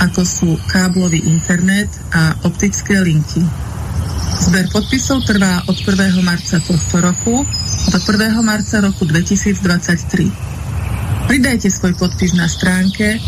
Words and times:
ako 0.00 0.24
sú 0.24 0.56
káblový 0.68 1.18
internet 1.24 1.88
a 2.12 2.34
optické 2.44 3.00
linky. 3.00 3.40
Zber 4.36 4.68
podpisov 4.68 5.24
trvá 5.24 5.64
od 5.64 5.80
1. 5.80 6.20
marca 6.20 6.60
tohto 6.60 7.00
roku 7.00 7.40
do 7.88 7.98
1. 7.98 8.36
marca 8.44 8.84
roku 8.84 9.08
2023. 9.08 10.28
Pridajte 11.26 11.66
svoj 11.72 11.96
podpis 11.98 12.38
na 12.38 12.46
stránke 12.46 13.18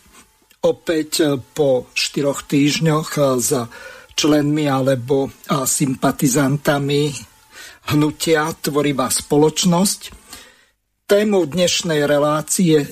Opäť 0.63 1.35
po 1.51 1.91
štyroch 1.91 2.47
týždňoch 2.47 3.43
s 3.43 3.51
členmi 4.15 4.71
alebo 4.71 5.35
sympatizantami 5.51 7.11
hnutia 7.91 8.55
Tvorivá 8.55 9.11
spoločnosť. 9.11 10.15
Témou 11.11 11.43
dnešnej 11.43 12.07
relácie 12.07 12.87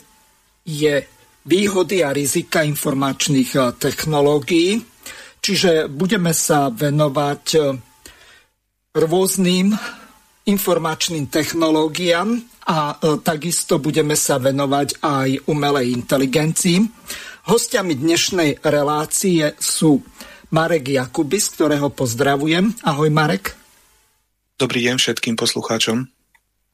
je 0.67 1.07
výhody 1.47 2.03
a 2.03 2.11
rizika 2.11 2.67
informačných 2.67 3.79
technológií 3.79 4.91
Čiže 5.41 5.89
budeme 5.89 6.37
sa 6.37 6.69
venovať 6.69 7.43
e, 7.57 7.59
rôznym 8.93 9.73
informačným 10.45 11.33
technológiám 11.33 12.37
a 12.69 12.93
e, 12.93 13.17
takisto 13.25 13.81
budeme 13.81 14.13
sa 14.13 14.37
venovať 14.37 15.01
aj 15.01 15.49
umelej 15.49 15.97
inteligencii. 15.97 16.85
Hostiami 17.49 17.97
dnešnej 17.97 18.61
relácie 18.61 19.57
sú 19.57 20.05
Marek 20.53 20.93
Jakubis, 20.93 21.49
ktorého 21.49 21.89
pozdravujem. 21.89 22.77
Ahoj 22.85 23.09
Marek. 23.09 23.57
Dobrý 24.61 24.85
deň 24.85 25.01
všetkým 25.01 25.33
poslucháčom. 25.41 26.05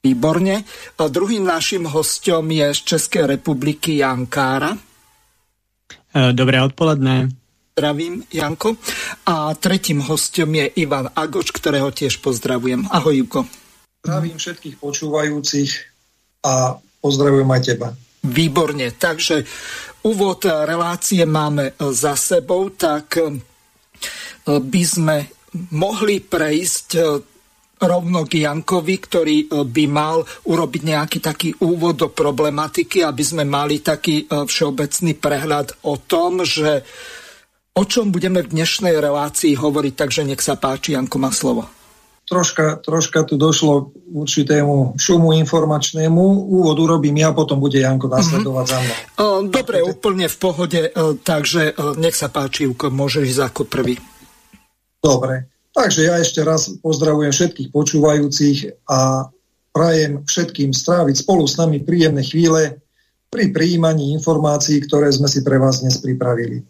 Výborne. 0.03 0.67
A 0.99 1.03
druhým 1.07 1.47
našim 1.47 1.87
hostom 1.87 2.51
je 2.51 2.67
z 2.75 2.79
Českej 2.83 3.39
republiky 3.39 4.03
Jan 4.03 4.27
Kára. 4.27 4.75
E, 4.75 6.35
dobré 6.35 6.59
odpoledne. 6.59 7.46
Zdravím, 7.77 8.25
Janko. 8.33 8.73
A 9.29 9.53
tretím 9.53 10.01
hostom 10.01 10.49
je 10.49 10.65
Ivan 10.81 11.13
Agoč, 11.13 11.53
ktorého 11.53 11.93
tiež 11.93 12.25
pozdravujem. 12.25 12.89
Ahoj, 12.89 13.13
Juko. 13.21 13.45
Zdravím 14.01 14.41
všetkých 14.41 14.81
počúvajúcich 14.81 15.69
a 16.41 16.73
pozdravujem 17.05 17.45
aj 17.45 17.61
teba. 17.61 17.93
Výborne, 18.25 18.97
takže 18.97 19.45
úvod 20.09 20.49
relácie 20.49 21.21
máme 21.29 21.77
za 21.93 22.17
sebou, 22.17 22.73
tak 22.73 23.21
e, 23.21 23.37
by 24.57 24.81
sme 24.81 25.15
mohli 25.77 26.17
prejsť 26.17 26.87
e, 26.97 27.01
rovno 27.77 28.25
k 28.25 28.41
Jankovi, 28.41 28.95
ktorý 29.05 29.37
e, 29.45 29.47
by 29.69 29.85
mal 29.85 30.25
urobiť 30.25 30.81
nejaký 30.81 31.17
taký 31.21 31.53
úvod 31.61 32.01
do 32.01 32.09
problematiky, 32.09 33.05
aby 33.05 33.21
sme 33.21 33.45
mali 33.45 33.85
taký 33.85 34.25
všeobecný 34.25 35.13
prehľad 35.21 35.85
o 35.85 36.01
tom, 36.01 36.41
že 36.41 36.81
O 37.77 37.85
čom 37.85 38.09
budeme 38.09 38.41
v 38.41 38.57
dnešnej 38.57 38.97
relácii 38.97 39.53
hovoriť, 39.53 39.93
takže 39.93 40.25
nech 40.25 40.41
sa 40.41 40.57
páči, 40.57 40.97
Janko 40.97 41.21
má 41.21 41.29
slovo. 41.29 41.69
Troška, 42.25 42.81
troška 42.81 43.21
tu 43.23 43.37
došlo 43.37 43.93
k 43.93 44.17
určitému 44.17 44.97
šumu 44.97 45.37
informačnému. 45.45 46.49
Úvod 46.57 46.75
urobím 46.81 47.21
ja, 47.21 47.37
potom 47.37 47.61
bude 47.61 47.77
Janko 47.77 48.09
nasledovať 48.09 48.65
mm-hmm. 48.65 48.73
za 48.73 48.77
mnou. 48.81 49.53
Dobre, 49.53 49.85
úplne 49.85 50.25
v 50.25 50.37
pohode, 50.41 50.81
takže 51.21 51.77
nech 52.01 52.17
sa 52.17 52.33
páči, 52.33 52.65
Juko, 52.65 52.89
môžeš 52.89 53.23
ísť 53.37 53.41
ako 53.45 53.61
prvý. 53.69 54.01
Dobre, 54.97 55.45
takže 55.69 56.09
ja 56.09 56.17
ešte 56.17 56.41
raz 56.41 56.73
pozdravujem 56.81 57.29
všetkých 57.29 57.69
počúvajúcich 57.69 58.89
a 58.89 59.29
prajem 59.69 60.25
všetkým 60.25 60.73
stráviť 60.73 61.21
spolu 61.21 61.45
s 61.45 61.61
nami 61.61 61.85
príjemné 61.85 62.25
chvíle 62.25 62.81
pri 63.29 63.53
prijímaní 63.53 64.17
informácií, 64.17 64.81
ktoré 64.81 65.13
sme 65.13 65.29
si 65.29 65.45
pre 65.45 65.61
vás 65.61 65.85
dnes 65.85 66.01
pripravili. 66.01 66.65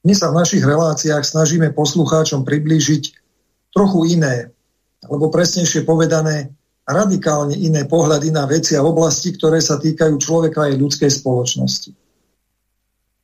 My 0.00 0.16
sa 0.16 0.32
v 0.32 0.40
našich 0.40 0.64
reláciách 0.64 1.24
snažíme 1.24 1.76
poslucháčom 1.76 2.40
priblížiť 2.48 3.02
trochu 3.76 4.16
iné, 4.16 4.48
alebo 5.04 5.28
presnejšie 5.28 5.84
povedané, 5.84 6.56
radikálne 6.88 7.54
iné 7.54 7.86
pohľady 7.86 8.34
na 8.34 8.48
veci 8.48 8.74
a 8.74 8.82
oblasti, 8.82 9.36
ktoré 9.36 9.60
sa 9.62 9.78
týkajú 9.78 10.16
človeka 10.16 10.66
aj 10.66 10.80
ľudskej 10.80 11.10
spoločnosti. 11.12 11.90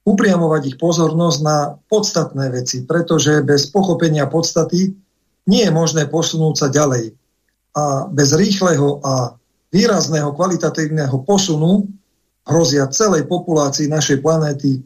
Upriamovať 0.06 0.62
ich 0.70 0.76
pozornosť 0.78 1.38
na 1.42 1.74
podstatné 1.90 2.46
veci, 2.54 2.86
pretože 2.86 3.42
bez 3.42 3.66
pochopenia 3.74 4.30
podstaty 4.30 4.94
nie 5.50 5.62
je 5.66 5.72
možné 5.74 6.06
posunúť 6.06 6.54
sa 6.54 6.68
ďalej. 6.70 7.10
A 7.74 8.06
bez 8.06 8.30
rýchleho 8.36 9.02
a 9.02 9.34
výrazného 9.74 10.30
kvalitatívneho 10.30 11.26
posunu 11.26 11.90
hrozia 12.46 12.86
celej 12.94 13.26
populácii 13.26 13.90
našej 13.90 14.22
planéty 14.22 14.78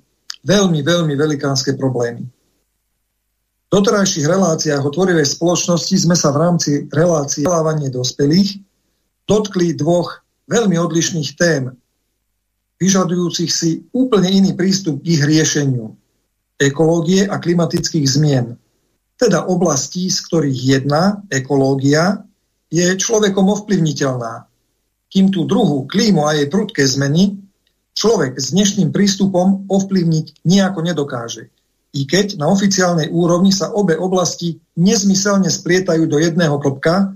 veľmi, 0.44 0.80
veľmi 0.80 1.14
velikánske 1.16 1.76
problémy. 1.76 2.24
V 2.24 3.68
doterajších 3.70 4.26
reláciách 4.26 4.82
o 4.82 4.90
tvorivej 4.90 5.26
spoločnosti 5.38 5.94
sme 5.94 6.18
sa 6.18 6.34
v 6.34 6.40
rámci 6.42 6.70
relácií 6.90 7.46
vzdelávanie 7.46 7.88
dospelých 7.94 8.58
dotkli 9.30 9.78
dvoch 9.78 10.26
veľmi 10.50 10.74
odlišných 10.74 11.30
tém, 11.38 11.70
vyžadujúcich 12.82 13.50
si 13.54 13.86
úplne 13.94 14.26
iný 14.26 14.58
prístup 14.58 14.98
k 15.06 15.14
ich 15.14 15.22
riešeniu. 15.22 15.94
Ekológie 16.58 17.30
a 17.30 17.38
klimatických 17.38 18.06
zmien. 18.10 18.58
Teda 19.14 19.46
oblastí, 19.46 20.10
z 20.10 20.18
ktorých 20.26 20.60
jedna, 20.80 21.22
ekológia, 21.30 22.26
je 22.72 22.90
človekom 22.90 23.46
ovplyvniteľná. 23.46 24.50
Kým 25.10 25.30
tú 25.30 25.46
druhú, 25.46 25.86
klímu 25.86 26.26
a 26.26 26.34
jej 26.34 26.50
prudké 26.50 26.82
zmeny, 26.90 27.38
človek 27.94 28.38
s 28.38 28.54
dnešným 28.54 28.94
prístupom 28.94 29.66
ovplyvniť 29.66 30.46
nejako 30.46 30.80
nedokáže. 30.86 31.50
I 31.90 32.06
keď 32.06 32.38
na 32.38 32.46
oficiálnej 32.46 33.10
úrovni 33.10 33.50
sa 33.50 33.74
obe 33.74 33.98
oblasti 33.98 34.62
nezmyselne 34.78 35.50
splietajú 35.50 36.06
do 36.06 36.22
jedného 36.22 36.54
klopka 36.62 37.10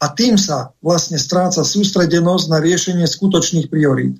a 0.00 0.06
tým 0.12 0.40
sa 0.40 0.72
vlastne 0.80 1.20
stráca 1.20 1.60
sústredenosť 1.60 2.44
na 2.48 2.58
riešenie 2.60 3.04
skutočných 3.04 3.68
priorít. 3.68 4.16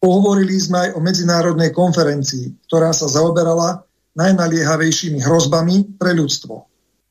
Pohovorili 0.00 0.56
sme 0.56 0.88
aj 0.88 0.90
o 0.96 1.00
medzinárodnej 1.00 1.72
konferencii, 1.72 2.68
ktorá 2.68 2.92
sa 2.92 3.08
zaoberala 3.08 3.84
najnaliehavejšími 4.16 5.20
hrozbami 5.24 5.96
pre 5.96 6.16
ľudstvo 6.16 6.56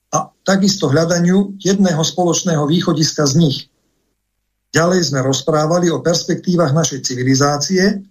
a 0.10 0.34
takisto 0.42 0.90
hľadaniu 0.90 1.58
jedného 1.62 2.02
spoločného 2.02 2.66
východiska 2.66 3.26
z 3.26 3.34
nich– 3.42 3.58
Ďalej 4.70 5.10
sme 5.10 5.26
rozprávali 5.26 5.90
o 5.90 6.04
perspektívach 6.04 6.72
našej 6.74 7.02
civilizácie 7.02 8.06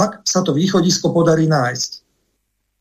ak 0.00 0.24
sa 0.24 0.40
to 0.40 0.56
východisko 0.56 1.12
podarí 1.12 1.44
nájsť. 1.44 1.90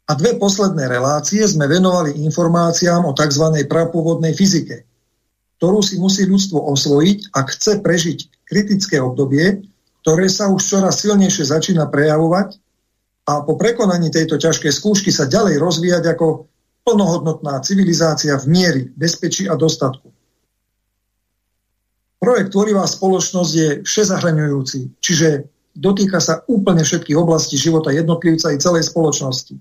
A 0.10 0.18
dve 0.18 0.40
posledné 0.42 0.90
relácie 0.90 1.44
sme 1.46 1.70
venovali 1.70 2.18
informáciám 2.26 3.06
o 3.06 3.14
tzv. 3.14 3.46
prapôvodnej 3.70 4.34
fyzike, 4.34 4.88
ktorú 5.62 5.86
si 5.86 6.02
musí 6.02 6.26
ľudstvo 6.26 6.58
osvojiť, 6.58 7.36
ak 7.36 7.48
chce 7.54 7.72
prežiť 7.84 8.20
kritické 8.50 8.98
obdobie, 8.98 9.62
ktoré 10.02 10.26
sa 10.32 10.50
už 10.50 10.66
čoraz 10.66 11.06
silnejšie 11.06 11.46
začína 11.46 11.86
prejavovať 11.94 12.58
a 13.30 13.46
po 13.46 13.54
prekonaní 13.54 14.10
tejto 14.10 14.42
ťažkej 14.42 14.74
skúšky 14.74 15.14
sa 15.14 15.30
ďalej 15.30 15.62
rozvíjať 15.62 16.18
ako 16.18 16.50
plnohodnotná 16.88 17.62
civilizácia 17.62 18.34
v 18.42 18.46
miery, 18.50 18.82
bezpečí 18.98 19.46
a 19.46 19.54
dostatku. 19.54 20.10
Projekt 22.20 22.52
Tvorivá 22.52 22.84
spoločnosť 22.84 23.52
je 23.56 23.70
všezahraňujúci, 23.88 25.00
čiže 25.00 25.48
dotýka 25.76 26.20
sa 26.20 26.44
úplne 26.52 26.84
všetkých 26.84 27.16
oblastí 27.16 27.56
života 27.56 27.96
jednotlivca 27.96 28.52
i 28.52 28.60
celej 28.60 28.92
spoločnosti. 28.92 29.56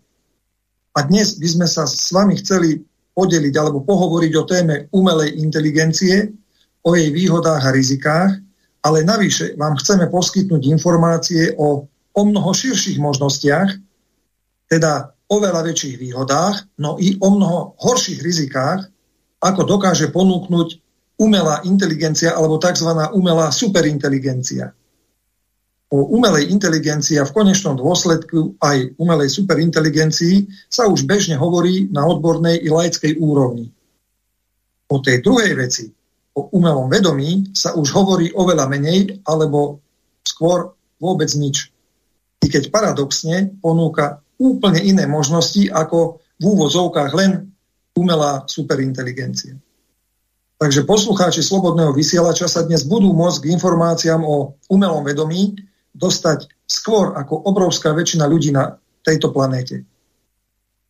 A 0.99 1.07
dnes 1.07 1.39
by 1.39 1.49
sme 1.49 1.67
sa 1.71 1.87
s 1.87 2.11
vami 2.11 2.35
chceli 2.43 2.83
podeliť 3.15 3.55
alebo 3.55 3.87
pohovoriť 3.87 4.33
o 4.35 4.45
téme 4.47 4.75
umelej 4.91 5.39
inteligencie, 5.39 6.35
o 6.83 6.95
jej 6.99 7.15
výhodách 7.15 7.63
a 7.63 7.75
rizikách, 7.75 8.33
ale 8.83 9.07
navyše 9.07 9.55
vám 9.55 9.79
chceme 9.79 10.11
poskytnúť 10.11 10.63
informácie 10.67 11.55
o 11.59 11.87
o 12.19 12.23
mnoho 12.27 12.51
širších 12.51 12.99
možnostiach, 12.99 13.79
teda 14.67 15.15
oveľa 15.31 15.71
väčších 15.71 15.97
výhodách, 16.03 16.67
no 16.83 16.99
i 16.99 17.15
o 17.23 17.29
mnoho 17.31 17.79
horších 17.79 18.19
rizikách, 18.19 18.91
ako 19.39 19.63
dokáže 19.63 20.11
ponúknuť 20.11 20.69
umelá 21.19 21.61
inteligencia 21.67 22.35
alebo 22.35 22.57
tzv. 22.63 22.89
umelá 23.13 23.51
superinteligencia. 23.51 24.73
O 25.89 26.05
umelej 26.15 26.53
inteligencii 26.53 27.17
a 27.17 27.25
v 27.25 27.33
konečnom 27.33 27.73
dôsledku 27.73 28.61
aj 28.61 29.01
umelej 29.01 29.33
superinteligencii 29.33 30.69
sa 30.69 30.85
už 30.85 31.09
bežne 31.09 31.41
hovorí 31.41 31.89
na 31.89 32.05
odbornej 32.05 32.61
i 32.61 32.69
laickej 32.69 33.17
úrovni. 33.17 33.73
O 34.93 35.01
tej 35.01 35.25
druhej 35.25 35.57
veci, 35.57 35.89
o 36.37 36.53
umelom 36.53 36.93
vedomí, 36.93 37.57
sa 37.57 37.73
už 37.73 37.89
hovorí 37.97 38.29
oveľa 38.37 38.69
menej 38.69 39.25
alebo 39.25 39.81
skôr 40.23 40.77
vôbec 41.01 41.33
nič 41.41 41.73
i 42.43 42.47
keď 42.47 42.71
paradoxne 42.73 43.59
ponúka 43.59 44.23
úplne 44.39 44.81
iné 44.81 45.05
možnosti 45.05 45.67
ako 45.69 46.23
v 46.39 46.45
úvodzovkách 46.49 47.13
len 47.13 47.51
umelá 47.99 48.47
superinteligencia. 48.47 49.59
Takže 50.59 50.83
poslucháči 50.83 51.39
Slobodného 51.39 51.95
vysielača 51.95 52.51
sa 52.51 52.67
dnes 52.67 52.83
budú 52.83 53.15
môcť 53.15 53.47
k 53.47 53.51
informáciám 53.55 54.27
o 54.27 54.59
umelom 54.67 55.07
vedomí 55.07 55.55
dostať 55.95 56.51
skôr 56.67 57.15
ako 57.15 57.47
obrovská 57.47 57.95
väčšina 57.95 58.27
ľudí 58.27 58.51
na 58.51 58.75
tejto 59.07 59.31
planéte. 59.31 59.87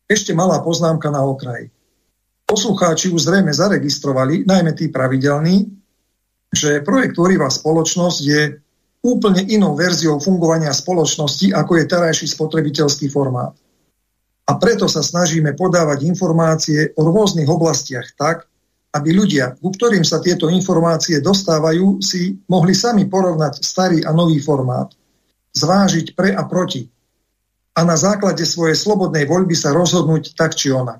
Ešte 0.09 0.33
malá 0.33 0.65
poznámka 0.65 1.13
na 1.13 1.21
okraj. 1.21 1.69
Poslucháči 2.49 3.13
už 3.13 3.29
zrejme 3.29 3.53
zaregistrovali, 3.53 4.41
najmä 4.41 4.73
tí 4.73 4.89
pravidelní, 4.89 5.69
že 6.49 6.81
projekt 6.81 7.21
Tvorivá 7.21 7.53
spoločnosť 7.53 8.19
je 8.25 8.41
úplne 9.05 9.45
inou 9.53 9.77
verziou 9.77 10.17
fungovania 10.17 10.73
spoločnosti, 10.73 11.53
ako 11.53 11.77
je 11.77 11.85
terajší 11.85 12.25
spotrebiteľský 12.25 13.05
formát. 13.13 13.53
A 14.49 14.57
preto 14.57 14.89
sa 14.89 15.05
snažíme 15.05 15.53
podávať 15.53 16.09
informácie 16.09 16.89
o 16.97 17.05
rôznych 17.05 17.45
oblastiach 17.45 18.17
tak, 18.17 18.48
aby 18.89 19.09
ľudia, 19.13 19.53
ku 19.61 19.69
ktorým 19.69 20.01
sa 20.01 20.17
tieto 20.17 20.49
informácie 20.49 21.21
dostávajú, 21.21 22.01
si 22.01 22.41
mohli 22.49 22.73
sami 22.73 23.05
porovnať 23.05 23.61
starý 23.61 24.01
a 24.01 24.09
nový 24.09 24.41
formát, 24.41 24.89
zvážiť 25.53 26.17
pre 26.17 26.33
a 26.33 26.45
proti 26.45 26.89
a 27.77 27.85
na 27.85 27.95
základe 27.95 28.43
svojej 28.43 28.75
slobodnej 28.75 29.29
voľby 29.29 29.53
sa 29.53 29.71
rozhodnúť 29.71 30.33
tak 30.33 30.57
či 30.57 30.73
onak. 30.73 30.99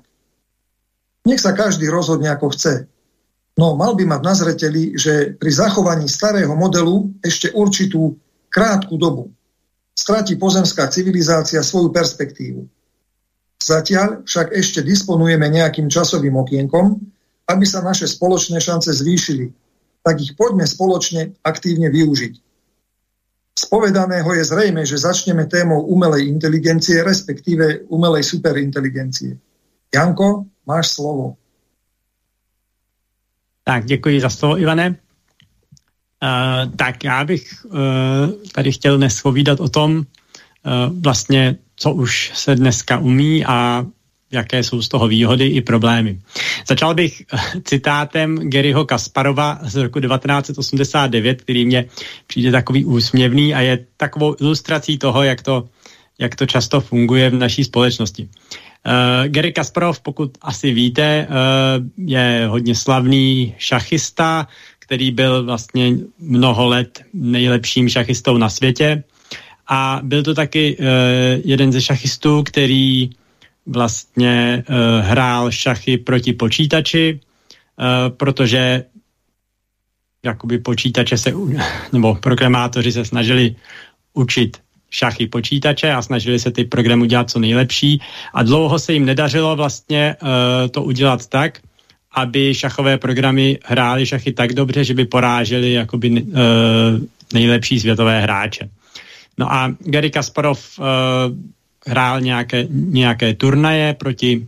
Nech 1.26 1.42
sa 1.42 1.52
každý 1.52 1.90
rozhodne 1.92 2.32
ako 2.32 2.56
chce, 2.56 2.88
no 3.58 3.76
mal 3.76 3.92
by 3.98 4.06
mať 4.06 4.20
na 4.24 4.34
zreteli, 4.38 4.96
že 4.96 5.36
pri 5.36 5.50
zachovaní 5.52 6.08
starého 6.08 6.54
modelu 6.56 7.10
ešte 7.20 7.52
určitú 7.52 8.16
krátku 8.48 8.96
dobu 8.96 9.28
stratí 9.92 10.40
pozemská 10.40 10.88
civilizácia 10.88 11.60
svoju 11.60 11.92
perspektívu. 11.92 12.64
Zatiaľ 13.60 14.24
však 14.24 14.56
ešte 14.56 14.80
disponujeme 14.80 15.52
nejakým 15.52 15.92
časovým 15.92 16.32
okienkom, 16.40 16.96
aby 17.50 17.66
sa 17.66 17.82
naše 17.82 18.06
spoločné 18.06 18.62
šance 18.62 18.94
zvýšili, 18.94 19.50
tak 20.06 20.22
ich 20.22 20.32
poďme 20.38 20.64
spoločne 20.64 21.34
aktívne 21.44 21.90
využiť. 21.90 22.34
Z 23.60 23.64
povedaného 23.68 24.30
je 24.32 24.44
zrejme, 24.44 24.86
že 24.88 24.96
začneme 24.96 25.44
témou 25.44 25.84
umelej 25.84 26.32
inteligencie, 26.32 27.04
respektíve 27.04 27.84
umelej 27.92 28.24
superinteligencie. 28.24 29.36
Janko, 29.92 30.48
máš 30.64 30.96
slovo. 30.96 31.36
Tak, 33.64 33.84
děkuji 33.84 34.20
za 34.20 34.30
slovo, 34.30 34.58
Ivane. 34.58 34.96
Uh, 36.22 36.72
tak 36.76 37.04
já 37.04 37.24
bych 37.24 37.64
uh, 37.64 37.72
tady 38.52 38.72
chtěl 38.72 38.96
dnes 38.96 39.20
povídat 39.20 39.60
o 39.60 39.68
tom, 39.68 39.96
uh, 39.98 40.04
vlastně, 41.00 41.56
co 41.76 41.92
už 41.92 42.32
se 42.34 42.56
dneska 42.56 42.98
umí 42.98 43.44
a 43.44 43.86
jaké 44.32 44.62
jsou 44.62 44.82
z 44.82 44.88
toho 44.88 45.08
výhody 45.08 45.46
i 45.46 45.60
problémy. 45.60 46.18
Začal 46.68 46.94
bych 46.94 47.22
citátem 47.64 48.50
Garyho 48.50 48.84
Kasparova 48.84 49.58
z 49.62 49.76
roku 49.76 50.00
1989, 50.00 51.42
který 51.42 51.66
mě 51.66 51.84
přijde 52.26 52.50
takový 52.50 52.84
úsměvný 52.84 53.54
a 53.54 53.60
je 53.60 53.78
takovou 53.96 54.36
ilustrací 54.40 54.98
toho, 54.98 55.22
jak 55.22 55.42
to, 55.42 55.68
jak 56.18 56.34
to 56.34 56.46
často 56.46 56.80
funguje 56.80 57.30
v 57.30 57.34
naší 57.34 57.64
společnosti. 57.64 58.28
Uh, 58.86 59.28
Gary 59.28 59.52
Kasparov, 59.52 60.00
pokud 60.00 60.38
asi 60.42 60.72
víte, 60.72 61.26
uh, 61.28 62.06
je 62.08 62.46
hodně 62.48 62.74
slavný 62.74 63.54
šachista, 63.58 64.48
který 64.78 65.10
byl 65.10 65.44
vlastně 65.44 65.92
mnoho 66.18 66.66
let 66.66 67.02
nejlepším 67.12 67.88
šachistou 67.88 68.36
na 68.36 68.48
světě. 68.48 69.04
A 69.68 70.00
byl 70.02 70.22
to 70.22 70.34
taky 70.34 70.76
uh, 70.76 70.84
jeden 71.44 71.72
ze 71.72 71.80
šachistů, 71.80 72.42
který 72.42 73.10
vlastně 73.70 74.64
uh, 74.68 74.74
hrál 75.06 75.50
šachy 75.50 75.98
proti 75.98 76.32
počítači, 76.32 77.20
uh, 77.20 78.16
protože 78.16 78.84
jakoby 80.24 80.58
počítače 80.58 81.18
se, 81.18 81.32
nebo 81.92 82.14
programátoři 82.14 82.92
se 82.92 83.04
snažili 83.04 83.56
učit 84.14 84.58
šachy 84.90 85.26
počítače 85.26 85.92
a 85.92 86.02
snažili 86.02 86.38
se 86.38 86.50
ty 86.50 86.64
programy 86.64 87.06
dělat 87.06 87.30
co 87.30 87.38
nejlepší 87.38 88.00
a 88.34 88.42
dlouho 88.42 88.78
se 88.78 88.92
jim 88.92 89.04
nedařilo 89.04 89.56
vlastně 89.56 90.16
uh, 90.22 90.28
to 90.70 90.82
udělat 90.82 91.26
tak, 91.26 91.58
aby 92.14 92.54
šachové 92.54 92.98
programy 92.98 93.58
hrály 93.64 94.06
šachy 94.06 94.32
tak 94.32 94.52
dobře, 94.52 94.84
že 94.84 94.94
by 94.94 95.04
poráželi 95.04 95.72
jakoby 95.72 96.10
uh, 96.10 96.38
nejlepší 97.32 97.80
světové 97.80 98.20
hráče. 98.20 98.68
No 99.38 99.52
a 99.52 99.74
Gary 99.78 100.10
Kasparov 100.10 100.78
uh, 100.78 100.84
hrál 101.90 102.20
nějaké, 102.20 102.66
nějaké 102.70 103.34
turnaje 103.34 103.94
proti, 103.94 104.46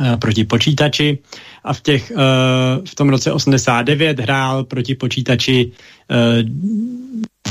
uh, 0.00 0.16
proti 0.16 0.44
počítači 0.44 1.18
a 1.64 1.72
v, 1.72 1.80
těch, 1.80 2.12
uh, 2.14 2.84
v 2.84 2.94
tom 2.94 3.08
roce 3.08 3.32
89 3.32 4.20
hrál 4.20 4.64
proti 4.64 4.94
počítači 4.94 5.72
uh, 5.72 6.48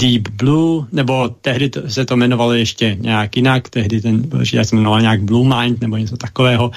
Deep 0.02 0.28
Blue, 0.28 0.86
nebo 0.92 1.30
tehdy 1.30 1.72
se 1.88 2.06
to 2.06 2.14
jmenovalo 2.14 2.54
ještě 2.54 2.98
nějak 3.00 3.36
jinak, 3.36 3.70
tehdy 3.70 4.02
ten 4.02 4.30
počítač 4.30 4.68
se 4.68 4.76
jmenoval 4.76 5.02
nějak 5.02 5.22
Blue 5.22 5.50
Mind 5.58 5.82
nebo 5.82 5.98
něco 5.98 6.18
takového 6.18 6.72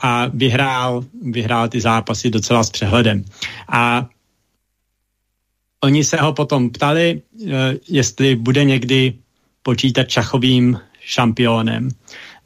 a 0.00 0.26
vyhrál, 0.34 1.04
vyhrál 1.22 1.68
ty 1.68 1.80
zápasy 1.80 2.30
docela 2.30 2.64
s 2.64 2.70
přehledem. 2.70 3.24
A 3.68 4.06
oni 5.84 6.04
se 6.04 6.16
ho 6.16 6.32
potom 6.32 6.70
ptali, 6.70 7.22
jestli 7.88 8.36
bude 8.36 8.64
někdy 8.64 9.14
počítat 9.62 10.08
šachovým 10.08 10.78
šampionem. 11.04 11.88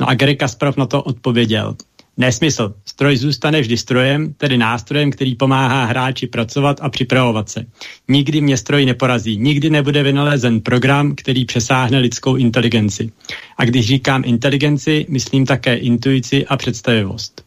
No 0.00 0.08
a 0.08 0.14
Gary 0.14 0.36
Kasparov 0.36 0.76
na 0.76 0.86
to 0.86 1.02
odpověděl. 1.02 1.76
Nesmysl. 2.16 2.74
Stroj 2.84 3.16
zůstane 3.16 3.60
vždy 3.60 3.76
strojem, 3.76 4.34
tedy 4.34 4.58
nástrojem, 4.58 5.10
který 5.10 5.34
pomáhá 5.34 5.84
hráči 5.84 6.26
pracovat 6.26 6.78
a 6.80 6.88
připravovat 6.88 7.48
se. 7.48 7.66
Nikdy 8.08 8.40
mě 8.40 8.56
stroj 8.56 8.86
neporazí, 8.86 9.36
nikdy 9.36 9.70
nebude 9.70 10.02
vynalezen 10.02 10.60
program, 10.60 11.14
který 11.14 11.44
přesáhne 11.44 11.98
lidskou 11.98 12.36
inteligenci. 12.36 13.12
A 13.56 13.64
když 13.64 13.86
říkám 13.86 14.22
inteligenci, 14.26 15.06
myslím 15.08 15.46
také 15.46 15.76
intuici 15.76 16.46
a 16.46 16.56
představivost. 16.56 17.44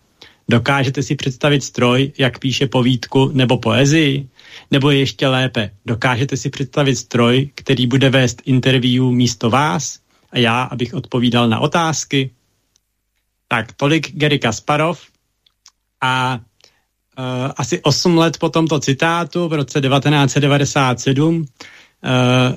Dokážete 0.49 1.03
si 1.03 1.15
představit 1.15 1.63
stroj, 1.63 2.11
jak 2.17 2.39
píše 2.39 2.67
povídku 2.67 3.31
nebo 3.33 3.57
poezii? 3.57 4.27
Nebo 4.71 4.91
ještě 4.91 5.27
lépe, 5.27 5.71
dokážete 5.85 6.37
si 6.37 6.49
představit 6.49 6.95
stroj, 6.95 7.49
který 7.55 7.87
bude 7.87 8.09
vést 8.09 8.41
interview 8.45 9.03
místo 9.03 9.49
vás? 9.49 9.99
A 10.31 10.37
já, 10.37 10.63
abych 10.63 10.93
odpovídal 10.93 11.49
na 11.49 11.59
otázky? 11.59 12.31
Tak, 13.47 13.73
tolik 13.73 14.17
Gary 14.17 14.39
Kasparov. 14.39 15.01
A 16.01 16.39
uh, 17.19 17.51
asi 17.57 17.81
8 17.81 18.17
let 18.17 18.37
po 18.37 18.49
tomto 18.49 18.79
citátu, 18.79 19.47
v 19.47 19.53
roce 19.53 19.81
1997, 19.81 21.35
uh, 21.35 21.45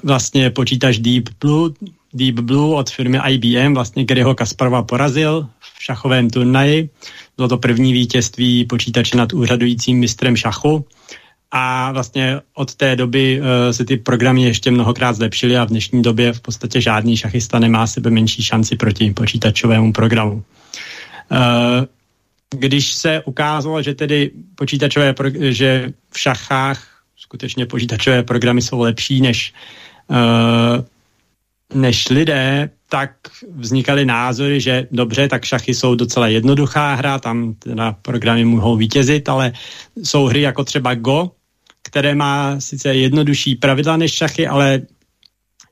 vlastně 0.05 0.51
počítač 0.51 0.99
Deep 0.99 1.29
Blue, 1.41 1.71
Deep 2.15 2.41
Blue 2.41 2.77
od 2.77 2.91
firmy 2.91 3.19
IBM, 3.29 3.75
vlastně 3.75 4.05
Garyho 4.05 4.35
Kasparova 4.35 4.83
porazil 4.83 5.49
v 5.61 5.85
šachovém 5.85 6.31
turnaji. 6.31 6.91
Bylo 7.37 7.49
to 7.49 7.59
první 7.59 7.93
vítězství 7.93 8.65
počítače 8.65 9.17
nad 9.17 9.33
úřadujícím 9.33 9.99
mistrem 9.99 10.37
šachu. 10.37 10.85
A 11.53 11.93
vlastně 11.93 12.41
od 12.55 12.75
té 12.75 12.97
doby 12.97 13.41
uh, 13.41 13.47
se 13.71 13.85
ty 13.85 13.97
programy 13.97 14.43
ještě 14.43 14.71
mnohokrát 14.71 15.13
zlepšily 15.13 15.57
a 15.57 15.65
v 15.65 15.69
dnešní 15.69 16.03
době 16.03 16.33
v 16.33 16.41
podstatě 16.41 16.81
žádný 16.81 17.17
šachista 17.17 17.59
nemá 17.59 17.87
sebe 17.87 18.11
menší 18.11 18.43
šanci 18.43 18.77
proti 18.77 19.11
počítačovému 19.11 19.93
programu. 19.93 20.35
Uh, 20.35 21.39
když 22.51 22.93
se 22.93 23.23
ukázalo, 23.25 23.83
že 23.83 23.95
tedy 23.95 24.31
počítačové, 24.55 25.15
že 25.41 25.93
v 26.11 26.19
šachách 26.19 26.89
skutečně 27.17 27.67
počítačové 27.67 28.23
programy 28.23 28.63
jsou 28.63 28.81
lepší 28.81 29.21
než, 29.21 29.55
uh, 30.09 30.85
než 31.81 32.09
lidé, 32.09 32.71
tak 32.89 33.11
vznikaly 33.57 34.05
názory, 34.05 34.61
že 34.61 34.89
dobře, 34.91 35.29
tak 35.29 35.45
šachy 35.45 35.75
jsou 35.75 35.95
docela 35.95 36.29
jednoduchá 36.29 36.95
hra, 36.95 37.19
tam 37.19 37.55
teda 37.55 37.97
programy 38.03 38.45
mohou 38.45 38.77
vítězit, 38.77 39.29
ale 39.29 39.53
jsou 40.03 40.27
hry 40.27 40.41
jako 40.41 40.65
třeba 40.65 40.95
Go, 40.95 41.31
které 41.83 42.15
má 42.15 42.61
sice 42.61 42.95
jednodušší 42.95 43.55
pravidla 43.55 43.97
než 43.97 44.13
šachy, 44.13 44.47
ale 44.47 44.83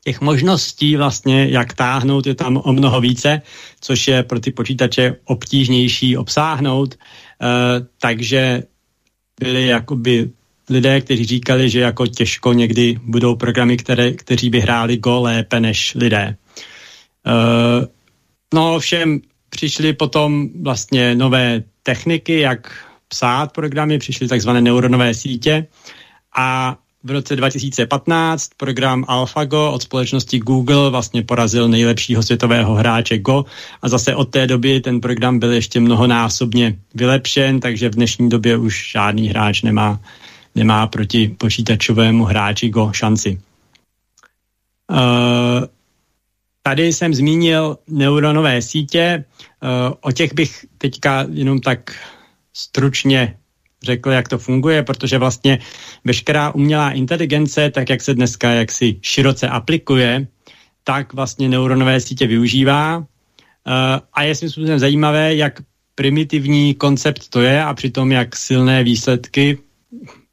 těch 0.04 0.20
možností 0.20 0.96
vlastně, 0.96 1.48
jak 1.50 1.74
táhnout, 1.74 2.26
je 2.26 2.34
tam 2.34 2.60
o 2.64 2.72
mnoho 2.72 3.00
více, 3.00 3.42
což 3.80 4.08
je 4.08 4.22
pro 4.22 4.40
ty 4.40 4.50
počítače 4.50 5.16
obtížnější 5.24 6.16
obsáhnout. 6.16 6.94
E, 6.94 6.98
takže 8.00 8.62
byli 9.40 9.66
jakoby 9.66 10.30
lidé, 10.70 11.00
kteří 11.00 11.24
říkali, 11.24 11.70
že 11.70 11.80
jako 11.80 12.06
těžko 12.06 12.52
někdy 12.52 13.00
budou 13.02 13.36
programy, 13.36 13.76
které, 13.76 14.12
kteří 14.12 14.50
by 14.50 14.60
hráli 14.60 14.96
Go 14.96 15.20
lépe 15.20 15.60
než 15.60 15.94
lidé. 15.94 16.22
E, 16.22 16.36
no 18.54 18.78
všem 18.78 19.20
přišly 19.50 19.92
potom 19.92 20.48
vlastně 20.62 21.14
nové 21.14 21.62
techniky, 21.82 22.40
jak 22.40 22.84
psát 23.08 23.52
programy, 23.52 23.98
přišly 23.98 24.28
takzvané 24.28 24.60
neuronové 24.60 25.14
sítě 25.14 25.66
a 26.36 26.76
v 27.04 27.10
roce 27.10 27.36
2015 27.36 28.50
program 28.56 29.04
AlphaGo 29.08 29.72
od 29.72 29.82
společnosti 29.82 30.38
Google 30.38 30.90
vlastně 30.90 31.22
porazil 31.22 31.68
nejlepšího 31.68 32.22
světového 32.22 32.74
hráče 32.74 33.18
Go 33.18 33.44
a 33.82 33.88
zase 33.88 34.14
od 34.14 34.24
té 34.24 34.46
doby 34.46 34.80
ten 34.80 35.00
program 35.00 35.38
byl 35.38 35.52
ještě 35.52 35.80
mnohonásobně 35.80 36.78
vylepšen, 36.94 37.60
takže 37.60 37.88
v 37.88 37.94
dnešní 37.94 38.28
době 38.28 38.56
už 38.56 38.90
žádný 38.92 39.28
hráč 39.28 39.62
nemá, 39.62 40.00
nemá 40.54 40.86
proti 40.86 41.28
počítačovému 41.38 42.24
hráči 42.24 42.68
Go 42.68 42.92
šanci. 42.92 43.40
Uh, 44.90 44.96
tady 46.62 46.92
jsem 46.92 47.14
zmínil 47.14 47.78
neuronové 47.88 48.62
sítě, 48.62 49.24
uh, 49.62 49.94
o 50.00 50.12
těch 50.12 50.34
bych 50.34 50.64
teďka 50.78 51.26
jenom 51.30 51.60
tak 51.60 51.94
stručně 52.52 53.36
řekl, 53.82 54.10
jak 54.10 54.28
to 54.28 54.38
funguje, 54.38 54.82
protože 54.82 55.18
vlastně 55.18 55.58
veškerá 56.04 56.50
umělá 56.50 56.90
inteligence, 56.90 57.70
tak 57.70 57.88
jak 57.88 58.02
se 58.02 58.14
dneska 58.14 58.50
jaksi 58.50 58.96
široce 59.02 59.48
aplikuje, 59.48 60.26
tak 60.84 61.12
vlastně 61.12 61.48
neuronové 61.48 62.00
sítě 62.00 62.26
využívá. 62.26 62.98
Uh, 62.98 63.04
a 64.12 64.22
je 64.22 64.34
svým 64.34 64.50
způsobem 64.50 64.78
zajímavé, 64.78 65.34
jak 65.34 65.60
primitivní 65.94 66.74
koncept 66.74 67.28
to 67.28 67.40
je 67.40 67.64
a 67.64 67.74
přitom 67.74 68.12
jak 68.12 68.36
silné 68.36 68.84
výsledky, 68.84 69.58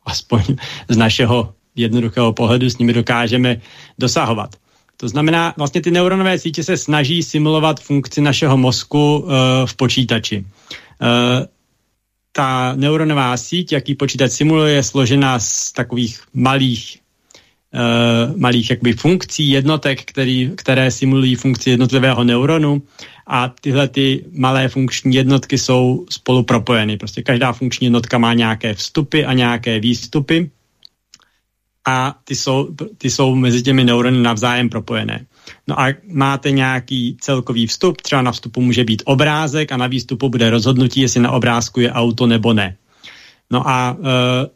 aspoň 0.05 0.43
z 0.89 0.97
našeho 0.97 1.53
jednoduchého 1.75 2.33
pohledu, 2.33 2.69
s 2.69 2.77
nimi 2.77 2.93
dokážeme 2.93 3.61
dosahovat. 3.99 4.55
To 4.97 5.09
znamená, 5.09 5.53
vlastně 5.57 5.81
ty 5.81 5.91
neuronové 5.91 6.39
sítě 6.39 6.63
se 6.63 6.77
snaží 6.77 7.23
simulovat 7.23 7.79
funkci 7.79 8.21
našeho 8.21 8.57
mozku 8.57 9.17
uh, 9.17 9.31
v 9.65 9.75
počítači. 9.75 10.45
Uh, 11.01 11.45
ta 12.37 12.77
neuronová 12.77 13.33
síť, 13.33 13.81
jaký 13.81 13.95
počítač 13.97 14.31
simuluje, 14.31 14.77
je 14.77 14.83
složena 14.83 15.41
z 15.41 15.73
takových 15.73 16.21
malých 16.37 17.01
uh, 17.73 18.37
malých 18.37 18.69
jakby 18.69 18.93
funkcí, 18.93 19.49
jednotek, 19.49 20.05
který, 20.05 20.53
které 20.55 20.91
simulují 20.91 21.35
funkci 21.35 21.69
jednotlivého 21.69 22.23
neuronu 22.23 22.81
a 23.27 23.49
tyhle 23.61 23.87
ty 23.87 24.25
malé 24.37 24.69
funkční 24.69 25.15
jednotky 25.15 25.57
jsou 25.57 26.05
spolu 26.09 26.43
propojeny. 26.43 26.97
Prostě 26.97 27.25
každá 27.25 27.53
funkční 27.53 27.85
jednotka 27.85 28.17
má 28.17 28.33
nějaké 28.33 28.73
vstupy 28.73 29.25
a 29.25 29.33
nějaké 29.33 29.79
výstupy 29.79 30.51
a 31.87 32.15
ty 32.23 32.35
jsou, 32.35 32.69
ty 32.97 33.09
jsou 33.09 33.35
mezi 33.35 33.63
těmi 33.63 33.83
neurony 33.83 34.21
navzájem 34.21 34.69
propojené. 34.69 35.25
No 35.67 35.79
a 35.81 35.93
máte 36.11 36.51
nějaký 36.51 37.17
celkový 37.21 37.67
vstup, 37.67 38.01
třeba 38.01 38.21
na 38.21 38.31
vstupu 38.31 38.61
může 38.61 38.83
být 38.83 39.01
obrázek 39.05 39.71
a 39.71 39.77
na 39.77 39.87
výstupu 39.87 40.29
bude 40.29 40.49
rozhodnutí, 40.49 41.01
jestli 41.01 41.21
na 41.21 41.31
obrázku 41.31 41.79
je 41.79 41.91
auto 41.91 42.27
nebo 42.27 42.53
ne. 42.53 42.77
No 43.51 43.67
a 43.69 43.97
e, 43.99 44.47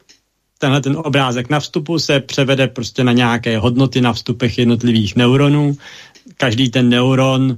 tenhle 0.58 0.82
ten 0.82 0.98
obrázek 0.98 1.50
na 1.50 1.60
vstupu 1.60 2.00
se 2.00 2.20
převede 2.20 2.68
prostě 2.68 3.04
na 3.04 3.12
nějaké 3.12 3.58
hodnoty 3.58 4.02
na 4.02 4.14
vstupech 4.14 4.58
jednotlivých 4.58 5.16
neuronů. 5.16 5.78
Každý 6.38 6.70
ten 6.70 6.90
neuron 6.90 7.58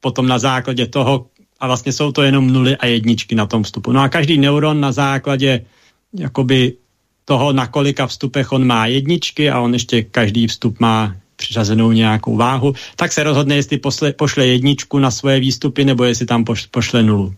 potom 0.00 0.28
na 0.28 0.38
základě 0.38 0.86
toho, 0.86 1.26
a 1.60 1.66
vlastně 1.66 1.92
jsou 1.92 2.12
to 2.12 2.22
jenom 2.22 2.52
nuly 2.52 2.76
a 2.76 2.86
jedničky 2.86 3.34
na 3.34 3.46
tom 3.46 3.62
vstupu. 3.62 3.92
No 3.92 4.00
a 4.00 4.08
každý 4.08 4.38
neuron 4.38 4.80
na 4.80 4.92
základě 4.92 5.64
jakoby 6.12 6.76
toho, 7.24 7.52
na 7.52 7.66
kolika 7.66 8.06
vstupech 8.06 8.52
on 8.52 8.66
má 8.66 8.86
jedničky 8.86 9.50
a 9.50 9.60
on 9.60 9.72
ještě 9.72 10.02
každý 10.02 10.46
vstup 10.46 10.80
má 10.80 11.16
přiřazenou 11.44 11.92
nějakou 11.92 12.36
váhu, 12.36 12.74
tak 12.96 13.12
se 13.12 13.22
rozhodne, 13.22 13.54
jestli 13.56 13.78
posle, 13.78 14.12
pošle 14.12 14.46
jedničku 14.46 14.98
na 14.98 15.10
svoje 15.10 15.40
výstupy 15.40 15.84
nebo 15.84 16.04
jestli 16.04 16.26
tam 16.26 16.44
poš, 16.44 16.66
pošle 16.66 17.02
nulu. 17.02 17.34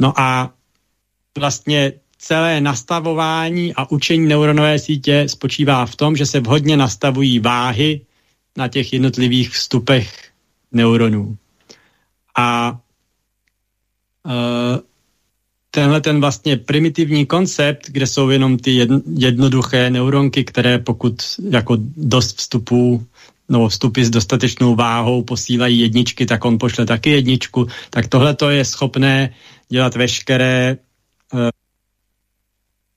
No 0.00 0.12
a 0.16 0.50
vlastně 1.38 1.92
celé 2.18 2.60
nastavování 2.60 3.74
a 3.74 3.90
učení 3.90 4.26
neuronové 4.26 4.78
sítě 4.78 5.28
spočívá 5.28 5.86
v 5.86 5.96
tom, 5.96 6.16
že 6.16 6.26
se 6.26 6.40
vhodně 6.40 6.76
nastavují 6.76 7.38
váhy 7.38 8.00
na 8.56 8.68
těch 8.68 8.92
jednotlivých 8.92 9.50
vstupech 9.50 10.32
neuronů. 10.72 11.36
A 12.36 12.78
uh, 14.24 14.80
tenhle 15.74 16.00
ten 16.00 16.20
vlastně 16.20 16.56
primitivní 16.56 17.26
koncept, 17.26 17.88
kde 17.88 18.06
jsou 18.06 18.30
jenom 18.30 18.58
ty 18.58 18.86
jednoduché 19.16 19.90
neuronky, 19.90 20.44
které 20.44 20.78
pokud 20.78 21.22
jako 21.50 21.76
dost 21.96 22.36
vstupů 22.36 23.06
nebo 23.48 23.68
vstupy 23.68 24.04
s 24.04 24.10
dostatečnou 24.10 24.74
váhou 24.74 25.22
posílají 25.22 25.78
jedničky, 25.78 26.26
tak 26.26 26.44
on 26.44 26.58
pošle 26.58 26.86
taky 26.86 27.10
jedničku, 27.10 27.66
tak 27.90 28.08
tohle 28.08 28.34
to 28.34 28.50
je 28.50 28.64
schopné 28.64 29.34
dělat 29.68 29.96
veškeré 29.96 30.76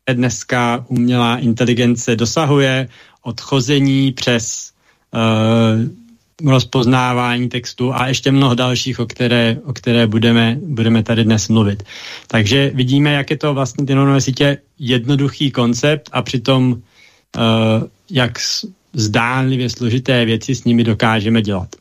eh, 0.09 0.13
dneska 0.13 0.85
umělá 0.87 1.37
inteligence 1.37 2.15
dosahuje 2.15 2.89
od 3.21 3.41
chození 3.41 4.11
přes 4.11 4.71
eh, 5.15 6.04
rozpoznávání 6.43 7.49
textu 7.49 7.93
a 7.93 8.07
ještě 8.07 8.31
mnoho 8.31 8.55
dalších, 8.55 8.99
o 8.99 9.05
které, 9.05 9.57
o 9.63 9.73
které 9.73 10.07
budeme, 10.07 10.57
budeme 10.61 11.03
tady 11.03 11.23
dnes 11.23 11.47
mluvit. 11.47 11.83
Takže 12.27 12.71
vidíme, 12.73 13.13
jak 13.13 13.29
je 13.29 13.37
to 13.37 13.53
vlastně 13.53 13.85
ty 13.85 13.95
neuronové 13.95 14.21
sítě 14.21 14.57
jednoduchý 14.79 15.51
koncept 15.51 16.09
a 16.11 16.21
přitom 16.21 16.71
uh, 16.71 16.79
jak 18.11 18.39
zdánlivě 18.93 19.69
složité 19.69 20.25
věci 20.25 20.55
s 20.55 20.63
nimi 20.63 20.83
dokážeme 20.83 21.41
dělat. 21.41 21.75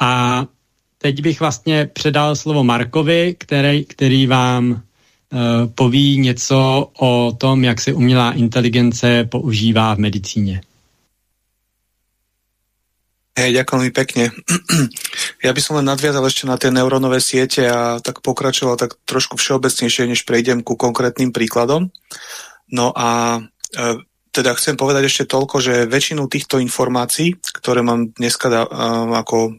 A 0.00 0.44
teď 0.98 1.22
bych 1.22 1.40
vlastně 1.40 1.90
předal 1.92 2.36
slovo 2.36 2.64
Markovi, 2.64 3.36
který, 3.38 3.84
který 3.84 4.26
vám 4.26 4.70
uh, 4.70 4.78
poví 5.74 6.18
něco 6.18 6.90
o 6.98 7.36
tom, 7.38 7.64
jak 7.64 7.80
se 7.80 7.92
umělá 7.92 8.32
inteligence 8.32 9.24
používá 9.24 9.94
v 9.94 9.98
medicíně. 9.98 10.60
Hej, 13.32 13.64
ďakujem 13.64 13.80
mi 13.88 13.92
pekne. 13.92 14.24
Ja 15.42 15.50
by 15.50 15.58
som 15.58 15.74
len 15.80 15.90
nadviazal 15.90 16.22
ešte 16.22 16.46
na 16.46 16.54
tie 16.54 16.70
neurónové 16.70 17.18
siete 17.18 17.66
a 17.66 17.98
tak 17.98 18.22
pokračoval 18.22 18.78
tak 18.78 18.94
trošku 19.10 19.34
všeobecnejšie, 19.34 20.06
než 20.06 20.22
prejdem 20.22 20.62
ku 20.62 20.78
konkrétnym 20.78 21.34
príkladom. 21.34 21.90
No 22.70 22.94
a 22.94 23.42
e, 23.74 23.98
teda 24.30 24.54
chcem 24.54 24.78
povedať 24.78 25.10
ešte 25.10 25.24
toľko, 25.26 25.58
že 25.58 25.90
väčšinu 25.90 26.30
týchto 26.30 26.62
informácií, 26.62 27.42
ktoré 27.42 27.82
mám 27.82 28.14
dneska 28.14 28.46
da, 28.46 28.62
e, 28.62 28.70
ako 29.18 29.58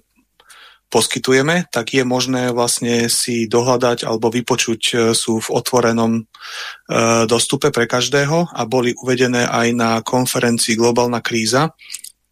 poskytujeme, 0.94 1.65
tak 1.74 1.98
je 1.98 2.06
možné 2.06 2.53
vlastne 2.53 3.10
si 3.10 3.50
dohľadať 3.50 4.06
alebo 4.06 4.30
vypočuť 4.30 4.82
e, 4.94 4.96
sú 5.18 5.42
v 5.42 5.50
otvorenom 5.50 6.22
e, 6.22 6.24
dostupe 7.25 7.74
pre 7.74 7.89
každého 7.89 8.53
a 8.53 8.62
boli 8.70 8.94
uvedené 8.94 9.50
aj 9.50 9.68
na 9.74 9.92
konferencii 10.06 10.77
Globálna 10.77 11.25
kríza, 11.25 11.74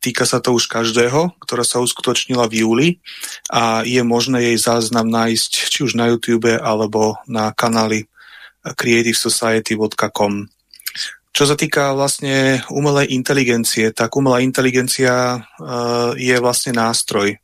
Týka 0.02 0.26
sa 0.26 0.42
to 0.42 0.58
už 0.58 0.66
každého, 0.66 1.38
ktorá 1.38 1.62
sa 1.62 1.78
uskutočnila 1.78 2.50
v 2.50 2.66
júli 2.66 2.88
a 3.54 3.86
je 3.86 4.02
možné 4.02 4.42
jej 4.50 4.58
záznam 4.58 5.06
nájsť 5.06 5.52
či 5.70 5.86
už 5.86 5.94
na 5.94 6.10
YouTube 6.10 6.50
alebo 6.58 7.22
na 7.30 7.54
kanáli 7.54 8.10
creativesociety.com. 8.66 10.50
čo 11.30 11.44
sa 11.46 11.54
týka 11.54 11.94
vlastne 11.94 12.66
umelej 12.74 13.14
inteligencie, 13.14 13.94
tak 13.94 14.18
umelá 14.18 14.42
inteligencia 14.42 15.38
uh, 15.38 16.18
je 16.18 16.34
vlastne 16.42 16.74
nástroj. 16.74 17.38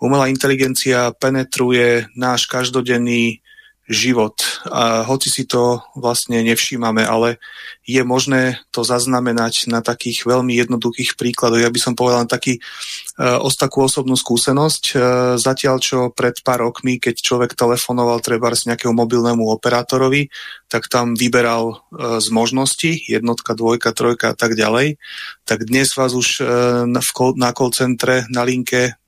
Umelá 0.00 0.28
inteligencia 0.28 1.12
penetruje 1.16 2.08
náš 2.16 2.48
každodenný 2.48 3.40
život. 3.86 4.62
A 4.66 5.06
hoci 5.06 5.30
si 5.30 5.46
to 5.46 5.82
vlastne 5.94 6.42
nevšímame, 6.42 7.06
ale 7.06 7.38
je 7.86 8.02
možné 8.02 8.58
to 8.74 8.82
zaznamenať 8.82 9.70
na 9.70 9.78
takých 9.78 10.26
veľmi 10.26 10.58
jednoduchých 10.58 11.14
príkladoch. 11.14 11.62
Ja 11.62 11.70
by 11.70 11.80
som 11.80 11.94
povedal 11.94 12.26
na 12.26 12.30
taký 12.30 12.58
uh, 12.58 13.38
os 13.38 13.54
takú 13.54 13.86
osobnú 13.86 14.18
skúsenosť. 14.18 14.82
Uh, 14.90 15.00
zatiaľ, 15.38 15.78
čo 15.78 16.10
pred 16.10 16.34
pár 16.42 16.66
rokmi, 16.66 16.98
keď 16.98 17.22
človek 17.22 17.54
telefonoval 17.54 18.18
treba 18.18 18.50
z 18.54 18.74
nejakého 18.74 18.90
mobilnému 18.90 19.46
operátorovi, 19.54 20.34
tak 20.66 20.90
tam 20.90 21.14
vyberal 21.14 21.78
uh, 21.78 22.18
z 22.18 22.26
možností, 22.34 23.06
jednotka, 23.06 23.54
dvojka, 23.54 23.94
trojka 23.94 24.34
a 24.34 24.36
tak 24.36 24.58
ďalej, 24.58 24.98
tak 25.46 25.62
dnes 25.62 25.94
vás 25.94 26.10
už 26.10 26.42
na, 26.90 27.50
call 27.54 27.70
centre, 27.70 28.26
na 28.34 28.42
linke 28.42 28.98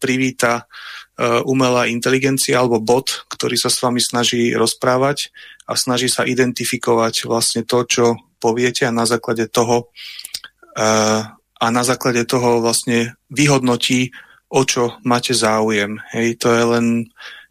privíta 0.00 0.66
umelá 1.44 1.86
inteligencia 1.86 2.58
alebo 2.58 2.82
bot, 2.82 3.28
ktorý 3.44 3.60
sa 3.60 3.68
s 3.68 3.84
vami 3.84 4.00
snaží 4.00 4.56
rozprávať 4.56 5.28
a 5.68 5.76
snaží 5.76 6.08
sa 6.08 6.24
identifikovať 6.24 7.28
vlastne 7.28 7.60
to, 7.60 7.84
čo 7.84 8.16
poviete 8.40 8.88
a 8.88 8.96
na 8.96 9.04
základe 9.04 9.52
toho 9.52 9.92
eh, 10.80 11.20
a 11.60 11.66
na 11.68 11.84
základe 11.84 12.24
toho 12.24 12.64
vlastne 12.64 13.20
vyhodnotí, 13.28 14.16
o 14.48 14.64
čo 14.64 14.96
máte 15.04 15.36
záujem. 15.36 16.00
Hej, 16.16 16.40
to 16.40 16.56
je 16.56 16.64
len 16.64 16.86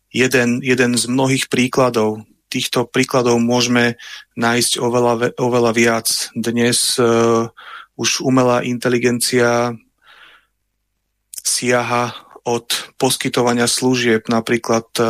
jeden, 0.10 0.66
jeden 0.66 0.98
z 0.98 1.06
mnohých 1.06 1.46
príkladov. 1.46 2.26
Týchto 2.50 2.90
príkladov 2.90 3.38
môžeme 3.38 4.02
nájsť 4.34 4.82
oveľa, 4.82 5.38
oveľa 5.38 5.72
viac. 5.78 6.10
Dnes 6.34 6.98
uh, 6.98 7.54
už 8.02 8.26
umelá 8.26 8.66
inteligencia 8.66 9.78
siaha 11.38 12.23
od 12.44 12.68
poskytovania 13.00 13.72
služieb, 13.72 14.28
napríklad 14.28 14.88
e, 15.00 15.04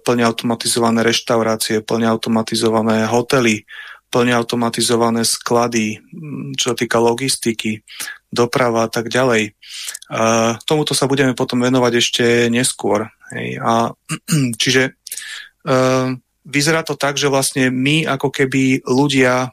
plne 0.00 0.24
automatizované 0.24 1.04
reštaurácie, 1.04 1.84
plne 1.84 2.08
automatizované 2.08 3.04
hotely, 3.04 3.68
plne 4.08 4.32
automatizované 4.32 5.28
sklady, 5.28 6.00
čo 6.56 6.72
sa 6.72 6.76
týka 6.76 6.96
logistiky, 6.96 7.84
doprava 8.32 8.88
a 8.88 8.90
tak 8.90 9.12
ďalej. 9.12 9.52
E, 9.52 10.20
tomuto 10.64 10.96
sa 10.96 11.04
budeme 11.04 11.36
potom 11.36 11.60
venovať 11.60 11.92
ešte 12.00 12.24
neskôr. 12.48 13.12
A, 13.60 13.92
čiže 14.60 14.82
e, 14.88 14.92
vyzerá 16.48 16.80
to 16.88 16.96
tak, 16.96 17.20
že 17.20 17.28
vlastne 17.28 17.68
my 17.68 18.08
ako 18.08 18.32
keby 18.32 18.88
ľudia 18.88 19.52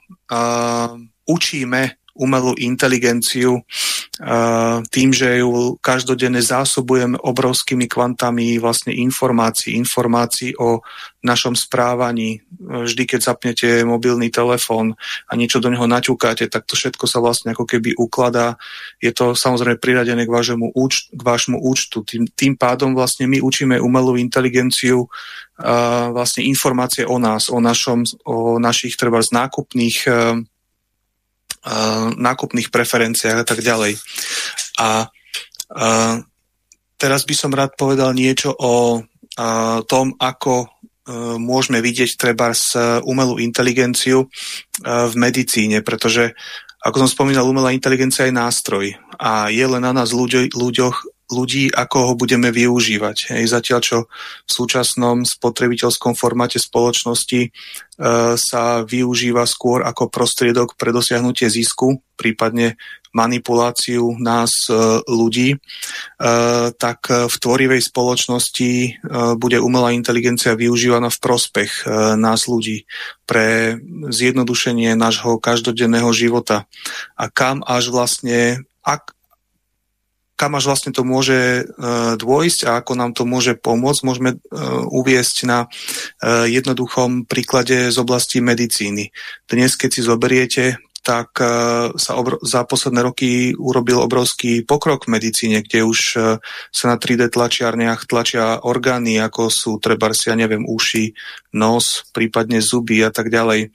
učíme 1.27 1.81
umelú 2.15 2.55
inteligenciu 2.55 3.61
tým, 4.87 5.09
že 5.11 5.43
ju 5.43 5.75
každodenne 5.83 6.39
zásobujeme 6.39 7.19
obrovskými 7.19 7.91
kvantami 7.91 8.55
vlastne 8.63 8.95
informácií, 8.95 9.75
informácií 9.75 10.55
o 10.55 10.79
našom 11.19 11.51
správaní. 11.51 12.39
Vždy, 12.63 13.03
keď 13.03 13.19
zapnete 13.19 13.67
mobilný 13.83 14.31
telefón 14.31 14.95
a 15.27 15.35
niečo 15.35 15.59
do 15.59 15.67
neho 15.67 15.83
naťukáte, 15.83 16.47
tak 16.47 16.63
to 16.63 16.79
všetko 16.79 17.03
sa 17.11 17.19
vlastne 17.19 17.51
ako 17.51 17.67
keby 17.67 17.91
ukladá. 17.99 18.55
Je 19.03 19.11
to 19.11 19.35
samozrejme 19.35 19.83
priradené 19.83 20.23
k 20.23 20.31
vášmu, 20.31 20.71
úč- 20.71 21.11
k 21.11 21.19
vášmu 21.19 21.59
účtu. 21.59 22.07
Tým, 22.07 22.23
tým 22.31 22.55
pádom 22.55 22.95
vlastne 22.95 23.27
my 23.27 23.43
učíme 23.43 23.83
umelú 23.83 24.15
inteligenciu 24.15 25.11
vlastne 26.15 26.47
informácie 26.47 27.03
o 27.03 27.19
nás, 27.19 27.51
o, 27.51 27.59
našom, 27.59 28.07
o 28.23 28.59
našich 28.63 28.95
treba 28.95 29.19
nákupných 29.19 30.07
nákupných 32.15 32.69
preferenciách 32.69 33.41
a 33.41 33.47
tak 33.47 33.59
ďalej. 33.65 33.97
A, 34.79 35.09
teraz 36.95 37.21
by 37.25 37.35
som 37.35 37.51
rád 37.51 37.73
povedal 37.73 38.13
niečo 38.13 38.53
o 38.53 39.01
tom, 39.89 40.15
ako 40.15 40.53
a, 40.63 40.67
môžeme 41.35 41.83
vidieť 41.83 42.15
treba 42.15 42.53
z 42.55 43.01
umelú 43.03 43.41
inteligenciu 43.41 44.25
a, 44.25 45.09
v 45.09 45.13
medicíne, 45.17 45.81
pretože 45.81 46.31
ako 46.85 47.01
som 47.01 47.09
spomínal, 47.09 47.49
umelá 47.49 47.73
inteligencia 47.73 48.29
je 48.29 48.37
nástroj 48.37 48.93
a 49.17 49.49
je 49.49 49.65
len 49.65 49.81
na 49.81 49.89
nás 49.89 50.13
ľuďo, 50.13 50.53
ľuďoch, 50.53 51.14
ľudí, 51.31 51.73
ako 51.73 51.97
ho 52.11 52.13
budeme 52.13 52.53
využívať. 52.53 53.33
Hej, 53.33 53.49
zatiaľ, 53.49 53.79
čo 53.81 53.97
v 54.45 54.51
súčasnom 54.51 55.25
spotrebiteľskom 55.25 56.13
formáte 56.13 56.61
spoločnosti 56.61 57.41
e, 57.41 57.49
sa 58.37 58.63
využíva 58.85 59.49
skôr 59.49 59.81
ako 59.81 60.13
prostriedok 60.13 60.77
pre 60.77 60.93
dosiahnutie 60.93 61.49
zisku, 61.49 61.97
prípadne 62.13 62.77
manipuláciu 63.15 64.13
nás 64.21 64.69
e, 64.69 65.01
ľudí, 65.09 65.55
e, 65.55 65.57
tak 66.77 67.09
v 67.09 67.35
tvorivej 67.41 67.81
spoločnosti 67.81 68.71
e, 68.85 68.89
bude 69.39 69.57
umelá 69.57 69.95
inteligencia 69.97 70.53
využívaná 70.53 71.09
v 71.09 71.21
prospech 71.23 71.71
e, 71.89 72.13
nás 72.21 72.45
ľudí 72.45 72.85
pre 73.25 73.79
zjednodušenie 74.13 74.93
nášho 74.93 75.41
každodenného 75.41 76.11
života. 76.13 76.69
A 77.17 77.31
kam 77.33 77.65
až 77.65 77.89
vlastne, 77.89 78.67
ak, 78.85 79.14
kam 80.35 80.59
až 80.59 80.67
vlastne 80.67 80.91
to 80.91 81.07
môže 81.07 81.63
uh, 81.63 82.19
dôjsť 82.19 82.67
a 82.67 82.83
ako 82.83 82.91
nám 82.99 83.11
to 83.15 83.23
môže 83.23 83.55
pomôcť, 83.59 84.01
môžeme 84.03 84.31
uh, 84.35 84.83
uviesť 84.91 85.47
na 85.47 85.59
uh, 85.65 86.43
jednoduchom 86.47 87.23
príklade 87.23 87.89
z 87.91 87.97
oblasti 87.97 88.43
medicíny. 88.43 89.15
Dnes, 89.47 89.79
keď 89.79 89.89
si 89.95 90.01
zoberiete, 90.03 90.79
tak 91.05 91.37
sa 92.01 92.11
za 92.41 92.65
posledné 92.65 93.05
roky 93.05 93.53
urobil 93.53 94.01
obrovský 94.01 94.65
pokrok 94.65 95.05
v 95.05 95.21
medicíne, 95.21 95.61
kde 95.61 95.85
už 95.85 95.99
sa 96.73 96.85
na 96.89 96.97
3D 96.97 97.29
tlačiarniach 97.29 98.09
tlačia 98.09 98.57
orgány, 98.65 99.21
ako 99.21 99.53
sú 99.53 99.71
treba 99.77 100.09
si, 100.17 100.33
ja 100.33 100.35
neviem, 100.35 100.65
uši, 100.65 101.13
nos, 101.53 102.09
prípadne 102.09 102.57
zuby 102.57 103.05
a 103.05 103.13
tak 103.13 103.29
ďalej. 103.29 103.69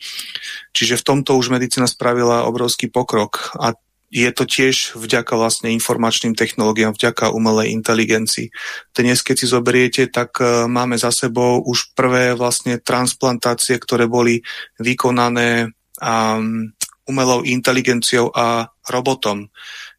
Čiže 0.74 0.98
v 0.98 1.06
tomto 1.06 1.38
už 1.38 1.54
medicína 1.54 1.86
spravila 1.86 2.50
obrovský 2.50 2.90
pokrok 2.90 3.54
a 3.54 3.78
je 4.10 4.26
to 4.34 4.42
tiež 4.42 4.98
vďaka 4.98 5.38
vlastne 5.38 5.70
informačným 5.70 6.34
technológiám, 6.34 6.98
vďaka 6.98 7.30
umelej 7.30 7.70
inteligencii. 7.78 8.50
Dnes, 8.90 9.22
keď 9.22 9.36
si 9.38 9.46
zoberiete, 9.46 10.02
tak 10.10 10.34
uh, 10.42 10.66
máme 10.66 10.98
za 10.98 11.14
sebou 11.14 11.62
už 11.62 11.94
prvé 11.94 12.34
vlastne 12.34 12.82
transplantácie, 12.82 13.78
ktoré 13.78 14.10
boli 14.10 14.42
vykonané 14.82 15.70
um, 16.02 16.74
umelou 17.06 17.46
inteligenciou 17.46 18.34
a 18.34 18.66
robotom. 18.90 19.46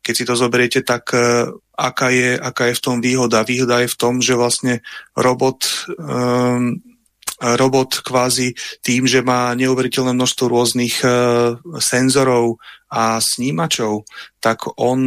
Keď 0.03 0.13
si 0.13 0.27
to 0.27 0.35
zoberiete, 0.35 0.83
tak 0.83 1.07
uh, 1.15 1.47
aká, 1.71 2.11
je, 2.11 2.35
aká 2.35 2.67
je 2.67 2.75
v 2.75 2.83
tom 2.83 2.97
výhoda? 2.99 3.47
Výhoda 3.47 3.79
je 3.79 3.89
v 3.89 3.99
tom, 3.99 4.19
že 4.19 4.35
vlastne 4.35 4.83
robot 5.15 5.87
um, 5.95 6.83
robot 7.41 8.05
kvázi 8.05 8.53
tým, 8.85 9.09
že 9.09 9.25
má 9.25 9.49
neuveriteľné 9.57 10.13
množstvo 10.13 10.45
rôznych 10.45 11.01
uh, 11.01 11.57
senzorov 11.81 12.61
a 12.91 13.17
snímačov, 13.23 14.03
tak 14.43 14.67
on, 14.75 14.99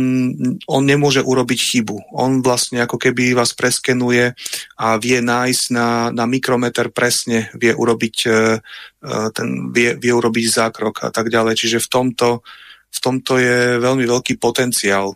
on 0.66 0.82
nemôže 0.82 1.20
urobiť 1.20 1.60
chybu. 1.60 2.16
On 2.16 2.40
vlastne 2.40 2.80
ako 2.80 2.96
keby 2.96 3.36
vás 3.36 3.52
preskenuje 3.52 4.32
a 4.80 4.86
vie 4.96 5.20
nájsť 5.20 5.64
na, 5.70 6.08
na 6.10 6.24
mikrometer 6.24 6.88
presne, 6.90 7.52
vie 7.54 7.76
urobiť, 7.76 8.16
uh, 8.26 8.58
ten, 9.30 9.48
vie, 9.70 9.94
vie 9.94 10.12
urobiť 10.12 10.44
zákrok 10.48 11.06
a 11.06 11.10
tak 11.14 11.30
ďalej. 11.30 11.54
Čiže 11.60 11.84
v 11.84 11.88
tomto, 11.92 12.28
v 12.90 12.98
tomto 12.98 13.38
je 13.38 13.78
veľmi 13.78 14.04
veľký 14.08 14.40
potenciál. 14.42 15.14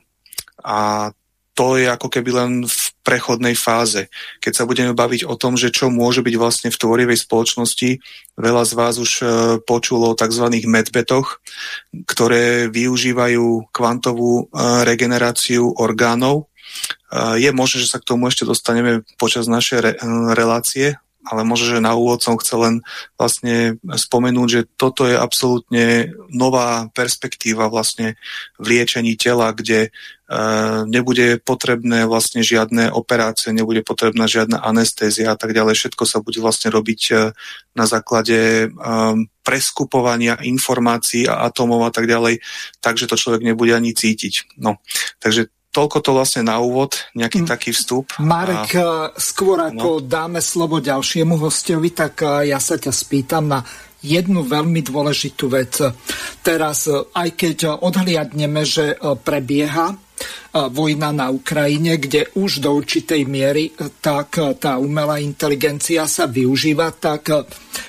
A 0.63 1.11
to 1.59 1.75
je 1.75 1.91
ako 1.91 2.07
keby 2.07 2.31
len 2.31 2.51
v 2.63 2.85
prechodnej 3.09 3.57
fáze. 3.57 4.13
Keď 4.45 4.53
sa 4.53 4.69
budeme 4.69 4.93
baviť 4.93 5.25
o 5.25 5.33
tom, 5.41 5.57
že 5.57 5.73
čo 5.73 5.89
môže 5.89 6.21
byť 6.21 6.35
vlastne 6.37 6.69
v 6.69 6.77
tvorivej 6.77 7.17
spoločnosti, 7.25 8.05
veľa 8.37 8.63
z 8.69 8.73
vás 8.77 9.01
už 9.01 9.13
e, 9.19 9.25
počulo 9.65 10.13
o 10.13 10.19
tzv. 10.19 10.45
medbetoch, 10.69 11.41
ktoré 12.05 12.69
využívajú 12.69 13.73
kvantovú 13.73 14.45
e, 14.45 14.45
regeneráciu 14.85 15.73
orgánov. 15.73 16.53
E, 17.09 17.41
je 17.41 17.49
možné, 17.57 17.89
že 17.89 17.97
sa 17.97 17.97
k 17.97 18.13
tomu 18.13 18.29
ešte 18.29 18.45
dostaneme 18.45 19.01
počas 19.17 19.49
našej 19.49 19.79
re- 19.81 19.97
relácie, 20.37 21.01
ale 21.29 21.45
možno, 21.45 21.77
že 21.77 21.85
na 21.85 21.93
úvod 21.93 22.25
som 22.25 22.41
chcel 22.41 22.59
len 22.65 22.77
vlastne 23.21 23.77
spomenúť, 23.85 24.49
že 24.49 24.63
toto 24.81 25.05
je 25.05 25.15
absolútne 25.15 26.17
nová 26.33 26.89
perspektíva 26.97 27.69
vlastne 27.69 28.17
v 28.57 28.81
liečení 28.81 29.21
tela, 29.21 29.53
kde 29.53 29.93
uh, 29.93 30.89
nebude 30.89 31.37
potrebné 31.45 32.09
vlastne 32.09 32.41
žiadne 32.41 32.89
operácie, 32.89 33.53
nebude 33.53 33.85
potrebná 33.85 34.25
žiadna 34.25 34.65
anestézia 34.65 35.33
a 35.33 35.37
tak 35.37 35.53
ďalej. 35.53 35.77
Všetko 35.77 36.05
sa 36.09 36.25
bude 36.25 36.41
vlastne 36.41 36.73
robiť 36.73 37.03
uh, 37.13 37.37
na 37.77 37.85
základe 37.85 38.73
um, 38.73 39.29
preskupovania 39.45 40.41
informácií 40.45 41.29
a 41.29 41.49
atómov 41.49 41.85
a 41.85 41.93
tak 41.93 42.05
ďalej, 42.09 42.41
takže 42.81 43.09
to 43.09 43.17
človek 43.17 43.45
nebude 43.45 43.73
ani 43.73 43.97
cítiť. 43.97 44.61
No, 44.61 44.81
takže 45.21 45.53
toľko 45.79 45.99
to 46.03 46.11
vlastne 46.11 46.43
na 46.51 46.59
úvod, 46.59 46.99
nejaký 47.15 47.47
mm. 47.47 47.49
taký 47.49 47.71
vstup. 47.71 48.19
Marek, 48.19 48.75
a... 48.83 49.15
skôr 49.15 49.63
ako 49.63 50.03
no. 50.03 50.05
dáme 50.05 50.43
slovo 50.43 50.83
ďalšiemu 50.83 51.39
hostovi, 51.39 51.95
tak 51.95 52.27
ja 52.43 52.59
sa 52.59 52.75
ťa 52.75 52.91
spýtam 52.91 53.47
na 53.47 53.63
jednu 54.03 54.43
veľmi 54.43 54.83
dôležitú 54.83 55.47
vec. 55.51 55.79
Teraz, 56.43 56.91
aj 56.91 57.29
keď 57.39 57.79
odhliadneme, 57.79 58.63
že 58.67 58.99
prebieha 59.23 59.95
vojna 60.53 61.13
na 61.13 61.29
Ukrajine, 61.29 62.01
kde 62.01 62.33
už 62.35 62.65
do 62.65 62.75
určitej 62.75 63.29
miery 63.29 63.71
tak 64.03 64.41
tá 64.59 64.81
umelá 64.81 65.21
inteligencia 65.21 66.09
sa 66.09 66.27
využíva, 66.27 66.91
tak 66.97 67.31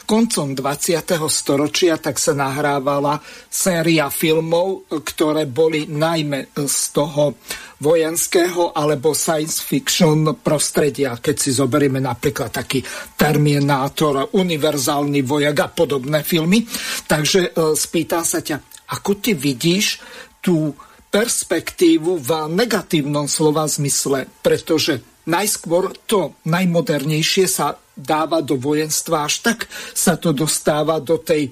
koncom 0.04 0.58
20. 0.58 1.00
storočia 1.30 2.02
tak 2.02 2.18
sa 2.18 2.34
nahrávala 2.34 3.22
séria 3.48 4.10
filmov, 4.10 4.90
ktoré 4.90 5.46
boli 5.46 5.86
najmä 5.86 6.54
z 6.54 6.80
toho 6.94 7.38
vojenského 7.80 8.76
alebo 8.76 9.16
science 9.16 9.64
fiction 9.64 10.36
prostredia, 10.36 11.16
keď 11.16 11.36
si 11.40 11.56
zoberieme 11.56 12.04
napríklad 12.04 12.52
taký 12.52 12.84
Terminátor, 13.16 14.36
Univerzálny 14.36 15.24
vojak 15.24 15.58
a 15.64 15.70
podobné 15.72 16.26
filmy. 16.28 16.68
Takže 17.08 17.40
e, 17.56 17.78
spýtam 17.78 18.24
sa 18.28 18.44
ťa, 18.44 18.60
ako 18.92 19.24
ty 19.24 19.32
vidíš 19.38 20.04
tú 20.44 20.76
perspektívu 21.10 22.22
v 22.22 22.30
negatívnom 22.54 23.26
slova 23.26 23.66
zmysle, 23.66 24.30
pretože 24.46 25.02
najskôr 25.26 25.94
to 26.06 26.38
najmodernejšie 26.46 27.46
sa 27.50 27.78
dáva 27.98 28.40
do 28.46 28.56
vojenstva, 28.56 29.26
až 29.26 29.42
tak 29.44 29.66
sa 29.94 30.16
to 30.16 30.32
dostáva 30.32 31.02
do 31.02 31.18
tej 31.18 31.52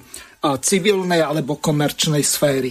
civilnej 0.62 1.20
alebo 1.20 1.58
komerčnej 1.58 2.22
sféry. 2.22 2.70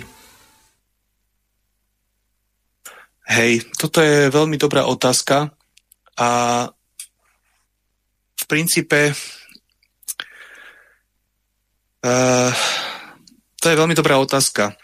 Hej, 3.27 3.67
toto 3.75 3.99
je 3.99 4.31
veľmi 4.31 4.55
dobrá 4.55 4.87
otázka 4.87 5.51
a 6.15 6.29
v 8.39 8.43
princípe 8.47 9.11
uh, 12.07 12.51
to 13.59 13.65
je 13.67 13.75
veľmi 13.75 13.99
dobrá 13.99 14.15
otázka. 14.15 14.79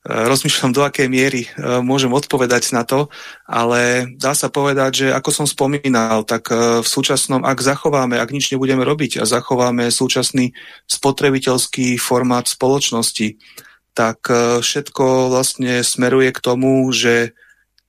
Eh, 0.00 0.32
rozmýšľam, 0.32 0.72
do 0.72 0.80
akej 0.80 1.12
miery 1.12 1.44
eh, 1.44 1.84
môžem 1.84 2.08
odpovedať 2.08 2.72
na 2.72 2.88
to, 2.88 3.12
ale 3.44 4.08
dá 4.16 4.32
sa 4.32 4.48
povedať, 4.48 4.90
že 5.04 5.06
ako 5.12 5.28
som 5.28 5.44
spomínal, 5.44 6.24
tak 6.24 6.48
eh, 6.48 6.80
v 6.80 6.88
súčasnom, 6.88 7.44
ak 7.44 7.60
zachováme, 7.60 8.16
ak 8.16 8.32
nič 8.32 8.48
nebudeme 8.48 8.80
robiť 8.80 9.20
a 9.20 9.28
zachováme 9.28 9.92
súčasný 9.92 10.56
spotrebiteľský 10.88 12.00
formát 12.00 12.48
spoločnosti, 12.48 13.36
tak 13.92 14.22
všetko 14.62 15.34
vlastne 15.34 15.84
smeruje 15.84 16.30
k 16.32 16.40
tomu, 16.40 16.88
že 16.94 17.36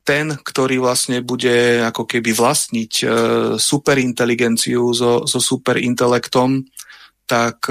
ten, 0.03 0.35
ktorý 0.35 0.81
vlastne 0.81 1.21
bude 1.21 1.79
ako 1.85 2.09
keby 2.09 2.33
vlastniť 2.33 3.05
superinteligenciu 3.61 4.81
so, 4.97 5.29
so 5.29 5.37
superintelektom, 5.39 6.65
tak 7.29 7.69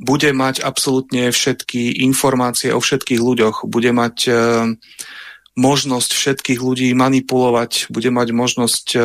bude 0.00 0.32
mať 0.32 0.64
absolútne 0.64 1.28
všetky 1.28 2.00
informácie 2.08 2.72
o 2.72 2.80
všetkých 2.80 3.20
ľuďoch, 3.20 3.68
bude 3.68 3.92
mať 3.92 4.16
e, 4.26 4.32
možnosť 5.60 6.10
všetkých 6.16 6.60
ľudí 6.64 6.88
manipulovať, 6.96 7.92
bude 7.92 8.08
mať 8.08 8.28
možnosť 8.32 8.86
e, 8.96 9.00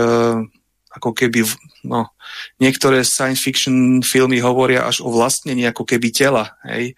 ako 0.95 1.11
keby, 1.11 1.43
no, 1.83 2.15
niektoré 2.63 3.03
science 3.03 3.43
fiction 3.43 3.99
filmy 3.99 4.39
hovoria 4.39 4.87
až 4.87 5.03
o 5.03 5.11
vlastnení 5.11 5.67
ako 5.67 5.83
keby 5.83 6.15
tela, 6.15 6.55
hej. 6.63 6.95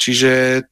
Čiže 0.00 0.64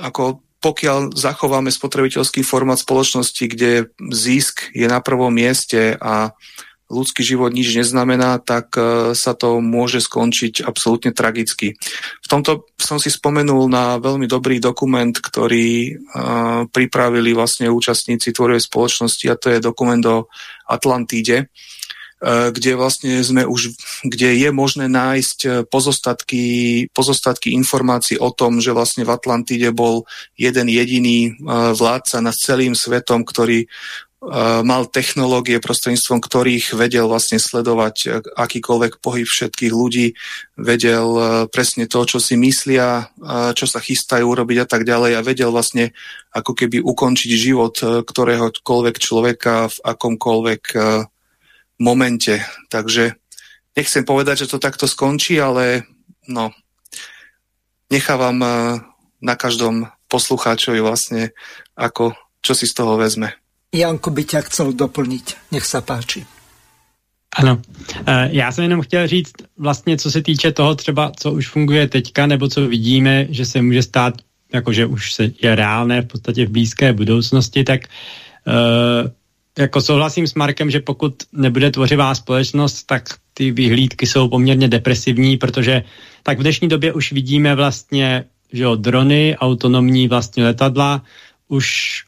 ako 0.00 0.40
pokiaľ 0.64 1.14
zachováme 1.14 1.68
spotrebiteľský 1.68 2.42
formát 2.42 2.80
spoločnosti, 2.80 3.44
kde 3.44 3.92
zisk 4.10 4.72
je 4.72 4.88
na 4.88 4.98
prvom 5.04 5.30
mieste 5.30 5.94
a 6.00 6.32
ľudský 6.86 7.26
život 7.26 7.50
nič 7.50 7.74
neznamená, 7.74 8.38
tak 8.38 8.78
e, 8.78 9.12
sa 9.18 9.34
to 9.34 9.58
môže 9.58 10.06
skončiť 10.06 10.62
absolútne 10.62 11.10
tragicky. 11.10 11.74
V 12.22 12.28
tomto 12.30 12.70
som 12.78 13.02
si 13.02 13.10
spomenul 13.10 13.66
na 13.66 13.98
veľmi 13.98 14.30
dobrý 14.30 14.62
dokument, 14.62 15.10
ktorý 15.10 15.70
e, 15.70 15.92
pripravili 16.70 17.34
vlastne 17.34 17.66
účastníci 17.66 18.30
tvorovej 18.30 18.70
spoločnosti 18.70 19.26
a 19.26 19.38
to 19.38 19.46
je 19.50 19.58
dokument 19.58 20.02
o 20.06 20.30
Atlantíde, 20.70 21.36
e, 21.42 21.46
kde 22.54 22.78
vlastne 22.78 23.18
sme 23.18 23.42
už, 23.42 23.74
kde 24.06 24.46
je 24.46 24.48
možné 24.54 24.86
nájsť 24.86 25.66
pozostatky, 25.66 26.86
pozostatky 26.94 27.50
informácií 27.50 28.14
o 28.22 28.30
tom, 28.30 28.62
že 28.62 28.70
vlastne 28.70 29.02
v 29.02 29.10
Atlantíde 29.10 29.74
bol 29.74 30.06
jeden 30.38 30.70
jediný 30.70 31.34
vládca 31.74 32.22
nad 32.22 32.34
celým 32.38 32.78
svetom, 32.78 33.26
ktorý 33.26 33.66
mal 34.66 34.90
technológie, 34.90 35.62
prostredníctvom 35.62 36.18
ktorých 36.18 36.74
vedel 36.74 37.06
vlastne 37.06 37.38
sledovať 37.38 37.96
e, 38.02 38.08
akýkoľvek 38.34 38.98
pohyb 38.98 39.22
všetkých 39.22 39.70
ľudí, 39.70 40.18
vedel 40.58 41.06
e, 41.14 41.22
presne 41.46 41.86
to, 41.86 42.02
čo 42.02 42.18
si 42.18 42.34
myslia, 42.34 43.14
čo 43.54 43.66
sa 43.70 43.78
chystajú 43.78 44.26
urobiť 44.26 44.58
a 44.62 44.66
tak 44.66 44.82
ďalej 44.82 45.12
a 45.14 45.26
vedel 45.26 45.54
vlastne 45.54 45.94
ako 46.34 46.58
keby 46.58 46.82
ukončiť 46.82 47.30
život 47.38 47.78
ktoréhokoľvek 48.02 48.96
človeka 48.98 49.70
v 49.70 49.76
akomkoľvek 49.94 50.62
momente. 51.78 52.42
Takže 52.68 53.14
nechcem 53.78 54.02
povedať, 54.02 54.44
že 54.44 54.50
to 54.50 54.58
takto 54.58 54.90
skončí, 54.90 55.38
ale 55.38 55.86
no, 56.28 56.50
nechávam 57.88 58.36
na 59.20 59.34
každom 59.38 59.88
poslucháčovi 60.10 60.80
vlastne, 60.82 61.32
ako, 61.74 62.14
čo 62.42 62.52
si 62.54 62.66
z 62.68 62.74
toho 62.76 62.98
vezme. 63.00 63.45
Janko 63.76 64.10
by 64.10 64.24
ťa 64.24 64.40
chcel 64.48 64.72
doplniť. 64.72 65.52
Nech 65.52 65.68
sa 65.68 65.84
páči. 65.84 66.24
Ano, 67.36 67.60
e, 68.06 68.28
já 68.32 68.52
jsem 68.52 68.64
jenom 68.64 68.80
chtěl 68.80 69.06
říct 69.06 69.32
vlastně, 69.58 69.96
co 69.96 70.10
se 70.10 70.22
týče 70.22 70.52
toho 70.52 70.74
třeba, 70.74 71.12
co 71.16 71.32
už 71.32 71.48
funguje 71.48 71.88
teďka, 71.88 72.26
nebo 72.26 72.48
co 72.48 72.66
vidíme, 72.66 73.26
že 73.30 73.46
se 73.46 73.62
může 73.62 73.82
stát, 73.82 74.14
jakože 74.52 74.86
už 74.86 75.12
se 75.12 75.30
je 75.42 75.54
reálné 75.54 76.02
v 76.02 76.06
podstatě 76.06 76.46
v 76.46 76.50
blízké 76.50 76.92
budoucnosti, 76.92 77.64
tak 77.64 77.80
uh, 78.46 79.10
jako 79.58 79.80
souhlasím 79.80 80.26
s 80.26 80.34
Markem, 80.34 80.70
že 80.70 80.80
pokud 80.80 81.14
nebude 81.32 81.70
tvořivá 81.70 82.14
společnost, 82.14 82.82
tak 82.82 83.08
ty 83.34 83.50
vyhlídky 83.50 84.06
jsou 84.06 84.28
poměrně 84.28 84.68
depresivní, 84.68 85.36
protože 85.36 85.82
tak 86.22 86.38
v 86.38 86.42
dnešní 86.42 86.68
době 86.68 86.92
už 86.92 87.12
vidíme 87.12 87.54
vlastně, 87.54 88.24
že 88.52 88.62
jo, 88.62 88.76
drony, 88.76 89.36
autonomní 89.40 90.08
vlastně 90.08 90.44
letadla, 90.44 91.02
už 91.48 92.05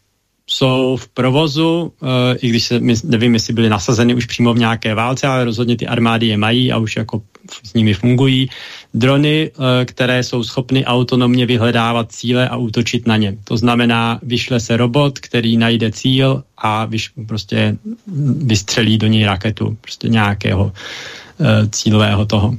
jsou 0.51 0.97
v 0.97 1.09
provozu, 1.09 1.93
uh, 2.01 2.09
i 2.41 2.49
když 2.49 2.65
se, 2.65 2.81
nevím, 3.05 3.35
jestli 3.35 3.53
byly 3.53 3.69
nasazeny 3.69 4.15
už 4.15 4.27
přímo 4.27 4.55
v 4.55 4.59
nějaké 4.59 4.95
válce, 4.95 5.27
ale 5.27 5.45
rozhodně 5.45 5.77
ty 5.77 5.87
armády 5.87 6.27
je 6.27 6.37
mají 6.37 6.73
a 6.73 6.79
už 6.79 6.97
jako 6.97 7.23
s 7.65 7.75
nimi 7.75 7.95
fungují. 7.95 8.51
Drony, 8.95 9.51
uh, 9.51 9.65
které 9.85 10.23
jsou 10.23 10.45
schopny 10.45 10.85
autonomně 10.85 11.47
vyhledávat 11.47 12.13
cíle 12.13 12.49
a 12.49 12.57
útočit 12.57 13.07
na 13.07 13.17
ně. 13.17 13.37
To 13.45 13.57
znamená, 13.57 14.21
vyšle 14.23 14.61
se 14.61 14.77
robot, 14.77 15.19
který 15.19 15.57
najde 15.57 15.93
cíl 15.93 16.45
a 16.59 16.85
vyš, 16.85 17.11
prostě 17.27 17.77
vystřelí 18.37 18.99
do 18.99 19.07
něj 19.07 19.25
raketu, 19.25 19.77
prostě 19.81 20.09
nějakého 20.09 20.65
uh, 20.65 21.47
cílového 21.71 22.27
toho. 22.27 22.57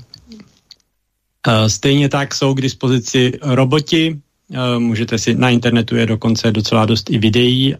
Stejně 1.67 2.10
tak 2.10 2.36
jsou 2.36 2.54
k 2.54 2.62
dispozici 2.62 3.32
roboti, 3.41 4.19
Eh, 4.19 4.28
můžete 4.77 5.17
si, 5.17 5.35
na 5.35 5.49
internetu 5.49 5.95
je 5.95 6.05
dokonce 6.05 6.51
docela 6.51 6.85
dost 6.85 7.09
i 7.09 7.17
videí. 7.17 7.75
Eh, 7.75 7.79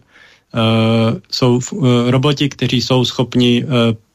jsou 1.30 1.60
eh, 1.60 2.10
roboti, 2.10 2.48
kteří 2.48 2.82
jsou 2.82 3.04
schopni 3.04 3.64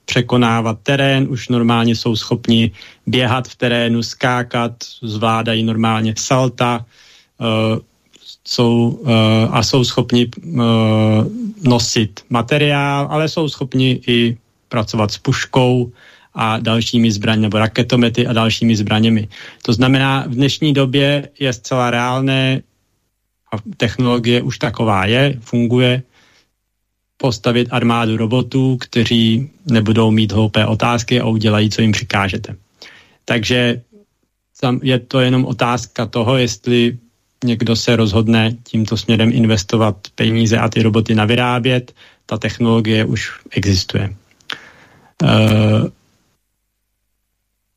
překonávat 0.05 0.77
terén, 0.83 1.27
už 1.29 1.49
normálně 1.49 1.95
jsou 1.95 2.15
schopni 2.15 2.71
běhat 3.07 3.47
v 3.47 3.55
terénu, 3.55 4.03
skákat, 4.03 4.73
zvládají 5.01 5.63
normálně 5.63 6.13
salta, 6.17 6.85
jsou, 8.45 9.01
a 9.51 9.63
jsou 9.63 9.83
schopni 9.83 10.29
nosit 11.63 12.21
materiál, 12.29 13.07
ale 13.09 13.29
jsou 13.29 13.49
schopni 13.49 14.01
i 14.07 14.37
pracovat 14.69 15.11
s 15.11 15.17
puškou, 15.17 15.91
a 16.35 16.59
dalšími 16.59 17.11
zbraněmi, 17.11 17.53
raketomety 17.53 18.27
a 18.27 18.33
dalšími 18.33 18.75
zbraněmi. 18.75 19.27
To 19.61 19.73
znamená, 19.73 20.25
v 20.27 20.35
dnešní 20.35 20.73
době 20.73 21.29
je 21.39 21.53
zcela 21.53 21.89
reálné, 21.89 22.61
a 23.53 23.57
technologie 23.77 24.41
už 24.41 24.57
taková 24.57 25.05
je, 25.05 25.37
funguje, 25.39 26.03
postavit 27.17 27.67
armádu 27.71 28.17
robotů, 28.17 28.77
kteří 28.77 29.49
nebudou 29.71 30.11
mít 30.11 30.31
hloupé 30.31 30.65
otázky 30.65 31.19
a 31.19 31.25
udělají, 31.25 31.69
co 31.69 31.81
jim 31.81 31.91
přikážete. 31.91 32.55
Takže 33.25 33.81
je 34.81 34.99
to 34.99 35.19
jenom 35.19 35.45
otázka 35.45 36.05
toho, 36.05 36.37
jestli 36.37 36.97
někdo 37.43 37.75
se 37.75 37.95
rozhodne 37.95 38.51
tímto 38.63 38.97
směrem 38.97 39.31
investovat 39.31 39.95
peníze 40.15 40.57
a 40.57 40.69
ty 40.69 40.81
roboty 40.83 41.15
navyrábět, 41.15 41.93
ta 42.25 42.37
technologie 42.37 43.05
už 43.05 43.31
existuje. 43.51 44.15
Uh, 45.23 45.87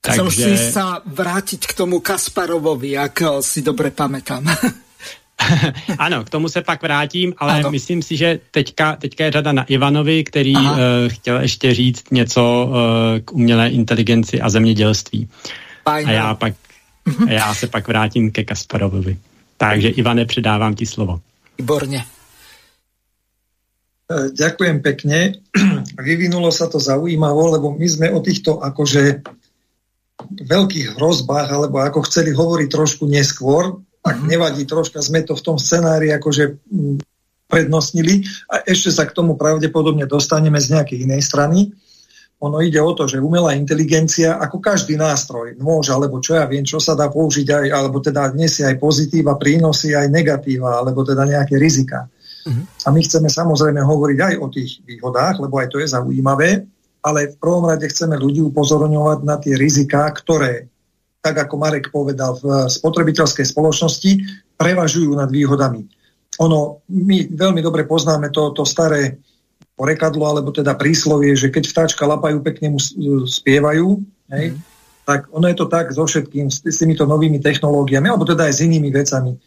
Takže... 0.08 0.16
Chcel 0.16 0.28
si 0.32 0.52
sa 0.72 1.04
vrátiť 1.04 1.68
k 1.68 1.72
tomu 1.76 2.00
Kasparovovi, 2.00 2.96
ak 2.96 3.16
eh, 3.20 3.44
si 3.44 3.60
dobre 3.60 3.92
pamätám. 3.92 4.48
ano, 5.98 6.24
k 6.24 6.30
tomu 6.30 6.48
se 6.48 6.62
pak 6.62 6.82
vrátím, 6.82 7.34
ale 7.38 7.60
ano. 7.60 7.70
myslím 7.70 8.02
si, 8.02 8.16
že 8.16 8.40
teďka, 8.50 8.96
teďka 8.96 9.24
je 9.24 9.30
řada 9.30 9.52
na 9.52 9.62
Ivanovi, 9.62 10.24
který 10.24 10.56
uh, 10.56 10.72
chtěl 11.06 11.40
ještě 11.40 11.74
říct 11.74 12.10
něco 12.10 12.68
uh, 12.68 12.74
k 13.24 13.32
umělé 13.32 13.68
inteligenci 13.68 14.40
a 14.40 14.50
zemědělství. 14.50 15.28
A 15.86 15.98
já, 15.98 16.34
pak, 16.34 16.54
a 17.26 17.30
já 17.30 17.54
se 17.54 17.66
pak 17.66 17.88
vrátím 17.88 18.30
ke 18.30 18.44
Kasparovovi. 18.44 19.16
Takže 19.56 19.88
Ivane, 19.88 20.24
předávám 20.24 20.74
ti 20.74 20.86
slovo. 20.86 21.20
Výborne. 21.58 21.98
E, 21.98 22.04
ďakujem 24.32 24.80
pekne. 24.80 25.32
Vyvinulo 26.08 26.52
sa 26.54 26.70
to 26.70 26.80
zaujímavo, 26.80 27.50
lebo 27.58 27.74
my 27.74 27.88
sme 27.88 28.10
o 28.14 28.20
týchto 28.22 28.62
akože 28.62 29.22
veľkých 30.32 30.96
hrozbách, 30.96 31.48
alebo 31.48 31.80
ako 31.80 32.04
chceli 32.08 32.36
hovoriť 32.36 32.68
trošku 32.68 33.04
neskôr, 33.08 33.80
tak 34.04 34.22
mhm. 34.22 34.26
nevadí, 34.28 34.62
troška 34.64 35.02
sme 35.02 35.24
to 35.26 35.36
v 35.36 35.44
tom 35.44 35.56
scenári 35.56 36.12
akože 36.14 36.60
prednostnili 37.48 38.28
a 38.52 38.60
ešte 38.68 38.92
sa 38.92 39.08
k 39.08 39.16
tomu 39.16 39.34
pravdepodobne 39.34 40.04
dostaneme 40.04 40.60
z 40.60 40.76
nejakej 40.76 41.08
inej 41.08 41.22
strany. 41.24 41.72
Ono 42.38 42.62
ide 42.62 42.78
o 42.78 42.94
to, 42.94 43.10
že 43.10 43.18
umelá 43.18 43.58
inteligencia, 43.58 44.38
ako 44.38 44.62
každý 44.62 44.94
nástroj, 44.94 45.58
môže, 45.58 45.90
alebo 45.90 46.22
čo 46.22 46.38
ja 46.38 46.46
viem, 46.46 46.62
čo 46.62 46.78
sa 46.78 46.94
dá 46.94 47.10
použiť 47.10 47.50
aj, 47.50 47.66
alebo 47.74 47.98
teda 47.98 48.30
nesie 48.30 48.62
aj 48.62 48.78
pozitíva, 48.78 49.34
prínosy, 49.34 49.98
aj 49.98 50.06
negatíva, 50.06 50.78
alebo 50.78 51.02
teda 51.02 51.26
nejaké 51.26 51.58
rizika. 51.58 52.06
Uh-huh. 52.46 52.62
A 52.86 52.94
my 52.94 53.00
chceme 53.02 53.26
samozrejme 53.26 53.82
hovoriť 53.82 54.18
aj 54.22 54.34
o 54.38 54.46
tých 54.54 54.86
výhodách, 54.86 55.42
lebo 55.42 55.58
aj 55.58 55.66
to 55.66 55.82
je 55.82 55.90
zaujímavé, 55.90 56.62
ale 57.02 57.34
v 57.34 57.36
prvom 57.38 57.64
rade 57.66 57.86
chceme 57.86 58.18
ľudí 58.18 58.42
upozorňovať 58.42 59.18
na 59.22 59.36
tie 59.38 59.54
riziká, 59.54 60.10
ktoré, 60.10 60.66
tak 61.22 61.38
ako 61.46 61.54
Marek 61.58 61.90
povedal, 61.90 62.38
v 62.38 62.66
spotrebiteľskej 62.66 63.46
spoločnosti 63.46 64.10
prevažujú 64.58 65.14
nad 65.14 65.30
výhodami. 65.30 65.86
Ono, 66.38 66.86
my 66.90 67.34
veľmi 67.34 67.60
dobre 67.62 67.82
poznáme 67.86 68.30
to, 68.30 68.54
to 68.54 68.62
staré 68.62 69.18
porekadlo, 69.78 70.26
alebo 70.26 70.50
teda 70.50 70.74
príslovie, 70.74 71.38
že 71.38 71.54
keď 71.54 71.64
vtáčka 71.70 72.02
lapajú, 72.06 72.42
pekne 72.42 72.74
mu 72.74 72.80
spievajú, 73.26 74.02
hej? 74.34 74.54
Mm. 74.54 74.58
tak 75.06 75.30
ono 75.30 75.46
je 75.46 75.56
to 75.56 75.66
tak 75.70 75.94
so 75.94 76.02
všetkým, 76.02 76.50
s, 76.50 76.66
s 76.66 76.82
týmito 76.82 77.06
novými 77.06 77.38
technológiami, 77.38 78.10
alebo 78.10 78.26
teda 78.26 78.50
aj 78.50 78.54
s 78.58 78.64
inými 78.66 78.90
vecami. 78.90 79.32
E, 79.34 79.38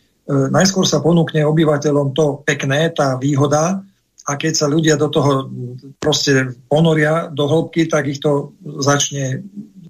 najskôr 0.48 0.88
sa 0.88 1.04
ponúkne 1.04 1.44
obyvateľom 1.44 2.16
to 2.16 2.40
pekné, 2.48 2.96
tá 2.96 3.20
výhoda, 3.20 3.84
a 4.30 4.38
keď 4.38 4.54
sa 4.54 4.68
ľudia 4.70 5.02
do 5.02 5.10
toho 5.10 5.50
proste 5.98 6.54
ponoria 6.70 7.30
do 7.34 7.50
hĺbky, 7.50 7.90
tak 7.90 8.06
ich 8.06 8.22
to 8.22 8.54
začne, 8.86 9.42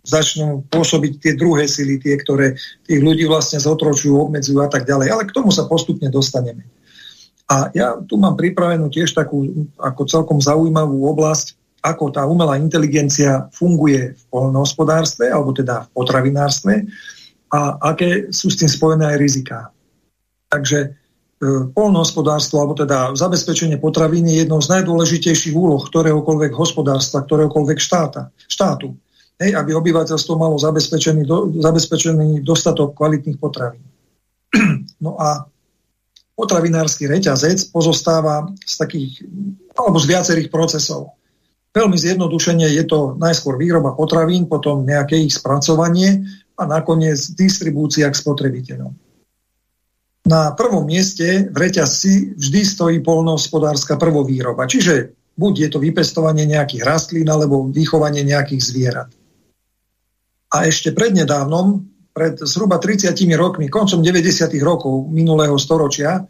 začnú 0.07 0.63
pôsobiť 0.71 1.13
tie 1.19 1.33
druhé 1.35 1.67
sily, 1.67 1.99
tie, 1.99 2.15
ktoré 2.15 2.55
tých 2.87 3.01
ľudí 3.03 3.27
vlastne 3.27 3.59
zotročujú, 3.59 4.15
obmedzujú 4.15 4.63
a 4.63 4.71
tak 4.71 4.87
ďalej. 4.87 5.07
Ale 5.11 5.23
k 5.27 5.35
tomu 5.35 5.51
sa 5.51 5.67
postupne 5.67 6.07
dostaneme. 6.07 6.63
A 7.51 7.67
ja 7.75 7.99
tu 7.99 8.15
mám 8.15 8.39
pripravenú 8.39 8.87
tiež 8.87 9.11
takú 9.11 9.67
ako 9.75 10.01
celkom 10.07 10.39
zaujímavú 10.39 11.03
oblasť, 11.11 11.59
ako 11.83 12.13
tá 12.15 12.23
umelá 12.23 12.55
inteligencia 12.55 13.51
funguje 13.51 14.15
v 14.15 14.23
poľnohospodárstve, 14.31 15.27
alebo 15.27 15.51
teda 15.51 15.83
v 15.83 15.89
potravinárstve 15.91 16.73
a 17.51 17.75
aké 17.91 18.31
sú 18.31 18.47
s 18.47 18.63
tým 18.63 18.71
spojené 18.71 19.11
aj 19.11 19.17
riziká. 19.19 19.59
Takže 20.47 21.00
e, 21.41 21.67
poľnohospodárstvo, 21.73 22.61
alebo 22.61 22.77
teda 22.77 23.17
zabezpečenie 23.17 23.81
potravín 23.81 24.29
je 24.29 24.45
jednou 24.45 24.61
z 24.61 24.69
najdôležitejších 24.77 25.57
úloh 25.57 25.81
ktoréhokoľvek 25.81 26.53
hospodárstva, 26.53 27.25
ktoréhokoľvek 27.25 27.79
štáta, 27.81 28.29
štátu. 28.45 28.93
Hej, 29.41 29.57
aby 29.57 29.73
obyvateľstvo 29.73 30.37
malo 30.37 30.61
zabezpečený, 30.61 31.25
do, 31.25 31.49
zabezpečený 31.57 32.45
dostatok 32.45 32.93
kvalitných 32.93 33.41
potravín. 33.41 33.83
No 35.01 35.17
a 35.17 35.49
potravinársky 36.37 37.09
reťazec 37.09 37.73
pozostáva 37.73 38.45
z 38.61 38.73
takých, 38.77 39.25
alebo 39.73 39.97
z 39.97 40.05
viacerých 40.13 40.53
procesov. 40.53 41.17
Veľmi 41.73 41.95
zjednodušene 41.95 42.69
je 42.69 42.83
to 42.85 43.15
najskôr 43.15 43.55
výroba 43.55 43.95
potravín, 43.97 44.45
potom 44.45 44.85
nejaké 44.85 45.17
ich 45.25 45.33
spracovanie 45.33 46.21
a 46.59 46.67
nakoniec 46.67 47.17
distribúcia 47.33 48.05
k 48.11 48.19
spotrebiteľom. 48.19 48.91
Na 50.21 50.53
prvom 50.53 50.85
mieste 50.85 51.49
v 51.49 51.57
reťazci 51.57 52.37
vždy 52.37 52.61
stojí 52.61 52.97
polnohospodárska 53.01 53.97
prvovýroba, 53.97 54.69
čiže 54.69 55.17
buď 55.33 55.53
je 55.57 55.69
to 55.73 55.79
vypestovanie 55.81 56.45
nejakých 56.45 56.85
rastlín 56.85 57.25
alebo 57.25 57.65
vychovanie 57.67 58.21
nejakých 58.21 58.61
zvierat. 58.61 59.09
A 60.51 60.67
ešte 60.67 60.93
prednedávnom 60.93 61.89
pred 62.11 62.37
zhruba 62.43 62.77
30 62.77 63.15
rokmi, 63.39 63.71
koncom 63.71 64.03
90. 64.03 64.51
rokov 64.61 65.07
minulého 65.09 65.55
storočia, 65.55 66.27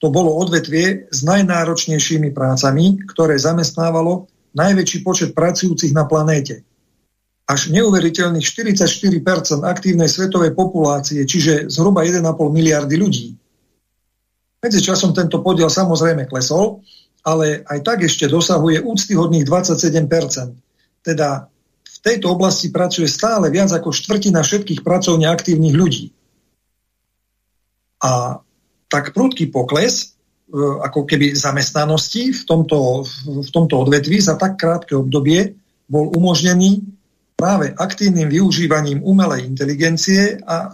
to 0.00 0.08
bolo 0.10 0.36
odvetvie 0.40 1.12
s 1.12 1.20
najnáročnejšími 1.22 2.32
prácami, 2.34 2.98
ktoré 3.08 3.38
zamestnávalo 3.38 4.26
najväčší 4.56 4.98
počet 5.06 5.30
pracujúcich 5.36 5.94
na 5.94 6.08
planéte. 6.08 6.66
Až 7.50 7.74
neuveriteľných 7.74 8.46
44% 8.46 9.26
aktívnej 9.66 10.06
svetovej 10.06 10.54
populácie, 10.54 11.26
čiže 11.26 11.66
zhruba 11.66 12.06
1,5 12.06 12.22
miliardy 12.46 12.94
ľudí. 12.94 13.34
Medzi 14.62 14.78
časom 14.78 15.10
tento 15.10 15.42
podiel 15.42 15.66
samozrejme 15.66 16.30
klesol, 16.30 16.86
ale 17.26 17.66
aj 17.66 17.78
tak 17.82 18.06
ešte 18.06 18.30
dosahuje 18.30 18.86
úctyhodných 18.86 19.42
27%. 19.42 21.02
Teda 21.02 21.50
v 21.82 21.98
tejto 22.06 22.38
oblasti 22.38 22.70
pracuje 22.70 23.10
stále 23.10 23.50
viac 23.50 23.74
ako 23.74 23.90
štvrtina 23.90 24.46
všetkých 24.46 24.86
pracovne 24.86 25.26
aktívnych 25.26 25.74
ľudí. 25.74 26.14
A 28.06 28.38
tak 28.86 29.10
prudký 29.10 29.50
pokles 29.50 30.14
e, 30.54 30.54
ako 30.86 31.02
keby 31.02 31.34
zamestnanosti 31.34 32.30
v 32.30 32.42
tomto, 32.46 33.04
v 33.26 33.50
tomto 33.50 33.74
odvetví 33.74 34.22
za 34.22 34.38
tak 34.38 34.54
krátke 34.54 34.94
obdobie 34.94 35.58
bol 35.90 36.14
umožnený 36.14 36.99
práve 37.40 37.72
aktívnym 37.72 38.28
využívaním 38.28 39.00
umelej 39.00 39.48
inteligencie 39.48 40.36
a 40.44 40.68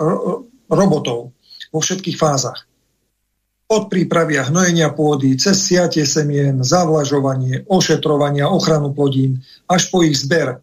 robotov 0.66 1.30
vo 1.70 1.78
všetkých 1.78 2.18
fázach. 2.18 2.66
Od 3.70 3.86
prípravy 3.86 4.38
a 4.38 4.46
hnojenia 4.50 4.90
pôdy, 4.90 5.38
cez 5.38 5.62
siatie 5.62 6.02
semien, 6.02 6.62
zavlažovanie, 6.66 7.66
ošetrovania, 7.70 8.50
ochranu 8.50 8.90
plodín, 8.90 9.42
až 9.70 9.90
po 9.94 10.02
ich 10.02 10.18
zber, 10.18 10.58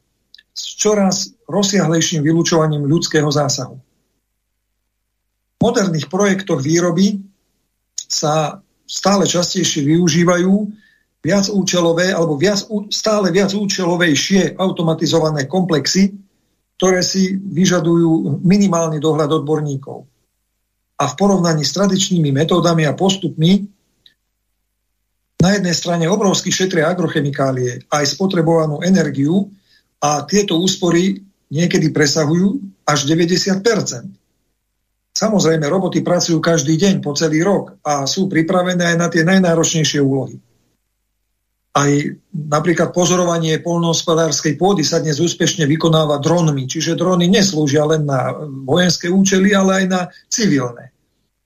s 0.51 0.75
čoraz 0.75 1.31
rozsiahlejším 1.47 2.23
vylúčovaním 2.23 2.83
ľudského 2.83 3.27
zásahu. 3.31 3.79
V 5.55 5.57
moderných 5.63 6.11
projektoch 6.11 6.59
výroby 6.59 7.23
sa 7.95 8.59
stále 8.83 9.23
častejšie 9.23 9.87
využívajú 9.87 10.51
viac 11.23 11.47
účelové 11.47 12.11
alebo 12.11 12.35
viac, 12.35 12.67
stále 12.91 13.31
viac 13.31 13.55
účelovejšie 13.55 14.59
automatizované 14.59 15.47
komplexy, 15.47 16.11
ktoré 16.75 16.99
si 16.99 17.39
vyžadujú 17.39 18.43
minimálny 18.43 18.99
dohľad 18.99 19.43
odborníkov. 19.43 20.03
A 20.99 21.03
v 21.07 21.13
porovnaní 21.15 21.63
s 21.63 21.71
tradičnými 21.73 22.35
metódami 22.35 22.83
a 22.83 22.93
postupmi 22.93 23.63
na 25.39 25.49
jednej 25.55 25.75
strane 25.75 26.05
obrovsky 26.11 26.51
šetria 26.51 26.91
agrochemikálie 26.91 27.87
aj 27.87 28.03
spotrebovanú 28.15 28.83
energiu, 28.83 29.51
a 30.03 30.27
tieto 30.27 30.59
úspory 30.59 31.23
niekedy 31.47 31.95
presahujú 31.95 32.59
až 32.83 33.07
90% 33.07 34.19
Samozrejme, 35.13 35.69
roboty 35.69 36.01
pracujú 36.01 36.41
každý 36.41 36.73
deň 36.73 37.05
po 37.05 37.13
celý 37.13 37.45
rok 37.45 37.77
a 37.85 38.09
sú 38.09 38.25
pripravené 38.25 38.91
aj 38.91 38.97
na 38.97 39.07
tie 39.13 39.21
najnáročnejšie 39.21 40.01
úlohy. 40.01 40.41
Aj 41.73 41.89
napríklad 42.29 42.93
pozorovanie 42.93 43.57
polnohospodárskej 43.57 44.61
pôdy 44.61 44.85
sa 44.85 45.01
dnes 45.01 45.17
úspešne 45.17 45.65
vykonáva 45.65 46.21
dronmi, 46.21 46.69
čiže 46.69 46.93
drony 46.93 47.25
neslúžia 47.25 47.81
len 47.89 48.05
na 48.05 48.29
vojenské 48.45 49.09
účely, 49.09 49.57
ale 49.57 49.81
aj 49.81 49.85
na 49.89 50.01
civilné. 50.29 50.93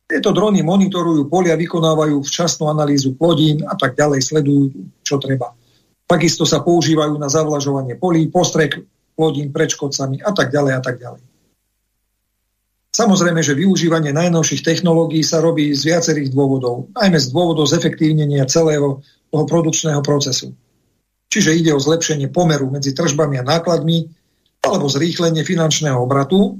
Tieto 0.03 0.35
drony 0.35 0.63
monitorujú 0.67 1.31
polia, 1.31 1.55
vykonávajú 1.55 2.19
včasnú 2.27 2.67
analýzu 2.67 3.15
plodín 3.15 3.63
a 3.63 3.79
tak 3.79 3.95
ďalej, 3.95 4.19
sledujú, 4.19 4.63
čo 4.99 5.15
treba. 5.15 5.55
Takisto 6.07 6.43
sa 6.43 6.59
používajú 6.63 7.15
na 7.19 7.31
zavlažovanie 7.31 7.95
polí, 7.95 8.27
postrek 8.27 8.83
plodín 9.15 9.51
pred 9.51 9.71
škodcami 9.71 10.23
a 10.23 10.31
tak 10.35 10.51
ďalej 10.51 10.73
a 10.75 10.81
tak 10.83 10.95
ďalej. 10.99 11.23
Samozrejme, 12.97 13.45
že 13.45 13.53
využívanie 13.53 14.09
najnovších 14.09 14.65
technológií 14.65 15.21
sa 15.21 15.37
robí 15.37 15.69
z 15.69 15.93
viacerých 15.93 16.33
dôvodov, 16.33 16.89
najmä 16.97 17.21
z 17.21 17.29
dôvodov 17.29 17.69
zefektívnenia 17.69 18.49
celého 18.49 19.05
toho 19.29 19.43
produkčného 19.45 20.01
procesu. 20.01 20.57
Čiže 21.29 21.53
ide 21.53 21.77
o 21.77 21.83
zlepšenie 21.83 22.33
pomeru 22.33 22.73
medzi 22.73 22.97
tržbami 22.97 23.37
a 23.37 23.45
nákladmi 23.45 24.09
alebo 24.65 24.89
zrýchlenie 24.89 25.45
finančného 25.45 25.93
obratu 25.93 26.57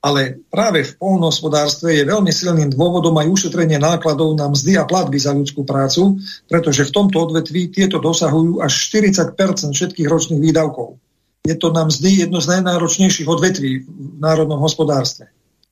ale 0.00 0.48
práve 0.48 0.80
v 0.80 0.96
polnohospodárstve 0.96 1.92
je 1.92 2.08
veľmi 2.08 2.32
silným 2.32 2.72
dôvodom 2.72 3.12
aj 3.20 3.36
ušetrenie 3.36 3.76
nákladov 3.76 4.32
na 4.32 4.48
mzdy 4.48 4.80
a 4.80 4.88
platby 4.88 5.20
za 5.20 5.36
ľudskú 5.36 5.68
prácu, 5.68 6.16
pretože 6.48 6.88
v 6.88 6.94
tomto 6.96 7.20
odvetví 7.28 7.68
tieto 7.68 8.00
dosahujú 8.00 8.64
až 8.64 8.72
40% 8.96 9.36
všetkých 9.76 10.08
ročných 10.08 10.40
výdavkov. 10.40 10.96
Je 11.44 11.52
to 11.52 11.68
na 11.76 11.84
mzdy 11.84 12.24
jedno 12.24 12.40
z 12.40 12.48
najnáročnejších 12.48 13.28
odvetví 13.28 13.84
v 13.84 14.18
národnom 14.24 14.64
hospodárstve 14.64 15.28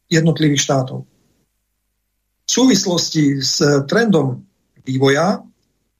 jednotlivých 0.08 0.64
štátov. 0.64 1.04
V 2.48 2.50
súvislosti 2.50 3.44
s 3.44 3.60
trendom 3.84 4.40
vývoja 4.82 5.44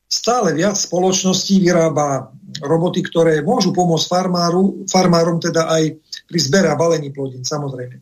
stále 0.08 0.56
viac 0.56 0.80
spoločností 0.80 1.60
vyrába 1.60 2.32
roboty, 2.64 3.04
ktoré 3.04 3.44
môžu 3.44 3.76
pomôcť 3.76 4.08
farmáru, 4.08 4.88
farmárom 4.88 5.36
teda 5.36 5.68
aj 5.68 6.00
pri 6.24 6.38
zbere 6.40 6.68
a 6.72 6.80
balení 6.80 7.12
plodín, 7.12 7.44
samozrejme. 7.44 8.00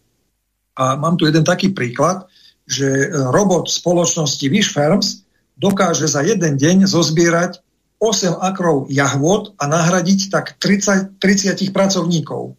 A 0.79 0.95
mám 0.95 1.19
tu 1.19 1.27
jeden 1.27 1.43
taký 1.43 1.75
príklad, 1.75 2.31
že 2.67 3.11
robot 3.11 3.67
spoločnosti 3.67 4.47
Wish 4.47 4.71
Farms 4.71 5.27
dokáže 5.59 6.07
za 6.07 6.23
jeden 6.23 6.55
deň 6.55 6.87
zozbierať 6.87 7.59
8 7.99 8.39
akrov 8.39 8.93
jahvod 8.93 9.57
a 9.57 9.65
nahradiť 9.67 10.29
tak 10.29 10.61
30, 10.61 11.17
30 11.19 11.73
pracovníkov. 11.73 12.55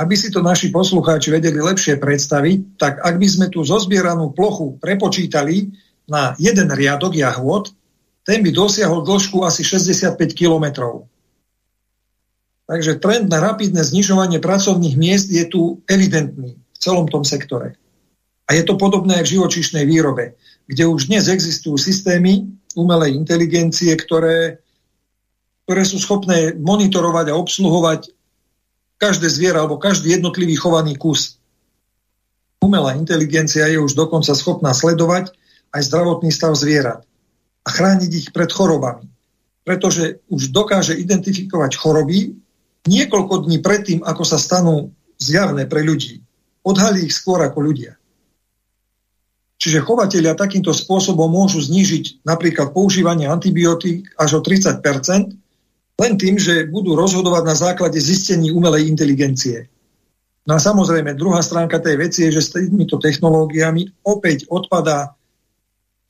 Aby 0.00 0.14
si 0.16 0.32
to 0.32 0.40
naši 0.40 0.72
poslucháči 0.72 1.28
vedeli 1.28 1.60
lepšie 1.60 2.00
predstaviť, 2.00 2.80
tak 2.80 3.04
ak 3.04 3.14
by 3.20 3.28
sme 3.28 3.46
tú 3.52 3.60
zozbieranú 3.60 4.32
plochu 4.32 4.80
prepočítali 4.80 5.68
na 6.08 6.32
jeden 6.40 6.72
riadok 6.72 7.12
jahvod, 7.12 7.70
ten 8.22 8.40
by 8.40 8.50
dosiahol 8.54 9.02
dĺžku 9.04 9.42
asi 9.44 9.66
65 9.66 10.16
kilometrov. 10.32 11.10
Takže 12.70 13.02
trend 13.02 13.28
na 13.28 13.42
rapidné 13.42 13.82
znižovanie 13.82 14.38
pracovných 14.38 14.96
miest 14.96 15.28
je 15.28 15.44
tu 15.44 15.82
evidentný 15.90 16.56
v 16.56 16.78
celom 16.78 17.10
tom 17.10 17.26
sektore. 17.26 17.76
A 18.48 18.56
je 18.56 18.62
to 18.64 18.78
podobné 18.78 19.20
aj 19.20 19.28
v 19.28 19.32
živočišnej 19.38 19.84
výrobe, 19.84 20.38
kde 20.70 20.88
už 20.88 21.10
dnes 21.10 21.26
existujú 21.28 21.76
systémy, 21.76 22.48
umelej 22.78 23.18
inteligencie, 23.18 23.92
ktoré, 23.92 24.62
ktoré 25.66 25.82
sú 25.84 26.00
schopné 26.00 26.56
monitorovať 26.56 27.26
a 27.28 27.38
obsluhovať 27.38 28.00
každé 29.02 29.26
zviera 29.26 29.66
alebo 29.66 29.82
každý 29.82 30.14
jednotlivý 30.14 30.54
chovaný 30.54 30.94
kus. 30.94 31.42
Umelá 32.62 32.94
inteligencia 32.94 33.66
je 33.66 33.82
už 33.82 33.98
dokonca 33.98 34.30
schopná 34.38 34.70
sledovať 34.70 35.34
aj 35.74 35.82
zdravotný 35.90 36.30
stav 36.30 36.54
zvierat 36.54 37.02
a 37.66 37.68
chrániť 37.74 38.10
ich 38.14 38.28
pred 38.30 38.46
chorobami. 38.46 39.10
Pretože 39.66 40.22
už 40.30 40.54
dokáže 40.54 40.94
identifikovať 40.94 41.74
choroby 41.74 42.38
niekoľko 42.86 43.50
dní 43.50 43.58
predtým, 43.58 44.06
ako 44.06 44.22
sa 44.22 44.38
stanú 44.38 44.94
zjavné 45.18 45.66
pre 45.66 45.82
ľudí. 45.82 46.22
Odhalí 46.62 47.10
ich 47.10 47.14
skôr 47.14 47.42
ako 47.42 47.58
ľudia. 47.58 47.98
Čiže 49.58 49.86
chovateľia 49.86 50.34
takýmto 50.34 50.74
spôsobom 50.74 51.30
môžu 51.30 51.62
znížiť 51.62 52.26
napríklad 52.26 52.74
používanie 52.74 53.30
antibiotík 53.30 54.10
až 54.18 54.38
o 54.38 54.40
30 54.42 54.82
len 56.00 56.12
tým, 56.16 56.40
že 56.40 56.68
budú 56.68 56.96
rozhodovať 56.96 57.42
na 57.44 57.56
základe 57.56 57.98
zistení 58.00 58.48
umelej 58.54 58.88
inteligencie. 58.88 59.68
No 60.42 60.58
a 60.58 60.60
samozrejme, 60.60 61.14
druhá 61.14 61.38
stránka 61.38 61.78
tej 61.78 61.96
veci 62.00 62.26
je, 62.26 62.40
že 62.40 62.42
s 62.42 62.52
týmito 62.54 62.98
technológiami 62.98 64.02
opäť 64.02 64.50
odpadá 64.50 65.14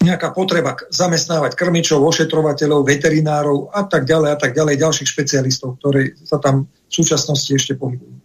nejaká 0.03 0.35
potreba 0.35 0.75
zamestnávať 0.91 1.55
krmičov, 1.55 2.03
ošetrovateľov, 2.03 2.83
veterinárov 2.83 3.71
a 3.71 3.87
tak 3.87 4.09
ďalej 4.09 4.29
a 4.35 4.37
tak 4.41 4.53
ďalej, 4.57 4.83
ďalších 4.83 5.09
špecialistov, 5.09 5.79
ktorí 5.79 6.19
sa 6.27 6.43
tam 6.43 6.67
v 6.67 6.93
súčasnosti 6.93 7.53
ešte 7.55 7.79
pohybujú. 7.79 8.19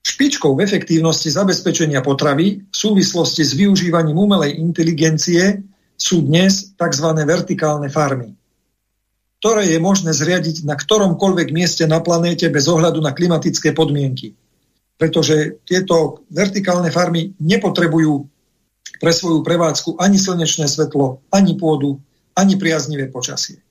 Špičkou 0.00 0.56
v 0.56 0.64
efektívnosti 0.64 1.28
zabezpečenia 1.30 2.00
potravy 2.02 2.66
v 2.66 2.76
súvislosti 2.76 3.44
s 3.44 3.52
využívaním 3.54 4.16
umelej 4.16 4.58
inteligencie 4.58 5.60
sú 5.94 6.24
dnes 6.24 6.72
tzv. 6.74 7.08
vertikálne 7.28 7.92
farmy, 7.92 8.32
ktoré 9.40 9.72
je 9.72 9.80
možné 9.80 10.12
zriadiť 10.12 10.68
na 10.68 10.76
ktoromkoľvek 10.76 11.48
mieste 11.50 11.88
na 11.88 12.04
planéte 12.04 12.46
bez 12.52 12.68
ohľadu 12.68 13.00
na 13.00 13.16
klimatické 13.16 13.72
podmienky. 13.72 14.36
Pretože 15.00 15.64
tieto 15.64 16.28
vertikálne 16.28 16.92
farmy 16.92 17.32
nepotrebujú 17.40 18.28
pre 19.00 19.12
svoju 19.16 19.40
prevádzku 19.40 19.96
ani 19.96 20.20
slnečné 20.20 20.68
svetlo, 20.68 21.24
ani 21.32 21.56
pôdu, 21.56 21.96
ani 22.36 22.60
priaznivé 22.60 23.08
počasie 23.08 23.64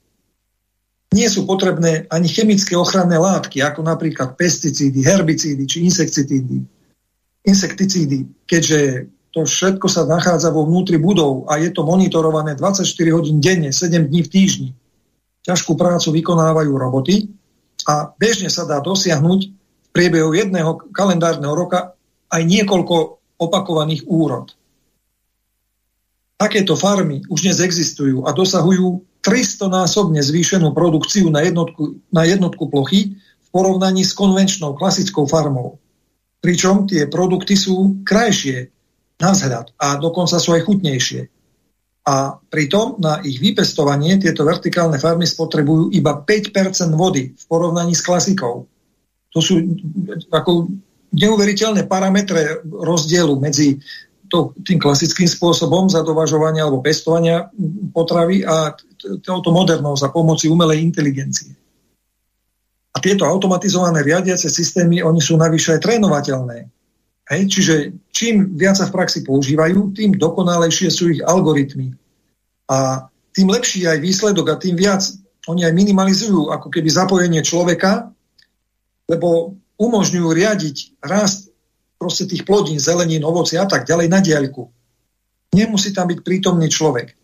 nie 1.10 1.26
sú 1.26 1.50
potrebné 1.50 2.06
ani 2.14 2.30
chemické 2.30 2.78
ochranné 2.78 3.18
látky, 3.18 3.66
ako 3.66 3.82
napríklad 3.82 4.38
pesticídy, 4.38 5.02
herbicídy 5.02 5.66
či 5.66 5.82
insekticídy. 5.86 6.62
insekticídy, 7.40 8.46
keďže 8.46 9.10
to 9.34 9.42
všetko 9.46 9.88
sa 9.90 10.06
nachádza 10.06 10.54
vo 10.54 10.70
vnútri 10.70 11.02
budov 11.02 11.50
a 11.50 11.58
je 11.58 11.74
to 11.74 11.82
monitorované 11.82 12.54
24 12.54 12.86
hodín 13.10 13.42
denne, 13.42 13.74
7 13.74 14.06
dní 14.06 14.22
v 14.26 14.30
týždni. 14.30 14.70
Ťažkú 15.44 15.76
prácu 15.80 16.12
vykonávajú 16.16 16.72
roboty 16.76 17.32
a 17.88 18.12
bežne 18.20 18.52
sa 18.52 18.68
dá 18.68 18.84
dosiahnuť 18.84 19.40
v 19.50 19.90
priebehu 19.96 20.36
jedného 20.36 20.92
kalendárneho 20.92 21.56
roka 21.56 21.96
aj 22.30 22.42
niekoľko 22.46 22.96
opakovaných 23.40 24.06
úrod. 24.06 24.52
Takéto 26.40 26.76
farmy 26.80 27.24
už 27.28 27.48
dnes 27.48 27.60
existujú 27.60 28.24
a 28.24 28.32
dosahujú 28.32 29.04
300-násobne 29.20 30.24
zvýšenú 30.24 30.72
produkciu 30.72 31.28
na 31.28 31.44
jednotku, 31.44 32.00
na 32.12 32.24
jednotku 32.24 32.72
plochy 32.72 33.20
v 33.20 33.48
porovnaní 33.52 34.08
s 34.08 34.16
konvenčnou 34.16 34.76
klasickou 34.80 35.28
farmou. 35.28 35.80
Pričom 36.40 36.88
tie 36.88 37.12
produkty 37.12 37.60
sú 37.60 38.00
krajšie 38.08 38.72
na 39.20 39.36
vzhľad 39.36 39.76
a 39.76 40.00
dokonca 40.00 40.40
sú 40.40 40.56
aj 40.56 40.64
chutnejšie. 40.64 41.28
A 42.10 42.42
pritom 42.50 42.98
na 42.98 43.22
ich 43.22 43.38
vypestovanie 43.38 44.18
tieto 44.18 44.42
vertikálne 44.42 44.98
farmy 44.98 45.30
spotrebujú 45.30 45.94
iba 45.94 46.18
5% 46.18 46.90
vody 46.98 47.38
v 47.38 47.44
porovnaní 47.46 47.94
s 47.94 48.02
klasikou. 48.02 48.66
To 49.30 49.40
sú 49.46 49.62
ako 50.34 50.74
neuveriteľné 51.14 51.86
parametre 51.86 52.66
rozdielu 52.66 53.38
medzi 53.38 53.78
to, 54.30 54.58
tým 54.62 54.82
klasickým 54.82 55.30
spôsobom 55.30 55.90
zadovažovania 55.90 56.66
alebo 56.66 56.82
pestovania 56.82 57.50
potravy 57.94 58.42
a 58.46 58.74
touto 59.22 59.50
modernou 59.54 59.94
za 59.94 60.10
pomoci 60.10 60.50
umelej 60.50 60.82
inteligencie. 60.82 61.54
A 62.94 62.98
tieto 62.98 63.26
automatizované 63.26 64.02
riadiace 64.02 64.50
systémy, 64.50 65.06
oni 65.06 65.22
sú 65.22 65.38
navyše 65.38 65.78
aj 65.78 65.86
trénovateľné. 65.86 66.58
Hej? 67.30 67.42
Čiže 67.48 67.74
čím 68.10 68.58
viac 68.58 68.82
sa 68.82 68.90
v 68.90 68.96
praxi 69.00 69.22
používajú, 69.22 69.94
tým 69.94 70.18
dokonalejšie 70.18 70.90
sú 70.90 71.14
ich 71.14 71.22
algoritmy. 71.22 71.94
A 72.70 73.08
tým 73.34 73.48
lepší 73.50 73.86
aj 73.86 74.02
výsledok 74.02 74.48
a 74.52 74.60
tým 74.60 74.76
viac 74.76 75.06
oni 75.50 75.66
aj 75.66 75.74
minimalizujú 75.74 76.54
ako 76.54 76.68
keby 76.70 76.90
zapojenie 76.90 77.42
človeka, 77.42 78.12
lebo 79.10 79.58
umožňujú 79.80 80.28
riadiť 80.30 81.02
rast 81.02 81.50
proste 81.98 82.30
tých 82.30 82.46
plodín, 82.46 82.78
zelenín, 82.78 83.26
ovoci 83.26 83.58
a 83.58 83.66
tak 83.66 83.90
ďalej 83.90 84.08
na 84.12 84.20
diaľku. 84.22 84.70
Nemusí 85.56 85.90
tam 85.96 86.12
byť 86.12 86.20
prítomný 86.22 86.70
človek. 86.70 87.18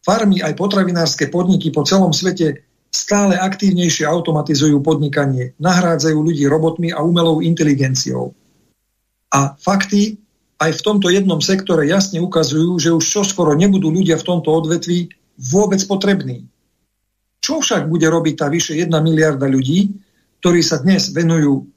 Farmy 0.00 0.40
aj 0.40 0.56
potravinárske 0.56 1.28
podniky 1.28 1.74
po 1.74 1.84
celom 1.84 2.14
svete 2.14 2.64
stále 2.88 3.36
aktívnejšie 3.36 4.08
automatizujú 4.08 4.80
podnikanie, 4.80 5.52
nahrádzajú 5.60 6.16
ľudí 6.16 6.48
robotmi 6.48 6.94
a 6.94 7.04
umelou 7.04 7.44
inteligenciou. 7.44 8.32
A 9.36 9.52
fakty 9.60 10.16
aj 10.56 10.80
v 10.80 10.84
tomto 10.84 11.12
jednom 11.12 11.44
sektore 11.44 11.84
jasne 11.84 12.24
ukazujú, 12.24 12.80
že 12.80 12.96
už 12.96 13.04
čoskoro 13.04 13.52
nebudú 13.52 13.92
ľudia 13.92 14.16
v 14.16 14.24
tomto 14.24 14.48
odvetví 14.48 15.12
vôbec 15.36 15.84
potrební. 15.84 16.48
Čo 17.44 17.60
však 17.60 17.92
bude 17.92 18.08
robiť 18.08 18.34
tá 18.40 18.48
vyše 18.48 18.72
1 18.72 18.88
miliarda 18.88 19.44
ľudí, 19.44 19.92
ktorí 20.40 20.64
sa 20.64 20.80
dnes 20.80 21.12
venujú 21.12 21.68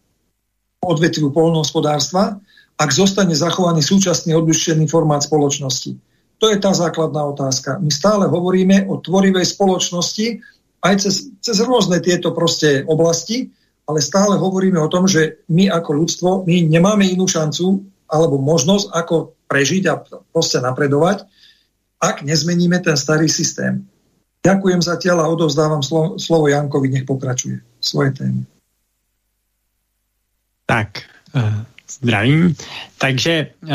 odvetviu 0.80 1.36
polnohospodárstva, 1.36 2.40
ak 2.80 2.90
zostane 2.96 3.36
zachovaný 3.36 3.84
súčasný 3.84 4.32
odlišený 4.40 4.88
formát 4.88 5.20
spoločnosti? 5.20 6.00
To 6.40 6.48
je 6.48 6.56
tá 6.56 6.72
základná 6.72 7.20
otázka. 7.28 7.84
My 7.84 7.92
stále 7.92 8.32
hovoríme 8.32 8.88
o 8.88 9.04
tvorivej 9.04 9.44
spoločnosti 9.44 10.40
aj 10.80 11.04
cez, 11.04 11.28
cez 11.44 11.60
rôzne 11.60 12.00
tieto 12.00 12.32
proste 12.32 12.88
oblasti, 12.88 13.52
ale 13.90 14.06
stále 14.06 14.38
hovoríme 14.38 14.78
o 14.78 14.92
tom, 14.92 15.10
že 15.10 15.42
my 15.50 15.74
ako 15.74 15.92
ľudstvo, 15.98 16.30
my 16.46 16.70
nemáme 16.70 17.10
inú 17.10 17.26
šancu 17.26 17.82
alebo 18.06 18.38
možnosť, 18.38 18.94
ako 18.94 19.34
prežiť 19.50 19.84
a 19.90 19.98
proste 20.30 20.62
napredovať, 20.62 21.26
ak 21.98 22.22
nezmeníme 22.22 22.78
ten 22.86 22.94
starý 22.94 23.26
systém. 23.26 23.90
Ďakujem 24.46 24.82
zatiaľ 24.86 25.18
a 25.26 25.32
odovzdávam 25.34 25.82
slovo, 25.82 26.22
slovo 26.22 26.48
Jankovi, 26.48 26.88
nech 26.94 27.10
pokračuje 27.10 27.60
svoje 27.82 28.14
témy. 28.14 28.46
Tak, 30.70 31.02
uh, 31.34 31.66
zdravím. 31.90 32.56
Takže 32.98 33.48
uh, 33.66 33.70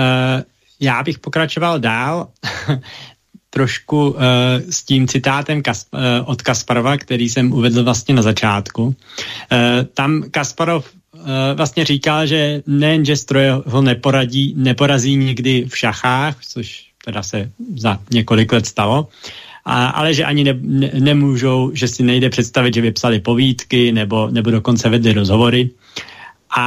já 0.81 1.03
bych 1.03 1.19
pokračoval 1.19 1.79
dál 1.79 2.29
trošku 3.55 4.11
uh, 4.11 4.19
s 4.67 4.83
tím 4.83 5.07
citátem 5.07 5.63
Kas- 5.63 5.87
uh, 5.95 6.01
od 6.27 6.43
Kasparova, 6.43 6.99
který 6.99 7.29
jsem 7.29 7.53
uvedl 7.53 7.85
vlastně 7.85 8.15
na 8.15 8.23
začátku. 8.23 8.83
Uh, 8.85 8.95
tam 9.95 10.27
Kasparov 10.31 10.91
vlastně 11.55 11.85
říkal, 11.85 12.27
že 12.27 12.63
nejen, 12.67 13.05
že 13.05 13.17
stroje 13.17 13.53
ho 13.67 13.83
neporadí, 13.83 14.55
neporazí 14.57 15.17
nikdy 15.17 15.65
v 15.69 15.79
šachách, 15.79 16.37
což 16.45 16.91
teda 17.05 17.23
se 17.23 17.51
za 17.77 17.99
několik 18.11 18.53
let 18.53 18.67
stalo, 18.67 19.09
a, 19.65 19.87
ale 19.87 20.15
že 20.15 20.25
ani 20.25 20.45
ne, 20.45 20.55
ne, 20.61 20.91
nemůžou, 20.99 21.71
že 21.75 21.89
si 21.89 22.03
nejde 22.03 22.31
představit, 22.31 22.75
že 22.75 22.83
by 22.83 22.93
psali 22.93 23.21
povídky 23.21 23.93
nebo, 23.93 24.29
nebo 24.31 24.51
dokonce 24.51 24.89
vedli 24.89 25.13
rozhovory. 25.13 25.71
A 26.57 26.67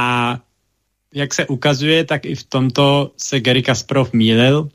jak 1.14 1.34
se 1.34 1.46
ukazuje, 1.46 2.04
tak 2.04 2.26
i 2.26 2.34
v 2.34 2.44
tomto 2.44 3.10
se 3.16 3.40
Gary 3.40 3.62
Kasparov 3.62 4.12
mýlil. 4.12 4.68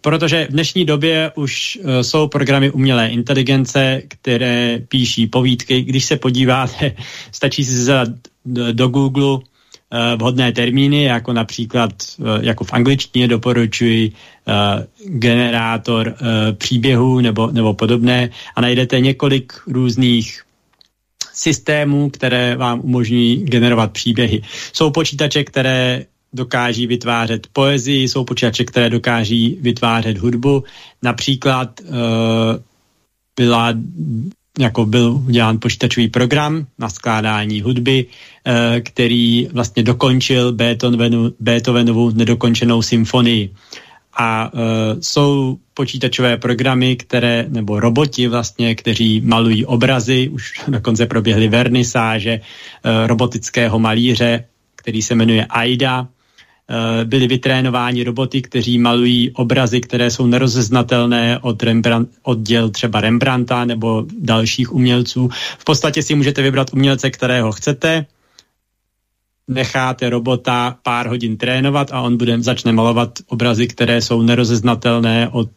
Protože 0.00 0.46
v 0.46 0.52
dnešní 0.52 0.84
době 0.84 1.32
už 1.34 1.78
uh, 1.82 2.00
jsou 2.00 2.28
programy 2.28 2.70
umělé 2.70 3.08
inteligence, 3.08 4.02
které 4.08 4.80
píší 4.88 5.26
povídky. 5.26 5.82
Když 5.82 6.04
se 6.04 6.16
podíváte, 6.16 6.92
stačí 7.32 7.64
si 7.64 7.84
zadat 7.84 8.08
do, 8.72 8.88
Google 8.88 9.24
uh, 9.24 9.40
vhodné 10.16 10.52
termíny, 10.52 11.04
jako 11.04 11.32
například, 11.32 11.92
jako 12.40 12.64
v 12.64 12.72
angličtině 12.72 13.28
doporučuji 13.28 14.12
generátor 15.04 16.14
příběhů 16.52 17.20
nebo, 17.20 17.50
nebo 17.50 17.74
podobné 17.74 18.30
a 18.56 18.60
najdete 18.60 19.00
několik 19.00 19.52
různých 19.66 20.44
systémů, 21.34 22.10
které 22.10 22.56
vám 22.56 22.80
umožňují 22.80 23.44
generovat 23.44 23.92
příběhy. 23.92 24.42
Jsou 24.72 24.90
počítače, 24.90 25.44
které 25.44 26.04
dokáží 26.34 26.86
vytvářet 26.86 27.46
poezii, 27.52 28.08
jsou 28.08 28.24
počítače, 28.24 28.64
které 28.64 28.90
dokáží 28.90 29.58
vytvářet 29.60 30.18
hudbu. 30.18 30.64
Například 31.02 31.80
uh, 31.80 31.86
byla, 33.36 33.74
jako 34.58 34.86
byl 34.86 35.22
udělán 35.26 35.58
počítačový 35.60 36.08
program 36.08 36.66
na 36.78 36.88
skládání 36.88 37.60
hudby, 37.60 38.06
uh, 38.06 38.52
který 38.80 39.48
vlastně 39.52 39.82
dokončil 39.82 40.52
Beethovenu, 40.52 41.32
Beethovenovu 41.40 42.10
nedokončenou 42.10 42.82
symfonii. 42.82 43.54
A 44.16 44.52
uh, 44.54 44.60
jsou 45.00 45.58
počítačové 45.74 46.36
programy, 46.36 46.96
které, 46.96 47.46
nebo 47.48 47.80
roboti 47.80 48.28
vlastně, 48.28 48.74
kteří 48.74 49.20
malují 49.20 49.66
obrazy, 49.66 50.28
už 50.28 50.52
dokonce 50.68 51.06
proběhly 51.06 51.48
vernisáže 51.48 52.40
uh, 52.40 53.06
robotického 53.06 53.78
malíře, 53.78 54.44
který 54.76 55.02
se 55.02 55.14
jmenuje 55.14 55.46
AIDA, 55.46 56.08
byli 57.04 57.26
vytrénováni 57.26 58.04
roboty, 58.04 58.42
kteří 58.42 58.78
malují 58.78 59.30
obrazy, 59.30 59.80
které 59.80 60.10
jsou 60.10 60.26
nerozeznatelné 60.26 61.38
od, 61.38 61.62
Rembrandt, 61.62 62.10
od 62.22 62.38
děl 62.38 62.70
třeba 62.70 63.00
Rembrandta 63.00 63.64
nebo 63.64 64.06
dalších 64.20 64.72
umělců. 64.72 65.28
V 65.58 65.64
podstatě 65.64 66.02
si 66.02 66.14
můžete 66.14 66.42
vybrat 66.42 66.72
umělce, 66.72 67.10
kterého 67.10 67.52
chcete, 67.52 68.06
necháte 69.48 70.10
robota 70.10 70.78
pár 70.82 71.08
hodin 71.08 71.36
trénovat 71.36 71.92
a 71.92 72.00
on 72.00 72.16
bude, 72.16 72.42
začne 72.42 72.72
malovat 72.72 73.18
obrazy, 73.26 73.66
které 73.66 74.00
jsou 74.00 74.22
nerozeznatelné 74.22 75.28
od 75.28 75.50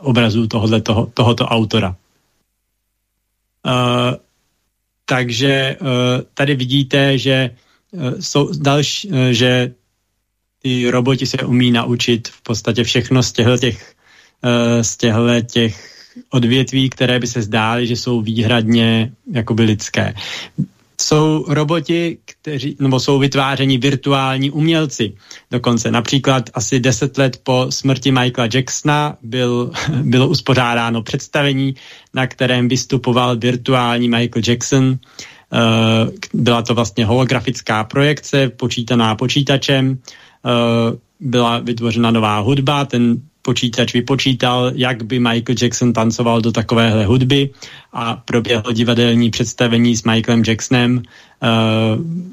obrazů 0.00 0.46
tohoto, 0.46 0.80
toho, 0.80 1.06
tohoto 1.14 1.44
autora. 1.46 1.96
Uh, 3.66 4.14
takže 5.04 5.76
uh, 5.80 5.86
tady 6.34 6.54
vidíte, 6.54 7.18
že 7.18 7.50
uh, 7.92 8.14
jsou 8.20 8.50
další, 8.62 9.10
že 9.30 9.74
ty 10.62 10.90
roboti 10.90 11.26
se 11.26 11.36
umí 11.36 11.70
naučit 11.70 12.28
v 12.28 12.42
podstatě 12.42 12.84
všechno 12.84 13.22
z 13.22 13.32
těchto 13.32 13.56
těch, 13.56 13.94
uh, 14.44 14.82
z 14.82 14.96
těchto 14.96 15.40
těch 15.40 15.90
odvětví, 16.30 16.90
které 16.90 17.18
by 17.18 17.26
se 17.26 17.42
zdály, 17.42 17.86
že 17.86 17.96
jsou 17.96 18.20
výhradně 18.20 19.12
jakoby 19.32 19.62
lidské. 19.62 20.14
Jsou 21.00 21.44
roboti, 21.48 22.18
kteří, 22.24 22.76
nebo 22.80 23.00
jsou 23.00 23.18
vytvářeni 23.18 23.78
virtuální 23.78 24.50
umělci. 24.50 25.12
Dokonce 25.50 25.90
například 25.90 26.50
asi 26.54 26.80
deset 26.80 27.18
let 27.18 27.40
po 27.42 27.66
smrti 27.70 28.12
Michaela 28.12 28.48
Jacksona 28.54 29.16
byl, 29.22 29.72
bylo 30.02 30.28
uspořádáno 30.28 31.02
představení, 31.02 31.74
na 32.14 32.26
kterém 32.26 32.68
vystupoval 32.68 33.36
virtuální 33.36 34.08
Michael 34.08 34.42
Jackson. 34.46 34.98
Byla 36.34 36.62
to 36.62 36.74
vlastně 36.74 37.04
holografická 37.04 37.84
projekce, 37.84 38.48
počítaná 38.48 39.14
počítačem, 39.14 39.98
Eh, 39.98 40.29
byla 41.20 41.58
vytvořena 41.58 42.10
nová 42.10 42.38
hudba, 42.38 42.84
ten 42.84 43.16
počítač 43.42 43.94
vypočítal, 43.94 44.72
jak 44.74 45.02
by 45.02 45.18
Michael 45.18 45.56
Jackson 45.62 45.92
tancoval 45.92 46.40
do 46.40 46.52
takovéhle 46.52 47.04
hudby 47.04 47.50
a 47.92 48.14
proběhlo 48.14 48.72
divadelní 48.72 49.30
představení 49.30 49.96
s 49.96 50.04
Michaelem 50.04 50.42
Jacksonem. 50.46 50.96
Uh, 50.96 51.02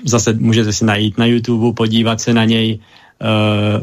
zase 0.03 0.33
můžete 0.33 0.73
si 0.73 0.85
najít 0.85 1.17
na 1.17 1.25
YouTube, 1.25 1.73
podívat 1.73 2.21
se 2.21 2.33
na 2.33 2.45
něj. 2.45 2.79
Uh, 3.21 3.81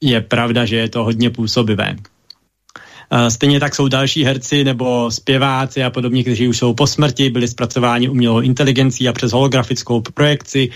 je 0.00 0.20
pravda, 0.20 0.64
že 0.64 0.76
je 0.76 0.88
to 0.88 1.04
hodně 1.04 1.30
působivé. 1.30 1.96
Stejně 3.28 3.60
tak 3.60 3.74
jsou 3.74 3.88
další 3.88 4.24
herci 4.24 4.64
nebo 4.64 5.10
zpěváci 5.10 5.84
a 5.84 5.90
podobně, 5.90 6.22
kteří 6.22 6.48
už 6.48 6.58
jsou 6.58 6.74
po 6.74 6.86
smrti, 6.86 7.30
byli 7.30 7.48
zpracováni 7.48 8.08
umělou 8.08 8.40
inteligencí 8.40 9.08
a 9.08 9.12
přes 9.12 9.32
holografickou 9.32 10.00
projekci. 10.00 10.70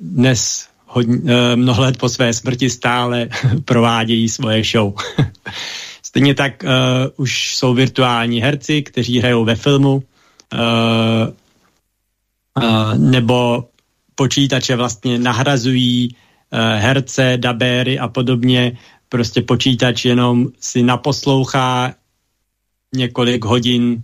Dnes 0.00 0.68
hodně, 0.94 1.18
eh, 1.26 1.56
mnoho 1.56 1.82
let 1.82 1.98
po 1.98 2.08
své 2.08 2.32
smrti 2.32 2.70
stále 2.70 3.28
provádějí 3.64 4.28
svoje 4.28 4.64
show. 4.64 4.94
Stejně 6.02 6.34
tak 6.34 6.62
uh, 6.62 6.70
už 7.16 7.56
jsou 7.56 7.74
virtuální 7.74 8.40
herci, 8.40 8.82
kteří 8.82 9.18
hrajou 9.18 9.44
ve 9.44 9.56
filmu, 9.56 9.94
uh, 9.94 10.00
uh, 12.62 12.98
nebo 12.98 13.68
počítače 14.14 14.76
vlastně 14.76 15.18
nahrazují 15.18 16.08
uh, 16.14 16.58
herce, 16.58 17.34
dabéry 17.36 17.98
a 17.98 18.08
podobně. 18.08 18.78
Prostě 19.08 19.42
počítač 19.42 20.04
jenom 20.04 20.48
si 20.60 20.82
naposlouchá 20.82 21.94
několik 22.94 23.44
hodin 23.44 24.02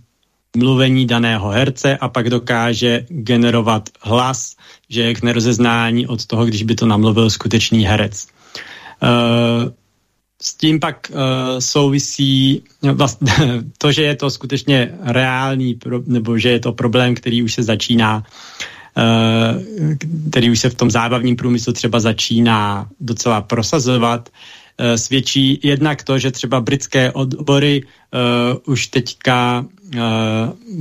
mluvení 0.57 1.05
daného 1.05 1.49
herce 1.49 1.97
a 1.97 2.07
pak 2.07 2.29
dokáže 2.29 3.05
generovat 3.09 3.89
hlas, 4.01 4.55
že 4.89 5.01
je 5.01 5.13
k 5.13 5.23
nerozeznání 5.23 6.07
od 6.07 6.25
toho, 6.25 6.45
když 6.45 6.63
by 6.63 6.75
to 6.75 6.85
namluvil 6.85 7.29
skutečný 7.29 7.85
herec. 7.85 8.27
Uh, 9.03 9.71
s 10.41 10.55
tím 10.55 10.79
pak 10.79 11.11
uh, 11.11 11.17
souvisí 11.59 12.63
no, 12.83 12.95
to, 13.77 13.91
že 13.91 14.03
je 14.03 14.15
to 14.15 14.29
skutečně 14.29 14.93
reálný, 15.01 15.79
nebo 16.05 16.37
že 16.37 16.49
je 16.49 16.59
to 16.59 16.71
problém, 16.71 17.15
který 17.15 17.43
už 17.43 17.53
se 17.53 17.63
začíná 17.63 18.23
uh, 18.97 19.93
který 20.29 20.49
už 20.49 20.59
se 20.59 20.69
v 20.69 20.75
tom 20.75 20.91
zábavním 20.91 21.35
průmyslu 21.35 21.73
třeba 21.73 21.99
začíná 21.99 22.89
docela 22.99 23.41
prosazovat, 23.41 24.29
svědčí 24.95 25.59
jednak 25.63 26.03
to, 26.03 26.19
že 26.19 26.31
třeba 26.31 26.61
britské 26.61 27.11
odbory 27.11 27.83
uh, 27.83 28.73
už 28.73 28.87
teďka 28.87 29.65
uh, 29.95 29.99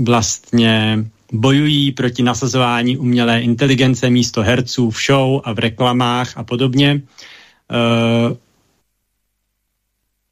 vlastně 0.05 1.05
bojují 1.33 1.93
proti 1.93 2.23
nasazování 2.23 2.99
umělé 2.99 3.41
inteligence 3.41 4.11
místo 4.11 4.43
herců 4.43 4.91
v 4.91 4.99
show 5.07 5.41
a 5.45 5.53
v 5.53 5.59
reklamách 5.59 6.37
a 6.37 6.45
podobně, 6.45 7.03
uh, 7.03 8.37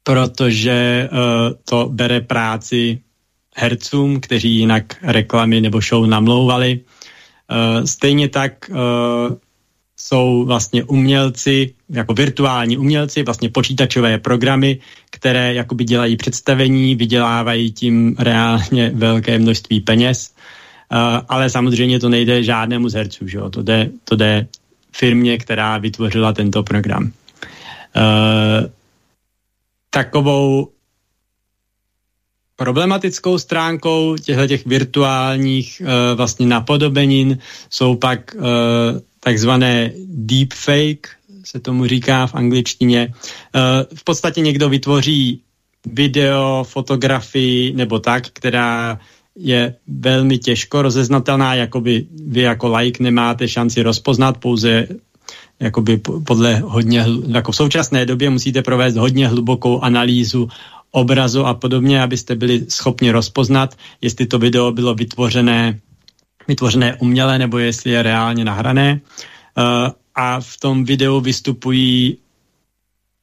protože 0.03 1.09
uh, 1.11 1.17
to 1.69 1.89
bere 1.91 2.21
práci 2.21 2.99
hercům, 3.55 4.19
kteří 4.19 4.55
jinak 4.55 4.95
reklamy 5.01 5.61
nebo 5.61 5.81
show 5.81 6.05
namlouvali. 6.05 6.79
Uh, 6.79 7.85
stejně 7.85 8.29
tak 8.29 8.69
uh, 8.69 8.75
jsou 9.99 10.45
vlastně 10.45 10.83
umělci, 10.83 11.73
jako 11.89 12.13
virtuální 12.13 12.77
umělci, 12.77 13.23
vlastně 13.23 13.49
počítačové 13.49 14.17
programy, 14.17 14.79
které 15.11 15.53
jakoby 15.53 15.83
dělají 15.83 16.17
představení, 16.17 16.95
vydělávají 16.95 17.71
tím 17.71 18.15
reálně 18.19 18.91
velké 18.95 19.39
množství 19.39 19.79
peněz 19.79 20.33
Uh, 20.91 21.21
ale 21.29 21.49
samozřejmě 21.49 21.99
to 21.99 22.09
nejde 22.09 22.43
žádnému 22.43 22.89
z 22.89 22.93
herců, 22.93 23.27
že 23.27 23.37
jo? 23.37 23.49
To, 23.49 23.63
jde, 23.63 23.89
to 24.03 24.15
jde 24.15 24.47
firmě, 24.91 25.37
která 25.37 25.77
vytvořila 25.77 26.33
tento 26.33 26.63
program. 26.63 27.03
Uh, 27.03 27.11
takovou 29.89 30.69
problematickou 32.55 33.37
stránkou 33.37 34.17
těchto 34.17 34.47
těch 34.47 34.65
virtuálních 34.65 35.81
uh, 35.81 36.17
vlastně 36.17 36.45
napodobenin 36.45 37.37
jsou 37.69 37.95
pak 37.95 38.35
uh, 38.35 38.41
takzvané 39.19 39.91
deepfake, 40.05 41.07
se 41.43 41.59
tomu 41.59 41.87
říká 41.87 42.27
v 42.27 42.35
angličtině. 42.35 43.13
Uh, 43.55 43.61
v 43.97 44.03
podstatě 44.03 44.41
někdo 44.41 44.69
vytvoří 44.69 45.41
video, 45.85 46.63
fotografii 46.63 47.73
nebo 47.73 47.99
tak, 47.99 48.27
která 48.33 48.99
je 49.35 49.75
velmi 49.87 50.37
těžko 50.37 50.81
rozeznatelná, 50.81 51.55
jakoby 51.55 52.05
vy 52.27 52.41
jako 52.41 52.75
like 52.75 53.03
nemáte 53.03 53.47
šanci 53.47 53.81
rozpoznat, 53.81 54.37
pouze 54.37 54.87
jakoby 55.59 55.97
podle 56.25 56.59
hodně, 56.65 57.05
jako 57.27 57.51
v 57.51 57.55
současné 57.55 58.05
době 58.05 58.29
musíte 58.29 58.61
provést 58.61 58.95
hodně 58.95 59.27
hlubokou 59.27 59.79
analýzu 59.79 60.49
obrazu 60.91 61.45
a 61.45 61.53
podobně, 61.53 62.01
abyste 62.01 62.35
byli 62.35 62.65
schopni 62.69 63.11
rozpoznat, 63.11 63.75
jestli 64.01 64.25
to 64.25 64.39
video 64.39 64.71
bylo 64.71 64.95
vytvořené, 64.95 65.79
vytvořené 66.49 66.97
uměle 66.99 67.37
nebo 67.37 67.61
jestli 67.61 67.91
je 67.91 68.03
reálně 68.03 68.43
nahrané. 68.45 68.99
Uh, 69.53 69.93
a 70.15 70.39
v 70.41 70.57
tom 70.57 70.83
videu 70.83 71.21
vystupují 71.21 72.17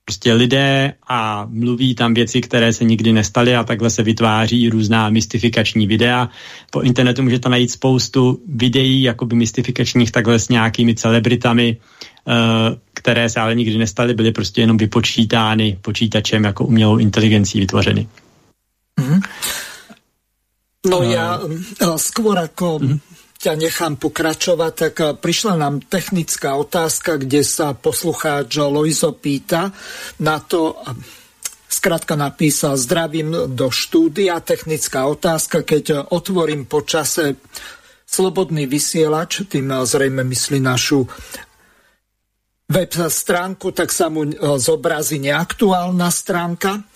prostě 0.07 0.33
lidé 0.33 0.95
a 1.09 1.47
mluví 1.51 1.95
tam 1.95 2.15
věci, 2.15 2.41
které 2.41 2.73
se 2.73 2.85
nikdy 2.85 3.13
nestaly 3.13 3.57
a 3.57 3.65
takhle 3.67 3.91
se 3.91 4.03
vytváří 4.03 4.71
různá 4.71 5.11
mystifikační 5.11 5.87
videa. 5.87 6.31
Po 6.71 6.81
internetu 6.81 7.23
můžete 7.23 7.49
najít 7.49 7.71
spoustu 7.71 8.39
videí 8.47 9.03
jakoby 9.03 9.37
mystifikačních 9.37 10.13
takhle 10.15 10.39
s 10.39 10.49
nějakými 10.49 10.95
celebritami, 10.95 11.77
uh, 11.77 12.33
které 12.95 13.29
se 13.29 13.41
ale 13.41 13.55
nikdy 13.55 13.79
nestaly, 13.79 14.15
byly 14.15 14.33
prostě 14.33 14.61
jenom 14.61 14.77
vypočítány 14.79 15.79
počítačem 15.83 16.45
jako 16.45 16.65
umělou 16.65 16.97
inteligencí 16.97 17.61
vytvořeny. 17.61 18.07
Mm-hmm. 19.01 19.21
No 20.87 21.03
ja 21.03 21.43
skôr 21.99 22.39
ako 22.39 22.79
mm-hmm. 22.79 23.16
Ťa 23.37 23.53
nechám 23.57 24.01
pokračovať, 24.01 24.73
tak 24.73 24.95
prišla 25.21 25.55
nám 25.61 25.85
technická 25.85 26.57
otázka, 26.57 27.21
kde 27.21 27.45
sa 27.45 27.77
poslucháč 27.77 28.57
Loizo 28.59 29.13
pýta 29.13 29.71
na 30.21 30.41
to, 30.41 30.77
Skrátka 31.67 32.17
napísal, 32.17 32.79
zdravím 32.81 33.53
do 33.53 33.69
štúdia, 33.69 34.41
technická 34.41 35.05
otázka, 35.07 35.61
keď 35.61 36.09
otvorím 36.09 36.65
po 36.65 36.81
čase 36.81 37.37
slobodný 38.07 38.65
vysielač, 38.65 39.45
tým 39.45 39.75
zrejme 39.85 40.25
myslí 40.25 40.63
našu 40.63 41.05
web 42.71 42.91
stránku, 42.91 43.77
tak 43.77 43.93
sa 43.93 44.09
mu 44.09 44.25
zobrazí 44.57 45.21
neaktuálna 45.21 46.09
stránka 46.09 46.87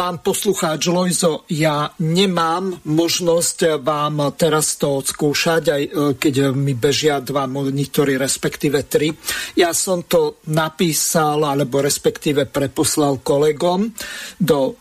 pán 0.00 0.24
poslucháč 0.24 0.88
Lojzo, 0.88 1.44
ja 1.52 1.92
nemám 2.00 2.72
možnosť 2.88 3.84
vám 3.84 4.32
teraz 4.32 4.80
to 4.80 4.96
odskúšať, 4.96 5.62
aj 5.68 5.82
e, 5.84 5.90
keď 6.16 6.56
mi 6.56 6.72
bežia 6.72 7.20
dva 7.20 7.44
monitory, 7.44 8.16
respektíve 8.16 8.88
tri. 8.88 9.12
Ja 9.60 9.76
som 9.76 10.08
to 10.08 10.40
napísal, 10.48 11.44
alebo 11.44 11.84
respektíve 11.84 12.48
preposlal 12.48 13.20
kolegom 13.20 13.92
do 14.40 14.80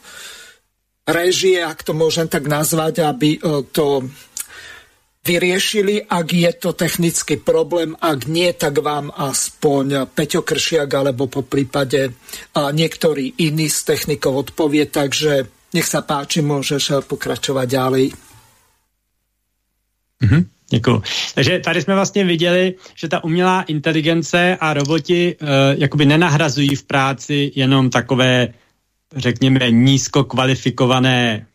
režie, 1.03 1.67
ak 1.67 1.84
to 1.84 1.91
môžem 1.91 2.32
tak 2.32 2.47
nazvať, 2.47 3.03
aby 3.03 3.36
e, 3.36 3.39
to 3.76 4.07
vyriešili. 5.30 6.10
Ak 6.10 6.34
je 6.34 6.50
to 6.58 6.74
technický 6.74 7.38
problém, 7.38 7.94
ak 8.02 8.26
nie, 8.26 8.50
tak 8.58 8.82
vám 8.82 9.14
aspoň 9.14 10.10
Peťo 10.10 10.42
Kršiak 10.42 10.90
alebo 10.90 11.30
po 11.30 11.46
prípade 11.46 12.18
niektorý 12.58 13.38
iný 13.46 13.70
z 13.70 13.80
technikov 13.86 14.50
odpovie. 14.50 14.90
Takže 14.90 15.46
nech 15.78 15.86
sa 15.86 16.02
páči, 16.02 16.42
môžeš 16.42 17.06
pokračovať 17.06 17.68
ďalej. 17.70 18.06
Mhm. 20.20 20.42
Děkuji. 20.70 21.02
Takže 21.36 21.60
tady 21.60 21.82
jsme 21.82 21.96
vlastně 21.96 22.26
viděli, 22.26 22.74
že 22.96 23.08
ta 23.08 23.24
umělá 23.24 23.62
inteligence 23.62 24.58
a 24.60 24.74
roboti 24.74 25.34
e, 25.34 25.46
jakoby 25.78 26.06
nenahrazují 26.06 26.76
v 26.76 26.84
práci 26.84 27.52
jenom 27.56 27.90
takové, 27.90 28.54
řekněme, 29.16 29.72
nízko 29.72 30.24
kvalifikované 30.24 31.46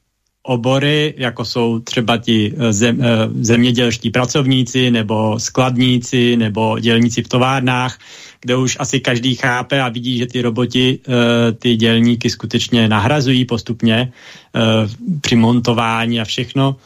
obory, 0.46 1.14
jako 1.16 1.44
jsou 1.44 1.78
třeba 1.78 2.16
ti 2.16 2.52
eh, 2.56 2.72
zem, 2.72 3.00
eh, 3.02 3.06
zemědělští 3.40 4.10
pracovníci 4.10 4.90
nebo 4.90 5.40
skladníci 5.40 6.36
nebo 6.36 6.78
dělníci 6.78 7.22
v 7.22 7.28
továrnách, 7.28 7.98
kde 8.40 8.56
už 8.56 8.76
asi 8.80 9.00
každý 9.00 9.34
chápe 9.34 9.80
a 9.80 9.88
vidí, 9.88 10.18
že 10.18 10.26
ty 10.26 10.42
roboti 10.42 10.98
eh, 11.00 11.52
ty 11.52 11.76
dělníky 11.76 12.30
skutečně 12.30 12.88
nahrazují 12.88 13.44
postupně 13.44 14.12
při 15.20 15.36
montování 15.36 16.20
a 16.20 16.24
všechno. 16.24 16.76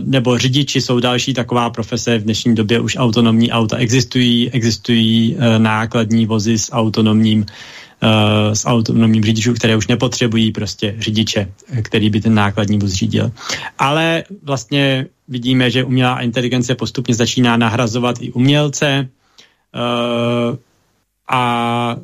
Nebo 0.00 0.38
řidiči 0.38 0.80
jsou 0.80 1.00
další 1.00 1.34
taková 1.34 1.70
profese. 1.70 2.18
V 2.18 2.22
dnešní 2.22 2.54
době 2.54 2.80
už 2.80 2.96
autonomní 2.96 3.50
auta 3.50 3.76
existují, 3.76 4.50
existují 4.50 5.36
nákladní 5.58 6.26
vozy 6.26 6.58
s 6.58 6.72
autonomním 6.72 7.46
uh, 8.02 8.52
s 8.52 8.66
autonomním 8.66 9.24
řidičů, 9.24 9.54
které 9.54 9.76
už 9.76 9.86
nepotřebují 9.86 10.52
prostě 10.52 10.94
řidiče, 10.98 11.52
který 11.82 12.10
by 12.10 12.20
ten 12.20 12.34
nákladní 12.34 12.78
vůz 12.78 12.92
řídil. 12.92 13.32
Ale 13.78 14.24
vlastně 14.42 15.06
vidíme, 15.28 15.70
že 15.70 15.84
umělá 15.84 16.20
inteligence 16.20 16.74
postupně 16.74 17.14
začíná 17.14 17.56
nahrazovat 17.56 18.16
i 18.20 18.32
umělce 18.32 19.08
uh, 19.74 20.56
a 21.32 21.96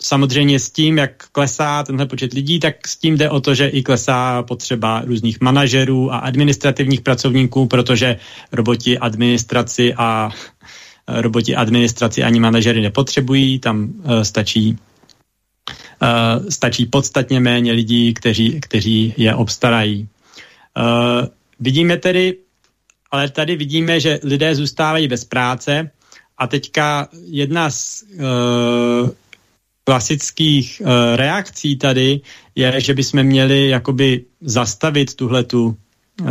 samozřejmě 0.00 0.58
s 0.58 0.70
tím, 0.70 0.98
jak 0.98 1.10
klesá 1.32 1.82
tenhle 1.82 2.06
počet 2.06 2.32
lidí, 2.32 2.60
tak 2.60 2.88
s 2.88 2.96
tím 2.96 3.16
jde 3.16 3.30
o 3.30 3.40
to, 3.40 3.54
že 3.54 3.68
i 3.68 3.82
klesá 3.82 4.42
potřeba 4.42 5.02
různých 5.04 5.40
manažerů 5.40 6.12
a 6.12 6.18
administrativních 6.18 7.00
pracovníků, 7.00 7.66
protože 7.66 8.16
roboti 8.52 8.98
administraci 8.98 9.94
a 9.94 10.30
roboti 11.08 11.56
administraci 11.56 12.22
ani 12.22 12.40
manažery 12.40 12.80
nepotřebují, 12.80 13.58
tam 13.58 13.92
stačí 14.22 14.78
uh, 16.02 16.48
stačí 16.48 16.86
podstatně 16.86 17.40
méně 17.40 17.72
lidí, 17.72 18.14
kteří, 18.14 18.60
kteří 18.60 19.14
je 19.16 19.34
obstarají. 19.34 20.08
Uh, 20.76 21.28
vidíme 21.60 21.96
tedy, 21.96 22.36
ale 23.10 23.30
tady 23.30 23.56
vidíme, 23.56 24.00
že 24.00 24.20
lidé 24.22 24.54
zůstávají 24.54 25.08
bez 25.08 25.24
práce 25.24 25.90
a 26.38 26.46
teďka 26.46 27.08
jedna 27.26 27.70
z 27.70 28.02
uh, 28.02 29.10
klasických 29.84 30.82
uh, 30.84 30.88
reakcí 31.16 31.76
tady 31.76 32.20
je, 32.54 32.80
že 32.80 32.94
bychom 32.94 33.22
měli 33.22 33.68
jakoby 33.68 34.24
zastavit 34.40 35.14
tuhletu 35.14 35.76
uh, 36.20 36.26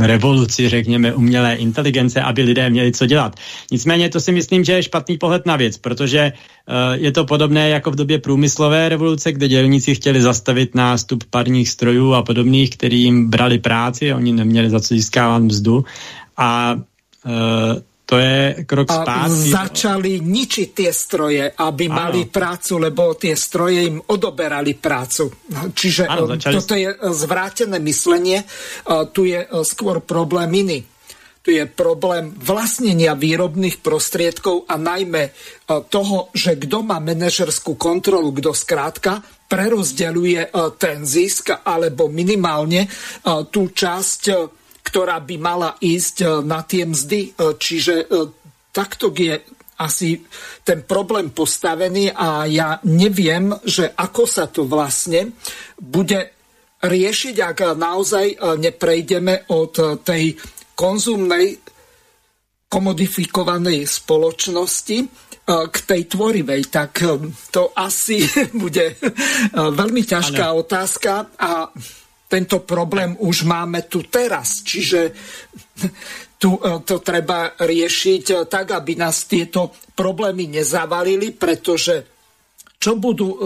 revoluci, 0.00 0.68
řekněme, 0.68 1.14
umělé 1.14 1.54
inteligence, 1.54 2.22
aby 2.22 2.42
lidé 2.42 2.70
měli 2.70 2.92
co 2.92 3.06
dělat. 3.06 3.36
Nicméně 3.70 4.08
to 4.08 4.20
si 4.20 4.32
myslím, 4.32 4.64
že 4.64 4.72
je 4.72 4.82
špatný 4.82 5.18
pohled 5.18 5.46
na 5.46 5.56
věc, 5.56 5.78
protože 5.78 6.32
uh, 6.32 7.02
je 7.02 7.12
to 7.12 7.24
podobné 7.24 7.68
jako 7.68 7.90
v 7.90 7.96
době 7.96 8.18
průmyslové 8.18 8.88
revoluce, 8.88 9.32
kde 9.32 9.48
dělníci 9.48 9.94
chtěli 9.94 10.22
zastavit 10.22 10.74
nástup 10.74 11.24
parních 11.30 11.68
strojů 11.68 12.12
a 12.12 12.22
podobných, 12.22 12.70
kterým 12.70 13.30
brali 13.30 13.58
práci, 13.58 14.12
oni 14.12 14.32
neměli 14.32 14.70
za 14.70 14.80
co 14.80 14.94
získávat 14.94 15.38
mzdu. 15.38 15.84
A 16.36 16.74
uh, 16.74 17.32
to 18.08 18.16
je 18.16 18.64
krok 18.64 18.88
a 18.88 19.28
začali 19.28 20.24
ničiť 20.24 20.68
tie 20.72 20.88
stroje, 20.88 21.44
aby 21.44 21.92
ano. 21.92 21.96
mali 22.08 22.24
prácu, 22.24 22.80
lebo 22.80 23.12
tie 23.20 23.36
stroje 23.36 23.84
im 23.84 24.00
odoberali 24.00 24.72
prácu. 24.80 25.28
Čiže 25.76 26.08
ano, 26.08 26.24
začali... 26.32 26.54
toto 26.56 26.72
je 26.72 26.88
zvrátené 27.12 27.76
myslenie. 27.84 28.48
Tu 29.12 29.36
je 29.36 29.44
skôr 29.60 30.00
problém 30.00 30.48
iný. 30.56 30.80
Tu 31.44 31.60
je 31.60 31.68
problém 31.68 32.32
vlastnenia 32.32 33.12
výrobných 33.12 33.84
prostriedkov 33.84 34.64
a 34.72 34.80
najmä 34.80 35.28
toho, 35.92 36.32
že 36.32 36.56
kto 36.56 36.80
má 36.80 37.04
manažerskú 37.04 37.76
kontrolu, 37.76 38.32
kto 38.32 38.56
skrátka 38.56 39.20
prerozdeľuje 39.52 40.48
ten 40.80 41.04
zisk 41.04 41.52
alebo 41.60 42.08
minimálne 42.08 42.88
tú 43.52 43.68
časť 43.68 44.20
ktorá 44.88 45.20
by 45.20 45.36
mala 45.36 45.70
ísť 45.76 46.16
e, 46.24 46.26
na 46.48 46.64
tie 46.64 46.88
mzdy. 46.88 47.20
E, 47.20 47.30
čiže 47.60 47.94
e, 48.02 48.06
takto 48.72 49.12
je 49.12 49.36
asi 49.78 50.18
ten 50.64 50.82
problém 50.82 51.30
postavený 51.30 52.10
a 52.10 52.48
ja 52.50 52.82
neviem, 52.88 53.52
že 53.62 53.94
ako 53.94 54.24
sa 54.26 54.50
to 54.50 54.66
vlastne 54.66 55.38
bude 55.78 56.34
riešiť, 56.82 57.36
ak 57.38 57.78
naozaj 57.78 58.58
neprejdeme 58.58 59.46
od 59.54 60.02
tej 60.02 60.34
konzumnej 60.74 61.62
komodifikovanej 62.66 63.86
spoločnosti 63.86 64.98
k 65.46 65.76
tej 65.78 66.02
tvorivej, 66.10 66.62
tak 66.74 67.06
to 67.54 67.70
asi 67.78 68.26
bude 68.66 68.98
veľmi 69.54 70.02
ťažká 70.02 70.50
ano. 70.50 70.66
otázka 70.66 71.38
a 71.38 71.70
tento 72.28 72.60
problém 72.60 73.16
už 73.16 73.48
máme 73.48 73.88
tu 73.88 74.04
teraz. 74.04 74.60
Čiže 74.60 75.00
tu 76.38 76.54
e, 76.54 76.84
to 76.86 77.02
treba 77.02 77.58
riešiť 77.58 78.24
e, 78.30 78.34
tak, 78.46 78.76
aby 78.76 78.94
nás 78.94 79.26
tieto 79.26 79.74
problémy 79.96 80.46
nezavalili, 80.46 81.34
pretože 81.34 82.06
čo 82.78 82.94
budú 82.94 83.28
e, 83.32 83.38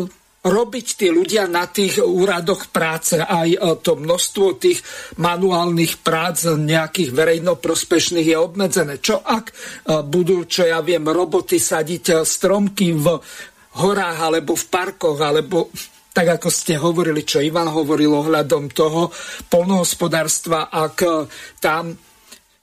robiť 0.43 0.87
tí 0.99 1.07
ľudia 1.15 1.47
na 1.47 1.71
tých 1.71 2.03
úradoch 2.03 2.75
práce, 2.75 3.15
aj 3.15 3.79
to 3.79 3.95
množstvo 3.95 4.59
tých 4.59 4.83
manuálnych 5.23 6.03
prác 6.03 6.51
nejakých 6.59 7.15
verejnoprospešných 7.15 8.27
je 8.27 8.39
obmedzené. 8.43 8.99
Čo 8.99 9.23
ak 9.23 9.55
budú, 10.03 10.43
čo 10.51 10.67
ja 10.67 10.83
viem, 10.83 11.07
roboty 11.07 11.63
sadiť 11.63 12.27
stromky 12.27 12.91
v 12.91 13.23
horách 13.79 14.19
alebo 14.19 14.59
v 14.59 14.67
parkoch, 14.67 15.23
alebo 15.23 15.71
tak 16.13 16.41
ako 16.41 16.49
ste 16.53 16.77
hovorili, 16.77 17.25
čo 17.25 17.41
Ivan 17.41 17.73
hovoril 17.73 18.13
ohľadom 18.13 18.69
toho 18.73 19.09
polnohospodárstva, 19.49 20.69
ak 20.69 20.97
tam 21.59 21.97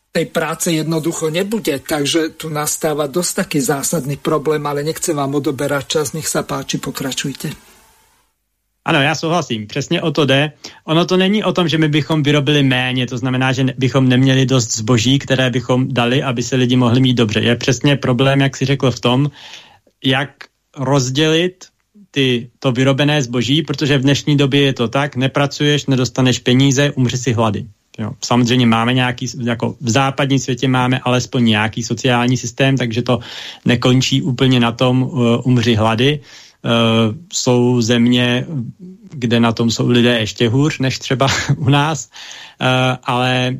tej 0.09 0.25
práce 0.33 0.73
jednoducho 0.73 1.29
nebude. 1.29 1.77
Takže 1.81 2.33
tu 2.33 2.49
nastáva 2.49 3.05
dosť 3.05 3.45
taký 3.45 3.59
zásadný 3.61 4.17
problém, 4.17 4.61
ale 4.65 4.81
nechcem 4.81 5.13
vám 5.13 5.37
odoberať 5.37 5.85
čas, 5.85 6.13
nech 6.17 6.25
sa 6.25 6.41
páči, 6.41 6.81
pokračujte. 6.81 7.53
Ano, 8.85 9.01
já 9.01 9.15
souhlasím, 9.15 9.67
přesně 9.67 10.01
o 10.01 10.11
to 10.11 10.25
jde. 10.25 10.51
Ono 10.85 11.05
to 11.05 11.17
není 11.17 11.43
o 11.43 11.53
tom, 11.53 11.67
že 11.67 11.77
my 11.77 11.87
bychom 11.87 12.23
vyrobili 12.23 12.63
méně, 12.63 13.07
to 13.07 13.17
znamená, 13.17 13.51
že 13.51 13.65
bychom 13.77 14.09
neměli 14.09 14.45
dost 14.45 14.77
zboží, 14.77 15.19
které 15.19 15.49
bychom 15.49 15.93
dali, 15.93 16.23
aby 16.23 16.43
se 16.43 16.55
lidi 16.55 16.75
mohli 16.75 16.99
mít 16.99 17.13
dobře. 17.13 17.39
Je 17.39 17.55
přesně 17.55 17.95
problém, 17.95 18.41
jak 18.41 18.57
si 18.57 18.65
řekl 18.65 18.91
v 18.91 18.99
tom, 18.99 19.31
jak 20.03 20.29
rozdělit 20.77 21.65
ty, 22.11 22.49
to 22.59 22.71
vyrobené 22.71 23.21
zboží, 23.21 23.61
protože 23.61 23.97
v 23.97 24.01
dnešní 24.01 24.37
době 24.37 24.61
je 24.61 24.73
to 24.73 24.87
tak, 24.87 25.15
nepracuješ, 25.15 25.85
nedostaneš 25.85 26.39
peníze, 26.39 26.91
umři 26.91 27.17
si 27.17 27.33
hlady. 27.33 27.65
Jo. 27.99 28.11
Samozřejmě 28.25 28.65
máme 28.65 28.93
nějaký, 28.93 29.27
jako 29.43 29.75
v 29.81 29.89
západním 29.89 30.39
světě 30.39 30.67
máme 30.67 30.99
alespoň 30.99 31.45
nějaký 31.45 31.83
sociální 31.83 32.37
systém, 32.37 32.77
takže 32.77 33.01
to 33.01 33.19
nekončí 33.65 34.21
úplně 34.21 34.59
na 34.59 34.71
tom 34.71 35.03
uh, 35.03 35.19
umři 35.43 35.75
hlady. 35.75 36.19
Uh, 36.19 37.15
jsou 37.33 37.81
země, 37.81 38.45
kde 39.09 39.39
na 39.39 39.51
tom 39.51 39.71
jsou 39.71 39.87
lidé 39.87 40.19
ještě 40.19 40.49
hůř 40.49 40.79
než 40.79 40.99
třeba 40.99 41.27
u 41.57 41.69
nás, 41.69 42.09
uh, 42.61 42.67
ale 43.03 43.57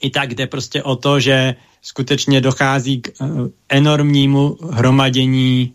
i 0.00 0.10
tak 0.10 0.34
jde 0.34 0.46
prostě 0.46 0.82
o 0.82 0.96
to, 0.96 1.20
že 1.20 1.54
skutečně 1.82 2.40
dochází 2.40 3.00
k 3.00 3.10
uh, 3.20 3.48
enormnímu 3.68 4.58
hromadění 4.70 5.72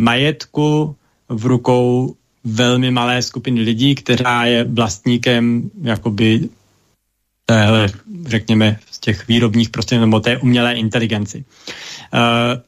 majetku 0.00 0.96
v 1.30 1.46
rukou 1.46 2.16
velmi 2.44 2.90
malé 2.90 3.22
skupiny 3.22 3.60
lidí, 3.60 3.94
která 3.94 4.44
je 4.44 4.64
vlastníkem 4.64 5.70
jakoby 5.82 6.48
téhle, 7.46 7.88
řekněme, 8.26 8.78
z 8.90 8.98
těch 8.98 9.28
výrobních 9.28 9.68
prostředků 9.70 10.00
nebo 10.00 10.20
té 10.20 10.38
umělé 10.38 10.74
inteligenci. 10.74 11.44
Uh, 12.14 12.60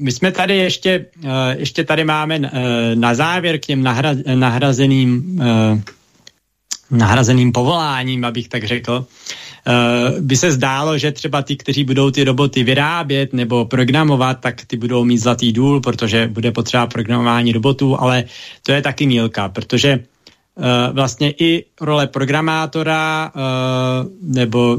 my 0.00 0.12
jsme 0.12 0.32
tady 0.32 0.56
ještě, 0.56 1.06
uh, 1.24 1.30
ještě 1.56 1.84
tady 1.84 2.04
máme 2.04 2.38
uh, 2.38 2.46
na 2.94 3.14
závěr 3.14 3.58
k 3.58 3.66
těm 3.66 3.82
nahra, 3.82 4.14
nahrazeným, 4.34 5.40
nahrazeným 6.90 7.52
povoláním, 7.52 8.24
abych 8.24 8.48
tak 8.48 8.64
řekl, 8.64 9.06
by 10.20 10.36
se 10.36 10.52
zdálo, 10.52 10.98
že 10.98 11.12
třeba 11.12 11.42
ty, 11.42 11.56
kteří 11.56 11.84
budou 11.84 12.10
ty 12.10 12.24
roboty 12.24 12.64
vyrábět 12.64 13.32
nebo 13.32 13.64
programovat, 13.64 14.40
tak 14.40 14.64
ty 14.64 14.76
budou 14.76 15.04
mít 15.04 15.18
zlatý 15.18 15.52
důl, 15.52 15.80
protože 15.80 16.28
bude 16.28 16.52
potřeba 16.52 16.86
programování 16.86 17.52
robotů, 17.52 18.00
ale 18.00 18.24
to 18.62 18.72
je 18.72 18.82
taky 18.82 19.06
mílka, 19.06 19.48
protože 19.48 19.98
uh, 19.98 20.64
vlastně 20.92 21.34
i 21.38 21.64
role 21.80 22.06
programátora 22.06 23.32
uh, 23.34 23.42
nebo 24.34 24.78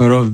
ro, 0.00 0.24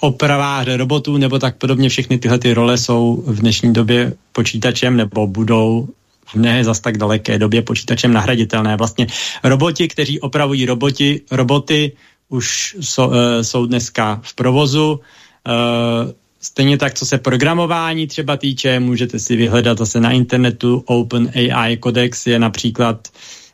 opraváře 0.00 0.76
robotů 0.76 1.16
nebo 1.16 1.38
tak 1.38 1.56
podobně 1.56 1.88
všechny 1.88 2.18
tyhle 2.18 2.38
ty 2.38 2.54
role 2.54 2.78
jsou 2.78 3.22
v 3.26 3.40
dnešní 3.40 3.72
době 3.72 4.12
počítačem 4.32 4.96
nebo 4.96 5.26
budou 5.26 5.88
v 6.26 6.34
ne 6.34 6.64
zas 6.64 6.80
tak 6.80 6.98
daleké 6.98 7.38
době 7.38 7.62
počítačem 7.62 8.12
nahraditelné. 8.12 8.76
Vlastně 8.76 9.06
roboti, 9.44 9.88
kteří 9.88 10.20
opravují 10.20 10.66
roboti, 10.66 11.20
roboty, 11.30 11.92
už 12.32 12.76
so, 12.80 13.16
uh, 13.16 13.42
jsou 13.42 13.66
dneska 13.66 14.20
v 14.22 14.34
provozu. 14.34 14.92
Uh, 14.92 16.10
stejně 16.40 16.78
tak, 16.78 16.94
co 16.94 17.06
se 17.06 17.18
programování 17.18 18.06
třeba 18.06 18.36
týče, 18.36 18.80
můžete 18.80 19.18
si 19.18 19.36
vyhledat 19.36 19.78
zase 19.78 20.00
na 20.00 20.10
internetu. 20.10 20.82
Open 20.86 21.30
AI 21.34 21.78
Codex 21.84 22.26
je 22.26 22.38
například 22.38 23.08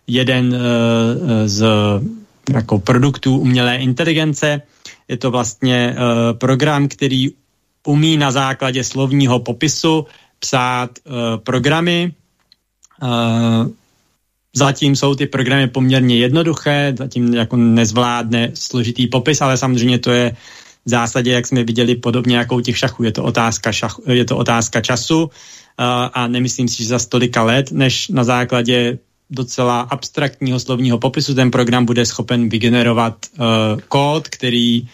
jeden 0.07 0.55
uh, 0.55 0.61
z 1.47 1.67
jako 2.53 2.79
produktů 2.79 3.39
umělé 3.39 3.77
inteligence. 3.77 4.63
Je 5.09 5.17
to 5.17 5.31
vlastně 5.31 5.97
program, 6.33 6.89
který 6.89 7.29
umí 7.87 8.17
na 8.17 8.31
základě 8.31 8.85
slovního 8.85 9.39
popisu 9.41 10.07
psát 10.41 10.91
programy. 11.45 12.13
Zatím 14.59 14.97
jsou 14.97 15.15
ty 15.15 15.27
programy 15.27 15.69
poměrně 15.69 16.17
jednoduché, 16.17 16.95
zatím 16.99 17.35
jako 17.35 17.57
nezvládne 17.57 18.51
složitý 18.55 19.07
popis, 19.07 19.41
ale 19.41 19.57
samozřejmě 19.57 19.99
to 19.99 20.11
je 20.11 20.37
v 20.85 20.91
zásadě, 20.91 21.31
jak 21.33 21.47
jsme 21.47 21.65
viděli, 21.65 21.95
podobně 21.95 22.37
jako 22.37 22.57
u 22.57 22.61
těch 22.61 22.79
šachů. 22.79 23.05
Je 23.05 23.13
to 23.13 23.23
otázka, 23.23 23.73
šach, 23.73 23.97
je 24.07 24.25
to 24.25 24.37
otázka 24.37 24.81
času 24.81 25.23
uh, 25.23 25.31
a 26.13 26.27
nemyslím 26.27 26.69
si, 26.69 26.83
že 26.83 26.89
za 26.89 26.99
stolika 26.99 27.43
let, 27.43 27.71
než 27.71 28.09
na 28.09 28.25
základě 28.25 28.99
docela 29.31 29.81
abstraktního 29.81 30.59
slovního 30.59 30.99
popisu 30.99 31.35
ten 31.35 31.51
program 31.51 31.87
bude 31.87 32.07
schopen 32.07 32.49
vygenerovat 32.49 33.15
uh, 33.39 33.47
kód, 33.89 34.29
který 34.29 34.89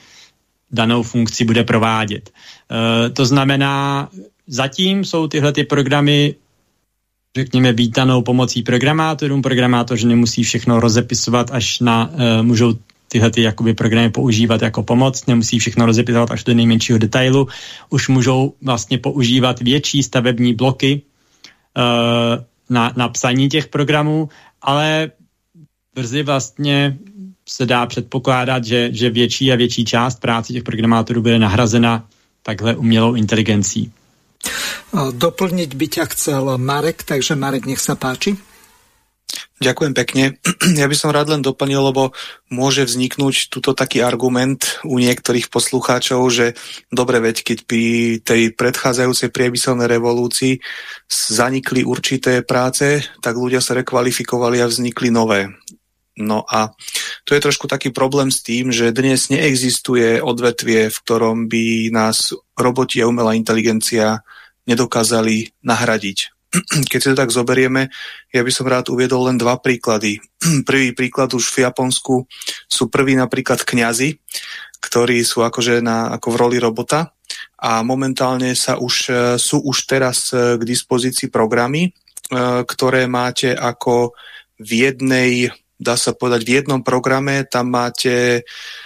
danou 0.71 1.03
funkci 1.03 1.45
bude 1.45 1.65
provádět. 1.65 2.29
Uh, 2.29 3.09
to 3.15 3.25
znamená, 3.25 4.09
zatím 4.47 5.05
jsou 5.05 5.27
tyhle 5.27 5.53
ty 5.53 5.65
programy 5.65 6.35
řekněme, 7.37 7.73
vítanou 7.73 8.23
pomocí 8.23 8.63
programátorům. 8.63 9.43
Programátoři 9.43 10.07
nemusí 10.07 10.43
všechno 10.43 10.81
rozepisovat, 10.81 11.51
až 11.51 11.81
na, 11.81 12.11
uh, 12.11 12.43
můžou 12.43 12.75
tyhle 13.09 13.31
ty 13.31 13.43
jakoby 13.43 13.75
programy 13.75 14.11
používat 14.11 14.63
jako 14.63 14.83
pomoc, 14.83 15.27
nemusí 15.27 15.59
všechno 15.59 15.87
rozepisovat 15.87 16.31
až 16.31 16.45
do 16.45 16.55
nejmenšího 16.55 16.99
detailu. 16.99 17.49
Už 17.91 18.09
můžou 18.09 18.55
vlastně 18.63 18.99
používat 18.99 19.61
větší 19.61 20.03
stavební 20.03 20.55
bloky 20.55 21.03
uh, 21.77 22.45
na, 22.71 22.93
na 22.97 23.09
psaní 23.09 23.49
těch 23.49 23.69
programů, 23.69 24.29
ale 24.63 25.11
brzy 25.95 26.23
vlastně 26.23 26.99
se 27.49 27.67
dá 27.67 27.87
předpokládat, 27.87 28.65
že, 28.65 28.89
že 28.93 29.11
větší 29.11 29.53
a 29.53 29.57
větší 29.57 29.85
část 29.85 30.21
práce 30.21 30.53
těch 30.53 30.63
programátorů 30.63 31.23
bude 31.23 31.39
nahrazena 31.39 32.07
takhle 32.43 32.77
umělou 32.77 33.15
inteligencí. 33.15 33.93
Doplniť 34.95 35.71
by 35.75 35.87
ťa 35.91 36.05
chcel 36.15 36.45
Marek, 36.61 37.03
takže 37.03 37.35
Marek, 37.35 37.67
nech 37.67 37.83
sa 37.83 37.99
páči. 37.99 38.39
Ďakujem 39.63 39.95
pekne. 39.95 40.25
Ja 40.81 40.91
by 40.91 40.97
som 40.97 41.15
rád 41.15 41.31
len 41.31 41.45
doplnil, 41.45 41.93
lebo 41.93 42.17
môže 42.51 42.89
vzniknúť 42.89 43.53
tuto 43.53 43.77
taký 43.77 44.01
argument 44.01 44.81
u 44.83 44.97
niektorých 44.97 45.53
poslucháčov, 45.53 46.21
že 46.33 46.47
dobre, 46.89 47.21
veď 47.21 47.37
keď 47.45 47.59
pri 47.69 47.85
tej 48.25 48.43
predchádzajúcej 48.57 49.29
priemyselnej 49.31 49.87
revolúcii 49.87 50.59
zanikli 51.09 51.85
určité 51.85 52.43
práce, 52.43 53.05
tak 53.21 53.37
ľudia 53.37 53.61
sa 53.61 53.77
rekvalifikovali 53.77 54.65
a 54.65 54.71
vznikli 54.71 55.13
nové. 55.13 55.53
No 56.15 56.47
a 56.47 56.71
to 57.27 57.35
je 57.35 57.43
trošku 57.43 57.67
taký 57.67 57.91
problém 57.91 58.31
s 58.31 58.39
tým, 58.39 58.71
že 58.71 58.95
dnes 58.95 59.35
neexistuje 59.35 60.23
odvetvie, 60.23 60.87
v 60.87 60.99
ktorom 61.03 61.51
by 61.51 61.91
nás 61.91 62.31
roboti 62.55 63.03
a 63.03 63.11
umelá 63.11 63.35
inteligencia 63.35 64.23
nedokázali 64.65 65.53
nahradiť. 65.61 66.19
Keď 66.91 67.01
si 67.01 67.11
to 67.13 67.19
tak 67.19 67.35
zoberieme, 67.35 67.91
ja 68.31 68.41
by 68.43 68.53
som 68.55 68.71
rád 68.71 68.89
uviedol 68.91 69.29
len 69.29 69.37
dva 69.37 69.59
príklady. 69.59 70.23
Prvý 70.69 70.95
príklad 70.95 71.35
už 71.35 71.51
v 71.51 71.67
Japonsku 71.67 72.25
sú 72.71 72.85
prví 72.89 73.19
napríklad 73.19 73.63
kňazi, 73.67 74.17
ktorí 74.79 75.25
sú 75.25 75.43
akože 75.43 75.81
na, 75.81 76.13
ako 76.15 76.29
v 76.35 76.41
roli 76.41 76.59
robota 76.61 77.17
a 77.59 77.81
momentálne 77.81 78.53
sa 78.53 78.77
už, 78.77 78.95
e, 79.09 79.13
sú 79.41 79.65
už 79.65 79.89
teraz 79.89 80.31
e, 80.31 80.61
k 80.61 80.63
dispozícii 80.63 81.33
programy, 81.33 81.89
e, 81.89 81.91
ktoré 82.69 83.09
máte 83.09 83.57
ako 83.57 84.13
v 84.61 84.71
jednej, 84.87 85.49
dá 85.81 85.97
sa 85.97 86.13
povedať, 86.13 86.45
v 86.45 86.53
jednom 86.61 86.81
programe, 86.85 87.43
tam 87.49 87.75
máte 87.75 88.45
uh, 88.45 88.84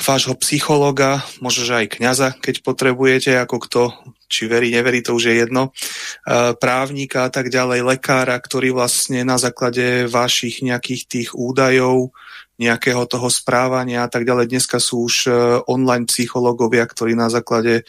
vášho 0.00 0.34
psychologa, 0.40 1.20
možno 1.44 1.76
aj 1.76 2.00
kňaza, 2.00 2.28
keď 2.40 2.64
potrebujete, 2.64 3.36
ako 3.36 3.56
kto, 3.68 3.82
či 4.24 4.48
verí, 4.48 4.72
neverí, 4.72 5.04
to 5.04 5.12
už 5.12 5.28
je 5.28 5.34
jedno, 5.44 5.68
uh, 5.68 6.56
právnika 6.56 7.28
a 7.28 7.30
tak 7.30 7.52
ďalej, 7.52 7.84
lekára, 7.84 8.40
ktorý 8.40 8.72
vlastne 8.72 9.20
na 9.20 9.36
základe 9.36 10.08
vašich 10.08 10.64
nejakých 10.64 11.02
tých 11.04 11.28
údajov 11.36 12.16
nejakého 12.54 13.02
toho 13.10 13.26
správania 13.26 14.06
a 14.06 14.10
tak 14.10 14.22
ďalej. 14.22 14.46
Dneska 14.46 14.78
sú 14.78 15.10
už 15.10 15.14
e, 15.26 15.30
online 15.66 16.06
psychológovia, 16.06 16.86
ktorí 16.86 17.18
na 17.18 17.26
základe 17.26 17.82
e, 17.82 17.84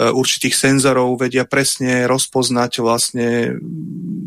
určitých 0.00 0.56
senzorov 0.56 1.20
vedia 1.20 1.44
presne 1.44 2.08
rozpoznať 2.08 2.80
vlastne 2.80 3.60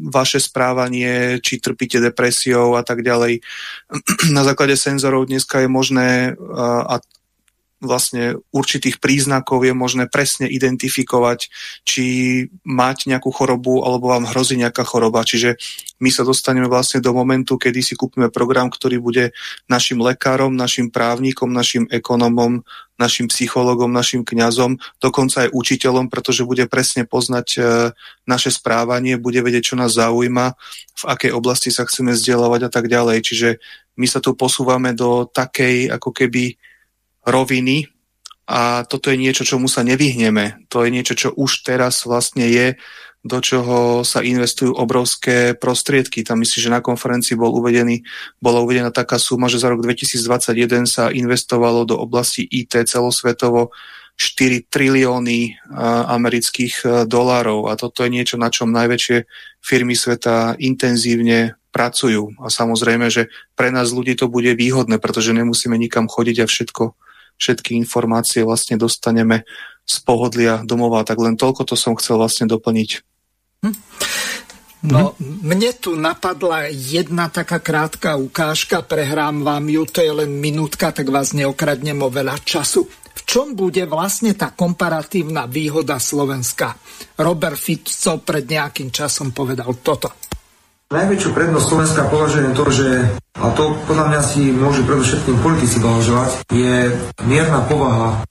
vaše 0.10 0.38
správanie, 0.38 1.42
či 1.42 1.58
trpíte 1.58 1.98
depresiou 1.98 2.78
a 2.78 2.86
tak 2.86 3.02
ďalej. 3.02 3.42
Na 4.38 4.46
základe 4.46 4.78
senzorov 4.78 5.26
dneska 5.26 5.66
je 5.66 5.70
možné 5.70 6.10
a 6.86 7.02
vlastne 7.80 8.36
určitých 8.52 9.00
príznakov 9.00 9.64
je 9.64 9.72
možné 9.72 10.12
presne 10.12 10.52
identifikovať, 10.52 11.48
či 11.88 12.04
máte 12.68 13.08
nejakú 13.08 13.32
chorobu 13.32 13.88
alebo 13.88 14.12
vám 14.12 14.28
hrozí 14.28 14.60
nejaká 14.60 14.84
choroba. 14.84 15.24
Čiže 15.24 15.56
my 16.04 16.12
sa 16.12 16.28
dostaneme 16.28 16.68
vlastne 16.68 17.00
do 17.00 17.16
momentu, 17.16 17.56
kedy 17.56 17.80
si 17.80 17.96
kúpime 17.96 18.28
program, 18.28 18.68
ktorý 18.68 19.00
bude 19.00 19.32
našim 19.72 20.04
lekárom, 20.04 20.56
našim 20.56 20.92
právnikom, 20.92 21.52
našim 21.52 21.88
ekonomom, 21.88 22.68
našim 23.00 23.32
psychologom, 23.32 23.96
našim 23.96 24.28
kňazom, 24.28 24.76
dokonca 25.00 25.48
aj 25.48 25.56
učiteľom, 25.56 26.12
pretože 26.12 26.44
bude 26.44 26.68
presne 26.68 27.08
poznať 27.08 27.48
e, 27.56 27.60
naše 28.28 28.52
správanie, 28.52 29.16
bude 29.16 29.40
vedieť, 29.40 29.72
čo 29.72 29.76
nás 29.80 29.96
zaujíma, 29.96 30.52
v 31.00 31.04
akej 31.08 31.32
oblasti 31.32 31.72
sa 31.72 31.88
chceme 31.88 32.12
vzdelávať 32.12 32.68
a 32.68 32.70
tak 32.70 32.92
ďalej. 32.92 33.24
Čiže 33.24 33.50
my 33.96 34.08
sa 34.08 34.20
tu 34.20 34.36
posúvame 34.36 34.92
do 34.92 35.24
takej 35.32 35.96
ako 35.96 36.12
keby 36.12 36.60
roviny 37.30 37.86
a 38.50 38.82
toto 38.90 39.14
je 39.14 39.18
niečo, 39.22 39.46
čomu 39.46 39.70
sa 39.70 39.86
nevyhneme. 39.86 40.66
To 40.74 40.82
je 40.82 40.90
niečo, 40.90 41.14
čo 41.14 41.30
už 41.38 41.62
teraz 41.62 42.02
vlastne 42.10 42.50
je, 42.50 42.76
do 43.20 43.44
čoho 43.44 44.02
sa 44.08 44.24
investujú 44.24 44.74
obrovské 44.74 45.52
prostriedky. 45.54 46.24
Tam 46.24 46.40
myslím, 46.40 46.62
že 46.66 46.72
na 46.74 46.82
konferencii 46.82 47.36
bol 47.36 47.52
uvedený, 47.52 48.02
bola 48.40 48.64
uvedená 48.64 48.96
taká 48.96 49.20
suma, 49.20 49.52
že 49.52 49.60
za 49.60 49.70
rok 49.70 49.84
2021 49.84 50.88
sa 50.88 51.12
investovalo 51.12 51.84
do 51.84 52.00
oblasti 52.00 52.48
IT 52.48 52.80
celosvetovo 52.88 53.76
4 54.20 54.68
trilióny 54.68 55.56
amerických 56.12 57.08
dolárov 57.08 57.72
a 57.72 57.80
toto 57.80 58.04
je 58.04 58.12
niečo, 58.12 58.36
na 58.36 58.52
čom 58.52 58.72
najväčšie 58.72 59.24
firmy 59.64 59.96
sveta 59.96 60.60
intenzívne 60.60 61.56
pracujú. 61.72 62.36
A 62.44 62.52
samozrejme, 62.52 63.08
že 63.08 63.32
pre 63.56 63.72
nás 63.72 63.96
ľudí 63.96 64.20
to 64.20 64.28
bude 64.28 64.52
výhodné, 64.56 65.00
pretože 65.00 65.32
nemusíme 65.32 65.76
nikam 65.80 66.12
chodiť 66.12 66.44
a 66.44 66.50
všetko, 66.50 66.84
všetky 67.40 67.74
informácie 67.80 68.44
vlastne 68.44 68.76
dostaneme 68.76 69.48
z 69.88 69.96
pohodlia 70.06 70.62
domova. 70.68 71.08
Tak 71.08 71.18
len 71.18 71.40
toľko 71.40 71.64
to 71.64 71.76
som 71.80 71.96
chcel 71.98 72.20
vlastne 72.20 72.46
doplniť. 72.46 72.90
Hm. 73.66 73.76
No, 74.80 75.12
mm-hmm. 75.12 75.44
mne 75.44 75.72
tu 75.76 75.92
napadla 76.00 76.72
jedna 76.72 77.28
taká 77.28 77.60
krátka 77.60 78.16
ukážka, 78.16 78.80
prehrám 78.80 79.44
vám 79.44 79.68
ju, 79.68 79.84
to 79.84 80.00
je 80.00 80.08
len 80.08 80.40
minútka, 80.40 80.96
tak 80.96 81.12
vás 81.12 81.36
neokradnem 81.36 82.00
o 82.00 82.08
veľa 82.08 82.40
času. 82.48 82.88
V 82.88 83.22
čom 83.28 83.52
bude 83.60 83.84
vlastne 83.84 84.32
tá 84.40 84.56
komparatívna 84.56 85.52
výhoda 85.52 86.00
Slovenska? 86.00 86.80
Robert 87.20 87.60
Fico 87.60 88.24
pred 88.24 88.48
nejakým 88.48 88.88
časom 88.88 89.36
povedal 89.36 89.76
toto. 89.84 90.16
Najväčšiu 90.90 91.38
prednosť 91.38 91.68
Slovenska 91.70 92.02
považujem 92.10 92.58
to, 92.58 92.66
že, 92.74 92.90
a 93.38 93.54
to 93.54 93.78
podľa 93.86 94.10
mňa 94.10 94.22
si 94.26 94.50
môžu 94.50 94.82
predovšetkým 94.90 95.38
politici 95.38 95.78
blahoželať, 95.78 96.50
je 96.50 96.90
mierna 97.30 97.62
povaha 97.70 98.26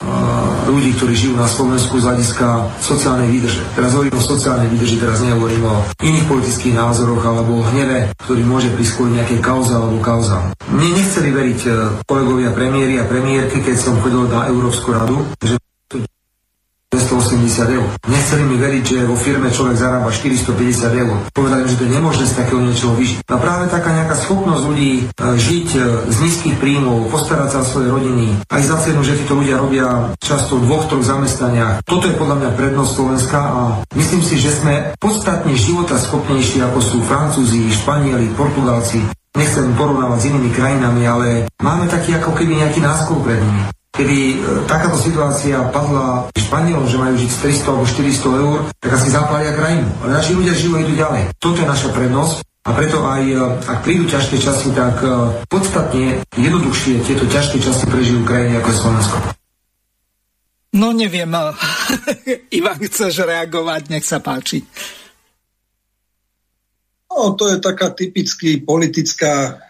ľudí, 0.66 0.90
ktorí 0.98 1.14
žijú 1.14 1.38
na 1.38 1.46
Slovensku 1.46 2.02
z 2.02 2.10
hľadiska 2.10 2.66
sociálnej 2.82 3.30
výdrže. 3.30 3.62
Teraz 3.78 3.94
hovorím 3.94 4.18
o 4.18 4.26
sociálnej 4.26 4.74
výdrži, 4.74 4.98
teraz 4.98 5.22
nehovorím 5.22 5.70
o 5.70 5.86
iných 6.02 6.26
politických 6.26 6.74
názoroch 6.74 7.22
alebo 7.22 7.62
o 7.62 7.66
hneve, 7.70 8.10
ktorý 8.26 8.42
môže 8.42 8.74
prísť 8.74 8.92
kvôli 8.98 9.22
nejakej 9.22 9.38
kauze 9.38 9.78
alebo 9.78 10.02
kauza. 10.02 10.50
Mne 10.66 10.98
nechceli 10.98 11.30
veriť 11.30 11.60
e, 11.62 11.70
kolegovia 12.10 12.50
premiéry 12.50 12.98
a 12.98 13.06
premiérky, 13.06 13.62
keď 13.62 13.76
som 13.78 14.02
chodil 14.02 14.26
na 14.26 14.50
Európsku 14.50 14.90
radu, 14.90 15.22
že 15.46 15.62
280 16.88 17.68
eur. 17.68 17.84
Nechceli 18.08 18.48
mi 18.48 18.56
veriť, 18.56 18.84
že 18.84 18.98
vo 19.04 19.12
firme 19.12 19.52
človek 19.52 19.76
zarába 19.76 20.08
450 20.08 20.88
eur. 21.04 21.20
Povedali, 21.36 21.68
že 21.68 21.76
to 21.76 21.84
je 21.84 21.92
nemožné 21.92 22.24
z 22.24 22.32
takého 22.40 22.64
niečoho 22.64 22.96
vyžiť. 22.96 23.28
A 23.28 23.36
práve 23.36 23.68
taká 23.68 23.92
nejaká 23.92 24.16
schopnosť 24.16 24.62
ľudí 24.64 24.92
e, 24.96 25.02
žiť 25.36 25.68
e, 25.76 25.80
z 26.08 26.16
nízkych 26.16 26.56
príjmov, 26.56 27.12
postarať 27.12 27.48
sa 27.52 27.58
o 27.60 27.68
svoje 27.68 27.92
rodiny, 27.92 28.40
aj 28.48 28.62
za 28.64 28.76
cenu, 28.80 29.04
že 29.04 29.20
títo 29.20 29.36
ľudia 29.36 29.60
robia 29.60 30.16
často 30.16 30.56
v 30.56 30.64
dvoch, 30.64 30.88
troch 30.88 31.04
zamestnaniach. 31.04 31.84
Toto 31.84 32.08
je 32.08 32.16
podľa 32.16 32.40
mňa 32.40 32.50
prednosť 32.56 32.90
Slovenska 32.96 33.36
a 33.36 33.62
myslím 33.92 34.24
si, 34.24 34.40
že 34.40 34.56
sme 34.56 34.96
podstatne 34.96 35.52
života 35.60 36.00
schopnejší 36.00 36.64
ako 36.64 36.80
sú 36.80 36.96
Francúzi, 37.04 37.68
Španieli, 37.68 38.32
Portugálci. 38.32 39.04
Nechcem 39.36 39.76
porovnávať 39.76 40.18
s 40.24 40.28
inými 40.32 40.50
krajinami, 40.56 41.02
ale 41.04 41.28
máme 41.60 41.84
taký 41.84 42.16
ako 42.16 42.32
keby 42.32 42.64
nejaký 42.64 42.80
náskok 42.80 43.20
pred 43.28 43.44
nimi 43.44 43.76
kedy 43.98 44.18
e, 44.30 44.36
takáto 44.70 44.94
situácia 44.94 45.58
padla 45.74 46.30
Španielom, 46.38 46.86
že 46.86 47.02
majú 47.02 47.18
žiť 47.18 47.30
300 47.66 47.70
alebo 47.74 47.84
400 47.84 48.42
eur, 48.46 48.58
tak 48.78 48.90
asi 48.94 49.08
zapália 49.10 49.52
krajinu. 49.58 49.90
Ale 50.06 50.10
naši 50.22 50.32
ľudia 50.38 50.54
žijú 50.54 50.72
a 50.78 50.82
idú 50.86 50.94
ďalej. 50.94 51.22
Toto 51.42 51.58
je 51.58 51.66
naša 51.66 51.90
prednosť. 51.90 52.36
A 52.68 52.70
preto 52.76 53.02
aj, 53.02 53.22
e, 53.26 53.36
ak 53.66 53.78
prídu 53.82 54.06
ťažké 54.06 54.38
časy, 54.38 54.70
tak 54.70 55.02
e, 55.02 55.10
podstatne 55.50 56.22
jednoduchšie 56.38 57.02
tieto 57.02 57.26
ťažké 57.26 57.58
časy 57.58 57.84
prežijú 57.90 58.22
krajiny 58.22 58.62
ako 58.62 58.68
je 58.70 58.78
Slovensko. 58.78 59.16
No 60.78 60.92
neviem, 60.94 61.32
Ivan, 62.58 62.78
chceš 62.78 63.24
reagovať, 63.24 63.82
nech 63.90 64.04
sa 64.06 64.22
páči. 64.22 64.62
No, 67.08 67.34
to 67.34 67.50
je 67.50 67.56
taká 67.58 67.90
typicky 67.96 68.60
politická 68.62 69.64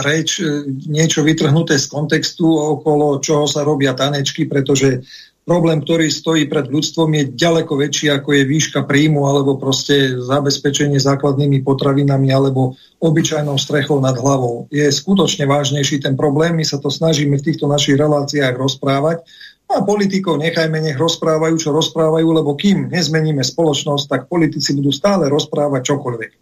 reč, 0.00 0.40
e, 0.40 0.64
niečo 0.88 1.20
vytrhnuté 1.20 1.76
z 1.76 1.86
kontextu, 1.88 2.46
okolo 2.46 3.20
čoho 3.20 3.44
sa 3.44 3.60
robia 3.66 3.92
tanečky, 3.92 4.48
pretože 4.48 5.04
problém, 5.44 5.82
ktorý 5.82 6.08
stojí 6.08 6.48
pred 6.48 6.70
ľudstvom, 6.70 7.12
je 7.12 7.24
ďaleko 7.34 7.74
väčší, 7.76 8.08
ako 8.14 8.30
je 8.32 8.42
výška 8.48 8.86
príjmu, 8.88 9.26
alebo 9.26 9.60
proste 9.60 10.16
zabezpečenie 10.16 10.96
základnými 10.96 11.60
potravinami, 11.66 12.30
alebo 12.32 12.78
obyčajnou 13.02 13.58
strechou 13.58 13.98
nad 14.00 14.16
hlavou. 14.16 14.70
Je 14.70 14.86
skutočne 14.88 15.44
vážnejší 15.44 16.00
ten 16.00 16.14
problém, 16.14 16.56
my 16.56 16.64
sa 16.64 16.78
to 16.78 16.88
snažíme 16.88 17.36
v 17.36 17.46
týchto 17.52 17.68
našich 17.68 17.98
reláciách 17.98 18.54
rozprávať, 18.54 19.26
a 19.72 19.80
politikov 19.80 20.36
nechajme, 20.36 20.84
nech 20.84 21.00
rozprávajú, 21.00 21.56
čo 21.56 21.72
rozprávajú, 21.72 22.28
lebo 22.28 22.52
kým 22.52 22.92
nezmeníme 22.92 23.40
spoločnosť, 23.40 24.04
tak 24.04 24.20
politici 24.28 24.76
budú 24.76 24.92
stále 24.92 25.32
rozprávať 25.32 25.96
čokoľvek. 25.96 26.32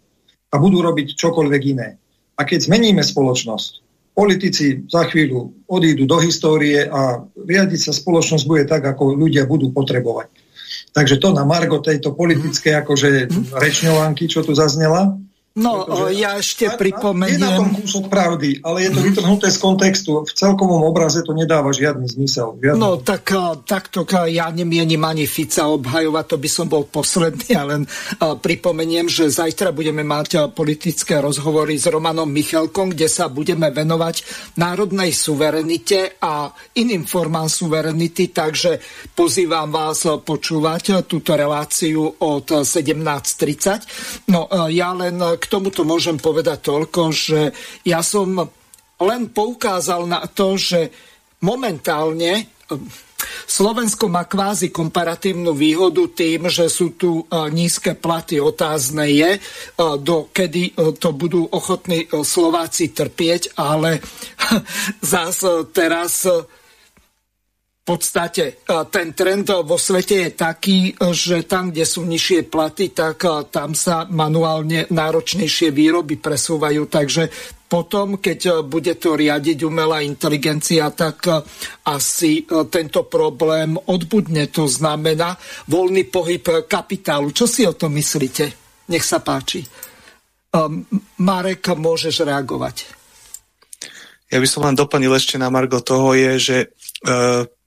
A 0.51 0.55
budú 0.59 0.83
robiť 0.83 1.15
čokoľvek 1.15 1.61
iné. 1.63 1.95
A 2.41 2.49
keď 2.49 2.65
zmeníme 2.65 3.05
spoločnosť, 3.05 3.85
politici 4.17 4.81
za 4.89 5.05
chvíľu 5.05 5.53
odídu 5.69 6.09
do 6.09 6.17
histórie 6.17 6.89
a 6.89 7.21
riadiť 7.37 7.79
sa 7.85 7.93
spoločnosť 7.93 8.43
bude 8.49 8.65
tak, 8.65 8.81
ako 8.81 9.13
ľudia 9.13 9.45
budú 9.45 9.69
potrebovať. 9.69 10.33
Takže 10.91 11.21
to 11.21 11.37
na 11.37 11.45
Margo 11.45 11.77
tejto 11.79 12.17
politické 12.17 12.73
akože 12.81 13.29
rečňovanky, 13.53 14.25
čo 14.25 14.41
tu 14.41 14.57
zaznela, 14.57 15.21
No, 15.51 15.83
Pretože, 15.83 16.15
ja 16.15 16.39
ešte 16.39 16.65
pripomeniem... 16.79 17.35
Je 17.35 17.43
na 17.43 17.59
tom 17.59 17.75
kúsok 17.75 18.07
pravdy, 18.07 18.63
ale 18.63 18.87
je 18.87 18.89
to 18.95 18.99
mhm. 19.03 19.07
vytrhnuté 19.11 19.47
z 19.51 19.59
kontextu. 19.59 20.23
V 20.23 20.31
celkovom 20.31 20.87
obraze 20.87 21.19
to 21.27 21.35
nedáva 21.35 21.75
žiadny 21.75 22.07
zmysel. 22.07 22.55
Žiadny. 22.55 22.79
No, 22.79 22.95
tak 23.03 23.35
takto 23.67 24.07
ja 24.31 24.47
nemienim 24.47 25.03
ani 25.03 25.27
Fica 25.27 25.67
obhajovať, 25.67 26.25
to 26.31 26.37
by 26.39 26.49
som 26.49 26.71
bol 26.71 26.87
posledný, 26.87 27.51
ale 27.59 27.69
len 27.71 27.83
pripomeniem, 28.19 29.11
že 29.11 29.27
zajtra 29.31 29.75
budeme 29.75 30.07
mať 30.07 30.51
politické 30.55 31.19
rozhovory 31.19 31.75
s 31.75 31.87
Romanom 31.87 32.31
Michalkom, 32.31 32.95
kde 32.95 33.11
sa 33.11 33.27
budeme 33.27 33.71
venovať 33.75 34.23
národnej 34.55 35.11
suverenite 35.11 36.19
a 36.23 36.47
iným 36.79 37.03
formám 37.03 37.51
suverenity, 37.51 38.31
takže 38.31 38.79
pozývam 39.15 39.67
vás 39.67 40.03
počúvať 40.03 41.03
túto 41.07 41.35
reláciu 41.35 42.07
od 42.07 42.47
17.30. 42.63 44.31
No, 44.31 44.47
ja 44.71 44.95
len 44.95 45.19
k 45.41 45.49
tomuto 45.49 45.81
môžem 45.81 46.21
povedať 46.21 46.69
toľko, 46.69 47.01
že 47.09 47.49
ja 47.81 48.05
som 48.05 48.45
len 49.01 49.33
poukázal 49.33 50.05
na 50.05 50.29
to, 50.29 50.55
že 50.55 50.93
momentálne 51.41 52.31
eh, 52.37 53.09
Slovensko 53.45 54.09
má 54.09 54.25
kvázi 54.25 54.73
komparatívnu 54.73 55.53
výhodu 55.53 56.09
tým, 56.09 56.49
že 56.49 56.69
sú 56.69 56.93
tu 56.93 57.25
eh, 57.25 57.49
nízke 57.49 57.97
platy. 57.97 58.37
Otázne 58.37 59.09
je, 59.09 59.31
eh, 59.37 59.41
do 59.97 60.29
kedy 60.29 60.77
to 61.01 61.09
budú 61.17 61.49
ochotní 61.49 62.05
Slováci 62.09 62.93
trpieť, 62.93 63.57
ale 63.57 64.05
zás 65.01 65.41
teraz 65.73 66.29
podstate 67.91 68.63
e, 68.63 68.87
ten 68.87 69.11
trend 69.11 69.51
vo 69.67 69.75
svete 69.75 70.15
je 70.23 70.31
taký, 70.31 70.95
že 71.11 71.43
tam, 71.43 71.75
kde 71.75 71.83
sú 71.83 72.07
nižšie 72.07 72.47
platy, 72.47 72.95
tak 72.95 73.19
e, 73.27 73.51
tam 73.51 73.75
sa 73.75 74.07
manuálne 74.07 74.87
náročnejšie 74.87 75.75
výroby 75.75 76.15
presúvajú. 76.15 76.87
Takže 76.87 77.27
potom, 77.67 78.23
keď 78.23 78.39
e, 78.47 78.51
bude 78.63 78.95
to 78.95 79.19
riadiť 79.19 79.67
umelá 79.67 79.99
inteligencia, 79.99 80.87
tak 80.95 81.27
asi 81.83 82.47
tento 82.71 83.03
problém 83.11 83.75
odbudne. 83.75 84.47
To 84.55 84.71
znamená 84.71 85.35
voľný 85.67 86.07
pohyb 86.07 86.63
kapitálu. 86.71 87.35
Čo 87.35 87.43
si 87.43 87.67
o 87.67 87.75
tom 87.75 87.91
myslíte? 87.99 88.55
Nech 88.87 89.03
sa 89.03 89.19
páči. 89.19 89.67
Marek, 91.19 91.63
môžeš 91.71 92.27
reagovať. 92.27 92.75
Ja 94.27 94.39
by 94.39 94.47
som 94.47 94.67
len 94.67 94.75
doplnil 94.75 95.15
ešte 95.15 95.39
na 95.39 95.47
Margo 95.47 95.79
toho, 95.79 96.11
je, 96.11 96.31
že 96.39 96.57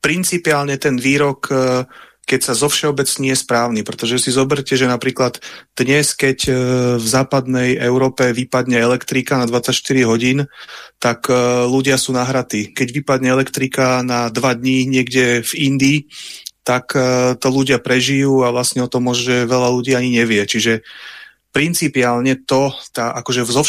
principiálne 0.05 0.77
ten 0.77 1.01
výrok, 1.01 1.49
e, 1.49 1.89
keď 2.29 2.41
sa 2.41 2.53
zo 2.53 2.69
všeobecní 2.69 3.33
je 3.33 3.41
správny, 3.41 3.81
pretože 3.81 4.21
si 4.21 4.29
zoberte, 4.29 4.77
že 4.77 4.85
napríklad 4.85 5.41
dnes, 5.73 6.13
keď 6.13 6.39
e, 6.45 6.53
v 7.01 7.07
západnej 7.09 7.81
Európe 7.81 8.29
vypadne 8.37 8.77
elektrika 8.77 9.41
na 9.41 9.49
24 9.49 9.73
hodín, 10.05 10.45
tak 11.01 11.33
e, 11.33 11.33
ľudia 11.65 11.97
sú 11.97 12.13
nahratí. 12.13 12.77
Keď 12.77 12.89
vypadne 13.01 13.33
elektrika 13.33 14.05
na 14.05 14.29
dva 14.29 14.53
dní 14.53 14.85
niekde 14.85 15.41
v 15.41 15.53
Indii, 15.73 15.99
tak 16.65 16.97
to 17.45 17.49
ľudia 17.53 17.77
prežijú 17.77 18.41
a 18.41 18.49
vlastne 18.49 18.81
o 18.81 18.89
tom 18.89 19.05
môže 19.05 19.45
veľa 19.45 19.69
ľudí 19.69 19.93
ani 19.93 20.17
nevie. 20.17 20.49
Čiže 20.49 20.81
principiálne 21.55 22.35
to, 22.43 22.75
tá, 22.91 23.15
akože 23.15 23.47
zo 23.47 23.63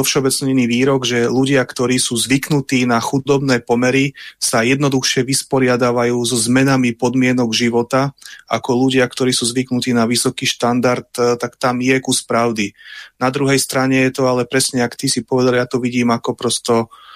všeobecnený 0.00 0.64
výrok, 0.64 1.04
že 1.04 1.28
ľudia, 1.28 1.60
ktorí 1.68 2.00
sú 2.00 2.16
zvyknutí 2.16 2.88
na 2.88 2.96
chudobné 2.96 3.60
pomery, 3.60 4.16
sa 4.40 4.64
jednoduchšie 4.64 5.28
vysporiadávajú 5.28 6.16
so 6.24 6.40
zmenami 6.40 6.96
podmienok 6.96 7.52
života, 7.52 8.16
ako 8.48 8.88
ľudia, 8.88 9.04
ktorí 9.04 9.36
sú 9.36 9.44
zvyknutí 9.52 9.92
na 9.92 10.08
vysoký 10.08 10.48
štandard, 10.48 11.12
e, 11.20 11.36
tak 11.36 11.60
tam 11.60 11.84
je 11.84 12.00
kus 12.00 12.24
pravdy. 12.24 12.72
Na 13.20 13.28
druhej 13.28 13.60
strane 13.60 14.00
je 14.08 14.16
to 14.16 14.24
ale 14.24 14.48
presne, 14.48 14.80
ak 14.80 14.96
ty 14.96 15.12
si 15.12 15.20
povedal, 15.20 15.60
ja 15.60 15.68
to 15.68 15.76
vidím 15.76 16.08
ako 16.16 16.32
prosto 16.32 16.88
uh, 16.88 17.09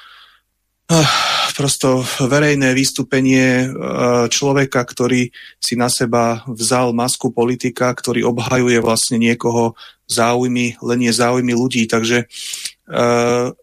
prosto 1.56 2.04
verejné 2.20 2.74
vystúpenie 2.74 3.70
uh, 3.70 4.26
človeka, 4.28 4.82
ktorý 4.84 5.30
si 5.56 5.74
na 5.78 5.88
seba 5.88 6.42
vzal 6.50 6.92
masku 6.92 7.30
politika, 7.30 7.94
ktorý 7.94 8.26
obhajuje 8.28 8.82
vlastne 8.82 9.16
niekoho 9.16 9.78
záujmy, 10.10 10.76
len 10.84 11.00
je 11.00 11.12
záujmy 11.14 11.56
ľudí. 11.56 11.88
Takže 11.88 12.28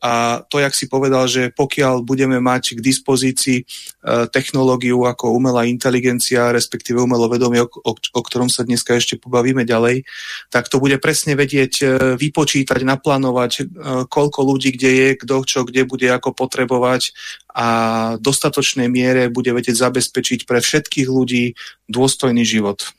a 0.01 0.41
to, 0.49 0.57
jak 0.57 0.74
si 0.74 0.89
povedal, 0.89 1.30
že 1.30 1.53
pokiaľ 1.53 2.01
budeme 2.01 2.41
mať 2.41 2.78
k 2.78 2.80
dispozícii 2.82 3.69
technológiu 4.34 5.05
ako 5.05 5.38
umelá 5.38 5.69
inteligencia, 5.69 6.49
respektíve 6.49 6.97
umelovedomie, 6.97 7.61
o, 7.61 7.69
o, 7.69 7.93
o 7.93 8.22
ktorom 8.26 8.49
sa 8.49 8.65
dneska 8.65 8.97
ešte 8.97 9.22
pobavíme 9.22 9.61
ďalej, 9.61 10.09
tak 10.49 10.74
to 10.74 10.82
bude 10.82 10.97
presne 10.97 11.38
vedieť 11.38 11.86
vypočítať, 12.17 12.82
naplánovať, 12.82 13.69
koľko 14.09 14.39
ľudí 14.41 14.74
kde 14.74 14.89
je, 14.89 15.09
kto 15.22 15.36
čo 15.45 15.59
kde 15.69 15.86
bude 15.86 16.09
ako 16.09 16.34
potrebovať 16.34 17.13
a 17.53 17.67
v 18.17 18.26
dostatočnej 18.26 18.89
miere 18.89 19.30
bude 19.30 19.53
vedieť 19.53 19.78
zabezpečiť 19.78 20.49
pre 20.49 20.65
všetkých 20.65 21.05
ľudí 21.05 21.53
dôstojný 21.86 22.41
život. 22.41 22.89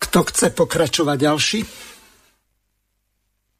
Kto 0.00 0.18
chce 0.32 0.48
pokračovať 0.56 1.16
ďalší? 1.20 1.60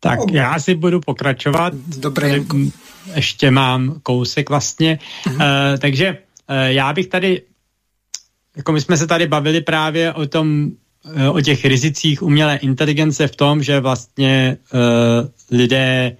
Tak 0.02 0.18
no. 0.18 0.26
já 0.32 0.58
si 0.58 0.74
budu 0.74 1.00
pokračovat. 1.00 1.74
Dobré. 1.74 2.40
Ještě 3.14 3.50
mám 3.50 4.00
kousek 4.02 4.50
vlastně. 4.50 4.98
Mhm. 5.26 5.34
Uh, 5.34 5.42
takže 5.78 6.18
uh, 6.50 6.56
já 6.56 6.92
bych 6.92 7.06
tady, 7.06 7.42
jako 8.56 8.72
my 8.72 8.80
jsme 8.80 8.96
se 8.96 9.06
tady 9.06 9.26
bavili 9.26 9.60
právě 9.60 10.12
o 10.12 10.26
tom, 10.26 10.70
uh, 11.04 11.36
o 11.36 11.40
těch 11.40 11.64
rizicích 11.64 12.22
umělé 12.22 12.56
inteligence 12.56 13.28
v 13.28 13.36
tom, 13.36 13.62
že 13.62 13.80
vlastně 13.80 14.56
uh, 14.74 15.58
lidé 15.58 16.16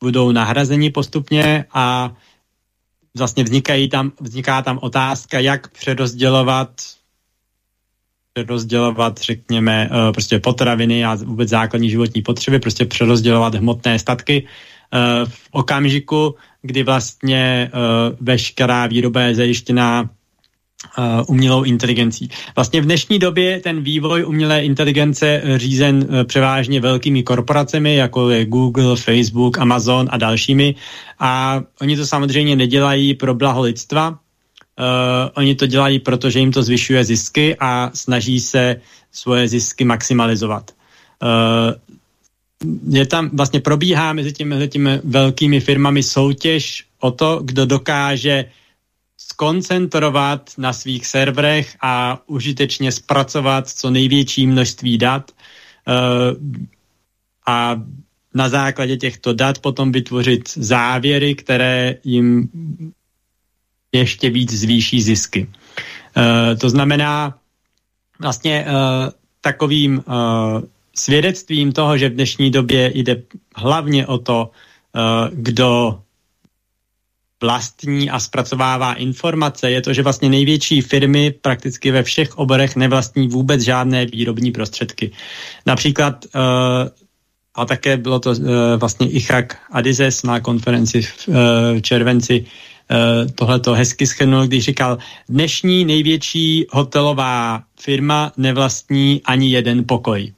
budou 0.00 0.32
nahrazeni 0.32 0.90
postupně 0.90 1.64
a 1.72 2.12
vlastně 3.16 3.44
vznikají 3.44 3.88
tam, 3.88 4.12
vzniká 4.20 4.62
tam 4.62 4.78
otázka, 4.82 5.38
jak 5.38 5.68
přerozdělovat 5.68 6.70
přerozdělovat, 8.44 9.20
řekněme, 9.20 9.90
eh, 9.90 10.12
prostě 10.12 10.38
potraviny 10.38 11.04
a 11.04 11.14
vůbec 11.14 11.48
základní 11.48 11.90
životní 11.90 12.22
potřeby, 12.22 12.58
prostě 12.58 12.84
přerozdělovat 12.84 13.54
hmotné 13.54 13.98
statky 13.98 14.46
eh, 14.46 15.26
v 15.26 15.48
okamžiku, 15.50 16.34
kdy 16.62 16.82
vlastně 16.82 17.70
eh, 17.70 17.70
veškerá 18.20 18.86
výroba 18.86 19.20
je 19.20 19.34
zajištěná 19.34 20.10
umělou 21.26 21.62
inteligencí. 21.62 22.30
Vlastně 22.56 22.80
v 22.80 22.84
dnešní 22.84 23.18
době 23.18 23.60
ten 23.60 23.82
vývoj 23.82 24.24
umělé 24.24 24.62
inteligence 24.62 25.42
řízen 25.56 26.06
převážně 26.24 26.80
velkými 26.80 27.22
korporacemi, 27.22 27.94
jako 27.94 28.30
je 28.30 28.46
Google, 28.46 28.96
Facebook, 28.96 29.58
Amazon 29.58 30.06
a 30.10 30.16
dalšími. 30.16 30.74
A 31.18 31.62
oni 31.82 31.96
to 31.96 32.06
samozřejmě 32.06 32.56
nedělají 32.56 33.14
pro 33.14 33.34
blaho 33.34 33.62
lidstva, 33.62 34.18
oni 35.34 35.54
to 35.54 35.66
dělají, 35.66 35.98
protože 35.98 36.38
jim 36.38 36.52
to 36.52 36.62
zvyšuje 36.62 37.04
zisky 37.04 37.56
a 37.60 37.90
snaží 37.94 38.40
se 38.40 38.80
svoje 39.12 39.48
zisky 39.48 39.84
maximalizovat. 39.84 40.70
Uh, 41.22 42.94
je 42.94 43.06
tam 43.06 43.30
vlastně 43.32 43.60
probíhá 43.60 44.12
mezi 44.12 44.32
těmi, 44.32 44.68
těmi 44.68 45.00
velkými 45.04 45.60
firmami 45.60 46.02
soutěž 46.02 46.84
o 47.00 47.10
to, 47.10 47.40
kdo 47.44 47.66
dokáže 47.66 48.44
skoncentrovat 49.16 50.50
na 50.58 50.72
svých 50.72 51.06
serverech 51.06 51.76
a 51.82 52.22
užitečně 52.26 52.92
zpracovat 52.92 53.68
co 53.68 53.90
největší 53.90 54.46
množství 54.46 54.98
dat 54.98 55.30
uh, 55.88 55.94
a 57.46 57.82
na 58.34 58.48
základě 58.48 58.96
těchto 58.96 59.32
dat 59.32 59.58
potom 59.58 59.92
vytvořit 59.92 60.48
závěry, 60.56 61.34
které 61.34 61.94
jim 62.04 62.48
ještě 63.98 64.30
víc 64.30 64.52
zvýší 64.52 65.02
zisky. 65.02 65.48
Uh, 66.16 66.58
to 66.58 66.70
znamená 66.70 67.38
vlastně 68.20 68.66
uh, 68.66 68.72
takovým 69.40 70.02
uh, 70.06 70.62
svědectvím 70.94 71.72
toho, 71.72 71.98
že 71.98 72.08
v 72.08 72.14
dnešní 72.14 72.50
době 72.50 72.92
jde 72.94 73.22
hlavně 73.56 74.06
o 74.06 74.18
to, 74.18 74.50
uh, 74.50 75.28
kdo 75.32 76.00
vlastní 77.40 78.10
a 78.10 78.20
zpracovává 78.20 78.94
informace, 78.94 79.70
je 79.70 79.82
to, 79.82 79.92
že 79.92 80.02
vlastně 80.02 80.28
největší 80.28 80.80
firmy 80.80 81.30
prakticky 81.30 81.90
ve 81.90 82.02
všech 82.02 82.38
oborech 82.38 82.76
nevlastní 82.76 83.28
vůbec 83.28 83.62
žádné 83.62 84.06
výrobní 84.06 84.50
prostředky. 84.50 85.10
Například 85.66 86.26
a 87.54 87.64
také 87.64 87.96
bylo 87.96 88.20
to 88.20 88.34
vlastně 88.76 89.10
Ichak 89.10 89.56
Adizes 89.70 90.22
na 90.22 90.40
konferenci 90.40 91.02
v 91.02 91.28
červenci 91.80 92.46
tohleto 93.34 93.74
hezky 93.74 94.06
schrnul, 94.06 94.46
když 94.46 94.64
říkal, 94.64 94.98
dnešní 95.28 95.84
největší 95.84 96.66
hotelová 96.70 97.62
firma 97.80 98.32
nevlastní 98.36 99.20
ani 99.24 99.50
jeden 99.50 99.84
pokoj. 99.86 100.32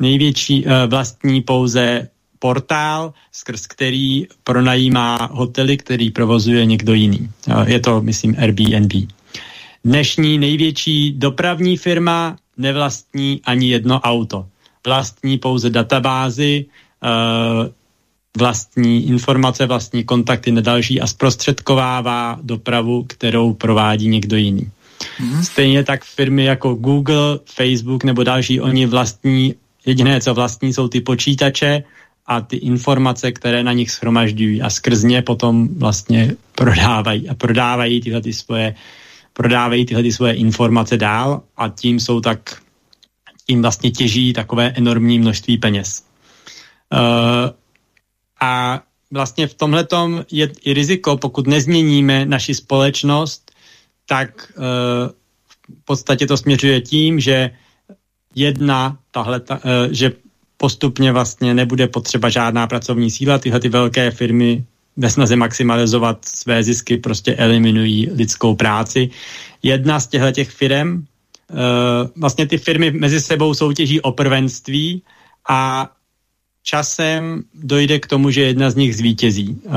Největší 0.00 0.64
uh, 0.64 0.72
vlastní 0.86 1.40
pouze 1.40 2.08
portál, 2.38 3.12
skrz 3.32 3.66
který 3.66 4.26
pronajímá 4.44 5.28
hotely, 5.32 5.76
který 5.76 6.10
provozuje 6.10 6.64
někdo 6.66 6.94
jiný. 6.94 7.28
Uh, 7.48 7.68
je 7.68 7.80
to, 7.80 8.00
myslím, 8.00 8.36
Airbnb. 8.38 8.92
Dnešní 9.84 10.38
největší 10.38 11.12
dopravní 11.12 11.76
firma 11.76 12.36
nevlastní 12.56 13.40
ani 13.44 13.68
jedno 13.68 14.00
auto. 14.00 14.46
Vlastní 14.86 15.38
pouze 15.38 15.70
databázy, 15.70 16.66
vlastní 18.38 19.08
informace, 19.08 19.66
vlastní 19.66 20.04
kontakty 20.04 20.52
na 20.52 20.60
další 20.60 21.00
a 21.00 21.06
zprostředkovává 21.06 22.38
dopravu, 22.42 23.04
kterou 23.08 23.54
provádí 23.54 24.08
někdo 24.08 24.36
jiný. 24.36 24.70
Hmm. 25.18 25.42
Stejně 25.42 25.84
tak 25.84 26.04
firmy 26.04 26.44
jako 26.44 26.74
Google, 26.74 27.38
Facebook 27.44 28.04
nebo 28.04 28.24
další, 28.24 28.60
oni 28.60 28.86
vlastní, 28.86 29.54
jediné, 29.86 30.20
co 30.20 30.34
vlastní, 30.34 30.72
jsou 30.72 30.88
ty 30.88 31.00
počítače 31.00 31.82
a 32.26 32.40
ty 32.40 32.56
informace, 32.56 33.32
které 33.32 33.64
na 33.64 33.72
nich 33.72 33.90
schromažďují 33.90 34.62
a 34.62 34.70
skrz 34.70 35.02
ně 35.02 35.22
potom 35.22 35.68
vlastně 35.68 36.32
prodávají 36.54 37.28
a 37.28 37.34
prodávají 37.34 38.00
tyhle 38.00 38.20
ty 38.20 38.32
svoje 38.32 38.74
prodávají 39.32 39.86
tyhle 39.86 40.02
ty 40.02 40.12
svoje 40.12 40.34
informace 40.34 40.96
dál 40.96 41.42
a 41.56 41.68
tím 41.68 42.00
jsou 42.00 42.20
tak 42.20 42.62
tím 43.46 43.62
vlastně 43.62 43.90
těží 43.90 44.32
takové 44.32 44.68
enormní 44.76 45.18
množství 45.18 45.58
peněz. 45.58 46.04
Uh, 46.92 47.59
a 48.40 48.82
vlastně 49.10 49.46
v 49.46 49.54
tomhle 49.54 49.86
je 50.32 50.52
i 50.64 50.72
riziko, 50.72 51.16
pokud 51.16 51.46
nezměníme 51.46 52.26
naši 52.26 52.54
společnost, 52.54 53.50
tak 54.06 54.52
uh, 54.56 54.64
v 55.80 55.84
podstatě 55.84 56.26
to 56.26 56.36
směřuje 56.36 56.80
tím, 56.80 57.20
že 57.20 57.50
jedna 58.34 58.98
tahle, 59.10 59.40
uh, 59.40 59.56
že 59.90 60.12
postupně 60.56 61.12
vlastně 61.12 61.54
nebude 61.54 61.86
potřeba 61.86 62.28
žádná 62.28 62.66
pracovní 62.66 63.10
síla, 63.10 63.38
tyhle 63.38 63.60
ty 63.60 63.68
velké 63.68 64.10
firmy 64.10 64.64
ve 64.96 65.10
snaze 65.10 65.36
maximalizovat 65.36 66.24
své 66.24 66.62
zisky 66.62 66.96
prostě 66.96 67.34
eliminují 67.34 68.10
lidskou 68.12 68.54
práci. 68.54 69.10
Jedna 69.62 70.00
z 70.00 70.06
těchto 70.06 70.32
těch 70.32 70.50
firm, 70.50 70.92
uh, 70.92 71.56
vlastně 72.16 72.46
ty 72.46 72.58
firmy 72.58 72.90
mezi 72.90 73.20
sebou 73.20 73.54
soutěží 73.54 74.00
o 74.00 74.12
prvenství 74.12 75.02
a 75.48 75.90
časem 76.62 77.42
dojde 77.54 77.98
k 77.98 78.06
tomu, 78.06 78.30
že 78.30 78.42
jedna 78.42 78.70
z 78.70 78.74
nich 78.74 78.96
zvítězí. 78.96 79.48
Uh, 79.48 79.72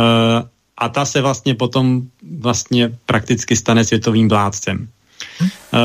a 0.78 0.90
ta 0.90 1.06
se 1.06 1.22
vlastně 1.22 1.56
potom 1.56 2.02
vlastně 2.40 2.98
prakticky 3.06 3.56
stane 3.56 3.86
světovým 3.86 4.30
vládcem. 4.30 4.88
Uh, 5.42 5.80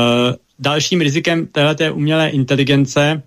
dalším 0.59 1.01
rizikem 1.01 1.47
této 1.47 1.95
umělé 1.95 2.29
inteligence 2.29 3.21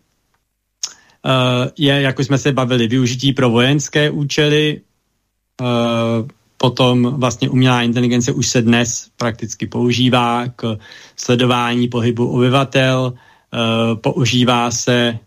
uh, 1.25 1.69
je, 1.79 2.01
jak 2.03 2.19
už 2.19 2.27
jsme 2.27 2.39
se 2.39 2.53
bavili, 2.53 2.89
využití 2.89 3.33
pro 3.33 3.51
vojenské 3.51 4.11
účely, 4.11 4.81
potom 6.57 7.15
vlastně 7.17 7.51
umělá 7.51 7.83
inteligence 7.83 8.33
už 8.33 8.49
se 8.49 8.63
dnes 8.63 9.09
prakticky 9.17 9.67
používá 9.67 10.49
k 10.57 10.79
sledování 11.17 11.89
pohybu 11.89 12.29
obyvatel, 12.29 13.15
používá 13.95 14.71
se 14.71 15.19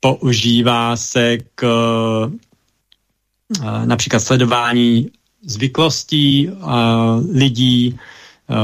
používá 0.00 0.96
se 0.96 1.38
k 1.54 1.64
eh, 3.62 3.86
například 3.86 4.20
sledování 4.20 5.10
zvyklostí 5.42 6.48
eh, 6.48 6.54
lidí, 7.32 7.98
eh, 8.50 8.54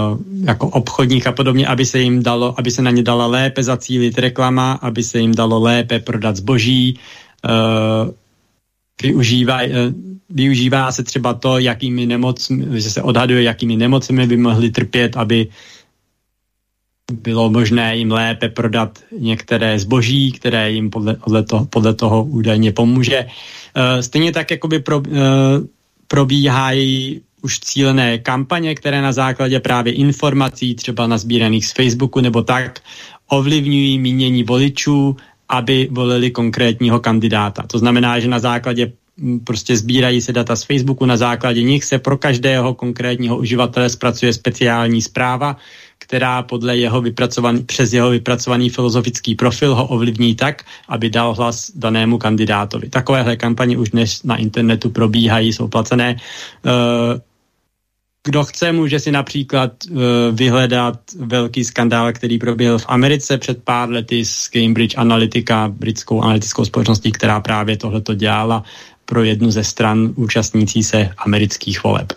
jako 0.44 0.68
obchodních 0.68 1.26
a 1.26 1.32
podobně, 1.32 1.66
aby 1.66 1.86
se 1.86 1.98
jim 1.98 2.22
dalo, 2.22 2.54
aby 2.58 2.70
se 2.70 2.82
na 2.82 2.90
ně 2.90 3.02
dala 3.02 3.26
lépe 3.26 3.62
zacílit 3.62 4.18
reklama, 4.18 4.72
aby 4.72 5.02
se 5.02 5.18
jim 5.18 5.34
dalo 5.34 5.60
lépe 5.60 5.98
prodat 5.98 6.36
zboží. 6.36 6.98
Využívá, 9.02 9.60
využívá 10.30 10.92
se 10.92 11.02
třeba 11.02 11.34
to, 11.34 11.58
jakými 11.58 12.06
nemocmi, 12.06 12.80
že 12.80 12.90
se 12.90 13.02
odhaduje, 13.02 13.42
jakými 13.42 13.76
nemocemi 13.76 14.26
by 14.26 14.36
mohli 14.36 14.70
trpět, 14.70 15.16
aby 15.16 15.48
bylo 17.12 17.50
možné 17.50 17.96
jim 17.96 18.12
lépe 18.12 18.48
prodat 18.48 18.98
některé 19.18 19.78
zboží, 19.78 20.32
které 20.32 20.70
jim 20.70 20.90
podle, 20.90 21.14
podle, 21.14 21.42
toho, 21.42 21.64
podle 21.64 21.94
toho 21.94 22.24
údajně 22.24 22.72
pomůže. 22.72 23.26
Uh, 23.26 24.00
stejně 24.00 24.32
tak 24.32 24.50
jakoby 24.50 24.78
pro, 24.78 24.98
uh, 24.98 25.04
probíhají 26.08 27.20
už 27.42 27.60
cílené 27.60 28.18
kampaně, 28.18 28.74
které 28.74 29.02
na 29.02 29.12
základě 29.12 29.60
právě 29.60 29.92
informací, 29.92 30.74
třeba 30.74 31.06
nazbíraných 31.06 31.66
z 31.66 31.72
Facebooku 31.72 32.20
nebo 32.20 32.42
tak, 32.42 32.80
ovlivňují 33.28 33.98
mínění 33.98 34.42
voličů 34.42 35.16
aby 35.48 35.88
volili 35.90 36.30
konkrétního 36.30 37.00
kandidáta. 37.00 37.62
To 37.62 37.78
znamená, 37.78 38.20
že 38.20 38.28
na 38.28 38.38
základě 38.38 38.92
prostě 39.44 39.76
sbírají 39.76 40.20
se 40.20 40.32
data 40.32 40.56
z 40.56 40.64
Facebooku, 40.64 41.06
na 41.06 41.16
základě 41.16 41.62
nich 41.62 41.84
se 41.84 41.98
pro 41.98 42.18
každého 42.18 42.74
konkrétního 42.74 43.36
uživatele 43.38 43.88
zpracuje 43.88 44.32
speciální 44.32 45.02
zpráva, 45.02 45.56
která 46.14 46.42
podle 46.42 46.76
jeho 46.76 47.00
vypracovaný, 47.00 47.62
přes 47.66 47.92
jeho 47.92 48.10
vypracovaný 48.10 48.70
filozofický 48.70 49.34
profil 49.34 49.74
ho 49.74 49.86
ovlivní 49.86 50.34
tak, 50.34 50.62
aby 50.88 51.10
dal 51.10 51.34
hlas 51.34 51.74
danému 51.74 52.18
kandidátovi. 52.18 52.88
Takovéhle 52.88 53.36
kampaně 53.36 53.78
už 53.78 53.90
dnes 53.90 54.22
na 54.22 54.36
internetu 54.36 54.90
probíhají, 54.90 55.52
jsou 55.52 55.68
placené. 55.68 56.14
Uh, 56.14 57.18
kdo 58.24 58.44
chce, 58.44 58.72
může 58.72 59.00
si 59.00 59.10
například 59.10 59.72
uh, 59.90 59.98
vyhledat 60.32 61.00
velký 61.18 61.64
skandál, 61.64 62.12
který 62.12 62.38
proběhl 62.38 62.78
v 62.78 62.86
Americe 62.88 63.38
před 63.38 63.64
pár 63.64 63.90
lety 63.90 64.24
s 64.24 64.48
Cambridge 64.48 64.94
Analytica, 64.94 65.68
britskou 65.68 66.22
analytickou 66.22 66.64
společností, 66.64 67.12
která 67.12 67.40
právě 67.40 67.76
tohleto 67.76 68.14
dělala 68.14 68.62
pro 69.04 69.24
jednu 69.24 69.50
ze 69.50 69.64
stran 69.64 70.14
účastnící 70.14 70.82
se 70.82 71.10
amerických 71.18 71.84
voleb. 71.84 72.12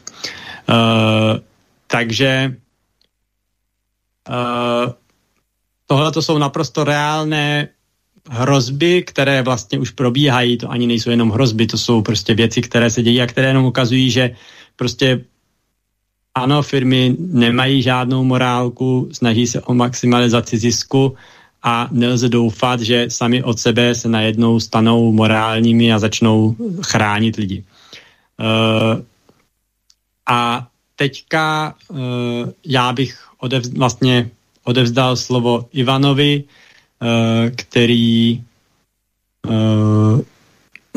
Uh, 0.69 1.41
takže 1.87 2.53
tohle 5.87 6.11
to 6.11 6.21
jsou 6.21 6.37
naprosto 6.37 6.83
reálné 6.83 7.67
hrozby, 8.29 9.03
které 9.03 9.41
vlastně 9.41 9.79
už 9.79 9.91
probíhají, 9.91 10.57
to 10.57 10.71
ani 10.71 10.87
nejsou 10.87 11.09
jenom 11.09 11.31
hrozby, 11.31 11.67
to 11.67 11.77
jsou 11.77 12.01
prostě 12.01 12.33
věci, 12.33 12.61
které 12.61 12.89
se 12.89 13.03
dějí 13.03 13.21
a 13.21 13.27
které 13.27 13.47
jenom 13.47 13.65
ukazují, 13.65 14.11
že 14.11 14.35
prostě 14.75 15.23
ano, 16.35 16.61
firmy 16.61 17.15
nemají 17.19 17.81
žádnou 17.81 18.23
morálku, 18.23 19.09
snaží 19.11 19.47
se 19.47 19.61
o 19.61 19.73
maximalizaci 19.73 20.57
zisku 20.57 21.15
a 21.63 21.89
nelze 21.91 22.29
doufat, 22.29 22.79
že 22.79 23.09
sami 23.09 23.43
od 23.43 23.59
sebe 23.59 23.95
se 23.95 24.09
najednou 24.09 24.59
stanou 24.59 25.11
morálními 25.11 25.93
a 25.93 25.99
začnou 25.99 26.55
chránit 26.81 27.35
lidi. 27.35 27.63
Uh, 28.39 29.01
a 30.29 30.67
teďka 30.95 31.75
uh, 31.89 31.97
já 32.65 32.93
bych 32.93 33.26
odev, 33.39 33.63
vlastně 33.77 34.29
odevzdal 34.63 35.15
slovo 35.15 35.69
Ivanovi, 35.71 36.43
uh, 36.43 37.49
který 37.55 38.43
uh, 39.47 40.21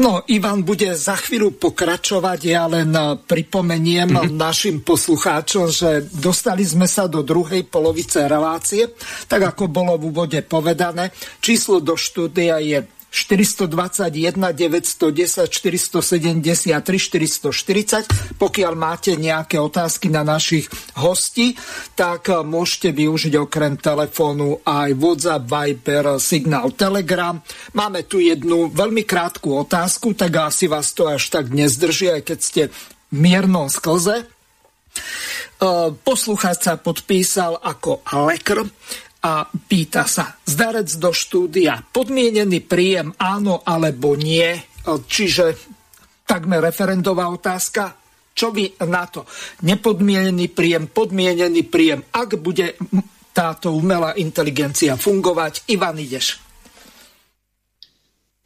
No, 0.00 0.24
Ivan 0.32 0.64
bude 0.64 0.96
za 0.96 1.12
chvíľu 1.12 1.60
pokračovať. 1.60 2.40
Ja 2.48 2.64
len 2.64 2.88
pripomeniem 3.28 4.08
mm-hmm. 4.08 4.32
našim 4.32 4.76
poslucháčom, 4.80 5.68
že 5.68 6.08
dostali 6.08 6.64
sme 6.64 6.88
sa 6.88 7.04
do 7.04 7.20
druhej 7.20 7.68
polovice 7.68 8.24
relácie. 8.24 8.96
Tak 9.28 9.52
ako 9.52 9.68
bolo 9.68 10.00
v 10.00 10.08
úvode 10.08 10.40
povedané, 10.40 11.12
číslo 11.44 11.84
do 11.84 12.00
štúdia 12.00 12.56
je 12.64 12.80
421 13.10 14.54
910 14.54 15.50
473 15.50 16.78
440. 16.78 18.38
Pokiaľ 18.38 18.72
máte 18.78 19.18
nejaké 19.18 19.58
otázky 19.58 20.06
na 20.14 20.22
našich 20.22 20.70
hostí, 20.94 21.58
tak 21.98 22.30
eh, 22.30 22.40
môžete 22.46 22.94
využiť 22.94 23.34
okrem 23.34 23.74
telefónu 23.74 24.62
aj 24.62 24.94
WhatsApp, 24.94 25.42
Viber, 25.50 26.22
Signál, 26.22 26.70
Telegram. 26.72 27.42
Máme 27.74 28.06
tu 28.06 28.22
jednu 28.22 28.70
veľmi 28.70 29.02
krátku 29.02 29.58
otázku, 29.58 30.14
tak 30.14 30.54
asi 30.54 30.70
vás 30.70 30.94
to 30.94 31.10
až 31.10 31.34
tak 31.34 31.50
nezdrží, 31.50 32.14
aj 32.14 32.22
keď 32.22 32.38
ste 32.38 32.62
v 32.70 32.74
miernom 33.10 33.66
sklze. 33.66 34.22
Eh, 35.60 35.88
poslucháč 36.06 36.64
sa 36.64 36.80
podpísal 36.80 37.58
ako 37.60 38.00
lekr 38.30 38.64
a 39.20 39.44
pýta 39.44 40.08
sa, 40.08 40.40
zdarec 40.48 40.88
do 40.96 41.12
štúdia, 41.12 41.84
podmienený 41.92 42.64
príjem 42.64 43.12
áno 43.20 43.60
alebo 43.60 44.16
nie, 44.16 44.48
čiže 44.84 45.44
takmer 46.24 46.64
referendová 46.64 47.28
otázka, 47.28 48.00
čo 48.32 48.54
vy 48.54 48.80
na 48.88 49.04
to? 49.10 49.26
Nepodmienený 49.66 50.48
príjem, 50.54 50.88
podmienený 50.88 51.68
príjem, 51.68 52.00
ak 52.08 52.40
bude 52.40 52.78
táto 53.36 53.76
umelá 53.76 54.16
inteligencia 54.16 54.96
fungovať. 54.96 55.68
Ivan, 55.74 56.00
ideš. 56.00 56.40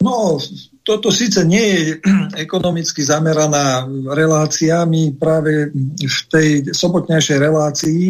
No, 0.03 0.37
toto 0.83 1.09
síce 1.09 1.47
nie 1.47 1.63
je 1.63 1.81
ekonomicky 2.45 3.01
zameraná 3.01 3.87
relácia. 4.11 4.83
My 4.83 5.15
práve 5.15 5.71
v 5.95 6.19
tej 6.27 6.49
sobotnejšej 6.75 7.37
relácii 7.39 8.03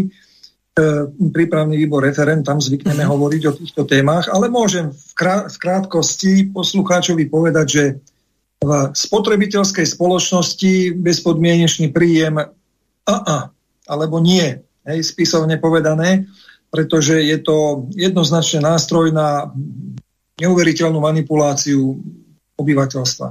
prípravný 1.32 1.80
výbor 1.80 2.04
referent, 2.04 2.44
tam 2.44 2.60
zvykneme 2.60 3.08
mm. 3.08 3.10
hovoriť 3.10 3.42
o 3.48 3.56
týchto 3.56 3.84
témach, 3.88 4.28
ale 4.28 4.52
môžem 4.52 4.92
v, 4.92 5.12
krá 5.16 5.48
v 5.48 5.56
krátkosti 5.56 6.52
poslucháčovi 6.52 7.32
povedať, 7.32 7.68
že 7.68 7.84
v 8.60 8.72
spotrebiteľskej 8.92 9.88
spoločnosti 9.88 11.00
bezpodmienečný 11.00 11.96
príjem 11.96 12.44
a, 12.44 12.46
a 13.08 13.38
alebo 13.86 14.18
nie, 14.18 14.66
hej, 14.84 15.00
spisovne 15.06 15.62
povedané, 15.62 16.26
pretože 16.74 17.22
je 17.22 17.38
to 17.40 17.88
jednoznačne 17.94 18.66
nástroj 18.66 19.14
na 19.14 19.54
neuveriteľnú 20.42 21.00
manipuláciu 21.00 21.96
obyvateľstva. 22.60 23.28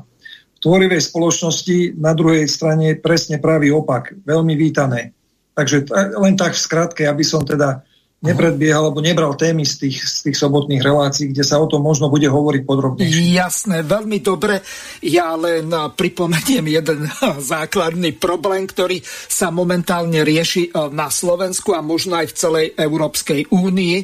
V 0.55 0.59
tvorivej 0.62 1.03
spoločnosti 1.03 1.99
na 2.01 2.16
druhej 2.16 2.49
strane 2.49 2.97
presne 2.97 3.36
pravý 3.36 3.68
opak, 3.74 4.16
veľmi 4.24 4.55
vítané. 4.57 5.12
Takže 5.55 5.86
len 6.18 6.34
tak 6.34 6.59
v 6.59 6.64
skratke, 6.66 7.02
aby 7.07 7.22
som 7.22 7.46
teda 7.46 7.86
nepredbiehal, 8.24 8.88
alebo 8.88 9.04
nebral 9.04 9.36
témy 9.36 9.68
z 9.68 9.84
tých, 9.84 10.00
z 10.00 10.18
tých 10.30 10.36
sobotných 10.40 10.80
relácií, 10.80 11.28
kde 11.28 11.44
sa 11.44 11.60
o 11.60 11.68
tom 11.68 11.84
možno 11.84 12.08
bude 12.08 12.24
hovoriť 12.24 12.62
podrobne. 12.64 13.04
Jasné, 13.04 13.84
veľmi 13.84 14.24
dobre. 14.24 14.64
Ja 15.04 15.36
len 15.36 15.68
pripomeniem 15.68 16.64
jeden 16.72 17.04
základný 17.52 18.16
problém, 18.16 18.64
ktorý 18.64 19.04
sa 19.28 19.52
momentálne 19.52 20.24
rieši 20.24 20.72
e, 20.72 20.88
na 20.88 21.12
Slovensku 21.12 21.76
a 21.76 21.84
možno 21.84 22.16
aj 22.16 22.32
v 22.32 22.38
celej 22.38 22.66
Európskej 22.80 23.52
únii. 23.52 23.96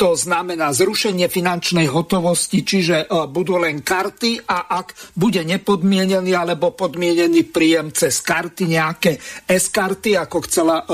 To 0.00 0.16
znamená 0.16 0.72
zrušenie 0.72 1.28
finančnej 1.28 1.92
hotovosti, 1.92 2.64
čiže 2.64 3.04
e, 3.04 3.06
budú 3.28 3.60
len 3.60 3.84
karty 3.84 4.48
a 4.48 4.72
ak 4.72 5.12
bude 5.12 5.44
nepodmienený 5.44 6.32
alebo 6.32 6.72
podmienený 6.72 7.52
príjem 7.52 7.92
cez 7.92 8.24
karty, 8.24 8.72
nejaké 8.72 9.20
S-karty, 9.44 10.16
ako 10.16 10.36
chcela 10.48 10.80
e, 10.80 10.84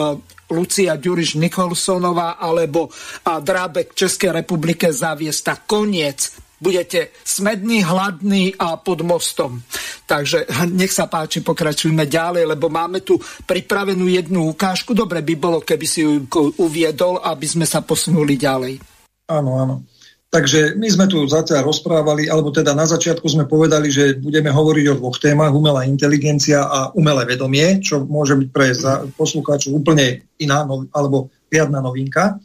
Lucia 0.52 1.00
Ďuriš 1.00 1.40
Nikolsonová 1.40 2.36
alebo 2.36 2.92
Drábek 3.24 3.96
Českej 3.96 4.44
republike 4.44 4.92
zaviesť, 4.92 5.40
tak 5.42 5.58
koniec 5.64 6.36
budete 6.62 7.10
smedný, 7.26 7.82
hladný 7.82 8.54
a 8.54 8.78
pod 8.78 9.02
mostom. 9.02 9.58
Takže 10.06 10.46
nech 10.78 10.94
sa 10.94 11.10
páči, 11.10 11.42
pokračujme 11.42 12.06
ďalej, 12.06 12.54
lebo 12.54 12.70
máme 12.70 13.02
tu 13.02 13.18
pripravenú 13.18 14.06
jednu 14.06 14.46
ukážku. 14.54 14.94
Dobre 14.94 15.26
by 15.26 15.34
bolo, 15.34 15.58
keby 15.66 15.86
si 15.90 16.06
ju 16.06 16.22
uviedol, 16.62 17.18
aby 17.18 17.46
sme 17.50 17.66
sa 17.66 17.82
posunuli 17.82 18.38
ďalej. 18.38 18.78
Áno, 19.26 19.50
áno. 19.58 19.74
Takže 20.32 20.80
my 20.80 20.88
sme 20.88 21.04
tu 21.12 21.28
zatiaľ 21.28 21.68
rozprávali, 21.68 22.24
alebo 22.24 22.48
teda 22.48 22.72
na 22.72 22.88
začiatku 22.88 23.28
sme 23.28 23.44
povedali, 23.44 23.92
že 23.92 24.16
budeme 24.16 24.48
hovoriť 24.48 24.84
o 24.88 24.96
dvoch 24.96 25.20
témach, 25.20 25.52
umelá 25.52 25.84
inteligencia 25.84 26.64
a 26.64 26.88
umelé 26.96 27.28
vedomie, 27.28 27.84
čo 27.84 28.00
môže 28.08 28.40
byť 28.40 28.48
pre 28.48 28.72
poslucháčov 29.12 29.76
úplne 29.76 30.24
iná, 30.40 30.64
alebo 30.96 31.28
riadna 31.52 31.84
novinka. 31.84 32.40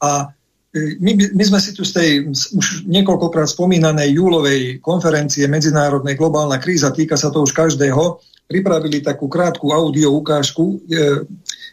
A 0.00 0.32
e, 0.72 0.96
my, 1.04 1.36
my 1.36 1.44
sme 1.44 1.60
si 1.60 1.76
tu 1.76 1.84
z 1.84 1.92
tej 2.00 2.10
už 2.32 2.88
niekoľkokrát 2.88 3.52
spomínanej 3.52 4.08
júlovej 4.16 4.80
konferencie 4.80 5.44
Medzinárodnej 5.52 6.16
globálna 6.16 6.56
kríza, 6.56 6.96
týka 6.96 7.20
sa 7.20 7.28
to 7.28 7.44
už 7.44 7.52
každého, 7.52 8.24
pripravili 8.48 9.04
takú 9.04 9.28
krátku 9.28 9.68
audio 9.76 10.16
ukážku. 10.16 10.80
E, 10.88 10.98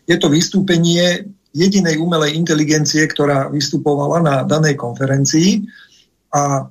je 0.04 0.16
to 0.20 0.28
vystúpenie 0.28 1.32
jedinej 1.56 1.96
umelej 1.96 2.36
inteligencie, 2.36 3.08
ktorá 3.08 3.48
vystupovala 3.48 4.20
na 4.20 4.36
danej 4.44 4.76
konferencii. 4.76 5.64
A 6.36 6.68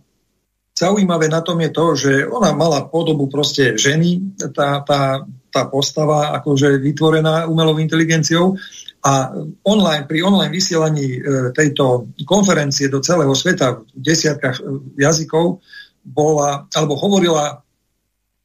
zaujímavé 0.77 1.33
na 1.33 1.41
tom 1.41 1.57
je 1.65 1.71
to, 1.73 1.87
že 1.97 2.13
ona 2.29 2.53
mala 2.53 2.85
podobu 2.93 3.33
proste 3.33 3.81
ženy, 3.81 4.37
tá, 4.53 4.85
tá, 4.85 5.25
tá 5.49 5.63
postava 5.73 6.37
akože 6.37 6.77
vytvorená 6.85 7.49
umelou 7.49 7.81
inteligenciou 7.81 8.61
a 9.05 9.33
online, 9.69 10.05
pri 10.09 10.25
online 10.25 10.53
vysielaní 10.53 11.07
e, 11.17 11.21
tejto 11.53 12.09
konferencie 12.25 12.89
do 12.89 13.05
celého 13.05 13.37
sveta 13.37 13.85
v 13.85 14.01
desiatkách 14.01 14.57
e, 14.61 14.65
jazykov 14.97 15.61
bola, 16.05 16.65
alebo 16.73 16.97
hovorila 16.97 17.65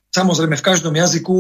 samozrejme 0.10 0.58
v 0.58 0.66
každom 0.66 0.94
jazyku 0.98 1.38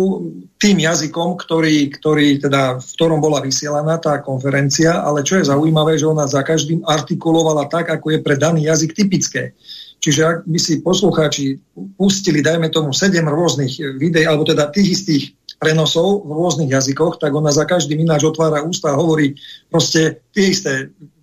tým 0.61 0.78
jazykom, 0.86 1.41
ktorý, 1.41 1.89
ktorý 1.89 2.38
teda, 2.41 2.78
v 2.78 2.89
ktorom 2.95 3.20
bola 3.20 3.41
vysielaná 3.41 3.97
tá 3.97 4.22
konferencia, 4.22 5.01
ale 5.01 5.26
čo 5.26 5.41
je 5.41 5.49
zaujímavé, 5.49 5.97
že 5.97 6.09
ona 6.09 6.30
za 6.30 6.45
každým 6.45 6.86
artikulovala 6.86 7.65
tak, 7.67 7.89
ako 7.89 8.13
je 8.13 8.20
pre 8.22 8.38
daný 8.38 8.70
jazyk 8.70 8.93
typické. 8.93 9.57
Čiže 9.99 10.22
ak 10.24 10.38
by 10.47 10.59
si 10.61 10.80
poslucháči 10.80 11.59
pustili, 11.99 12.39
dajme 12.39 12.72
tomu, 12.72 12.95
sedem 12.95 13.28
rôznych 13.28 13.99
videí, 13.99 14.24
alebo 14.24 14.47
teda 14.47 14.72
tých 14.72 14.95
istých 14.95 15.24
prenosov 15.59 16.24
v 16.24 16.32
rôznych 16.32 16.72
jazykoch, 16.72 17.20
tak 17.20 17.36
ona 17.36 17.51
za 17.51 17.67
každým 17.67 18.07
ináč 18.07 18.24
otvára 18.24 18.63
ústa 18.63 18.95
a 18.95 18.99
hovorí 18.99 19.36
proste 19.67 20.24
tie 20.32 20.55
isté 20.55 20.74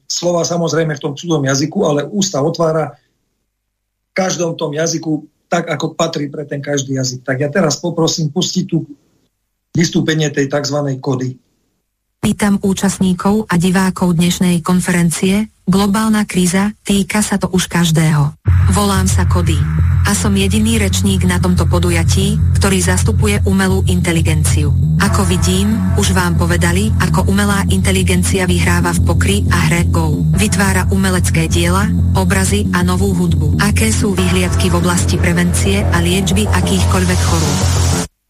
slova 0.04 0.44
samozrejme 0.44 0.92
v 0.92 1.02
tom 1.02 1.16
cudzom 1.16 1.40
jazyku, 1.40 1.78
ale 1.88 2.04
ústa 2.04 2.44
otvára 2.44 3.00
každom 4.12 4.60
tom 4.60 4.76
jazyku 4.76 5.24
tak, 5.46 5.70
ako 5.70 5.94
patrí 5.94 6.26
pre 6.28 6.44
ten 6.44 6.58
každý 6.62 6.98
jazyk. 6.98 7.22
Tak 7.22 7.36
ja 7.40 7.48
teraz 7.50 7.78
poprosím 7.78 8.30
pustiť 8.30 8.64
tu 8.66 8.86
vystúpenie 9.74 10.30
tej 10.30 10.50
tzv. 10.50 10.98
kody. 10.98 11.38
Vítam 12.26 12.58
účastníkov 12.58 13.46
a 13.46 13.54
divákov 13.54 14.18
dnešnej 14.18 14.58
konferencie 14.64 15.46
Globálna 15.66 16.22
kríza, 16.30 16.78
týka 16.86 17.26
sa 17.26 17.42
to 17.42 17.50
už 17.50 17.66
každého. 17.66 18.38
Volám 18.70 19.10
sa 19.10 19.26
Kody 19.26 19.85
a 20.06 20.14
som 20.14 20.32
jediný 20.32 20.78
rečník 20.78 21.26
na 21.26 21.42
tomto 21.42 21.66
podujatí, 21.68 22.38
ktorý 22.56 22.78
zastupuje 22.80 23.42
umelú 23.44 23.82
inteligenciu. 23.90 24.70
Ako 25.02 25.26
vidím, 25.28 25.76
už 26.00 26.14
vám 26.14 26.38
povedali, 26.40 26.94
ako 27.02 27.28
umelá 27.28 27.66
inteligencia 27.68 28.48
vyhráva 28.48 28.96
v 28.96 29.04
pokry 29.04 29.36
a 29.52 29.68
hre 29.68 29.84
Go. 29.92 30.24
Vytvára 30.38 30.88
umelecké 30.88 31.50
diela, 31.52 31.90
obrazy 32.16 32.64
a 32.72 32.80
novú 32.80 33.12
hudbu. 33.12 33.60
Aké 33.60 33.92
sú 33.92 34.16
vyhliadky 34.16 34.72
v 34.72 34.78
oblasti 34.80 35.20
prevencie 35.20 35.84
a 35.84 36.00
liečby 36.00 36.48
akýchkoľvek 36.48 37.20
chorôb. 37.20 37.58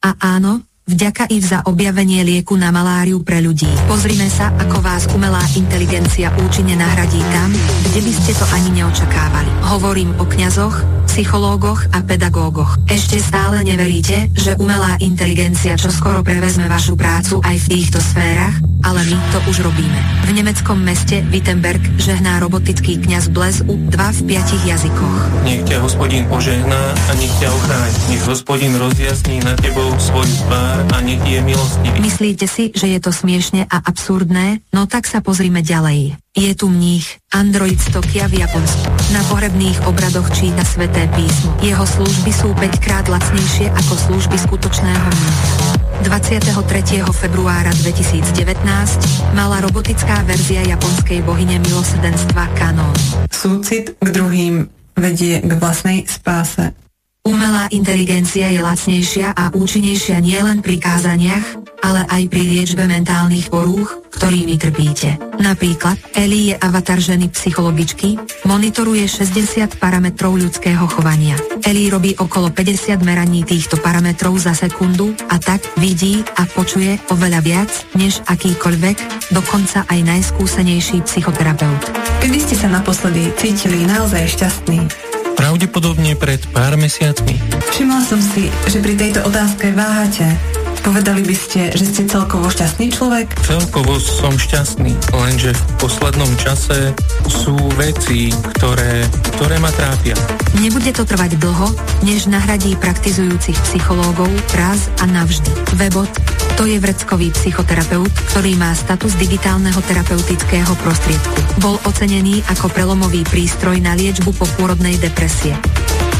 A 0.03 0.11
áno, 0.19 0.66
Vďaka 0.87 1.27
i 1.35 1.43
za 1.43 1.67
objavenie 1.67 2.23
lieku 2.23 2.55
na 2.55 2.71
maláriu 2.71 3.19
pre 3.19 3.43
ľudí. 3.43 3.67
Pozrime 3.91 4.31
sa, 4.31 4.55
ako 4.55 4.79
vás 4.87 5.11
umelá 5.11 5.43
inteligencia 5.59 6.31
účinne 6.47 6.79
nahradí 6.79 7.19
tam, 7.35 7.51
kde 7.91 8.07
by 8.07 8.13
ste 8.15 8.31
to 8.39 8.47
ani 8.55 8.71
neočakávali. 8.71 9.51
Hovorím 9.67 10.15
o 10.23 10.25
kňazoch, 10.31 10.87
psychológoch 11.11 11.91
a 11.91 12.07
pedagógoch. 12.07 12.79
Ešte 12.87 13.19
stále 13.19 13.67
neveríte, 13.67 14.31
že 14.39 14.55
umelá 14.63 14.95
inteligencia 15.03 15.75
čoskoro 15.75 16.23
prevezme 16.23 16.71
vašu 16.71 16.95
prácu 16.95 17.43
aj 17.43 17.67
v 17.67 17.67
týchto 17.67 17.99
sférach? 17.99 18.55
Ale 18.87 19.03
my 19.11 19.19
to 19.35 19.39
už 19.51 19.67
robíme. 19.67 19.99
V 20.29 20.39
nemeckom 20.39 20.79
meste 20.79 21.19
Wittenberg 21.35 21.83
žehná 21.99 22.39
robotický 22.39 23.03
kňaz 23.03 23.35
Blez 23.35 23.59
U 23.67 23.75
2 23.75 23.91
v 23.91 24.21
piatich 24.31 24.63
jazykoch. 24.63 25.21
Nech 25.43 25.67
ťa 25.67 25.83
hospodín 25.83 26.31
požehná 26.31 26.95
a 26.95 27.13
nech 27.19 27.35
ťa 27.43 27.51
ochráň. 27.51 27.91
Nech 28.15 28.23
hospodín 28.23 28.79
rozjasní 28.79 29.43
na 29.43 29.59
tebou 29.59 29.91
svoju 29.99 30.31
tvár 30.47 30.76
a 30.77 30.99
nech 31.01 31.23
je 31.25 31.41
milostivý. 31.41 31.97
Myslíte 32.01 32.47
si, 32.49 32.73
že 32.75 32.87
je 32.93 33.01
to 33.01 33.13
smiešne 33.13 33.65
a 33.69 33.77
absurdné? 33.81 34.61
No 34.73 34.85
tak 34.85 35.09
sa 35.09 35.25
pozrime 35.25 35.65
ďalej. 35.65 36.17
Je 36.37 36.53
tu 36.53 36.69
mních, 36.69 37.17
android 37.33 37.81
z 37.81 37.97
Tokia 37.97 38.29
v 38.29 38.45
Japonsku. 38.45 38.85
Na 39.17 39.25
pohrebných 39.33 39.89
obradoch 39.89 40.29
číta 40.37 40.61
sveté 40.69 41.09
písmo. 41.17 41.57
Jeho 41.65 41.85
služby 41.89 42.31
sú 42.33 42.53
5 42.53 42.85
krát 42.85 43.09
lacnejšie 43.09 43.73
ako 43.73 43.95
služby 43.97 44.37
skutočného 44.37 45.09
mnícha. 45.09 45.77
23. 46.05 47.03
februára 47.09 47.73
2019 47.83 48.37
mala 49.33 49.65
robotická 49.65 50.23
verzia 50.29 50.61
japonskej 50.69 51.25
bohyne 51.25 51.57
milosedenstva 51.57 52.53
Kanon. 52.53 52.93
Súcit 53.33 53.97
k 53.97 54.09
druhým 54.13 54.69
vedie 54.93 55.41
k 55.41 55.53
vlastnej 55.57 56.05
spáse. 56.05 56.86
Umelá 57.27 57.67
inteligencia 57.75 58.47
je 58.55 58.63
lacnejšia 58.63 59.35
a 59.35 59.51
účinnejšia 59.51 60.23
nielen 60.23 60.63
pri 60.63 60.79
kázaniach, 60.79 61.59
ale 61.83 62.07
aj 62.07 62.23
pri 62.31 62.43
liečbe 62.47 62.87
mentálnych 62.87 63.51
porúch, 63.51 63.99
ktorými 64.15 64.55
trpíte. 64.55 65.19
Napríklad, 65.43 65.99
Eli 66.15 66.51
je 66.51 66.55
avatar 66.55 67.03
ženy 67.03 67.27
psychologičky, 67.35 68.15
monitoruje 68.47 69.11
60 69.11 69.75
parametrov 69.83 70.39
ľudského 70.39 70.87
chovania. 70.87 71.35
Eli 71.67 71.91
robí 71.91 72.15
okolo 72.15 72.55
50 72.55 73.03
meraní 73.03 73.43
týchto 73.43 73.75
parametrov 73.83 74.39
za 74.39 74.55
sekundu 74.55 75.11
a 75.27 75.43
tak 75.43 75.67
vidí 75.83 76.23
a 76.39 76.47
počuje 76.47 76.95
oveľa 77.11 77.41
viac, 77.43 77.71
než 77.99 78.23
akýkoľvek, 78.23 79.27
dokonca 79.35 79.83
aj 79.83 79.99
najskúsenejší 79.99 81.03
psychoterapeut. 81.03 81.91
Kedy 82.23 82.39
ste 82.39 82.55
sa 82.55 82.71
naposledy 82.71 83.35
cítili 83.35 83.83
naozaj 83.83 84.31
šťastný? 84.31 85.16
Pravdepodobne 85.47 86.19
pred 86.19 86.43
pár 86.51 86.75
mesiacmi. 86.75 87.39
Všimla 87.71 88.03
som 88.03 88.19
si, 88.19 88.51
že 88.67 88.83
pri 88.83 88.99
tejto 88.99 89.23
otázke 89.31 89.71
váhate. 89.79 90.56
Povedali 90.87 91.27
by 91.27 91.35
ste, 91.35 91.75
že 91.75 91.83
ste 91.83 92.07
celkovo 92.07 92.47
šťastný 92.47 92.95
človek? 92.95 93.27
Celkovo 93.43 93.99
som 93.99 94.31
šťastný, 94.39 94.95
lenže 95.19 95.51
v 95.51 95.63
poslednom 95.83 96.31
čase 96.39 96.95
sú 97.27 97.59
veci, 97.75 98.31
ktoré, 98.31 99.03
ktoré 99.35 99.59
ma 99.59 99.75
trápia. 99.75 100.15
Nebude 100.63 100.95
to 100.95 101.03
trvať 101.03 101.43
dlho, 101.43 101.75
než 102.07 102.31
nahradí 102.31 102.79
praktizujúcich 102.79 103.59
psychológov 103.67 104.31
raz 104.55 104.87
a 105.03 105.11
navždy. 105.11 105.51
Webot 105.75 106.09
to 106.55 106.65
je 106.65 106.81
vreckový 106.81 107.35
psychoterapeut, 107.37 108.09
ktorý 108.33 108.57
má 108.57 108.73
status 108.73 109.19
digitálneho 109.21 109.77
terapeutického 109.85 110.73
prostriedku. 110.81 111.37
Bol 111.61 111.77
ocenený 111.85 112.41
ako 112.49 112.73
prelomový 112.73 113.27
prístroj 113.29 113.83
na 113.83 113.93
liečbu 113.93 114.33
popôrodnej 114.33 114.97
depresie. 115.03 115.53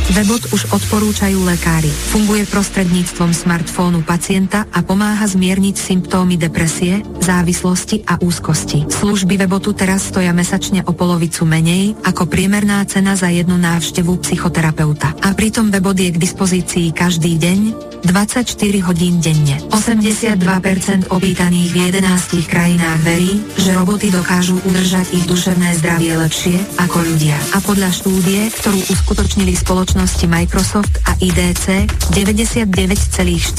Webot 0.07 0.39
už 0.55 0.71
odporúčajú 0.71 1.43
lekári. 1.43 1.91
Funguje 1.91 2.47
prostredníctvom 2.47 3.35
smartfónu 3.35 4.07
pacienta 4.07 4.63
a 4.71 4.87
pomáha 4.87 5.27
zmierniť 5.27 5.75
symptómy 5.75 6.39
depresie, 6.39 7.03
závislosti 7.19 8.07
a 8.07 8.15
úzkosti. 8.23 8.87
Služby 8.87 9.35
Webotu 9.35 9.75
teraz 9.75 10.07
stoja 10.07 10.31
mesačne 10.31 10.87
o 10.87 10.95
polovicu 10.95 11.43
menej 11.43 11.99
ako 12.07 12.31
priemerná 12.31 12.87
cena 12.87 13.19
za 13.19 13.35
jednu 13.35 13.59
návštevu 13.59 14.15
psychoterapeuta. 14.23 15.11
A 15.27 15.35
pritom 15.35 15.75
Webot 15.75 15.99
je 15.99 16.15
k 16.15 16.23
dispozícii 16.23 16.95
každý 16.95 17.35
deň, 17.35 17.61
24 18.07 18.87
hodín 18.87 19.19
denne. 19.19 19.59
82% 19.75 21.11
opýtaných 21.11 21.69
v 21.75 21.77
11 21.91 22.47
krajinách 22.47 23.03
verí, 23.03 23.43
že 23.59 23.75
roboty 23.75 24.15
dokážu 24.15 24.63
udržať 24.63 25.11
ich 25.11 25.27
duševné 25.27 25.75
zdravie 25.83 26.15
lepšie 26.15 26.55
ako 26.79 27.03
ľudia. 27.03 27.35
A 27.53 27.59
podľa 27.59 27.91
štúdie, 27.91 28.47
ktorú 28.63 28.79
uskutočnili 28.95 29.59
spoločnosti 29.59 30.23
Microsoft 30.31 31.03
a 31.11 31.19
IDC 31.19 31.91
99,4% 32.15 33.51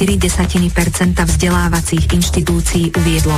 vzdelávacích 1.27 2.03
inštitúcií 2.15 2.95
uviedlo, 2.95 3.35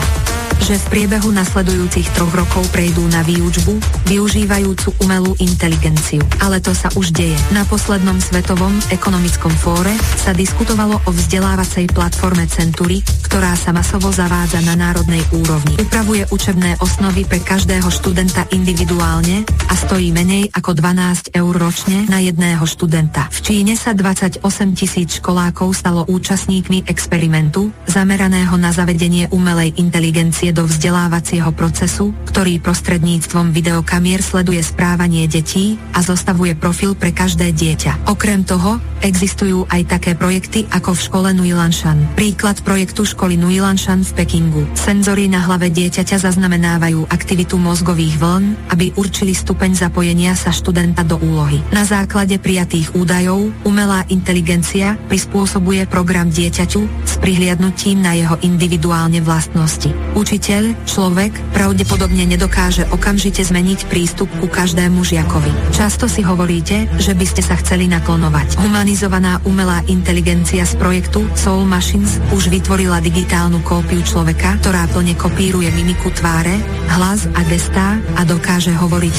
že 0.61 0.77
v 0.77 0.85
priebehu 0.93 1.33
nasledujúcich 1.33 2.13
troch 2.13 2.31
rokov 2.35 2.67
prejdú 2.69 3.01
na 3.09 3.25
výučbu, 3.25 3.79
využívajúcu 4.05 4.93
umelú 5.01 5.33
inteligenciu. 5.41 6.21
Ale 6.43 6.61
to 6.61 6.75
sa 6.75 6.93
už 6.93 7.15
deje. 7.15 7.35
Na 7.55 7.65
poslednom 7.65 8.19
svetovom 8.21 8.75
ekonomickom 8.93 9.51
fóre 9.57 9.95
sa 10.19 10.35
diskutovalo 10.35 10.98
o 11.05 11.13
vzdelávacej 11.13 11.91
platforme 11.93 12.49
Century, 12.49 12.99
ktorá 13.29 13.53
sa 13.53 13.69
masovo 13.69 14.09
zavádza 14.09 14.59
na 14.65 14.73
národnej 14.73 15.21
úrovni. 15.29 15.77
Upravuje 15.77 16.25
učebné 16.33 16.81
osnovy 16.81 17.29
pre 17.29 17.37
každého 17.39 17.85
študenta 17.87 18.49
individuálne 18.49 19.45
a 19.69 19.73
stojí 19.77 20.09
menej 20.09 20.49
ako 20.49 20.73
12 20.73 21.37
eur 21.37 21.53
ročne 21.53 22.09
na 22.09 22.17
jedného 22.23 22.65
študenta. 22.65 23.29
V 23.29 23.39
Číne 23.45 23.77
sa 23.77 23.93
28 23.93 24.41
tisíc 24.73 25.21
školákov 25.21 25.77
stalo 25.77 26.09
účastníkmi 26.09 26.89
experimentu, 26.89 27.69
zameraného 27.85 28.57
na 28.57 28.73
zavedenie 28.73 29.29
umelej 29.29 29.77
inteligencie 29.77 30.49
do 30.49 30.65
vzdelávacieho 30.65 31.53
procesu, 31.53 32.11
ktorý 32.25 32.57
prostredníctvom 32.57 33.53
videokamier 33.53 34.25
sleduje 34.25 34.65
správanie 34.65 35.29
detí 35.29 35.77
a 35.93 36.01
zostavuje 36.01 36.57
profil 36.57 36.97
pre 36.97 37.13
každé 37.13 37.53
dieťa. 37.53 38.09
Okrem 38.09 38.41
toho, 38.41 38.81
existujú 38.99 39.69
aj 39.71 39.81
také 39.99 40.11
projekty 40.15 40.67
ako 40.79 40.95
v 40.95 41.05
škole 41.11 41.29
Nuilanshan. 41.35 42.15
Príklad 42.15 42.63
projektu 42.63 43.03
školy 43.03 43.35
Nuilanshan 43.35 44.07
v 44.07 44.11
Pekingu. 44.15 44.63
Senzory 44.79 45.27
na 45.27 45.43
hlave 45.43 45.67
dieťaťa 45.67 46.23
zaznamenávajú 46.23 47.03
aktivitu 47.11 47.59
mozgových 47.59 48.15
vln, 48.15 48.71
aby 48.71 48.95
určili 48.95 49.35
stupeň 49.35 49.75
zapojenia 49.75 50.39
sa 50.39 50.55
študenta 50.55 51.03
do 51.03 51.19
úlohy. 51.19 51.59
Na 51.75 51.83
základe 51.83 52.39
prijatých 52.39 52.95
údajov 52.95 53.51
umelá 53.67 54.07
inteligencia 54.07 54.95
prispôsobuje 55.11 55.83
program 55.91 56.31
dieťaťu 56.31 56.81
s 57.03 57.13
prihliadnutím 57.19 57.99
na 57.99 58.15
jeho 58.15 58.39
individuálne 58.39 59.19
vlastnosti. 59.19 59.91
Učiteľ, 60.15 60.87
človek, 60.87 61.35
pravdepodobne 61.51 62.23
nedokáže 62.23 62.87
okamžite 62.95 63.43
zmeniť 63.43 63.91
prístup 63.91 64.31
ku 64.39 64.47
každému 64.47 65.03
žiakovi. 65.03 65.75
Často 65.75 66.07
si 66.07 66.23
hovoríte, 66.23 66.87
že 67.03 67.11
by 67.11 67.25
ste 67.27 67.43
sa 67.43 67.59
chceli 67.59 67.91
naklonovať. 67.91 68.55
Humanizovaná 68.63 69.43
umelá 69.43 69.83
inteligencia 69.91 70.68
z 70.69 70.77
projektu 70.77 71.25
Soul 71.33 71.65
Machines 71.65 72.21
už 72.29 72.53
vytvorila 72.53 73.01
digitálnu 73.01 73.65
kópiu 73.65 74.05
človeka, 74.05 74.61
ktorá 74.61 74.85
plne 74.93 75.17
kopíruje 75.17 75.73
mimiku 75.73 76.13
tváre, 76.13 76.53
hlas 76.93 77.25
a 77.33 77.41
gestá 77.49 77.97
a 78.13 78.21
dokáže 78.21 78.69
hovoriť 78.77 79.15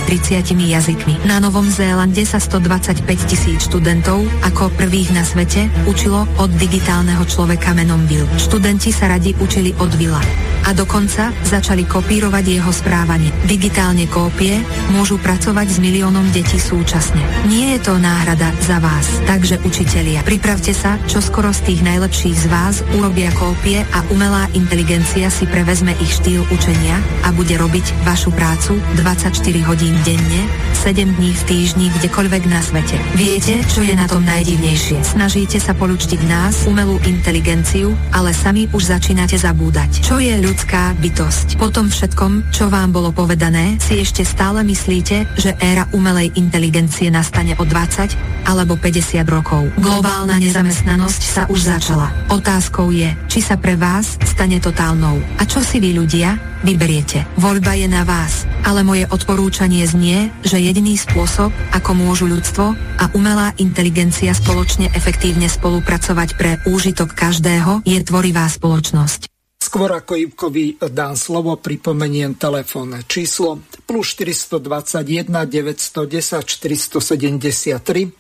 30 0.47 0.55
jazykmi. 0.55 1.27
Na 1.27 1.43
Novom 1.43 1.67
Zélande 1.67 2.23
sa 2.23 2.39
125 2.39 3.03
tisíc 3.27 3.67
študentov 3.67 4.23
ako 4.47 4.71
prvých 4.79 5.11
na 5.11 5.27
svete 5.27 5.67
učilo 5.91 6.29
od 6.39 6.51
digitálneho 6.55 7.27
človeka 7.27 7.75
menom 7.75 8.07
Bill. 8.07 8.29
Študenti 8.39 8.95
sa 8.95 9.11
radi 9.11 9.35
učili 9.43 9.75
od 9.83 9.91
Vila. 9.97 10.23
A 10.69 10.77
Dokonca 10.77 11.33
začali 11.41 11.89
kopírovať 11.89 12.45
jeho 12.61 12.69
správanie. 12.69 13.33
Digitálne 13.49 14.05
kópie 14.13 14.61
môžu 14.93 15.17
pracovať 15.17 15.67
s 15.73 15.79
miliónom 15.81 16.29
detí 16.37 16.61
súčasne. 16.61 17.25
Nie 17.49 17.81
je 17.81 17.89
to 17.89 17.97
náhrada 17.97 18.53
za 18.61 18.77
vás. 18.77 19.09
Takže 19.25 19.65
učitelia, 19.65 20.21
pripravte 20.21 20.77
sa, 20.77 21.01
čo 21.09 21.25
skoro 21.25 21.40
z 21.49 21.73
tých 21.73 21.81
najlepších 21.81 22.37
z 22.37 22.47
vás 22.53 22.85
urobia 23.01 23.33
kópie 23.33 23.81
a 23.97 24.05
umelá 24.13 24.45
inteligencia 24.53 25.33
si 25.33 25.49
prevezme 25.49 25.97
ich 25.97 26.21
štýl 26.21 26.45
učenia 26.53 27.01
a 27.25 27.33
bude 27.33 27.57
robiť 27.57 28.05
vašu 28.05 28.29
prácu 28.37 28.77
24 29.01 29.41
hodín 29.65 29.97
denne, 30.05 30.45
7 30.85 31.17
dní 31.17 31.33
v 31.33 31.43
týždni, 31.49 31.87
kdekoľvek 31.97 32.45
na 32.45 32.61
svete. 32.61 33.01
Viete, 33.17 33.57
čo 33.73 33.81
je 33.81 33.97
na 33.97 34.05
tom 34.05 34.21
najdivnejšie? 34.29 35.01
Snažíte 35.01 35.57
sa 35.57 35.73
polučtiť 35.73 36.21
nás, 36.29 36.69
umelú 36.69 37.01
inteligenciu, 37.09 37.97
ale 38.13 38.37
sami 38.37 38.69
už 38.77 38.93
začínate 38.93 39.41
zabúdať. 39.41 40.05
Čo 40.05 40.21
je 40.21 40.37
ľudská 40.45 40.93
bytosť? 41.01 41.57
Po 41.57 41.73
tom 41.73 41.89
všetkom, 41.89 42.53
čo 42.53 42.69
vám 42.69 42.93
bolo 42.93 43.17
povedané, 43.17 43.81
si 43.81 43.97
ešte 43.97 44.29
stále 44.29 44.61
myslíte, 44.61 45.25
že 45.41 45.57
éra 45.57 45.89
umelej 45.97 46.37
inteligencie 46.37 47.09
nastane 47.09 47.57
o 47.57 47.65
20 47.65 48.45
alebo 48.45 48.77
50 48.77 49.25
rokov. 49.25 49.73
Globálna 49.81 50.37
nezamestnanosť 50.37 51.30
sa 51.31 51.47
už 51.47 51.63
začala. 51.63 52.11
Otázkou 52.27 52.91
je, 52.91 53.15
či 53.31 53.39
sa 53.39 53.55
pre 53.55 53.79
vás 53.79 54.19
stane 54.27 54.59
totálnou. 54.59 55.23
A 55.39 55.47
čo 55.47 55.63
si 55.63 55.79
vy 55.79 55.95
ľudia 55.95 56.35
vyberiete? 56.67 57.23
Voľba 57.39 57.79
je 57.79 57.87
na 57.87 58.03
vás, 58.03 58.51
ale 58.67 58.83
moje 58.83 59.07
odporúčanie 59.07 59.87
znie, 59.87 60.35
že 60.43 60.59
jediný 60.59 60.99
spôsob, 60.99 61.55
ako 61.71 61.91
môžu 61.95 62.27
ľudstvo 62.27 62.75
a 62.75 63.05
umelá 63.15 63.55
inteligencia 63.63 64.35
spoločne 64.35 64.91
efektívne 64.91 65.47
spolupracovať 65.47 66.35
pre 66.35 66.59
úžitok 66.67 67.15
každého, 67.15 67.87
je 67.87 68.03
tvorivá 68.03 68.51
spoločnosť. 68.51 69.31
Skôr 69.61 69.95
ako 69.95 70.19
Ivkovi 70.19 70.83
dám 70.83 71.15
slovo, 71.15 71.55
pripomeniem 71.63 72.35
telefónne 72.35 73.07
číslo 73.07 73.63
plus 73.87 74.19
421 74.19 75.31
910 75.31 76.43
473 76.43 78.20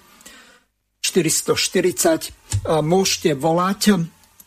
440. 1.10 2.70
Môžete 2.86 3.34
volať. 3.34 3.98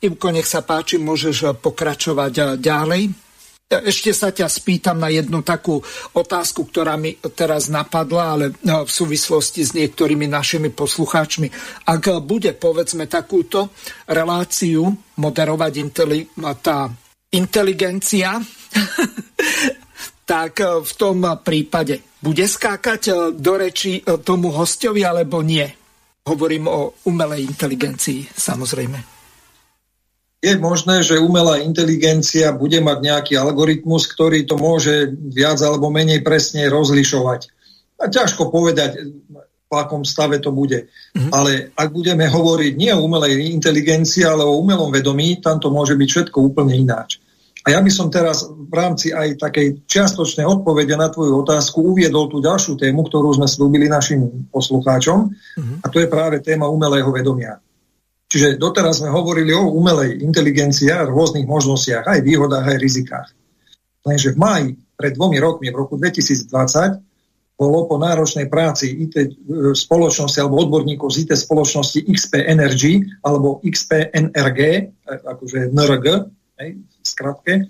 Ivko, 0.04 0.32
nech 0.32 0.48
sa 0.48 0.64
páči, 0.64 1.00
môžeš 1.00 1.60
pokračovať 1.60 2.60
ďalej. 2.60 3.24
Ešte 3.74 4.14
sa 4.14 4.30
ťa 4.30 4.46
spýtam 4.46 5.02
na 5.02 5.10
jednu 5.10 5.42
takú 5.42 5.82
otázku, 6.14 6.70
ktorá 6.70 6.94
mi 6.94 7.18
teraz 7.34 7.74
napadla, 7.74 8.38
ale 8.38 8.46
v 8.62 8.92
súvislosti 8.92 9.66
s 9.66 9.74
niektorými 9.74 10.30
našimi 10.30 10.70
poslucháčmi. 10.70 11.50
Ak 11.90 12.04
bude, 12.22 12.54
povedzme, 12.54 13.10
takúto 13.10 13.74
reláciu 14.06 14.94
moderovať 15.18 15.74
inteli- 15.82 16.30
tá 16.62 16.92
inteligencia, 17.34 18.38
tak 20.30 20.62
v 20.62 20.92
tom 20.94 21.26
prípade 21.42 22.06
bude 22.22 22.46
skákať 22.46 23.34
do 23.34 23.54
reči 23.58 24.06
tomu 24.22 24.54
hostovi 24.54 25.02
alebo 25.02 25.42
nie? 25.42 25.83
Hovorím 26.24 26.72
o 26.72 26.96
umelej 27.04 27.52
inteligencii, 27.52 28.32
samozrejme. 28.32 28.96
Je 30.44 30.56
možné, 30.60 31.04
že 31.04 31.20
umelá 31.20 31.60
inteligencia 31.60 32.52
bude 32.56 32.80
mať 32.80 32.98
nejaký 33.00 33.34
algoritmus, 33.40 34.08
ktorý 34.12 34.44
to 34.48 34.60
môže 34.60 35.12
viac 35.32 35.60
alebo 35.64 35.92
menej 35.92 36.24
presne 36.24 36.68
rozlišovať. 36.68 37.48
A 38.00 38.12
ťažko 38.12 38.52
povedať, 38.52 39.04
v 39.74 39.74
akom 39.76 40.06
stave 40.06 40.38
to 40.40 40.54
bude. 40.54 40.88
Mm-hmm. 41.16 41.32
Ale 41.34 41.72
ak 41.74 41.90
budeme 41.90 42.30
hovoriť 42.30 42.74
nie 42.76 42.92
o 42.94 43.04
umelej 43.04 43.52
inteligencii, 43.56 44.24
ale 44.24 44.46
o 44.46 44.60
umelom 44.60 44.94
vedomí, 44.94 45.42
tam 45.44 45.58
to 45.58 45.74
môže 45.74 45.98
byť 45.98 46.08
všetko 46.08 46.38
úplne 46.40 46.78
ináč. 46.78 47.20
A 47.64 47.72
ja 47.72 47.80
by 47.80 47.88
som 47.88 48.12
teraz 48.12 48.44
v 48.44 48.74
rámci 48.76 49.16
aj 49.16 49.40
takej 49.40 49.88
čiastočnej 49.88 50.44
odpovede 50.44 51.00
na 51.00 51.08
tvoju 51.08 51.48
otázku 51.48 51.96
uviedol 51.96 52.28
tú 52.28 52.44
ďalšiu 52.44 52.76
tému, 52.76 53.08
ktorú 53.08 53.40
sme 53.40 53.48
slúbili 53.48 53.88
našim 53.88 54.52
poslucháčom, 54.52 55.32
uh-huh. 55.32 55.78
a 55.80 55.88
to 55.88 56.04
je 56.04 56.12
práve 56.12 56.44
téma 56.44 56.68
umelého 56.68 57.08
vedomia. 57.08 57.64
Čiže 58.28 58.60
doteraz 58.60 59.00
sme 59.00 59.14
hovorili 59.14 59.56
o 59.56 59.72
umelej 59.72 60.20
inteligencii 60.26 60.92
a 60.92 61.08
rôznych 61.08 61.48
možnostiach, 61.48 62.04
aj 62.04 62.20
výhodách, 62.26 62.66
aj 62.68 62.78
rizikách. 62.82 63.30
Lenže 64.04 64.36
v 64.36 64.38
máji 64.42 64.68
pred 65.00 65.16
dvomi 65.16 65.40
rokmi, 65.40 65.72
v 65.72 65.80
roku 65.80 65.96
2020, 65.96 66.50
bolo 67.54 67.86
po 67.86 67.96
náročnej 68.02 68.50
práci 68.50 68.90
IT 69.08 69.16
e, 69.16 69.28
spoločnosti 69.78 70.42
alebo 70.42 70.66
odborníkov 70.66 71.14
z 71.14 71.30
IT 71.30 71.32
spoločnosti 71.38 72.10
XP 72.10 72.34
Energy 72.50 73.06
alebo 73.22 73.62
XP 73.62 74.10
NRG, 74.10 74.60
e, 74.82 75.14
akože 75.22 75.70
NRG, 75.70 76.08
skratke, 77.04 77.54
e, 77.60 77.64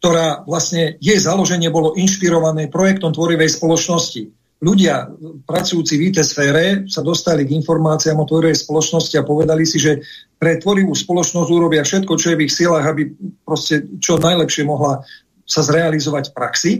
ktorá 0.00 0.46
vlastne 0.46 0.96
jej 1.02 1.18
založenie 1.18 1.66
bolo 1.68 1.98
inšpirované 1.98 2.70
projektom 2.70 3.10
tvorivej 3.10 3.58
spoločnosti. 3.58 4.22
Ľudia 4.56 5.12
pracujúci 5.44 6.00
v 6.00 6.04
IT 6.08 6.24
sfére 6.24 6.88
sa 6.88 7.04
dostali 7.04 7.44
k 7.44 7.52
informáciám 7.60 8.24
o 8.24 8.24
tvorivej 8.24 8.56
spoločnosti 8.56 9.12
a 9.20 9.26
povedali 9.28 9.68
si, 9.68 9.76
že 9.76 10.00
pre 10.40 10.56
tvorivú 10.56 10.96
spoločnosť 10.96 11.48
urobia 11.52 11.84
všetko, 11.84 12.12
čo 12.16 12.32
je 12.32 12.38
v 12.40 12.44
ich 12.48 12.56
silách, 12.56 12.88
aby 12.88 13.02
proste 13.44 13.84
čo 14.00 14.16
najlepšie 14.16 14.64
mohla 14.64 15.04
sa 15.44 15.60
zrealizovať 15.60 16.32
v 16.32 16.34
praxi. 16.34 16.72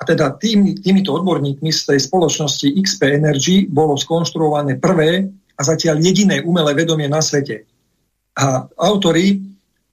A 0.00 0.08
teda 0.08 0.32
tým, 0.40 0.80
týmito 0.80 1.12
odborníkmi 1.12 1.68
z 1.68 1.92
tej 1.92 1.98
spoločnosti 2.08 2.72
XP 2.72 3.20
Energy 3.20 3.68
bolo 3.68 4.00
skonštruované 4.00 4.80
prvé 4.80 5.28
a 5.28 5.60
zatiaľ 5.60 6.00
jediné 6.00 6.40
umelé 6.40 6.72
vedomie 6.72 7.04
na 7.04 7.20
svete. 7.20 7.68
A 8.32 8.64
autori 8.80 9.44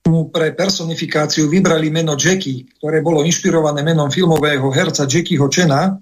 mu 0.07 0.31
pre 0.31 0.55
personifikáciu 0.55 1.51
vybrali 1.51 1.91
meno 1.91 2.15
Jackie, 2.15 2.65
ktoré 2.79 3.03
bolo 3.03 3.21
inšpirované 3.21 3.83
menom 3.83 4.07
filmového 4.07 4.71
herca 4.71 5.05
Jackieho 5.05 5.51
Chena, 5.51 5.99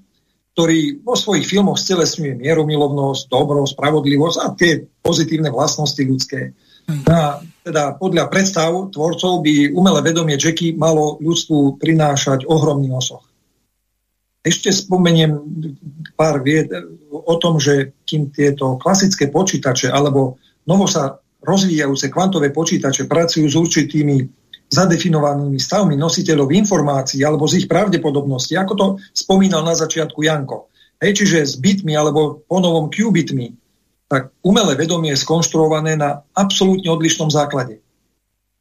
ktorý 0.56 1.04
vo 1.04 1.20
svojich 1.20 1.44
filmoch 1.44 1.76
stelesňuje 1.76 2.40
mieromilovnosť, 2.40 3.28
dobro, 3.28 3.68
spravodlivosť 3.68 4.38
a 4.40 4.46
tie 4.56 4.88
pozitívne 5.04 5.52
vlastnosti 5.52 6.00
ľudské. 6.00 6.56
A 7.10 7.44
teda 7.66 7.98
podľa 7.98 8.30
predstav 8.30 8.72
tvorcov 8.94 9.42
by 9.42 9.74
umelé 9.74 10.00
vedomie 10.06 10.38
Jackie 10.38 10.78
malo 10.78 11.18
ľudstvu 11.20 11.82
prinášať 11.82 12.46
ohromný 12.48 12.94
osoch. 12.94 13.26
Ešte 14.46 14.70
spomeniem 14.70 15.34
pár 16.14 16.46
vied 16.46 16.70
o 17.10 17.36
tom, 17.42 17.58
že 17.58 17.98
kým 18.06 18.30
tieto 18.30 18.78
klasické 18.78 19.34
počítače 19.34 19.90
alebo 19.90 20.38
novo 20.70 20.86
sa 20.86 21.18
rozvíjajúce 21.46 22.10
kvantové 22.10 22.50
počítače 22.50 23.06
pracujú 23.06 23.46
s 23.46 23.56
určitými 23.56 24.16
zadefinovanými 24.70 25.62
stavmi 25.62 25.94
nositeľov 25.94 26.50
informácií 26.50 27.22
alebo 27.22 27.46
z 27.46 27.64
ich 27.64 27.68
pravdepodobnosti, 27.70 28.54
ako 28.58 28.74
to 28.74 28.86
spomínal 29.14 29.62
na 29.62 29.78
začiatku 29.78 30.26
Janko. 30.26 30.74
Hej, 30.98 31.22
čiže 31.22 31.38
s 31.46 31.54
bitmi 31.60 31.94
alebo 31.94 32.42
ponovom 32.50 32.90
qubitmi, 32.90 33.54
tak 34.10 34.34
umelé 34.42 34.74
vedomie 34.80 35.14
je 35.14 35.22
skonštruované 35.22 35.98
na 36.00 36.24
absolútne 36.34 36.88
odlišnom 36.90 37.30
základe. 37.30 37.82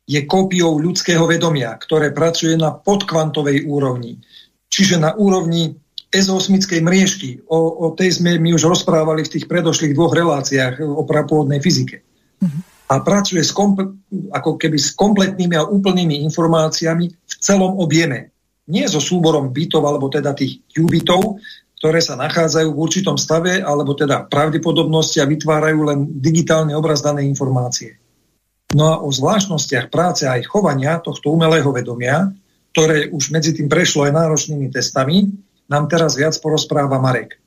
Je 0.05 0.21
kópiou 0.29 0.77
ľudského 0.77 1.25
vedomia, 1.25 1.73
ktoré 1.81 2.13
pracuje 2.13 2.53
na 2.61 2.77
podkvantovej 2.77 3.65
úrovni. 3.65 4.21
Čiže 4.69 5.01
na 5.01 5.17
úrovni 5.17 5.81
ezosmickej 6.13 6.81
mriežky. 6.85 7.31
O, 7.49 7.89
o 7.89 7.97
tej 7.97 8.21
sme 8.21 8.37
my 8.37 8.53
už 8.53 8.69
rozprávali 8.69 9.25
v 9.25 9.33
tých 9.39 9.49
predošlých 9.49 9.97
dvoch 9.97 10.13
reláciách 10.13 10.85
o 10.85 11.03
prapôvodnej 11.09 11.65
fyzike. 11.65 12.05
Mm-hmm 12.45 12.74
a 12.85 12.95
pracuje 13.01 13.41
s 13.41 13.53
ako 13.55 14.51
keby 14.61 14.77
s 14.77 14.93
kompletnými 14.93 15.57
a 15.57 15.65
úplnými 15.65 16.21
informáciami 16.29 17.07
v 17.09 17.35
celom 17.41 17.81
objeme. 17.81 18.35
Nie 18.69 18.89
so 18.89 19.01
súborom 19.01 19.53
bytov, 19.53 19.85
alebo 19.85 20.09
teda 20.09 20.33
tých 20.33 20.65
qubitov, 20.73 21.41
ktoré 21.81 22.01
sa 22.01 22.17
nachádzajú 22.17 22.69
v 22.73 22.81
určitom 22.81 23.17
stave, 23.21 23.61
alebo 23.61 23.93
teda 23.93 24.25
pravdepodobnosti 24.29 25.21
a 25.21 25.29
vytvárajú 25.29 25.81
len 25.85 25.99
digitálne 26.17 26.73
obraz 26.73 27.05
danej 27.05 27.29
informácie. 27.29 28.01
No 28.73 28.85
a 28.89 28.95
o 29.05 29.13
zvláštnostiach 29.13 29.93
práce 29.93 30.25
aj 30.25 30.49
chovania 30.49 30.97
tohto 30.99 31.31
umelého 31.31 31.69
vedomia, 31.71 32.33
ktoré 32.75 33.13
už 33.13 33.31
medzi 33.31 33.55
tým 33.55 33.69
prešlo 33.69 34.09
aj 34.09 34.17
náročnými 34.17 34.73
testami, 34.73 35.31
nám 35.71 35.87
teraz 35.87 36.19
viac 36.19 36.35
porozpráva 36.41 36.99
Marek. 36.99 37.39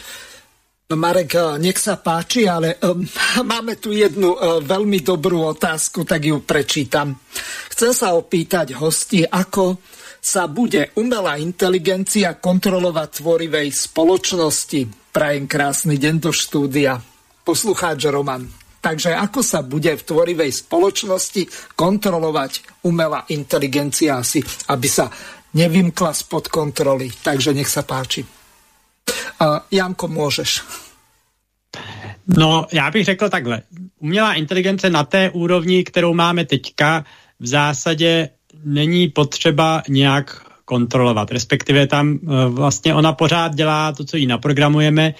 No 0.00 0.82
Marek, 0.94 1.34
eh, 1.34 1.58
nech 1.58 1.78
sa 1.78 1.98
páči, 2.00 2.48
ale 2.48 2.78
um, 2.82 3.02
máme 3.52 3.76
tu 3.76 3.90
jednu 3.94 4.34
uh, 4.34 4.62
veľmi 4.62 5.02
dobrú 5.02 5.44
otázku, 5.54 6.06
tak 6.06 6.24
ju 6.24 6.40
prečítam. 6.42 7.14
Chcem 7.70 7.92
sa 7.92 8.14
opýtať 8.14 8.78
hosti, 8.78 9.26
ako 9.26 9.78
sa 10.24 10.48
bude 10.48 10.96
umelá 10.96 11.36
inteligencia 11.36 12.40
kontrolovať 12.40 13.20
tvorivej 13.20 13.68
spoločnosti. 13.68 15.12
Prajem 15.12 15.44
krásny 15.44 16.00
deň 16.00 16.14
do 16.16 16.32
štúdia. 16.32 16.96
Poslucháč 17.44 18.08
Roman. 18.08 18.48
Takže 18.80 19.16
ako 19.16 19.40
sa 19.44 19.60
bude 19.60 19.92
v 19.92 20.02
tvorivej 20.04 20.64
spoločnosti 20.64 21.72
kontrolovať 21.76 22.84
umelá 22.88 23.28
inteligencia 23.32 24.20
asi, 24.20 24.40
aby 24.72 24.88
sa 24.88 25.08
nevymkla 25.56 26.12
spod 26.12 26.48
kontroly. 26.48 27.08
Takže 27.08 27.52
nech 27.52 27.68
sa 27.68 27.84
páči. 27.84 28.24
Uh, 29.40 29.60
Janko, 29.70 30.08
můžeš. 30.08 30.83
No, 32.26 32.66
já 32.72 32.90
bych 32.90 33.04
řekl 33.04 33.28
takhle. 33.28 33.62
Umělá 33.98 34.34
inteligence 34.34 34.90
na 34.90 35.04
té 35.04 35.30
úrovni, 35.30 35.84
kterou 35.84 36.14
máme 36.14 36.44
teďka, 36.44 37.04
v 37.40 37.46
zásadě 37.46 38.28
není 38.64 39.08
potřeba 39.08 39.82
nějak 39.88 40.46
kontrolovat. 40.64 41.30
Respektive 41.30 41.86
tam 41.86 42.18
vlastně 42.48 42.94
ona 42.94 43.12
pořád 43.12 43.54
dělá 43.54 43.92
to, 43.92 44.04
co 44.04 44.16
jí 44.16 44.26
naprogramujeme. 44.26 45.14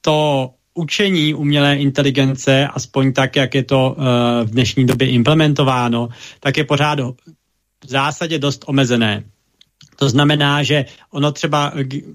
To 0.00 0.50
učení 0.74 1.34
umělé 1.34 1.76
inteligence, 1.76 2.68
aspoň 2.74 3.12
tak, 3.12 3.36
jak 3.36 3.54
je 3.54 3.62
to 3.62 3.96
v 4.44 4.50
dnešní 4.50 4.86
době 4.86 5.08
implementováno, 5.08 6.08
tak 6.40 6.56
je 6.56 6.64
pořád 6.64 6.98
v 7.84 7.88
zásadě 7.88 8.38
dost 8.38 8.64
omezené. 8.66 9.24
To 9.96 10.08
znamená, 10.08 10.62
že 10.62 10.84
ono 11.10 11.32
třeba, 11.32 11.72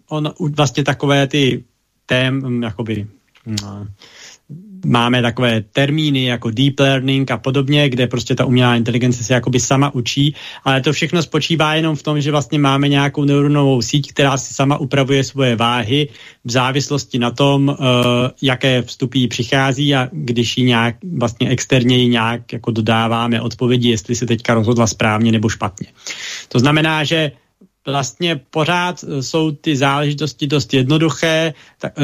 on, 0.09 0.33
vlastně 0.39 0.83
takové 0.83 1.27
ty 1.27 1.63
tém, 2.05 2.63
jakoby, 2.63 3.07
no, 3.07 3.18
máme 4.85 5.21
takové 5.21 5.61
termíny 5.61 6.23
jako 6.23 6.51
deep 6.51 6.79
learning 6.79 7.31
a 7.31 7.37
podobně, 7.37 7.89
kde 7.89 8.07
prostě 8.07 8.35
ta 8.35 8.45
umělá 8.45 8.75
inteligence 8.75 9.23
se 9.23 9.33
jakoby 9.33 9.59
sama 9.59 9.93
učí, 9.93 10.35
ale 10.63 10.81
to 10.81 10.93
všechno 10.93 11.23
spočívá 11.23 11.75
jenom 11.75 11.95
v 11.95 12.03
tom, 12.03 12.21
že 12.21 12.31
vlastně 12.31 12.59
máme 12.59 12.87
nějakou 12.87 13.23
neuronovou 13.23 13.81
síť, 13.81 14.11
která 14.11 14.37
si 14.37 14.53
sama 14.53 14.77
upravuje 14.77 15.23
svoje 15.23 15.55
váhy 15.55 16.07
v 16.45 16.51
závislosti 16.51 17.19
na 17.19 17.31
tom, 17.31 17.67
uh, 17.67 17.75
jaké 18.41 18.81
vstupy 18.81 19.27
přichází 19.27 19.95
a 19.95 20.09
když 20.11 20.57
ji 20.57 20.63
nějak 20.63 20.95
vlastně 21.17 21.49
externě 21.49 22.07
nějak 22.07 22.53
jako 22.53 22.71
dodáváme 22.71 23.41
odpovědi, 23.41 23.89
jestli 23.89 24.15
se 24.15 24.25
teďka 24.25 24.53
rozhodla 24.53 24.87
správně 24.87 25.31
nebo 25.31 25.49
špatně. 25.49 25.87
To 26.47 26.59
znamená, 26.59 27.03
že 27.03 27.31
vlastně 27.91 28.39
pořád 28.49 29.05
jsou 29.21 29.51
ty 29.51 29.75
záležitosti 29.75 30.47
dost 30.47 30.73
jednoduché. 30.73 31.53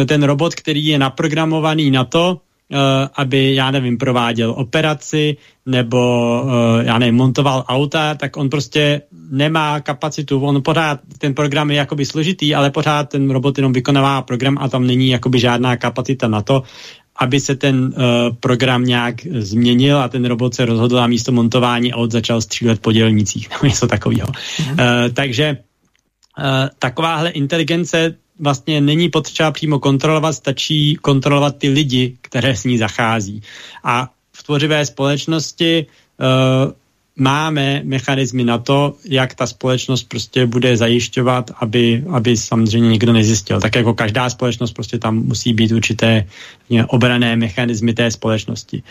Ten 0.05 0.23
robot, 0.23 0.55
který 0.55 0.85
je 0.85 0.99
naprogramovaný 0.99 1.91
na 1.91 2.03
to, 2.03 2.41
Uh, 2.71 2.77
aby, 3.15 3.55
já 3.55 3.71
nevím, 3.71 3.97
prováděl 3.97 4.51
operaci 4.57 5.37
nebo, 5.65 6.43
já 6.81 6.99
nevím, 6.99 7.15
montoval 7.15 7.63
auta, 7.67 8.15
tak 8.15 8.37
on 8.37 8.49
prostě 8.49 9.01
nemá 9.29 9.79
kapacitu, 9.79 10.41
on 10.41 10.63
pořád, 10.63 10.99
ten 11.17 11.33
program 11.33 11.71
je 11.71 11.77
jakoby 11.77 12.05
složitý, 12.05 12.55
ale 12.55 12.71
pořád 12.71 13.09
ten 13.09 13.29
robot 13.29 13.57
jenom 13.57 13.73
vykonává 13.73 14.21
program 14.21 14.57
a 14.61 14.69
tam 14.69 14.87
není 14.87 15.09
jakoby 15.09 15.39
žádná 15.39 15.77
kapacita 15.77 16.27
na 16.27 16.41
to, 16.41 16.63
aby 17.15 17.39
se 17.39 17.55
ten 17.55 17.93
program 18.39 18.83
nějak 18.83 19.21
změnil 19.25 19.97
a 19.97 20.09
ten 20.09 20.25
robot 20.25 20.55
se 20.55 20.65
rozhodl 20.65 20.99
a 20.99 21.07
místo 21.07 21.31
montování 21.31 21.93
aut 21.93 22.11
začal 22.11 22.41
střílet 22.41 22.79
po 22.79 22.91
dělnicích 22.91 23.49
nebo 23.49 23.65
něco 23.65 23.87
takového. 23.87 24.27
Mm. 24.59 24.71
Uh, 24.71 24.77
takže 25.13 25.57
takováhle 26.79 27.29
inteligence 27.29 28.15
vlastně 28.39 28.81
není 28.81 29.09
potřeba 29.09 29.51
přímo 29.51 29.79
kontrolovat, 29.79 30.35
stačí 30.35 30.95
kontrolovat 30.95 31.57
ty 31.57 31.69
lidi, 31.69 32.17
které 32.21 32.55
s 32.55 32.63
ní 32.63 32.77
zachází. 32.77 33.41
A 33.83 34.09
v 34.31 34.43
tvořivé 34.43 34.85
společnosti 34.85 35.85
uh, 35.85 36.71
máme 37.15 37.81
mechanizmy 37.83 38.43
na 38.43 38.57
to, 38.57 38.95
jak 39.05 39.35
ta 39.35 39.47
společnost 39.47 40.03
prostě 40.03 40.45
bude 40.45 40.77
zajišťovat, 40.77 41.51
aby, 41.59 42.03
aby 42.09 42.37
samozřejmě 42.37 42.89
nikdo 42.89 43.13
nezjistil. 43.13 43.61
Tak 43.61 43.75
jako 43.75 43.93
každá 43.93 44.29
společnost 44.29 44.71
prostě 44.71 44.99
tam 44.99 45.15
musí 45.15 45.53
být 45.53 45.71
určité 45.71 46.27
obrané 46.87 47.35
mechanizmy 47.35 47.93
té 47.93 48.11
společnosti. 48.11 48.83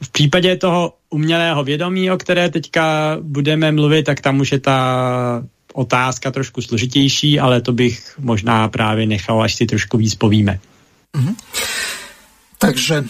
V 0.00 0.08
případě 0.08 0.56
toho 0.56 0.94
umělého 1.10 1.64
vědomí, 1.64 2.10
o 2.10 2.16
které 2.16 2.50
teďka 2.50 3.16
budeme 3.20 3.72
mluvit, 3.72 4.02
tak 4.02 4.20
tam 4.20 4.40
už 4.40 4.52
je 4.52 4.58
ta 4.58 5.42
otázka 5.72 6.30
trošku 6.30 6.62
složitější, 6.62 7.40
ale 7.40 7.60
to 7.60 7.72
bych 7.72 8.18
možná 8.18 8.68
právě 8.68 9.06
nechal, 9.06 9.42
až 9.42 9.54
si 9.54 9.66
trošku 9.66 9.96
víc 9.96 10.14
povíme. 10.14 10.60
Mm-hmm. 11.16 11.34
Takže 12.58 13.04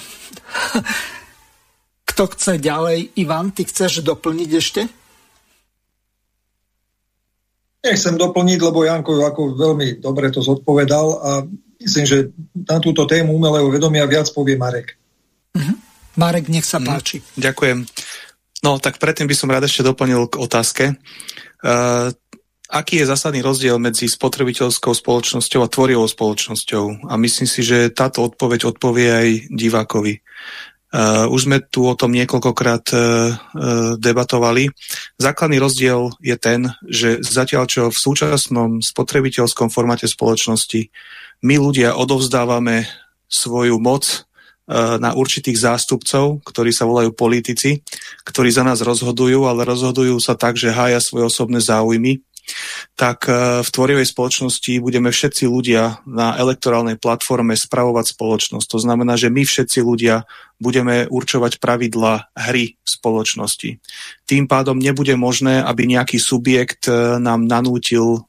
kto 2.12 2.26
chce 2.26 2.58
ďalej? 2.58 3.08
Ivan, 3.16 3.50
ty 3.50 3.64
chceš 3.64 4.04
doplniť 4.04 4.50
ešte? 4.52 4.82
Nechcem 7.82 8.14
doplniť, 8.14 8.58
lebo 8.62 8.86
Janko 8.86 9.26
ako 9.26 9.58
veľmi 9.58 9.98
dobre 9.98 10.30
to 10.30 10.38
zodpovedal 10.38 11.06
a 11.18 11.30
myslím, 11.82 12.06
že 12.06 12.18
na 12.54 12.78
túto 12.78 13.10
tému 13.10 13.34
umelého 13.34 13.66
vedomia 13.74 14.06
viac 14.06 14.30
povie 14.30 14.54
Marek. 14.54 14.94
Mm-hmm. 15.58 15.76
Marek, 16.16 16.46
nech 16.52 16.66
sa 16.68 16.78
mhm. 16.78 16.86
páči. 16.86 17.18
Mm, 17.18 17.42
ďakujem. 17.42 17.78
No, 18.62 18.78
tak 18.78 19.02
predtým 19.02 19.26
by 19.26 19.34
som 19.34 19.50
rád 19.50 19.66
ešte 19.66 19.82
doplnil 19.82 20.30
k 20.30 20.38
otázke. 20.38 20.84
Uh, 21.66 22.14
aký 22.72 23.04
je 23.04 23.10
zásadný 23.12 23.44
rozdiel 23.44 23.76
medzi 23.76 24.08
spotrebiteľskou 24.08 24.96
spoločnosťou 24.96 25.60
a 25.60 25.68
tvorivou 25.68 26.08
spoločnosťou. 26.08 27.12
A 27.12 27.14
myslím 27.20 27.44
si, 27.44 27.60
že 27.60 27.92
táto 27.92 28.24
odpoveď 28.24 28.72
odpovie 28.72 29.08
aj 29.12 29.28
divákovi. 29.52 30.24
Uh, 30.92 31.24
už 31.32 31.48
sme 31.48 31.64
tu 31.64 31.88
o 31.88 31.96
tom 31.96 32.12
niekoľkokrát 32.12 32.84
uh, 32.92 33.00
uh, 33.00 33.32
debatovali. 33.96 34.68
Základný 35.16 35.56
rozdiel 35.56 36.12
je 36.20 36.36
ten, 36.36 36.68
že 36.84 37.24
zatiaľ 37.24 37.64
čo 37.64 37.88
v 37.88 37.96
súčasnom 37.96 38.84
spotrebiteľskom 38.84 39.72
formáte 39.72 40.04
spoločnosti 40.04 40.92
my 41.42 41.56
ľudia 41.58 41.96
odovzdávame 41.96 42.86
svoju 43.26 43.80
moc 43.82 44.28
na 44.72 45.10
určitých 45.10 45.58
zástupcov, 45.58 46.46
ktorí 46.46 46.70
sa 46.70 46.86
volajú 46.86 47.10
politici, 47.10 47.82
ktorí 48.22 48.54
za 48.54 48.62
nás 48.62 48.78
rozhodujú, 48.78 49.50
ale 49.50 49.66
rozhodujú 49.66 50.22
sa 50.22 50.38
tak, 50.38 50.54
že 50.54 50.70
hája 50.70 51.02
svoje 51.02 51.26
osobné 51.26 51.58
záujmy 51.58 52.22
tak 52.94 53.26
e, 53.26 53.62
v 53.62 53.68
tvorivej 53.68 54.06
spoločnosti 54.08 54.72
budeme 54.82 55.10
všetci 55.10 55.44
ľudia 55.48 56.02
na 56.04 56.36
elektorálnej 56.38 56.98
platforme 57.00 57.56
spravovať 57.56 58.14
spoločnosť. 58.14 58.66
To 58.68 58.78
znamená, 58.78 59.16
že 59.16 59.32
my 59.32 59.42
všetci 59.42 59.78
ľudia 59.82 60.28
budeme 60.60 61.08
určovať 61.08 61.58
pravidla 61.58 62.30
hry 62.34 62.78
v 62.78 62.88
spoločnosti. 62.88 63.70
Tým 64.26 64.44
pádom 64.46 64.78
nebude 64.78 65.14
možné, 65.18 65.62
aby 65.62 65.88
nejaký 65.88 66.18
subjekt 66.20 66.86
e, 66.86 67.18
nám 67.18 67.46
nanútil 67.48 68.18
e, 68.18 68.20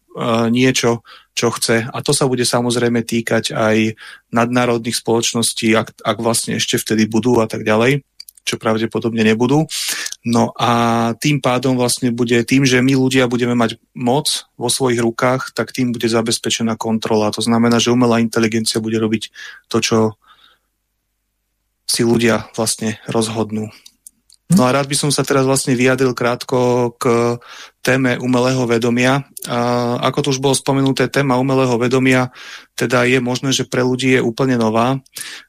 niečo, 0.50 1.06
čo 1.34 1.50
chce. 1.50 1.90
A 1.90 1.98
to 2.06 2.14
sa 2.14 2.30
bude 2.30 2.46
samozrejme 2.46 3.02
týkať 3.02 3.58
aj 3.58 3.98
nadnárodných 4.30 5.02
spoločností, 5.02 5.74
ak, 5.74 6.06
ak 6.06 6.18
vlastne 6.22 6.62
ešte 6.62 6.78
vtedy 6.78 7.10
budú 7.10 7.42
a 7.42 7.50
tak 7.50 7.66
ďalej 7.66 8.06
čo 8.44 8.60
pravdepodobne 8.60 9.24
nebudú. 9.24 9.66
No 10.24 10.56
a 10.56 10.72
tým 11.20 11.44
pádom 11.44 11.76
vlastne 11.76 12.12
bude 12.16 12.40
tým, 12.48 12.64
že 12.64 12.80
my 12.80 12.96
ľudia 12.96 13.28
budeme 13.28 13.56
mať 13.56 13.80
moc 13.96 14.48
vo 14.56 14.72
svojich 14.72 15.04
rukách, 15.04 15.52
tak 15.52 15.76
tým 15.76 15.92
bude 15.92 16.08
zabezpečená 16.08 16.80
kontrola. 16.80 17.34
To 17.36 17.44
znamená, 17.44 17.80
že 17.80 17.92
umelá 17.92 18.24
inteligencia 18.24 18.84
bude 18.84 19.00
robiť 19.00 19.32
to, 19.68 19.84
čo 19.84 19.98
si 21.84 22.08
ľudia 22.08 22.48
vlastne 22.56 23.00
rozhodnú. 23.12 23.68
No 24.54 24.70
a 24.70 24.76
rád 24.76 24.86
by 24.86 24.94
som 24.94 25.10
sa 25.10 25.26
teraz 25.26 25.50
vlastne 25.50 25.74
vyjadril 25.74 26.14
krátko 26.14 26.94
k 27.02 27.36
téme 27.82 28.22
umelého 28.22 28.70
vedomia. 28.70 29.26
A 29.50 29.98
ako 29.98 30.20
to 30.20 30.32
už 30.38 30.44
bolo 30.44 30.54
spomenuté, 30.54 31.10
téma 31.10 31.42
umelého 31.42 31.74
vedomia 31.80 32.30
teda 32.78 33.08
je 33.10 33.18
možné, 33.18 33.50
že 33.50 33.66
pre 33.66 33.82
ľudí 33.82 34.20
je 34.20 34.22
úplne 34.22 34.60
nová. 34.60 35.02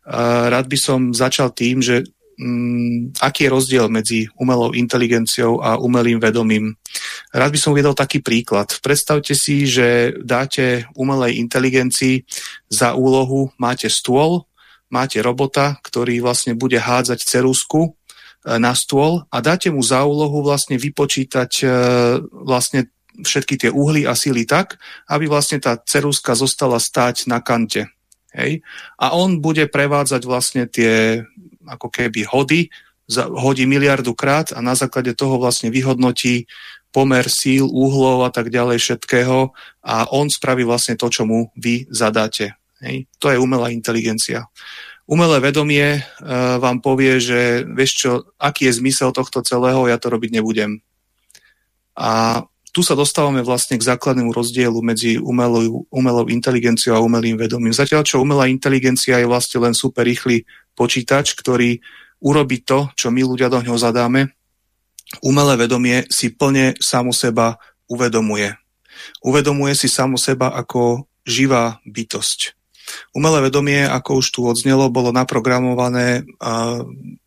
A 0.09 0.49
rád 0.49 0.73
by 0.73 0.79
som 0.81 1.01
začal 1.13 1.53
tým, 1.53 1.85
že 1.85 2.09
Mm, 2.35 3.15
aký 3.23 3.47
je 3.47 3.55
rozdiel 3.55 3.87
medzi 3.87 4.27
umelou 4.35 4.75
inteligenciou 4.75 5.63
a 5.63 5.79
umelým 5.79 6.19
vedomím. 6.19 6.75
Rád 7.31 7.51
by 7.55 7.59
som 7.63 7.71
uvedol 7.71 7.95
taký 7.95 8.27
príklad. 8.27 8.75
Predstavte 8.83 9.39
si, 9.39 9.71
že 9.71 10.11
dáte 10.19 10.91
umelej 10.99 11.39
inteligencii 11.39 12.27
za 12.67 12.99
úlohu, 12.99 13.55
máte 13.55 13.87
stôl, 13.87 14.51
máte 14.91 15.23
robota, 15.23 15.79
ktorý 15.87 16.19
vlastne 16.27 16.59
bude 16.59 16.83
hádzať 16.83 17.23
cerusku 17.23 17.81
e, 17.87 17.91
na 18.59 18.75
stôl 18.75 19.31
a 19.31 19.39
dáte 19.39 19.71
mu 19.71 19.79
za 19.87 20.03
úlohu 20.03 20.43
vlastne 20.43 20.75
vypočítať 20.75 21.53
e, 21.63 21.67
vlastne 22.35 22.91
všetky 23.15 23.63
tie 23.63 23.71
uhly 23.71 24.11
a 24.11 24.19
síly 24.19 24.43
tak, 24.43 24.83
aby 25.07 25.31
vlastne 25.31 25.63
tá 25.63 25.79
ceruska 25.79 26.35
zostala 26.35 26.83
stáť 26.83 27.31
na 27.31 27.39
kante. 27.39 27.95
Hej? 28.35 28.67
A 28.99 29.15
on 29.15 29.39
bude 29.39 29.71
prevádzať 29.71 30.23
vlastne 30.27 30.67
tie 30.67 31.23
ako 31.67 31.89
keby 31.89 32.29
hody, 32.29 32.69
hodí 33.15 33.65
miliardu 33.69 34.17
krát 34.17 34.53
a 34.57 34.65
na 34.65 34.73
základe 34.73 35.13
toho 35.13 35.37
vlastne 35.37 35.69
vyhodnotí 35.69 36.49
pomer 36.95 37.27
síl, 37.27 37.67
úhlov 37.67 38.23
a 38.23 38.31
tak 38.31 38.55
ďalej 38.55 38.79
všetkého 38.79 39.51
a 39.83 39.95
on 40.15 40.31
spraví 40.31 40.63
vlastne 40.63 40.95
to, 40.95 41.11
čo 41.11 41.27
mu 41.27 41.51
vy 41.59 41.91
zadáte. 41.91 42.55
Hej. 42.79 43.11
To 43.19 43.35
je 43.35 43.41
umelá 43.43 43.75
inteligencia. 43.75 44.47
Umelé 45.05 45.37
vedomie 45.43 46.01
uh, 46.01 46.57
vám 46.63 46.81
povie, 46.81 47.21
že 47.21 47.67
vieš 47.67 47.93
čo, 47.99 48.11
aký 48.41 48.73
je 48.73 48.79
zmysel 48.81 49.13
tohto 49.13 49.45
celého, 49.45 49.85
ja 49.85 50.01
to 50.01 50.09
robiť 50.09 50.31
nebudem. 50.33 50.81
A 51.99 52.41
tu 52.75 52.83
sa 52.83 52.99
dostávame 52.99 53.45
vlastne 53.45 53.79
k 53.79 53.87
základnému 53.87 54.35
rozdielu 54.35 54.75
medzi 54.83 55.15
umelou, 55.21 55.87
umelou 55.95 56.27
inteligenciou 56.27 56.99
a 56.99 57.05
umelým 57.05 57.39
vedomím. 57.39 57.71
Zatiaľ, 57.71 58.03
čo 58.03 58.19
umelá 58.19 58.51
inteligencia 58.51 59.23
je 59.23 59.31
vlastne 59.31 59.63
len 59.63 59.75
super 59.77 60.03
rýchly 60.03 60.43
počítač, 60.75 61.35
ktorý 61.39 61.79
urobí 62.23 62.63
to, 62.63 62.91
čo 62.99 63.11
my 63.11 63.23
ľudia 63.23 63.51
do 63.51 63.63
ňoho 63.63 63.79
zadáme. 63.79 64.35
Umelé 65.23 65.55
vedomie 65.61 66.05
si 66.11 66.33
plne 66.35 66.75
samo 66.81 67.15
seba 67.15 67.61
uvedomuje. 67.87 68.57
Uvedomuje 69.23 69.75
si 69.77 69.87
samo 69.87 70.19
seba 70.19 70.51
ako 70.55 71.07
živá 71.27 71.79
bytosť. 71.85 72.57
Umelé 73.17 73.49
vedomie, 73.49 73.81
ako 73.81 74.21
už 74.21 74.27
tu 74.29 74.41
odznelo, 74.45 74.93
bolo 74.93 75.09
naprogramované 75.09 76.29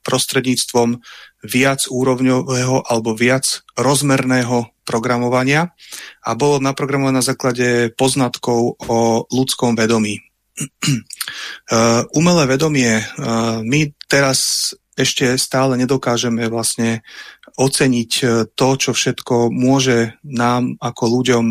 prostredníctvom 0.05 1.01
viac 1.41 1.81
úrovňového 1.89 2.85
alebo 2.85 3.17
viac 3.17 3.65
rozmerného 3.73 4.69
programovania 4.85 5.73
a 6.21 6.31
bolo 6.37 6.61
naprogramované 6.61 7.19
na 7.19 7.25
základe 7.25 7.89
poznatkov 7.97 8.77
o 8.85 9.25
ľudskom 9.33 9.73
vedomí. 9.73 10.26
Umelé 12.17 12.43
vedomie, 12.49 13.03
my 13.61 13.79
teraz 14.09 14.71
ešte 14.97 15.37
stále 15.37 15.77
nedokážeme 15.77 16.49
vlastne 16.49 17.05
oceniť 17.57 18.11
to, 18.57 18.67
čo 18.77 18.91
všetko 18.97 19.53
môže 19.53 20.17
nám 20.25 20.73
ako 20.81 21.21
ľuďom 21.21 21.45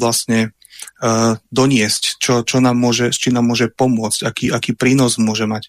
vlastne 0.00 0.56
uh, 1.04 1.36
doniesť, 1.52 2.16
čo, 2.16 2.40
čo 2.44 2.64
nám 2.64 2.80
môže, 2.80 3.12
s 3.12 3.20
nám 3.28 3.44
môže 3.44 3.68
pomôcť, 3.68 4.20
aký, 4.24 4.46
aký 4.48 4.72
prínos 4.72 5.20
môže 5.20 5.44
mať. 5.44 5.68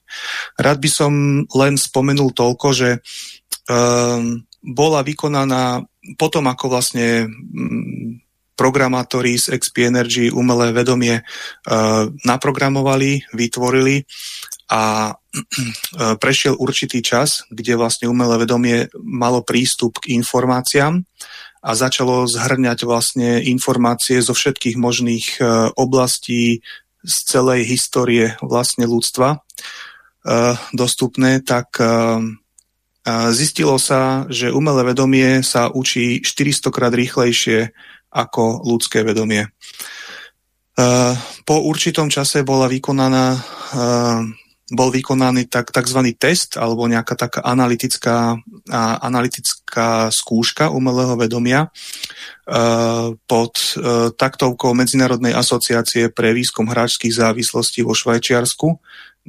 Rád 0.56 0.78
by 0.80 0.90
som 0.90 1.12
len 1.52 1.76
spomenul 1.76 2.32
toľko, 2.32 2.68
že 2.72 2.90
bola 4.64 5.00
vykonaná 5.04 5.84
potom, 6.20 6.48
ako 6.52 6.66
vlastne 6.68 7.28
um, 7.28 8.20
programátori 8.54 9.38
z 9.38 9.58
XP 9.58 9.90
Energy 9.90 10.30
umelé 10.30 10.72
vedomie 10.72 11.22
uh, 11.22 12.10
naprogramovali, 12.26 13.26
vytvorili 13.34 14.06
a 14.74 15.14
prešiel 16.18 16.58
určitý 16.58 17.02
čas, 17.02 17.46
kde 17.50 17.78
vlastne 17.78 18.10
umelé 18.10 18.42
vedomie 18.42 18.90
malo 19.02 19.42
prístup 19.42 20.02
k 20.02 20.18
informáciám 20.18 21.02
a 21.64 21.70
začalo 21.74 22.28
zhrňať 22.28 22.84
vlastne 22.84 23.40
informácie 23.40 24.20
zo 24.20 24.36
všetkých 24.36 24.76
možných 24.76 25.40
e, 25.40 25.42
oblastí 25.80 26.60
z 27.04 27.16
celej 27.24 27.64
histórie 27.64 28.36
vlastne 28.44 28.84
ľudstva 28.84 29.40
e, 29.40 29.40
dostupné, 30.76 31.40
tak 31.40 31.80
e, 31.80 31.88
zistilo 33.32 33.80
sa, 33.80 34.28
že 34.28 34.52
umelé 34.52 34.92
vedomie 34.92 35.40
sa 35.40 35.72
učí 35.72 36.20
400 36.20 36.68
krát 36.68 36.92
rýchlejšie 36.92 37.72
ako 38.14 38.62
ľudské 38.62 39.02
vedomie. 39.02 39.50
Po 41.44 41.56
určitom 41.66 42.10
čase 42.10 42.46
bola 42.46 42.70
vykonaná 42.70 43.26
bol 44.74 44.90
vykonaný 44.90 45.52
tak, 45.52 45.70
tzv. 45.70 46.02
test 46.18 46.56
alebo 46.58 46.90
nejaká 46.90 47.14
taká 47.14 47.40
analytická, 47.46 48.40
analytická 49.04 50.10
skúška 50.10 50.72
umelého 50.74 51.14
vedomia 51.20 51.68
uh, 51.68 53.14
pod 53.28 53.54
taktovkou 54.18 54.74
Medzinárodnej 54.74 55.36
asociácie 55.36 56.10
pre 56.10 56.32
výskum 56.34 56.72
hráčských 56.72 57.14
závislostí 57.14 57.86
vo 57.86 57.94
Švajčiarsku, 57.94 58.80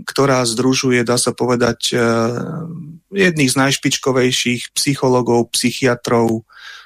ktorá 0.07 0.43
združuje, 0.43 1.07
dá 1.07 1.15
sa 1.15 1.31
povedať, 1.31 1.95
jedných 3.15 3.51
z 3.51 3.57
najšpičkovejších 3.63 4.75
psychologov, 4.75 5.55
psychiatrov, 5.55 6.43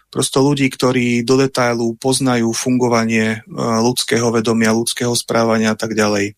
prosto 0.09 0.41
ľudí, 0.41 0.69
ktorí 0.73 1.23
do 1.23 1.41
detailu 1.41 1.97
poznajú 1.97 2.53
fungovanie 2.57 3.45
ľudského 3.57 4.33
vedomia, 4.33 4.77
ľudského 4.77 5.13
správania 5.13 5.73
a 5.73 5.79
tak 5.79 5.93
ďalej. 5.93 6.37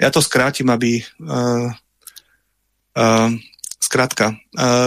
Ja 0.00 0.08
to 0.08 0.24
skrátim, 0.24 0.72
aby... 0.72 1.04
Uh, 1.20 1.72
uh, 2.96 3.32
Skrátka, 3.84 4.34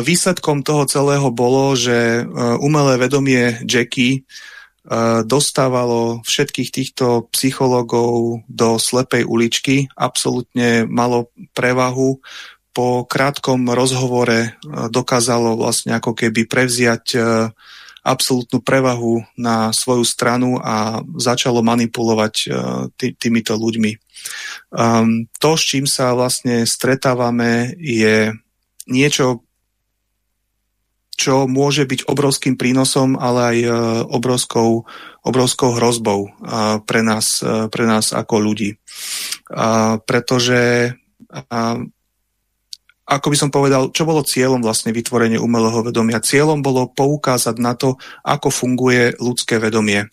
výsledkom 0.03 0.65
toho 0.65 0.84
celého 0.89 1.30
bolo, 1.31 1.77
že 1.77 2.27
umelé 2.60 2.98
vedomie 2.99 3.56
Jackie 3.64 4.27
dostávalo 5.23 6.26
všetkých 6.27 6.69
týchto 6.73 7.30
psychológov 7.31 8.41
do 8.49 8.76
slepej 8.81 9.23
uličky, 9.23 9.88
absolútne 9.95 10.89
malo 10.89 11.30
prevahu, 11.56 12.19
po 12.73 13.07
krátkom 13.07 13.69
rozhovore 13.72 14.57
dokázalo 14.65 15.56
vlastne 15.56 15.95
ako 16.02 16.11
keby 16.18 16.49
prevziať 16.49 17.06
absolútnu 18.07 18.63
prevahu 18.63 19.19
na 19.35 19.75
svoju 19.75 20.07
stranu 20.07 20.55
a 20.63 21.03
začalo 21.19 21.59
manipulovať 21.59 22.35
tý, 22.95 23.11
týmito 23.19 23.59
ľuďmi. 23.59 23.91
Um, 24.71 25.27
to, 25.43 25.59
s 25.59 25.63
čím 25.67 25.84
sa 25.84 26.15
vlastne 26.15 26.63
stretávame, 26.63 27.75
je 27.75 28.31
niečo, 28.88 29.43
čo 31.17 31.49
môže 31.51 31.84
byť 31.84 32.07
obrovským 32.07 32.55
prínosom, 32.55 33.19
ale 33.19 33.39
aj 33.43 33.57
uh, 33.67 33.71
obrovskou, 34.07 34.88
obrovskou 35.27 35.75
hrozbou 35.75 36.31
uh, 36.31 36.79
pre, 36.88 37.03
nás, 37.03 37.43
pre 37.43 37.84
nás 37.84 38.15
ako 38.15 38.35
ľudí. 38.39 38.79
Pretože 40.07 40.95
ako 43.07 43.31
by 43.31 43.38
som 43.39 43.49
povedal, 43.55 43.88
čo 43.95 44.03
bolo 44.03 44.19
cieľom 44.19 44.59
vlastne 44.59 44.91
vytvorenie 44.91 45.39
umelého 45.39 45.79
vedomia? 45.79 46.19
Cieľom 46.19 46.59
bolo 46.59 46.91
poukázať 46.91 47.55
na 47.55 47.71
to, 47.71 47.95
ako 48.27 48.51
funguje 48.51 49.15
ľudské 49.15 49.63
vedomie. 49.63 50.11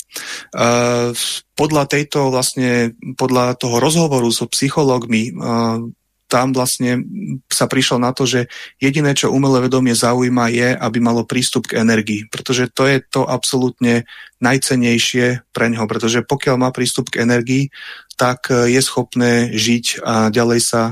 Uh, 0.54 1.10
podľa 1.58 1.90
tejto 1.90 2.30
vlastne, 2.30 2.94
podľa 3.18 3.58
toho 3.58 3.82
rozhovoru 3.82 4.30
so 4.30 4.46
psychológmi, 4.46 5.34
uh, 5.34 5.82
tam 6.30 6.50
vlastne 6.50 7.02
sa 7.46 7.70
prišlo 7.70 7.98
na 7.98 8.10
to, 8.10 8.26
že 8.26 8.50
jediné, 8.82 9.14
čo 9.14 9.30
umelé 9.30 9.66
vedomie 9.66 9.94
zaujíma, 9.94 10.50
je, 10.50 10.68
aby 10.74 10.98
malo 10.98 11.22
prístup 11.26 11.70
k 11.70 11.78
energii, 11.82 12.26
pretože 12.26 12.70
to 12.74 12.90
je 12.90 12.98
to 13.06 13.22
absolútne 13.22 14.02
najcenejšie 14.42 15.46
pre 15.54 15.70
ňoho, 15.70 15.86
pretože 15.86 16.26
pokiaľ 16.26 16.56
má 16.58 16.74
prístup 16.74 17.12
k 17.12 17.22
energii, 17.22 17.70
tak 18.18 18.50
je 18.50 18.80
schopné 18.82 19.54
žiť 19.54 20.02
a 20.02 20.34
ďalej 20.34 20.60
sa 20.64 20.82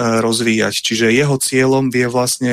rozvíjať. 0.00 0.74
Čiže 0.80 1.12
jeho 1.12 1.36
cieľom 1.36 1.92
je 1.92 2.08
vlastne 2.08 2.52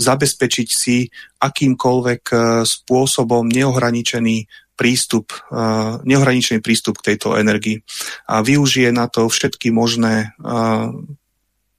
zabezpečiť 0.00 0.68
si 0.68 1.12
akýmkoľvek 1.44 2.22
e, 2.32 2.36
spôsobom 2.64 3.44
neohraničený 3.52 4.48
prístup, 4.80 5.36
e, 5.52 5.60
neohraničený 6.08 6.64
prístup 6.64 7.04
k 7.04 7.12
tejto 7.12 7.36
energii 7.36 7.84
a 8.24 8.40
využije 8.40 8.90
na 8.96 9.12
to 9.12 9.28
všetky 9.28 9.68
možné, 9.68 10.32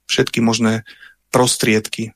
všetky 0.05 0.39
možné 0.45 0.85
prostriedky. 1.33 2.13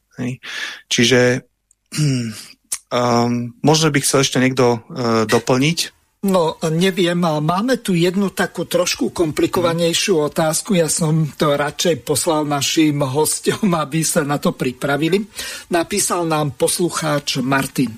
Čiže 0.87 1.43
možno 3.69 3.87
by 3.89 3.99
chcel 4.03 4.19
ešte 4.21 4.37
niekto 4.37 4.85
doplniť. 5.25 6.00
No, 6.21 6.61
neviem, 6.69 7.17
máme 7.17 7.81
tu 7.81 7.97
jednu 7.97 8.29
takú 8.29 8.69
trošku 8.69 9.09
komplikovanejšiu 9.09 10.29
otázku. 10.29 10.77
Ja 10.77 10.85
som 10.85 11.25
to 11.33 11.57
radšej 11.57 12.05
poslal 12.05 12.45
našim 12.45 13.01
hostom, 13.01 13.73
aby 13.73 14.05
sa 14.05 14.21
na 14.21 14.37
to 14.37 14.53
pripravili. 14.53 15.25
Napísal 15.73 16.29
nám 16.29 16.53
poslucháč 16.53 17.41
Martin. 17.41 17.97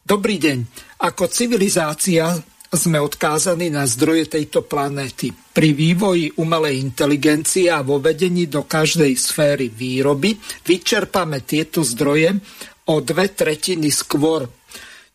Dobrý 0.00 0.40
deň. 0.40 0.58
Ako 1.04 1.28
civilizácia 1.28 2.32
sme 2.72 2.96
odkázaní 2.96 3.68
na 3.68 3.84
zdroje 3.84 4.40
tejto 4.40 4.64
planéty. 4.64 5.28
Pri 5.52 5.76
vývoji 5.76 6.32
umelej 6.40 6.80
inteligencie 6.80 7.68
a 7.68 7.84
vo 7.84 8.00
vedení 8.00 8.48
do 8.48 8.64
každej 8.64 9.12
sféry 9.20 9.68
výroby 9.68 10.32
vyčerpame 10.64 11.44
tieto 11.44 11.84
zdroje 11.84 12.40
o 12.88 13.04
dve 13.04 13.36
tretiny 13.36 13.92
skôr. 13.92 14.48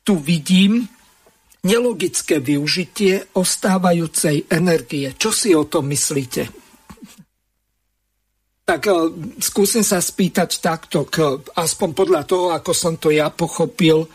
Tu 0.05 0.13
vidím 0.21 0.85
nelogické 1.65 2.37
využitie 2.37 3.33
ostávajúcej 3.33 4.45
energie. 4.47 5.17
Čo 5.17 5.33
si 5.33 5.51
o 5.57 5.65
tom 5.65 5.89
myslíte? 5.89 6.47
Tak 8.65 8.81
uh, 8.89 9.09
skúsim 9.41 9.81
sa 9.81 10.01
spýtať 10.01 10.61
takto, 10.61 11.05
k, 11.09 11.41
aspoň 11.57 11.89
podľa 11.93 12.21
toho, 12.25 12.45
ako 12.53 12.71
som 12.73 12.93
to 12.97 13.09
ja 13.09 13.29
pochopil, 13.33 14.05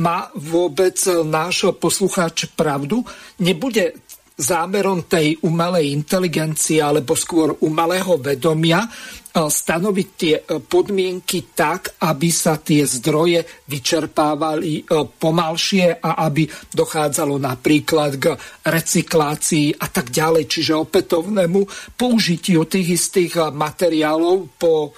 má 0.00 0.32
vôbec 0.32 0.96
náš 1.28 1.76
poslucháč 1.76 2.48
pravdu? 2.56 3.04
Nebude 3.44 4.00
zámerom 4.40 5.04
tej 5.04 5.36
umelej 5.44 5.92
inteligencie 5.92 6.80
alebo 6.80 7.12
skôr 7.12 7.60
umelého 7.60 8.16
vedomia 8.16 8.88
E, 8.88 9.19
stanoviť 9.30 10.08
tie 10.18 10.34
e, 10.42 10.42
podmienky 10.58 11.54
tak, 11.54 12.02
aby 12.02 12.28
sa 12.34 12.58
tie 12.58 12.82
zdroje 12.82 13.46
vyčerpávali 13.70 14.82
e, 14.82 15.06
pomalšie 15.06 16.02
a 16.02 16.26
aby 16.26 16.50
dochádzalo 16.74 17.38
napríklad 17.38 18.10
k 18.18 18.34
recyklácii 18.66 19.78
a 19.78 19.86
tak 19.86 20.10
ďalej, 20.10 20.50
čiže 20.50 20.74
opätovnému 20.74 21.60
použitiu 21.94 22.66
tých 22.66 22.98
istých 22.98 23.54
materiálov 23.54 24.60
po 24.60 24.92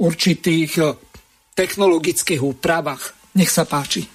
určitých 0.00 0.80
technologických 1.52 2.40
úpravách. 2.40 3.36
Nech 3.36 3.52
sa 3.52 3.68
páči. 3.68 4.08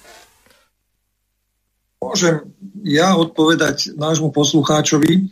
Môžem 2.02 2.44
ja 2.84 3.16
odpovedať 3.16 3.96
nášmu 3.96 4.28
poslucháčovi. 4.34 5.30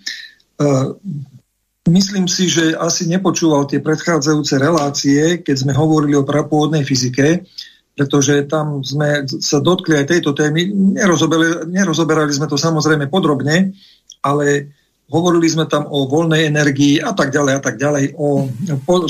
Myslím 1.91 2.31
si, 2.31 2.47
že 2.47 2.79
asi 2.79 3.11
nepočúval 3.11 3.67
tie 3.67 3.83
predchádzajúce 3.83 4.55
relácie, 4.55 5.43
keď 5.43 5.67
sme 5.67 5.75
hovorili 5.75 6.15
o 6.15 6.23
prapôvodnej 6.23 6.87
fyzike, 6.87 7.43
pretože 7.99 8.47
tam 8.47 8.87
sme 8.87 9.27
sa 9.27 9.59
dotkli 9.59 9.99
aj 9.99 10.07
tejto 10.15 10.31
témy. 10.31 10.71
Nerozoberali, 10.71 11.67
nerozoberali 11.67 12.31
sme 12.31 12.47
to 12.47 12.55
samozrejme 12.55 13.11
podrobne, 13.11 13.75
ale 14.23 14.71
hovorili 15.11 15.51
sme 15.51 15.67
tam 15.67 15.91
o 15.91 16.07
voľnej 16.07 16.47
energii 16.47 17.03
a 17.03 17.11
tak 17.19 17.35
ďalej 17.35 17.53
a 17.59 17.61
tak 17.61 17.77
ďalej, 17.83 18.15
o 18.15 18.47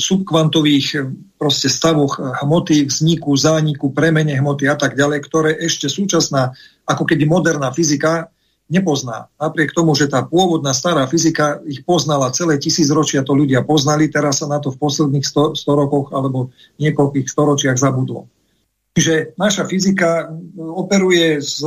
subkvantových 0.00 1.12
proste 1.36 1.68
stavoch 1.68 2.16
hmoty, 2.40 2.88
vzniku, 2.88 3.36
zániku, 3.36 3.92
premene 3.92 4.32
hmoty 4.32 4.64
a 4.64 4.80
tak 4.80 4.96
ďalej, 4.96 5.20
ktoré 5.28 5.50
ešte 5.60 5.92
súčasná, 5.92 6.56
ako 6.88 7.04
keby 7.04 7.28
moderná 7.28 7.68
fyzika 7.68 8.31
nepozná. 8.72 9.28
Napriek 9.36 9.76
tomu, 9.76 9.92
že 9.92 10.08
tá 10.08 10.24
pôvodná 10.24 10.72
stará 10.72 11.04
fyzika 11.04 11.60
ich 11.68 11.84
poznala 11.84 12.32
celé 12.32 12.56
tisícročia, 12.56 13.20
to 13.20 13.36
ľudia 13.36 13.60
poznali, 13.60 14.08
teraz 14.08 14.40
sa 14.40 14.48
na 14.48 14.56
to 14.56 14.72
v 14.72 14.80
posledných 14.80 15.22
100, 15.22 15.60
100 15.60 15.80
rokoch 15.84 16.08
alebo 16.16 16.48
niekoľkých 16.80 17.28
storočiach 17.28 17.76
zabudlo. 17.76 18.32
Čiže 18.96 19.36
naša 19.36 19.68
fyzika 19.68 20.32
operuje 20.56 21.40
s 21.40 21.60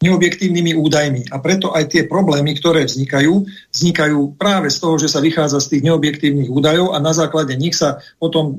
neobjektívnymi 0.00 0.72
údajmi. 0.80 1.22
A 1.28 1.36
preto 1.44 1.76
aj 1.76 1.92
tie 1.92 2.02
problémy, 2.08 2.56
ktoré 2.56 2.88
vznikajú, 2.88 3.44
vznikajú 3.68 4.40
práve 4.40 4.72
z 4.72 4.80
toho, 4.80 4.96
že 4.96 5.12
sa 5.12 5.20
vychádza 5.20 5.60
z 5.60 5.76
tých 5.76 5.82
neobjektívnych 5.92 6.48
údajov 6.48 6.96
a 6.96 6.98
na 7.04 7.12
základe 7.12 7.52
nich 7.56 7.76
sa 7.76 8.00
potom 8.16 8.56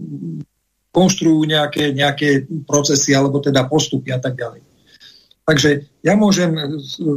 konštruujú 0.93 1.49
nejaké, 1.49 1.97
nejaké 1.97 2.45
procesy 2.69 3.17
alebo 3.17 3.41
teda 3.41 3.65
postupy 3.65 4.13
a 4.13 4.21
tak 4.21 4.37
ďalej. 4.37 4.70
Takže 5.41 5.89
ja 6.05 6.13
môžem 6.13 6.53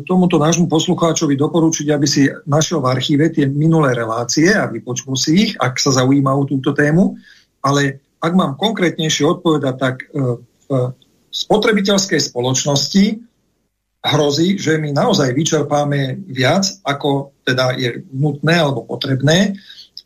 tomuto 0.09 0.41
nášmu 0.41 0.67
poslucháčovi 0.67 1.37
doporučiť, 1.37 1.87
aby 1.93 2.07
si 2.09 2.25
našiel 2.49 2.81
v 2.81 2.91
archíve 2.91 3.29
tie 3.29 3.45
minulé 3.45 3.93
relácie 3.93 4.49
a 4.49 4.67
vypočul 4.67 5.13
si 5.15 5.31
ich, 5.49 5.53
ak 5.61 5.77
sa 5.77 5.93
zaujíma 5.93 6.33
o 6.33 6.49
túto 6.49 6.73
tému. 6.73 7.21
Ale 7.61 8.01
ak 8.25 8.33
mám 8.33 8.57
konkrétnejšie 8.57 9.29
odpovedať, 9.29 9.75
tak 9.77 10.09
v 10.11 10.69
spotrebiteľskej 11.29 12.33
spoločnosti 12.33 13.05
hrozí, 14.05 14.57
že 14.57 14.81
my 14.81 14.93
naozaj 14.97 15.33
vyčerpáme 15.37 16.25
viac, 16.29 16.65
ako 16.85 17.37
teda 17.45 17.77
je 17.77 18.05
nutné 18.13 18.57
alebo 18.57 18.89
potrebné. 18.89 19.57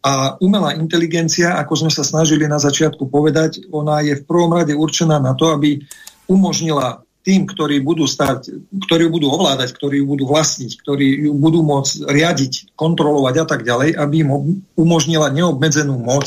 A 0.03 0.39
umelá 0.39 0.74
inteligencia, 0.78 1.59
ako 1.59 1.86
sme 1.86 1.90
sa 1.90 2.07
snažili 2.07 2.47
na 2.47 2.62
začiatku 2.62 3.11
povedať, 3.11 3.66
ona 3.74 4.03
je 4.03 4.19
v 4.19 4.27
prvom 4.27 4.55
rade 4.55 4.74
určená 4.74 5.19
na 5.19 5.35
to, 5.35 5.51
aby 5.55 5.82
umožnila 6.31 7.03
tým, 7.29 7.45
ktorí 7.45 7.85
budú 7.85 8.09
stať, 8.09 8.57
ktorí 8.89 9.05
ju 9.05 9.11
budú 9.13 9.29
ovládať, 9.29 9.77
ktorí 9.77 10.01
ju 10.01 10.09
budú 10.09 10.25
vlastniť, 10.33 10.81
ktorí 10.81 11.29
ju 11.29 11.37
budú 11.37 11.61
môcť 11.61 12.09
riadiť, 12.09 12.73
kontrolovať 12.73 13.35
a 13.37 13.45
tak 13.45 13.69
ďalej, 13.69 14.01
aby 14.01 14.25
im 14.25 14.65
umožnila 14.73 15.29
neobmedzenú 15.29 16.01
moc. 16.01 16.25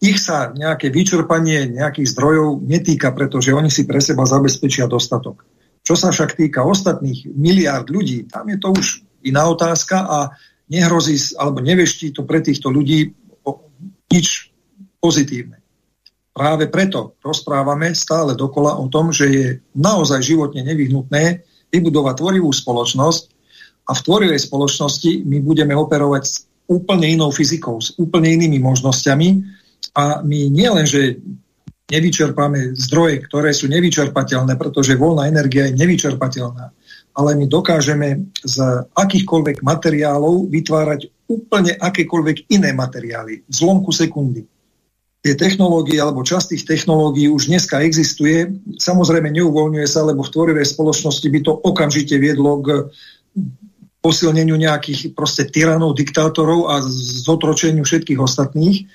Ich 0.00 0.24
sa 0.24 0.56
nejaké 0.56 0.88
vyčerpanie 0.88 1.68
nejakých 1.68 2.16
zdrojov 2.16 2.64
netýka, 2.64 3.12
pretože 3.12 3.52
oni 3.52 3.68
si 3.68 3.84
pre 3.84 4.00
seba 4.00 4.24
zabezpečia 4.24 4.88
dostatok. 4.88 5.44
Čo 5.84 6.00
sa 6.00 6.08
však 6.08 6.32
týka 6.32 6.64
ostatných 6.64 7.28
miliárd 7.36 7.92
ľudí, 7.92 8.24
tam 8.24 8.48
je 8.48 8.56
to 8.56 8.72
už 8.72 9.04
iná 9.20 9.44
otázka 9.52 10.00
a 10.00 10.18
nehrozí, 10.72 11.20
alebo 11.36 11.60
neveští 11.60 12.16
to 12.16 12.24
pre 12.24 12.40
týchto 12.40 12.72
ľudí 12.72 13.12
nič 14.08 14.48
pozitívne. 14.96 15.60
Práve 16.36 16.68
preto 16.68 17.16
rozprávame 17.24 17.96
stále 17.96 18.36
dokola 18.36 18.76
o 18.76 18.92
tom, 18.92 19.08
že 19.08 19.26
je 19.32 19.46
naozaj 19.72 20.20
životne 20.20 20.60
nevyhnutné 20.68 21.40
vybudovať 21.72 22.14
tvorivú 22.20 22.52
spoločnosť 22.52 23.22
a 23.88 23.96
v 23.96 24.04
tvorivej 24.04 24.40
spoločnosti 24.44 25.24
my 25.24 25.40
budeme 25.40 25.72
operovať 25.72 26.22
s 26.28 26.44
úplne 26.68 27.08
inou 27.08 27.32
fyzikou, 27.32 27.80
s 27.80 27.96
úplne 27.96 28.36
inými 28.36 28.60
možnosťami 28.60 29.28
a 29.96 30.20
my 30.20 30.52
nielen, 30.52 30.84
že 30.84 31.16
nevyčerpáme 31.88 32.76
zdroje, 32.76 33.24
ktoré 33.30 33.56
sú 33.56 33.72
nevyčerpateľné, 33.72 34.60
pretože 34.60 34.98
voľná 34.98 35.32
energia 35.32 35.72
je 35.72 35.78
nevyčerpateľná. 35.78 36.68
Ale 37.16 37.32
my 37.32 37.48
dokážeme 37.48 38.28
z 38.44 38.56
akýchkoľvek 38.92 39.64
materiálov 39.64 40.52
vytvárať 40.52 41.08
úplne 41.32 41.72
akékoľvek 41.80 42.52
iné 42.52 42.76
materiály 42.76 43.40
v 43.40 43.52
zlomku 43.56 43.88
sekundy. 43.88 44.44
Tie 45.26 45.34
technológie 45.34 45.98
alebo 45.98 46.22
časť 46.22 46.54
tých 46.54 46.62
technológií 46.70 47.26
už 47.26 47.50
dneska 47.50 47.82
existuje. 47.82 48.46
Samozrejme 48.78 49.34
neuvoľňuje 49.34 49.86
sa, 49.90 50.06
lebo 50.06 50.22
v 50.22 50.30
tvorivej 50.30 50.62
spoločnosti 50.70 51.26
by 51.26 51.40
to 51.42 51.50
okamžite 51.50 52.14
viedlo 52.14 52.62
k 52.62 52.86
posilneniu 53.98 54.54
nejakých 54.54 55.18
proste 55.18 55.50
tyranov, 55.50 55.98
diktátorov 55.98 56.70
a 56.70 56.78
zotročeniu 57.26 57.82
všetkých 57.82 58.22
ostatných 58.22 58.86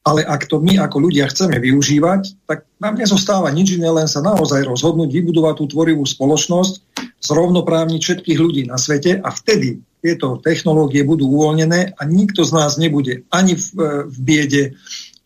ale 0.00 0.24
ak 0.24 0.48
to 0.48 0.64
my 0.64 0.80
ako 0.80 0.96
ľudia 1.10 1.28
chceme 1.28 1.60
využívať, 1.60 2.48
tak 2.48 2.64
nám 2.80 2.96
nezostáva 2.96 3.52
nič 3.52 3.76
iné, 3.76 3.92
len 3.92 4.08
sa 4.08 4.24
naozaj 4.24 4.64
rozhodnúť 4.64 5.12
vybudovať 5.12 5.54
tú 5.60 5.64
tvorivú 5.76 6.04
spoločnosť, 6.08 6.72
zrovnoprávniť 7.20 8.00
všetkých 8.00 8.38
ľudí 8.40 8.62
na 8.64 8.80
svete 8.80 9.20
a 9.20 9.28
vtedy 9.28 9.84
tieto 10.00 10.40
technológie 10.40 11.04
budú 11.04 11.28
uvoľnené 11.28 12.00
a 12.00 12.02
nikto 12.08 12.48
z 12.48 12.52
nás 12.56 12.80
nebude 12.80 13.28
ani 13.28 13.60
v, 13.60 13.64
v 14.08 14.16
biede, 14.24 14.62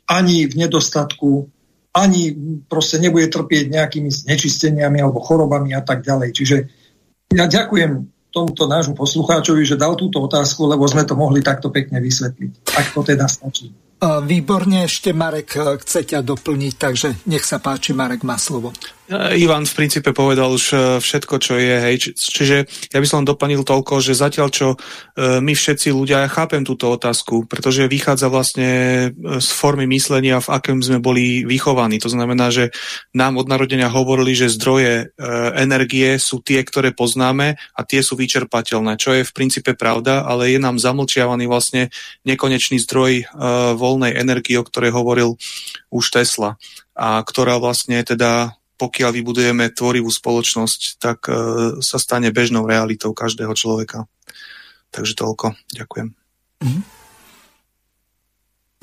ani 0.08 0.48
v 0.48 0.54
nedostatku, 0.66 1.48
ani 1.94 2.34
proste 2.66 2.98
nebude 2.98 3.30
trpieť 3.30 3.70
nejakými 3.70 4.10
znečisteniami 4.10 4.98
alebo 4.98 5.22
chorobami 5.22 5.72
a 5.72 5.82
tak 5.84 6.02
ďalej. 6.02 6.28
Čiže 6.34 6.56
ja 7.32 7.46
ďakujem 7.46 8.10
tomuto 8.34 8.66
nášmu 8.66 8.98
poslucháčovi, 8.98 9.62
že 9.62 9.78
dal 9.78 9.94
túto 9.94 10.18
otázku, 10.18 10.66
lebo 10.66 10.82
sme 10.90 11.06
to 11.06 11.14
mohli 11.14 11.38
takto 11.38 11.70
pekne 11.70 12.02
vysvetliť. 12.02 12.50
Ak 12.74 12.90
to 12.90 13.06
teda 13.06 13.30
stačí. 13.30 13.70
Výborne, 14.04 14.84
ešte 14.84 15.14
Marek 15.14 15.54
chce 15.54 16.04
ťa 16.04 16.20
doplniť, 16.20 16.74
takže 16.76 17.08
nech 17.30 17.46
sa 17.46 17.62
páči, 17.62 17.94
Marek 17.94 18.26
má 18.26 18.36
slovo. 18.36 18.74
Ivan 19.12 19.68
v 19.68 19.76
princípe 19.76 20.16
povedal 20.16 20.48
už 20.48 20.64
e, 20.72 20.76
všetko, 20.96 21.36
čo 21.36 21.60
je. 21.60 21.76
Hej. 21.76 22.16
Čiže 22.16 22.56
ja 22.88 22.98
by 22.98 23.06
som 23.06 23.20
len 23.20 23.28
doplnil 23.28 23.60
toľko, 23.60 24.00
že 24.00 24.16
zatiaľ, 24.16 24.48
čo 24.48 24.66
e, 24.72 24.76
my 25.44 25.52
všetci 25.52 25.92
ľudia, 25.92 26.24
ja 26.24 26.32
chápem 26.32 26.64
túto 26.64 26.88
otázku, 26.88 27.44
pretože 27.44 27.84
vychádza 27.84 28.32
vlastne 28.32 28.68
e, 29.12 29.38
z 29.44 29.48
formy 29.52 29.84
myslenia, 29.92 30.40
v 30.40 30.48
akém 30.56 30.80
sme 30.80 31.04
boli 31.04 31.44
vychovaní. 31.44 32.00
To 32.00 32.08
znamená, 32.08 32.48
že 32.48 32.72
nám 33.12 33.36
od 33.36 33.44
narodenia 33.44 33.92
hovorili, 33.92 34.32
že 34.32 34.48
zdroje 34.48 35.12
energie 35.54 36.16
sú 36.16 36.40
tie, 36.40 36.64
ktoré 36.64 36.96
poznáme 36.96 37.60
a 37.76 37.80
tie 37.84 38.00
sú 38.00 38.16
vyčerpateľné, 38.16 38.96
čo 38.96 39.12
je 39.12 39.26
v 39.26 39.34
princípe 39.36 39.76
pravda, 39.76 40.24
ale 40.24 40.48
je 40.48 40.58
nám 40.58 40.80
zamlčiavaný 40.80 41.44
vlastne 41.44 41.92
nekonečný 42.24 42.80
zdroj 42.82 43.28
voľnej 43.76 44.16
energie, 44.16 44.56
o 44.56 44.66
ktorej 44.66 44.94
hovoril 44.94 45.36
už 45.92 46.04
Tesla 46.10 46.56
a 46.94 47.20
ktorá 47.22 47.58
vlastne 47.58 48.00
teda 48.02 48.54
pokiaľ 48.74 49.10
vybudujeme 49.14 49.70
tvorivú 49.70 50.10
spoločnosť, 50.10 50.80
tak 50.98 51.18
e, 51.30 51.34
sa 51.78 51.98
stane 52.02 52.34
bežnou 52.34 52.66
realitou 52.66 53.14
každého 53.14 53.54
človeka. 53.54 54.10
Takže 54.90 55.14
toľko. 55.14 55.54
Ďakujem. 55.74 56.08
Mhm. 56.62 56.80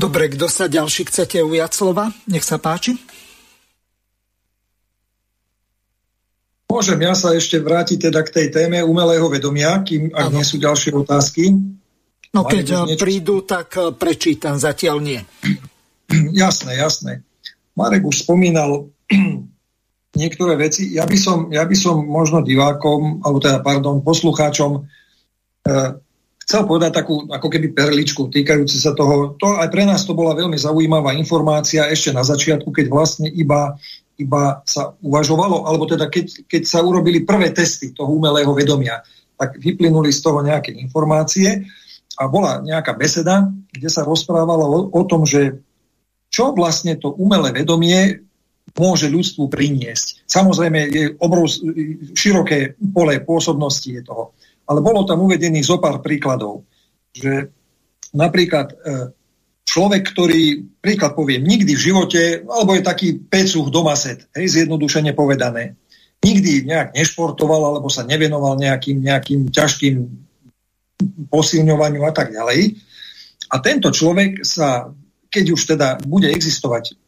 Dobre, 0.02 0.34
kto 0.34 0.50
sa 0.50 0.66
ďalší 0.66 1.06
chcete 1.14 1.46
ujať 1.46 1.72
slova? 1.78 2.10
Nech 2.26 2.42
sa 2.42 2.58
páči. 2.58 2.98
Môžem 6.72 7.04
ja 7.04 7.14
sa 7.14 7.36
ešte 7.36 7.60
vrátiť 7.60 8.10
teda 8.10 8.24
k 8.24 8.34
tej 8.34 8.48
téme 8.50 8.80
umelého 8.82 9.28
vedomia, 9.28 9.84
kým 9.84 10.10
ak 10.16 10.32
ano. 10.32 10.40
nie 10.40 10.46
sú 10.48 10.58
ďalšie 10.58 10.96
otázky. 10.96 11.52
No 12.32 12.48
keď 12.48 12.88
niečo... 12.88 12.98
prídu, 12.98 13.36
tak 13.44 13.76
e, 13.76 13.92
prečítam, 13.92 14.56
zatiaľ 14.56 15.04
nie. 15.04 15.20
Jasné, 16.32 16.76
jasné. 16.80 17.24
Marek 17.76 18.04
už 18.04 18.28
spomínal 18.28 18.92
niektoré 20.16 20.60
veci. 20.60 20.92
Ja 20.92 21.08
by 21.08 21.18
som, 21.18 21.38
ja 21.52 21.64
by 21.64 21.76
som 21.76 22.04
možno 22.04 22.44
divákom, 22.44 23.24
alebo 23.24 23.40
teda, 23.40 23.64
pardon, 23.64 24.04
poslucháčom 24.04 24.72
e, 24.76 24.80
chcel 26.44 26.68
povedať 26.68 26.92
takú 26.92 27.24
ako 27.32 27.48
keby 27.48 27.72
perličku 27.72 28.28
týkajúce 28.28 28.76
sa 28.76 28.92
toho. 28.92 29.40
To 29.40 29.56
aj 29.56 29.72
pre 29.72 29.88
nás 29.88 30.04
to 30.04 30.12
bola 30.12 30.36
veľmi 30.36 30.60
zaujímavá 30.60 31.16
informácia 31.16 31.88
ešte 31.88 32.12
na 32.12 32.28
začiatku, 32.28 32.68
keď 32.76 32.92
vlastne 32.92 33.32
iba, 33.32 33.80
iba 34.20 34.60
sa 34.68 34.92
uvažovalo, 35.00 35.64
alebo 35.64 35.88
teda 35.88 36.12
keď, 36.12 36.44
keď 36.50 36.64
sa 36.68 36.84
urobili 36.84 37.24
prvé 37.24 37.56
testy 37.56 37.96
toho 37.96 38.12
umelého 38.12 38.52
vedomia, 38.52 39.00
tak 39.40 39.58
vyplynuli 39.58 40.12
z 40.12 40.20
toho 40.22 40.44
nejaké 40.44 40.76
informácie 40.76 41.66
a 42.20 42.28
bola 42.28 42.60
nejaká 42.60 42.94
beseda, 43.00 43.48
kde 43.72 43.90
sa 43.90 44.04
rozprávalo 44.04 44.66
o, 44.68 44.80
o 44.92 45.02
tom, 45.08 45.24
že 45.24 45.64
čo 46.32 46.52
vlastne 46.52 47.00
to 47.00 47.16
umelé 47.16 47.56
vedomie 47.56 48.28
môže 48.72 49.12
ľudstvu 49.12 49.52
priniesť. 49.52 50.26
Samozrejme, 50.28 50.80
je 50.88 51.04
obrov, 51.20 51.52
široké 52.16 52.80
pole 52.80 53.20
pôsobnosti 53.22 53.90
je 53.90 54.02
toho. 54.06 54.32
Ale 54.70 54.80
bolo 54.80 55.04
tam 55.04 55.26
uvedených 55.28 55.68
zo 55.68 55.78
pár 55.82 56.00
príkladov, 56.00 56.64
že 57.12 57.52
napríklad 58.16 58.68
e, 58.72 58.76
človek, 59.68 60.04
ktorý, 60.16 60.44
príklad 60.80 61.16
poviem, 61.16 61.44
nikdy 61.44 61.76
v 61.76 61.86
živote, 61.92 62.22
alebo 62.48 62.76
je 62.76 62.84
taký 62.84 63.08
pecuch 63.20 63.68
domaset, 63.68 64.28
hej, 64.36 64.48
zjednodušene 64.48 65.12
povedané, 65.12 65.76
nikdy 66.24 66.64
nejak 66.70 66.96
nešportoval, 66.96 67.76
alebo 67.76 67.90
sa 67.92 68.08
nevenoval 68.08 68.56
nejakým, 68.56 69.04
nejakým 69.04 69.52
ťažkým 69.52 69.96
posilňovaniu 71.28 72.06
a 72.06 72.14
tak 72.14 72.32
ďalej. 72.32 72.78
A 73.52 73.56
tento 73.60 73.92
človek 73.92 74.46
sa 74.48 74.94
keď 75.32 75.46
už 75.56 75.62
teda 75.64 75.88
bude 76.04 76.28
existovať 76.28 77.00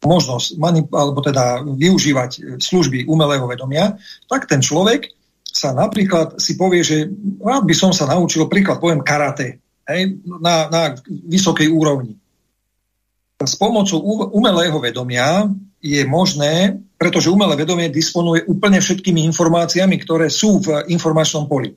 možnosť 0.00 0.56
alebo 0.96 1.20
teda 1.20 1.60
využívať 1.60 2.56
služby 2.56 3.04
umelého 3.04 3.44
vedomia, 3.44 4.00
tak 4.24 4.48
ten 4.48 4.64
človek 4.64 5.12
sa 5.44 5.76
napríklad 5.76 6.40
si 6.40 6.56
povie, 6.56 6.80
že 6.80 7.08
rád 7.40 7.68
by 7.68 7.74
som 7.76 7.92
sa 7.92 8.08
naučil, 8.08 8.48
príklad 8.48 8.80
poviem 8.80 9.04
karate, 9.04 9.60
hej, 9.88 10.20
na, 10.24 10.68
na 10.72 10.82
vysokej 11.08 11.68
úrovni. 11.68 12.16
S 13.36 13.54
pomocou 13.60 14.00
umelého 14.32 14.80
vedomia 14.80 15.44
je 15.80 16.00
možné, 16.08 16.80
pretože 16.96 17.28
umelé 17.28 17.60
vedomie 17.60 17.92
disponuje 17.92 18.48
úplne 18.48 18.80
všetkými 18.80 19.20
informáciami, 19.28 19.96
ktoré 20.00 20.32
sú 20.32 20.64
v 20.64 20.88
informačnom 20.88 21.44
poli. 21.44 21.76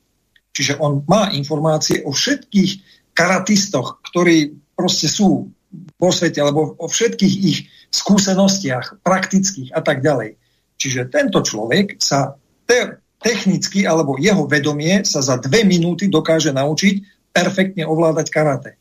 Čiže 0.55 0.79
on 0.79 1.03
má 1.03 1.31
informácie 1.35 2.03
o 2.07 2.15
všetkých 2.15 2.71
karatistoch, 3.11 3.99
ktorí 3.99 4.55
proste 4.75 5.11
sú 5.11 5.51
vo 5.71 6.09
svete, 6.09 6.41
alebo 6.41 6.73
o 6.77 6.87
všetkých 6.89 7.35
ich 7.45 7.69
skúsenostiach, 7.93 9.05
praktických 9.05 9.73
a 9.73 9.81
tak 9.81 10.01
ďalej. 10.01 10.37
Čiže 10.79 11.11
tento 11.11 11.43
človek 11.43 11.99
sa 11.99 12.37
te, 12.65 13.01
technicky, 13.19 13.83
alebo 13.83 14.15
jeho 14.15 14.47
vedomie 14.47 15.03
sa 15.03 15.19
za 15.19 15.35
dve 15.37 15.67
minúty 15.67 16.07
dokáže 16.07 16.55
naučiť 16.55 17.27
perfektne 17.35 17.83
ovládať 17.83 18.27
karate. 18.31 18.71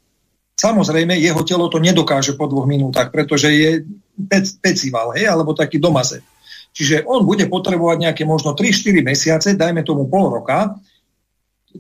Samozrejme, 0.58 1.14
jeho 1.14 1.42
telo 1.46 1.70
to 1.70 1.78
nedokáže 1.78 2.34
po 2.34 2.50
dvoch 2.50 2.66
minútach, 2.66 3.14
pretože 3.14 3.46
je 3.50 3.70
pec, 4.26 4.46
pecival, 4.58 5.14
hej, 5.14 5.30
alebo 5.30 5.54
taký 5.54 5.78
domazet. 5.78 6.26
Čiže 6.74 7.06
on 7.06 7.22
bude 7.22 7.46
potrebovať 7.46 7.96
nejaké 8.10 8.22
možno 8.26 8.54
3-4 8.54 9.02
mesiace, 9.02 9.48
dajme 9.54 9.86
tomu 9.86 10.10
pol 10.10 10.30
roka, 10.30 10.78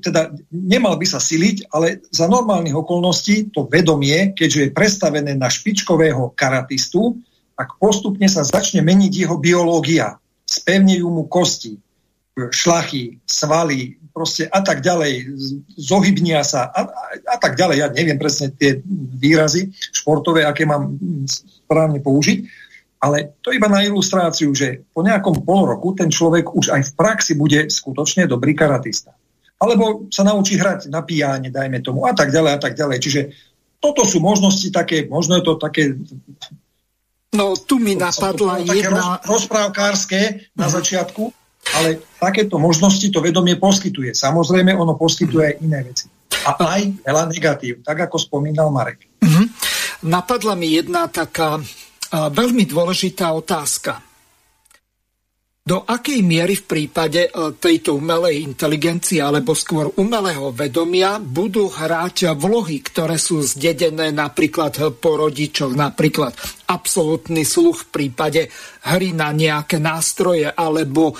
teda 0.00 0.34
nemal 0.50 0.96
by 0.96 1.06
sa 1.06 1.20
siliť, 1.20 1.70
ale 1.74 2.02
za 2.08 2.26
normálnych 2.30 2.74
okolností 2.74 3.52
to 3.52 3.66
vedomie, 3.68 4.32
keďže 4.32 4.60
je 4.68 4.74
prestavené 4.74 5.32
na 5.34 5.50
špičkového 5.50 6.32
karatistu, 6.32 7.18
tak 7.58 7.74
postupne 7.82 8.30
sa 8.30 8.46
začne 8.46 8.86
meniť 8.86 9.12
jeho 9.26 9.36
biológia. 9.36 10.22
Spevnejú 10.46 11.10
mu 11.10 11.26
kosti, 11.26 11.74
šlachy, 12.38 13.18
svaly, 13.26 13.98
proste 14.14 14.46
a 14.46 14.62
tak 14.62 14.82
ďalej, 14.82 15.34
zohybnia 15.74 16.46
sa 16.46 16.70
a, 16.70 16.86
a, 16.86 17.02
a 17.34 17.36
tak 17.42 17.58
ďalej. 17.58 17.76
Ja 17.82 17.88
neviem 17.90 18.18
presne 18.18 18.54
tie 18.54 18.78
výrazy 19.18 19.74
športové, 19.74 20.46
aké 20.46 20.62
mám 20.62 20.94
správne 21.26 21.98
použiť, 21.98 22.46
ale 23.02 23.38
to 23.42 23.50
iba 23.54 23.66
na 23.66 23.82
ilustráciu, 23.82 24.54
že 24.54 24.86
po 24.94 25.02
nejakom 25.02 25.42
pol 25.42 25.66
roku 25.66 25.94
ten 25.94 26.10
človek 26.10 26.50
už 26.54 26.74
aj 26.74 26.82
v 26.82 26.92
praxi 26.98 27.32
bude 27.34 27.70
skutočne 27.70 28.26
dobrý 28.30 28.54
karatista 28.54 29.17
alebo 29.58 30.06
sa 30.14 30.22
naučí 30.22 30.54
hrať 30.54 30.86
na 30.86 31.02
pijáne, 31.02 31.50
dajme 31.50 31.82
tomu, 31.82 32.06
a 32.06 32.14
tak 32.14 32.30
ďalej, 32.30 32.52
a 32.54 32.60
tak 32.62 32.78
ďalej. 32.78 32.98
Čiže 33.02 33.20
toto 33.82 34.06
sú 34.06 34.22
možnosti 34.22 34.70
také, 34.70 35.06
možno 35.10 35.38
je 35.38 35.44
to 35.44 35.54
také... 35.58 35.98
No, 37.34 37.58
tu 37.58 37.76
mi 37.82 37.98
napadla 37.98 38.62
to, 38.62 38.72
jedna... 38.72 39.20
Roz, 39.20 39.44
rozprávkárske 39.44 40.50
na 40.56 40.66
uh-huh. 40.66 40.76
začiatku, 40.78 41.22
ale 41.76 42.00
takéto 42.16 42.56
možnosti 42.56 43.04
to 43.12 43.20
vedomie 43.20 43.58
poskytuje. 43.58 44.14
Samozrejme, 44.14 44.72
ono 44.72 44.96
poskytuje 44.96 45.42
aj 45.44 45.54
iné 45.60 45.78
veci. 45.84 46.06
A 46.46 46.54
aj 46.54 47.04
veľa 47.04 47.24
negatív, 47.28 47.84
tak 47.84 48.08
ako 48.08 48.16
spomínal 48.16 48.72
Marek. 48.72 49.04
Uh-huh. 49.20 49.46
Napadla 50.06 50.54
mi 50.54 50.72
jedna 50.72 51.10
taká 51.10 51.58
veľmi 52.14 52.64
dôležitá 52.64 53.28
otázka 53.34 54.07
do 55.68 55.84
akej 55.84 56.24
miery 56.24 56.56
v 56.56 56.64
prípade 56.64 57.28
e, 57.28 57.30
tejto 57.60 58.00
umelej 58.00 58.40
inteligencie 58.40 59.20
alebo 59.20 59.52
skôr 59.52 59.92
umelého 60.00 60.48
vedomia 60.56 61.20
budú 61.20 61.68
hrať 61.68 62.32
vlohy, 62.32 62.80
ktoré 62.80 63.20
sú 63.20 63.44
zdedené 63.44 64.08
napríklad 64.08 64.96
po 64.96 65.20
rodičoch, 65.20 65.76
napríklad 65.76 66.32
absolútny 66.72 67.44
sluch 67.44 67.84
v 67.84 67.88
prípade 67.92 68.48
hry 68.88 69.12
na 69.12 69.28
nejaké 69.36 69.76
nástroje 69.76 70.48
alebo 70.48 71.12
e, 71.12 71.14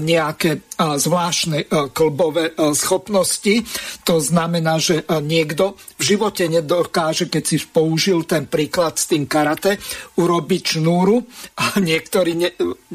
nejaké 0.00 0.69
zvláštne 0.80 1.68
klbové 1.92 2.56
schopnosti. 2.72 3.68
To 4.08 4.16
znamená, 4.16 4.80
že 4.80 5.04
niekto 5.20 5.76
v 6.00 6.02
živote 6.16 6.48
nedokáže, 6.48 7.28
keď 7.28 7.42
si 7.44 7.56
použil 7.68 8.24
ten 8.24 8.48
príklad 8.48 8.96
s 8.96 9.12
tým 9.12 9.28
karate, 9.28 9.76
urobiť 10.16 10.62
šnúru 10.80 11.20
a 11.60 11.76
niektorí 11.76 12.32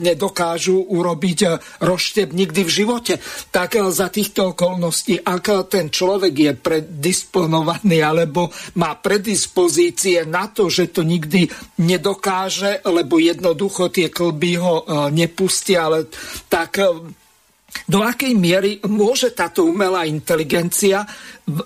nedokážu 0.01 0.81
urobiť 0.81 1.39
roštep 1.85 2.33
nikdy 2.33 2.61
v 2.65 2.71
živote, 2.71 3.13
tak 3.53 3.77
za 3.93 4.09
týchto 4.09 4.57
okolností, 4.57 5.21
ak 5.21 5.69
ten 5.69 5.93
človek 5.93 6.33
je 6.33 6.51
predisponovaný 6.57 8.01
alebo 8.01 8.49
má 8.81 8.97
predispozície 8.97 10.25
na 10.25 10.49
to, 10.49 10.73
že 10.73 10.89
to 10.89 11.05
nikdy 11.05 11.45
nedokáže, 11.85 12.81
lebo 12.85 13.21
jednoducho 13.21 13.93
tie 13.93 14.09
klby 14.09 14.51
ho 14.57 14.75
nepustia, 15.13 15.85
ale 15.85 16.09
tak 16.49 16.81
do 17.83 17.99
akej 18.01 18.33
miery 18.33 18.79
môže 18.87 19.35
táto 19.35 19.67
umelá 19.67 20.07
inteligencia 20.07 21.03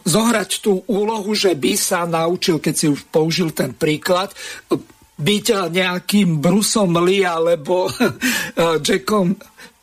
zohrať 0.04 0.50
tú 0.60 0.82
úlohu, 0.90 1.32
že 1.38 1.54
by 1.54 1.74
sa 1.78 2.10
naučil, 2.10 2.58
keď 2.58 2.74
si 2.76 2.88
už 2.90 3.08
použil 3.14 3.54
ten 3.54 3.78
príklad, 3.78 4.34
byť 5.20 5.46
nejakým 5.70 6.40
Brusom 6.40 6.96
Lee 7.04 7.28
alebo 7.28 7.92
Jackom 8.86 9.38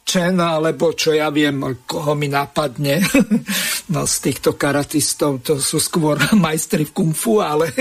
Chen, 0.06 0.38
alebo 0.38 0.94
čo 0.94 1.10
ja 1.18 1.34
viem, 1.34 1.82
koho 1.82 2.14
mi 2.14 2.30
napadne 2.30 3.02
no, 3.92 4.06
z 4.06 4.16
týchto 4.22 4.54
karatistov, 4.54 5.42
to 5.42 5.58
sú 5.58 5.82
skôr 5.82 6.14
majstri 6.38 6.86
v 6.86 6.94
kung 6.94 7.10
fu, 7.10 7.42
ale 7.42 7.74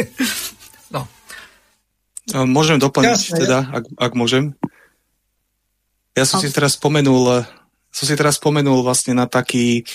no. 0.89 1.05
Môžem 2.49 2.81
doplniť 2.81 3.13
Jasne, 3.13 3.39
teda, 3.45 3.59
ak, 3.69 3.85
ak 4.01 4.11
môžem. 4.17 4.57
Ja 6.17 6.25
som 6.25 6.41
si 6.41 6.49
teraz 6.49 6.81
spomenul, 6.81 7.45
som 7.95 8.03
si 8.03 8.19
teraz 8.19 8.35
spomenul 8.35 8.83
vlastne 8.83 9.15
na 9.15 9.31
taký 9.31 9.87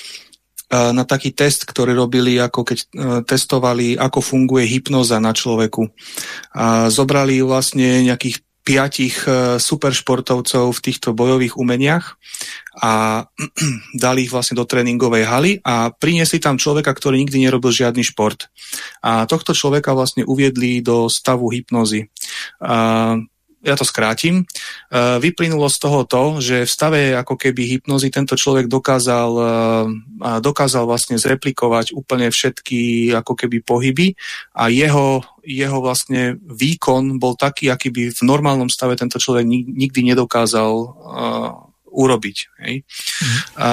na 0.71 1.03
taký 1.03 1.35
test, 1.35 1.67
ktorý 1.67 1.99
robili, 1.99 2.39
ako 2.39 2.63
keď 2.63 2.79
e, 2.79 2.87
testovali, 3.27 3.99
ako 3.99 4.23
funguje 4.23 4.71
hypnoza 4.71 5.19
na 5.19 5.35
človeku. 5.35 5.83
A 6.55 6.87
zobrali 6.87 7.43
vlastne 7.43 8.07
nejakých 8.07 8.39
piatich 8.63 9.27
e, 9.27 9.59
superšportovcov 9.59 10.71
v 10.71 10.85
týchto 10.85 11.11
bojových 11.11 11.59
umeniach 11.59 12.15
a 12.79 13.25
dali 14.05 14.29
ich 14.29 14.33
vlastne 14.33 14.55
do 14.55 14.63
tréningovej 14.63 15.27
haly 15.27 15.53
a 15.67 15.91
priniesli 15.91 16.39
tam 16.39 16.55
človeka, 16.55 16.95
ktorý 16.95 17.19
nikdy 17.19 17.51
nerobil 17.51 17.75
žiadny 17.75 18.07
šport. 18.07 18.47
A 19.03 19.27
tohto 19.27 19.57
človeka 19.57 19.91
vlastne 19.97 20.23
uviedli 20.23 20.87
do 20.87 21.11
stavu 21.11 21.51
hypnozy. 21.51 22.15
A 22.63 23.19
ja 23.61 23.77
to 23.77 23.85
skrátim, 23.85 24.43
e, 24.43 24.45
vyplynulo 25.21 25.69
z 25.69 25.79
toho 25.79 26.09
to, 26.09 26.41
že 26.41 26.65
v 26.65 26.71
stave 26.71 27.01
ako 27.13 27.37
keby 27.37 27.77
hypnozy 27.77 28.09
tento 28.09 28.33
človek 28.33 28.67
dokázal, 28.67 29.31
e, 29.37 29.45
dokázal 30.41 30.89
vlastne 30.89 31.21
zreplikovať 31.21 31.93
úplne 31.93 32.33
všetky 32.33 33.13
ako 33.13 33.37
keby 33.37 33.61
pohyby 33.61 34.17
a 34.57 34.73
jeho, 34.73 35.21
jeho 35.45 35.79
vlastne 35.85 36.41
výkon 36.41 37.21
bol 37.21 37.37
taký, 37.37 37.69
aký 37.69 37.93
by 37.93 38.03
v 38.17 38.23
normálnom 38.25 38.73
stave 38.73 38.97
tento 38.97 39.21
človek 39.21 39.45
nikdy 39.49 40.01
nedokázal 40.17 40.73
e, 40.73 40.89
urobiť. 41.91 42.37
Hej. 42.63 42.75
Mm. 42.87 43.39
A 43.59 43.69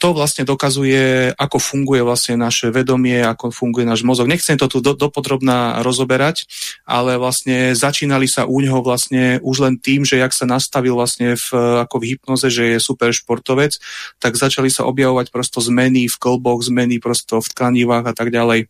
to 0.00 0.16
vlastne 0.16 0.48
dokazuje, 0.48 1.32
ako 1.36 1.60
funguje 1.60 2.00
vlastne 2.00 2.40
naše 2.40 2.72
vedomie, 2.72 3.20
ako 3.20 3.52
funguje 3.52 3.84
náš 3.84 4.02
mozog. 4.02 4.26
Nechcem 4.26 4.56
to 4.56 4.66
tu 4.66 4.80
do, 4.80 4.96
dopodrobná 4.96 5.84
rozoberať, 5.84 6.48
ale 6.88 7.20
vlastne 7.20 7.76
začínali 7.76 8.26
sa 8.26 8.48
u 8.48 8.58
neho 8.58 8.80
vlastne 8.80 9.38
už 9.44 9.56
len 9.62 9.74
tým, 9.76 10.02
že 10.02 10.18
jak 10.18 10.32
sa 10.32 10.48
nastavil 10.48 10.96
vlastne 10.96 11.36
v, 11.36 11.48
ako 11.84 11.96
v 12.00 12.16
hypnoze, 12.16 12.48
že 12.48 12.76
je 12.76 12.78
super 12.80 13.12
športovec, 13.12 13.76
tak 14.18 14.34
začali 14.34 14.72
sa 14.72 14.88
objavovať 14.88 15.30
prosto 15.30 15.60
zmeny 15.60 16.08
v 16.08 16.16
kolboch, 16.16 16.64
zmeny 16.64 16.98
prosto 16.98 17.38
v 17.44 17.48
tkanivách 17.52 18.04
a 18.10 18.14
tak 18.16 18.32
ďalej 18.32 18.66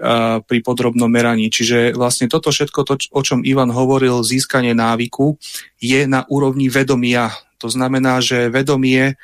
a, 0.00 0.40
pri 0.40 0.58
podrobnom 0.62 1.10
meraní. 1.10 1.50
Čiže 1.50 1.98
vlastne 1.98 2.30
toto 2.30 2.54
všetko, 2.54 2.80
to, 2.86 2.94
o 3.10 3.20
čom 3.26 3.42
Ivan 3.42 3.74
hovoril, 3.74 4.22
získanie 4.22 4.72
návyku, 4.72 5.36
je 5.76 6.08
na 6.08 6.24
úrovni 6.28 6.72
vedomia 6.72 7.32
to 7.58 7.68
znamená, 7.68 8.20
že 8.20 8.48
vedomie 8.48 9.16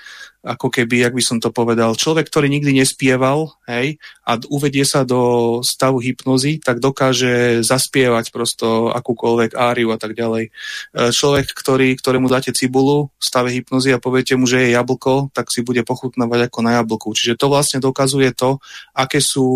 ako 0.42 0.74
keby, 0.74 1.06
jak 1.06 1.14
by 1.14 1.22
som 1.22 1.38
to 1.38 1.54
povedal, 1.54 1.94
človek, 1.94 2.26
ktorý 2.26 2.50
nikdy 2.50 2.82
nespieval 2.82 3.54
hej, 3.70 4.02
a 4.26 4.38
uvedie 4.50 4.82
sa 4.82 5.06
do 5.06 5.62
stavu 5.62 6.02
hypnozy, 6.02 6.58
tak 6.58 6.82
dokáže 6.82 7.62
zaspievať 7.62 8.34
prosto 8.34 8.90
akúkoľvek 8.90 9.54
áriu 9.54 9.94
a 9.94 9.98
tak 9.98 10.18
ďalej. 10.18 10.50
E, 10.50 10.50
človek, 11.14 11.46
ktorý, 11.54 11.94
ktorému 11.94 12.26
dáte 12.26 12.50
cibulu 12.50 13.14
v 13.14 13.22
stave 13.22 13.54
hypnozy 13.54 13.94
a 13.94 14.02
poviete 14.02 14.34
mu, 14.34 14.50
že 14.50 14.66
je 14.66 14.74
jablko, 14.74 15.30
tak 15.30 15.46
si 15.50 15.62
bude 15.62 15.86
pochutnávať 15.86 16.50
ako 16.50 16.58
na 16.66 16.82
jablku. 16.82 17.14
Čiže 17.14 17.38
to 17.38 17.46
vlastne 17.46 17.78
dokazuje 17.78 18.34
to, 18.34 18.58
aké 18.98 19.22
sú 19.22 19.46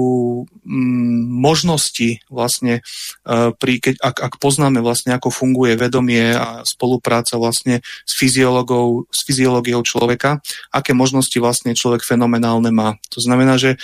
mm, 0.62 1.20
možnosti 1.34 2.22
vlastne, 2.30 2.86
e, 3.26 3.50
pri, 3.58 3.82
keď, 3.82 3.94
ak, 4.02 4.16
ak 4.22 4.34
poznáme 4.38 4.78
vlastne, 4.78 5.18
ako 5.18 5.34
funguje 5.34 5.74
vedomie 5.74 6.30
a 6.30 6.62
spolupráca 6.62 7.34
vlastne 7.42 7.82
s 8.06 8.12
fyziológiou, 8.14 9.10
s 9.10 9.26
fyziológiou 9.26 9.82
človeka, 9.82 10.38
aké 10.76 10.92
možnosti 10.92 11.34
vlastne 11.40 11.72
človek 11.72 12.04
fenomenálne 12.04 12.68
má. 12.68 13.00
To 13.16 13.24
znamená, 13.24 13.56
že 13.56 13.74
e, 13.74 13.78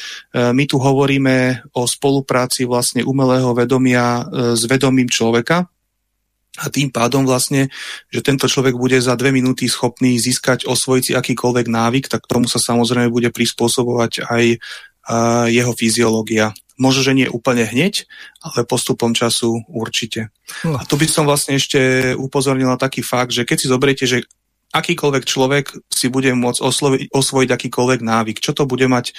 my 0.52 0.64
tu 0.68 0.76
hovoríme 0.76 1.64
o 1.72 1.88
spolupráci 1.88 2.68
vlastne 2.68 3.00
umelého 3.00 3.56
vedomia 3.56 4.20
e, 4.20 4.52
s 4.52 4.68
vedomím 4.68 5.08
človeka, 5.08 5.72
a 6.60 6.68
tým 6.68 6.92
pádom 6.92 7.24
vlastne, 7.24 7.72
že 8.12 8.20
tento 8.20 8.44
človek 8.44 8.76
bude 8.76 9.00
za 9.00 9.16
dve 9.16 9.32
minúty 9.32 9.72
schopný 9.72 10.20
získať, 10.20 10.68
osvojiť 10.68 11.02
si 11.02 11.12
akýkoľvek 11.16 11.66
návyk, 11.72 12.12
tak 12.12 12.28
tomu 12.28 12.44
sa 12.44 12.60
samozrejme 12.60 13.08
bude 13.08 13.32
prispôsobovať 13.32 14.28
aj 14.28 14.44
uh, 14.60 15.48
jeho 15.48 15.72
fyziológia. 15.72 16.52
Možno, 16.76 17.00
že 17.08 17.16
nie 17.16 17.24
úplne 17.24 17.64
hneď, 17.64 18.04
ale 18.44 18.68
postupom 18.68 19.16
času 19.16 19.64
určite. 19.64 20.28
No. 20.60 20.76
A 20.76 20.84
tu 20.84 21.00
by 21.00 21.08
som 21.08 21.24
vlastne 21.24 21.56
ešte 21.56 22.12
upozornil 22.20 22.68
na 22.68 22.76
taký 22.76 23.00
fakt, 23.00 23.32
že 23.32 23.48
keď 23.48 23.56
si 23.56 23.72
zoberiete, 23.72 24.04
že 24.04 24.28
akýkoľvek 24.72 25.24
človek 25.28 25.64
si 25.92 26.08
bude 26.08 26.32
môcť 26.32 26.60
osloviť, 26.60 27.00
osvojiť 27.12 27.50
akýkoľvek 27.52 28.00
návyk, 28.00 28.38
čo 28.40 28.56
to 28.56 28.64
bude 28.64 28.88
mať 28.88 29.12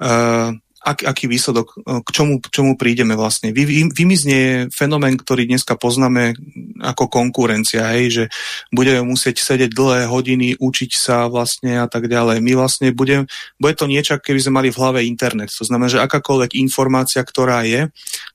uh, 0.00 0.56
ak, 0.84 1.00
aký 1.00 1.24
výsledok, 1.26 1.80
e, 1.80 2.04
k 2.04 2.08
čomu, 2.12 2.34
čomu 2.44 2.76
prídeme 2.76 3.16
vlastne. 3.16 3.56
Vy, 3.56 3.64
vy, 3.64 3.80
vymizne 3.88 4.68
fenomén, 4.68 5.16
ktorý 5.16 5.48
dneska 5.48 5.80
poznáme 5.80 6.36
ako 6.84 7.08
konkurencia, 7.08 7.88
hej, 7.96 8.06
že 8.12 8.24
budeme 8.68 9.00
musieť 9.00 9.40
sedieť 9.40 9.72
dlhé 9.72 10.12
hodiny, 10.12 10.60
učiť 10.60 10.90
sa 10.92 11.24
vlastne 11.32 11.80
a 11.80 11.88
tak 11.88 12.12
ďalej. 12.12 12.44
My 12.44 12.52
vlastne 12.52 12.92
budem, 12.92 13.24
bude 13.56 13.74
to 13.80 13.88
niečo, 13.88 14.20
keby 14.20 14.44
sme 14.44 14.60
mali 14.60 14.68
v 14.68 14.78
hlave 14.78 15.00
internet. 15.08 15.48
To 15.56 15.64
znamená, 15.64 15.88
že 15.88 16.04
akákoľvek 16.04 16.52
informácia, 16.60 17.24
ktorá 17.24 17.64
je, 17.64 17.88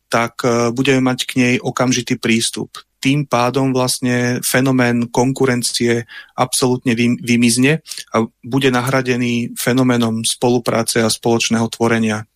tak 0.10 0.42
uh, 0.42 0.74
budeme 0.74 1.06
mať 1.06 1.30
k 1.30 1.32
nej 1.38 1.56
okamžitý 1.62 2.18
prístup. 2.18 2.82
Tým 3.00 3.32
pádom 3.32 3.72
vlastne 3.72 4.44
fenomén 4.44 5.08
konkurencie 5.08 6.04
absolútne 6.36 6.92
vymizne 7.24 7.80
a 8.12 8.28
bude 8.44 8.68
nahradený 8.68 9.56
fenoménom 9.56 10.20
spolupráce 10.28 11.00
a 11.00 11.08
spoločného 11.08 11.68
tvorenia. 11.72 12.28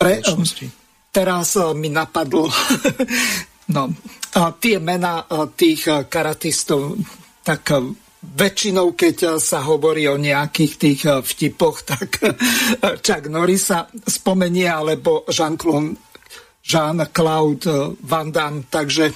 Pre, 0.00 0.14
teraz 1.12 1.60
eh, 1.60 1.76
mi 1.76 1.92
napadlo 1.92 2.48
no, 3.76 3.82
tie 4.56 4.80
mená 4.80 5.28
eh, 5.28 5.44
tých 5.52 5.82
eh, 5.92 6.08
karatistov, 6.08 6.96
tak 7.44 7.76
väčšinou, 8.20 8.96
keď 8.96 9.40
sa 9.40 9.64
hovorí 9.64 10.04
o 10.08 10.20
nejakých 10.20 10.72
tých 10.76 11.00
vtipoch, 11.08 11.84
tak 11.92 12.20
Chuck 13.00 13.24
Norris 13.32 13.72
sa 13.72 13.88
spomenie, 13.88 14.68
alebo 14.68 15.24
Jean-Claude 15.28 16.09
Jean-Claude 16.60 17.96
Van 18.04 18.28
Damme. 18.30 18.64
Takže 18.70 19.12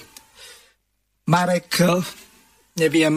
Marek, 1.31 1.81
neviem, 2.77 3.17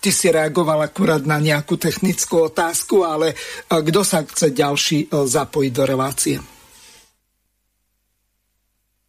ty 0.00 0.10
si 0.10 0.32
reagoval 0.32 0.82
akurát 0.82 1.22
na 1.22 1.38
nejakú 1.38 1.78
technickú 1.78 2.50
otázku, 2.50 3.04
ale 3.06 3.36
kto 3.68 4.00
sa 4.02 4.24
chce 4.24 4.50
ďalší 4.50 5.12
zapojiť 5.12 5.72
do 5.74 5.84
relácie? 5.84 6.36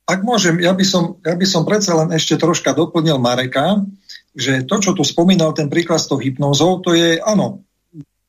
Ak 0.06 0.22
môžem, 0.22 0.62
ja 0.62 0.70
by, 0.70 0.86
som, 0.86 1.18
ja 1.26 1.34
by 1.34 1.48
som 1.50 1.66
predsa 1.66 1.98
len 1.98 2.14
ešte 2.14 2.38
troška 2.38 2.78
doplnil 2.78 3.18
Mareka, 3.18 3.82
že 4.38 4.62
to, 4.62 4.78
čo 4.78 4.94
tu 4.94 5.02
spomínal 5.02 5.58
ten 5.58 5.66
príklad 5.66 5.98
s 5.98 6.06
tou 6.06 6.22
hypnózou, 6.22 6.86
to 6.86 6.94
je, 6.94 7.18
áno, 7.26 7.66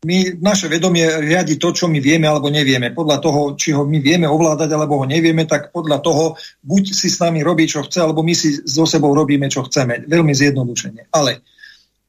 my, 0.05 0.37
naše 0.45 0.69
vedomie 0.69 1.09
riadi 1.25 1.57
to, 1.57 1.73
čo 1.73 1.89
my 1.89 1.97
vieme 2.05 2.29
alebo 2.29 2.53
nevieme. 2.53 2.93
Podľa 2.93 3.17
toho, 3.17 3.41
či 3.57 3.73
ho 3.73 3.89
my 3.89 3.97
vieme 3.97 4.29
ovládať 4.29 4.69
alebo 4.69 5.01
ho 5.01 5.07
nevieme, 5.09 5.49
tak 5.49 5.73
podľa 5.73 6.05
toho 6.05 6.37
buď 6.61 6.85
si 6.93 7.09
s 7.09 7.17
nami 7.17 7.41
robí, 7.41 7.65
čo 7.65 7.81
chce, 7.81 8.05
alebo 8.05 8.21
my 8.21 8.37
si 8.37 8.61
so 8.69 8.85
sebou 8.85 9.17
robíme, 9.17 9.49
čo 9.49 9.65
chceme. 9.65 10.05
Veľmi 10.05 10.37
zjednodušene. 10.37 11.09
Ale 11.09 11.41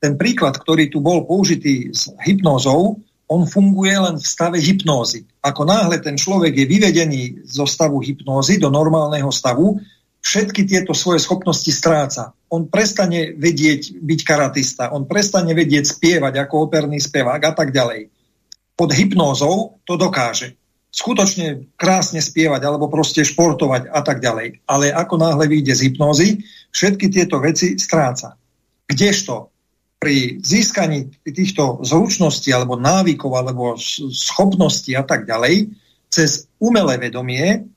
ten 0.04 0.20
príklad, 0.20 0.60
ktorý 0.60 0.92
tu 0.92 1.00
bol 1.00 1.24
použitý 1.24 1.96
s 1.96 2.12
hypnózou, 2.22 3.00
on 3.28 3.44
funguje 3.44 3.92
len 3.92 4.16
v 4.20 4.26
stave 4.26 4.60
hypnózy. 4.60 5.28
Ako 5.44 5.68
náhle 5.68 6.00
ten 6.00 6.16
človek 6.16 6.56
je 6.56 6.66
vyvedený 6.68 7.44
zo 7.44 7.68
stavu 7.68 8.00
hypnózy 8.00 8.56
do 8.56 8.72
normálneho 8.72 9.28
stavu, 9.32 9.80
všetky 10.28 10.68
tieto 10.68 10.92
svoje 10.92 11.24
schopnosti 11.24 11.72
stráca. 11.72 12.36
On 12.52 12.68
prestane 12.68 13.32
vedieť 13.32 13.96
byť 13.96 14.20
karatista, 14.28 14.92
on 14.92 15.08
prestane 15.08 15.56
vedieť 15.56 15.96
spievať 15.96 16.44
ako 16.44 16.68
operný 16.68 17.00
spevák 17.00 17.42
a 17.48 17.54
tak 17.56 17.72
ďalej. 17.72 18.12
Pod 18.76 18.92
hypnózou 18.92 19.80
to 19.88 19.96
dokáže. 19.96 20.60
Skutočne 20.92 21.72
krásne 21.80 22.20
spievať 22.20 22.62
alebo 22.68 22.92
proste 22.92 23.24
športovať 23.24 23.88
a 23.88 24.04
tak 24.04 24.20
ďalej. 24.20 24.68
Ale 24.68 24.92
ako 24.92 25.16
náhle 25.16 25.48
vyjde 25.48 25.74
z 25.80 25.84
hypnózy, 25.88 26.28
všetky 26.76 27.08
tieto 27.08 27.40
veci 27.40 27.80
stráca. 27.80 28.36
Kdežto 28.88 29.56
pri 29.98 30.44
získaní 30.44 31.10
týchto 31.24 31.82
zručností 31.82 32.54
alebo 32.54 32.78
návykov 32.78 33.32
alebo 33.34 33.64
schopností 34.12 34.94
a 34.94 35.04
tak 35.08 35.26
ďalej, 35.26 35.74
cez 36.08 36.48
umelé 36.62 37.02
vedomie, 37.02 37.68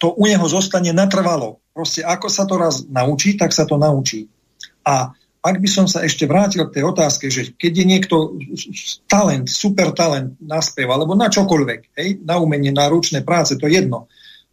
to 0.00 0.16
u 0.16 0.24
neho 0.24 0.46
zostane 0.48 0.96
natrvalo. 0.96 1.60
Proste 1.76 2.00
ako 2.00 2.26
sa 2.32 2.48
to 2.48 2.56
raz 2.56 2.88
naučí, 2.88 3.36
tak 3.36 3.52
sa 3.52 3.68
to 3.68 3.76
naučí. 3.76 4.32
A 4.88 5.12
ak 5.40 5.56
by 5.56 5.68
som 5.68 5.86
sa 5.88 6.04
ešte 6.04 6.28
vrátil 6.28 6.64
k 6.68 6.80
tej 6.80 6.84
otázke, 6.88 7.28
že 7.28 7.52
keď 7.56 7.72
je 7.72 7.84
niekto 7.84 8.16
talent, 9.08 9.48
super 9.48 9.92
talent 9.92 10.36
na 10.40 10.60
spev, 10.60 10.88
alebo 10.92 11.16
na 11.16 11.32
čokoľvek, 11.32 11.80
hej, 11.96 12.08
na 12.24 12.40
umenie, 12.40 12.72
na 12.72 12.88
ručné 12.88 13.24
práce, 13.24 13.56
to 13.56 13.68
je 13.68 13.80
jedno. 13.80 14.08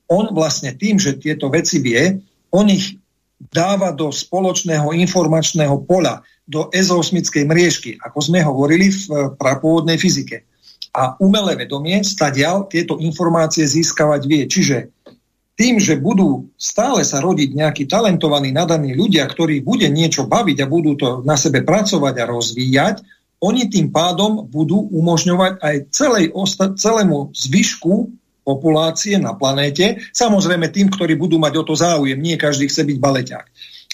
On 0.07 0.31
vlastne 0.31 0.71
tým, 0.75 0.95
že 0.95 1.19
tieto 1.19 1.51
veci 1.51 1.83
vie, 1.83 2.23
on 2.55 2.71
ich 2.71 2.95
dáva 3.51 3.91
do 3.91 4.11
spoločného 4.11 4.95
informačného 4.95 5.83
pola, 5.83 6.23
do 6.47 6.71
ezosmickej 6.71 7.43
mriežky, 7.43 7.91
ako 7.99 8.23
sme 8.23 8.39
hovorili 8.39 8.87
v 8.87 9.03
eh, 9.11 9.17
prapôvodnej 9.35 9.99
fyzike. 9.99 10.47
A 10.95 11.19
umelé 11.19 11.59
vedomie 11.59 11.99
stadial 12.01 12.65
tieto 12.71 12.97
informácie 12.97 13.67
získavať 13.67 14.21
vie. 14.25 14.43
Čiže 14.47 14.96
tým, 15.57 15.81
že 15.81 15.97
budú 15.97 16.53
stále 16.53 17.01
sa 17.01 17.17
rodiť 17.17 17.49
nejakí 17.57 17.83
talentovaní, 17.89 18.53
nadaní 18.53 18.93
ľudia, 18.93 19.25
ktorí 19.25 19.65
bude 19.65 19.89
niečo 19.89 20.29
baviť 20.29 20.57
a 20.61 20.69
budú 20.69 20.93
to 20.93 21.07
na 21.25 21.33
sebe 21.33 21.65
pracovať 21.65 22.15
a 22.21 22.29
rozvíjať, 22.29 22.95
oni 23.41 23.69
tým 23.69 23.89
pádom 23.93 24.45
budú 24.49 24.77
umožňovať 24.93 25.61
aj 25.61 25.75
celej, 25.93 26.25
celému 26.77 27.33
zvyšku 27.33 27.93
populácie 28.41 29.19
na 29.19 29.37
planéte. 29.37 30.01
Samozrejme 30.09 30.73
tým, 30.73 30.89
ktorí 30.89 31.19
budú 31.19 31.37
mať 31.37 31.53
o 31.61 31.63
to 31.67 31.75
záujem. 31.77 32.17
Nie 32.17 32.39
každý 32.39 32.65
chce 32.71 32.87
byť 32.87 32.97
baleťák. 32.97 33.45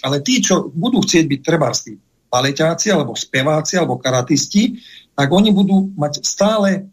Ale 0.04 0.22
tí, 0.24 0.40
čo 0.40 0.70
budú 0.72 1.04
chcieť 1.04 1.26
byť 1.28 1.42
treba 1.42 1.74
tí 1.76 1.98
baleťáci, 2.32 2.88
alebo 2.94 3.18
speváci, 3.18 3.76
alebo 3.76 4.00
karatisti, 4.00 4.80
tak 5.12 5.28
oni 5.28 5.52
budú 5.52 5.92
mať 5.96 6.24
stále 6.24 6.88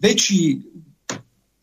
väčší, 0.00 0.60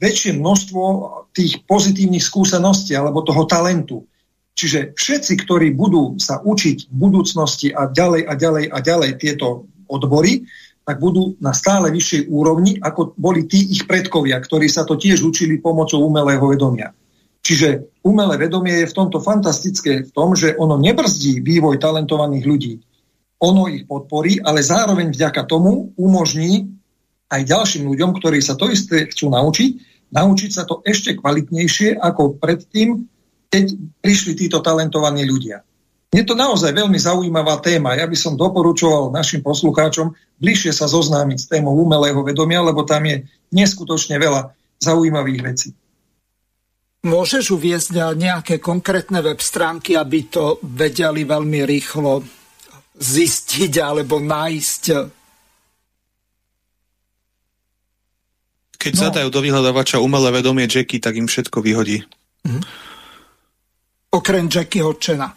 väčšie 0.02 0.42
množstvo 0.42 0.84
tých 1.32 1.62
pozitívnych 1.70 2.26
skúseností 2.26 2.98
alebo 2.98 3.22
toho 3.22 3.46
talentu. 3.46 4.10
Čiže 4.58 4.98
všetci, 4.98 5.34
ktorí 5.46 5.72
budú 5.78 6.18
sa 6.18 6.42
učiť 6.42 6.92
v 6.92 6.96
budúcnosti 6.98 7.72
a 7.72 7.88
ďalej 7.88 8.28
a 8.28 8.34
ďalej 8.36 8.66
a 8.68 8.78
ďalej 8.82 9.12
tieto 9.22 9.70
odbory, 9.88 10.44
tak 10.82 10.98
budú 10.98 11.38
na 11.40 11.54
stále 11.54 11.94
vyššej 11.94 12.28
úrovni, 12.28 12.82
ako 12.82 13.14
boli 13.16 13.46
tí 13.46 13.62
ich 13.70 13.86
predkovia, 13.86 14.42
ktorí 14.42 14.68
sa 14.68 14.84
to 14.84 14.98
tiež 14.98 15.22
učili 15.22 15.62
pomocou 15.62 16.02
umelého 16.02 16.42
vedomia. 16.42 16.92
Čiže 17.42 18.02
umelé 18.06 18.38
vedomie 18.38 18.82
je 18.86 18.90
v 18.90 18.98
tomto 18.98 19.22
fantastické 19.22 20.06
v 20.06 20.12
tom, 20.14 20.34
že 20.34 20.58
ono 20.58 20.78
nebrzdí 20.78 21.42
vývoj 21.42 21.78
talentovaných 21.78 22.46
ľudí. 22.46 22.74
Ono 23.42 23.66
ich 23.66 23.90
podporí, 23.90 24.38
ale 24.42 24.62
zároveň 24.62 25.10
vďaka 25.10 25.50
tomu 25.50 25.94
umožní 25.98 26.81
aj 27.32 27.42
ďalším 27.48 27.88
ľuďom, 27.88 28.12
ktorí 28.20 28.44
sa 28.44 28.60
to 28.60 28.68
isté 28.68 29.08
chcú 29.08 29.32
naučiť, 29.32 29.70
naučiť 30.12 30.52
sa 30.52 30.68
to 30.68 30.84
ešte 30.84 31.16
kvalitnejšie 31.16 31.96
ako 31.96 32.36
predtým, 32.36 33.08
keď 33.48 33.72
prišli 34.04 34.36
títo 34.36 34.60
talentovaní 34.60 35.24
ľudia. 35.24 35.64
Je 36.12 36.28
to 36.28 36.36
naozaj 36.36 36.76
veľmi 36.76 37.00
zaujímavá 37.00 37.64
téma. 37.64 37.96
Ja 37.96 38.04
by 38.04 38.18
som 38.20 38.36
doporučoval 38.36 39.16
našim 39.16 39.40
poslucháčom 39.40 40.12
bližšie 40.44 40.76
sa 40.76 40.92
zoznámiť 40.92 41.38
s 41.40 41.48
témou 41.48 41.72
umelého 41.80 42.20
vedomia, 42.20 42.60
lebo 42.60 42.84
tam 42.84 43.08
je 43.08 43.24
neskutočne 43.56 44.20
veľa 44.20 44.52
zaujímavých 44.84 45.42
vecí. 45.48 45.70
Môžeš 47.08 47.56
uviezť 47.56 48.14
nejaké 48.14 48.60
konkrétne 48.60 49.24
web 49.24 49.40
stránky, 49.40 49.96
aby 49.96 50.28
to 50.28 50.60
vedeli 50.62 51.24
veľmi 51.24 51.64
rýchlo 51.64 52.22
zistiť 53.00 53.74
alebo 53.80 54.20
nájsť? 54.20 54.84
Keď 58.82 58.94
no. 58.98 59.02
zadajú 59.06 59.28
do 59.30 59.46
vyhľadávača 59.46 60.02
umelé 60.02 60.34
vedomie 60.34 60.66
Jackie, 60.66 60.98
tak 60.98 61.14
im 61.14 61.30
všetko 61.30 61.62
vyhodí. 61.62 62.02
Mhm. 62.50 62.62
Okrem 64.12 64.50
Jackieho 64.50 64.98
Čena. 64.98 65.30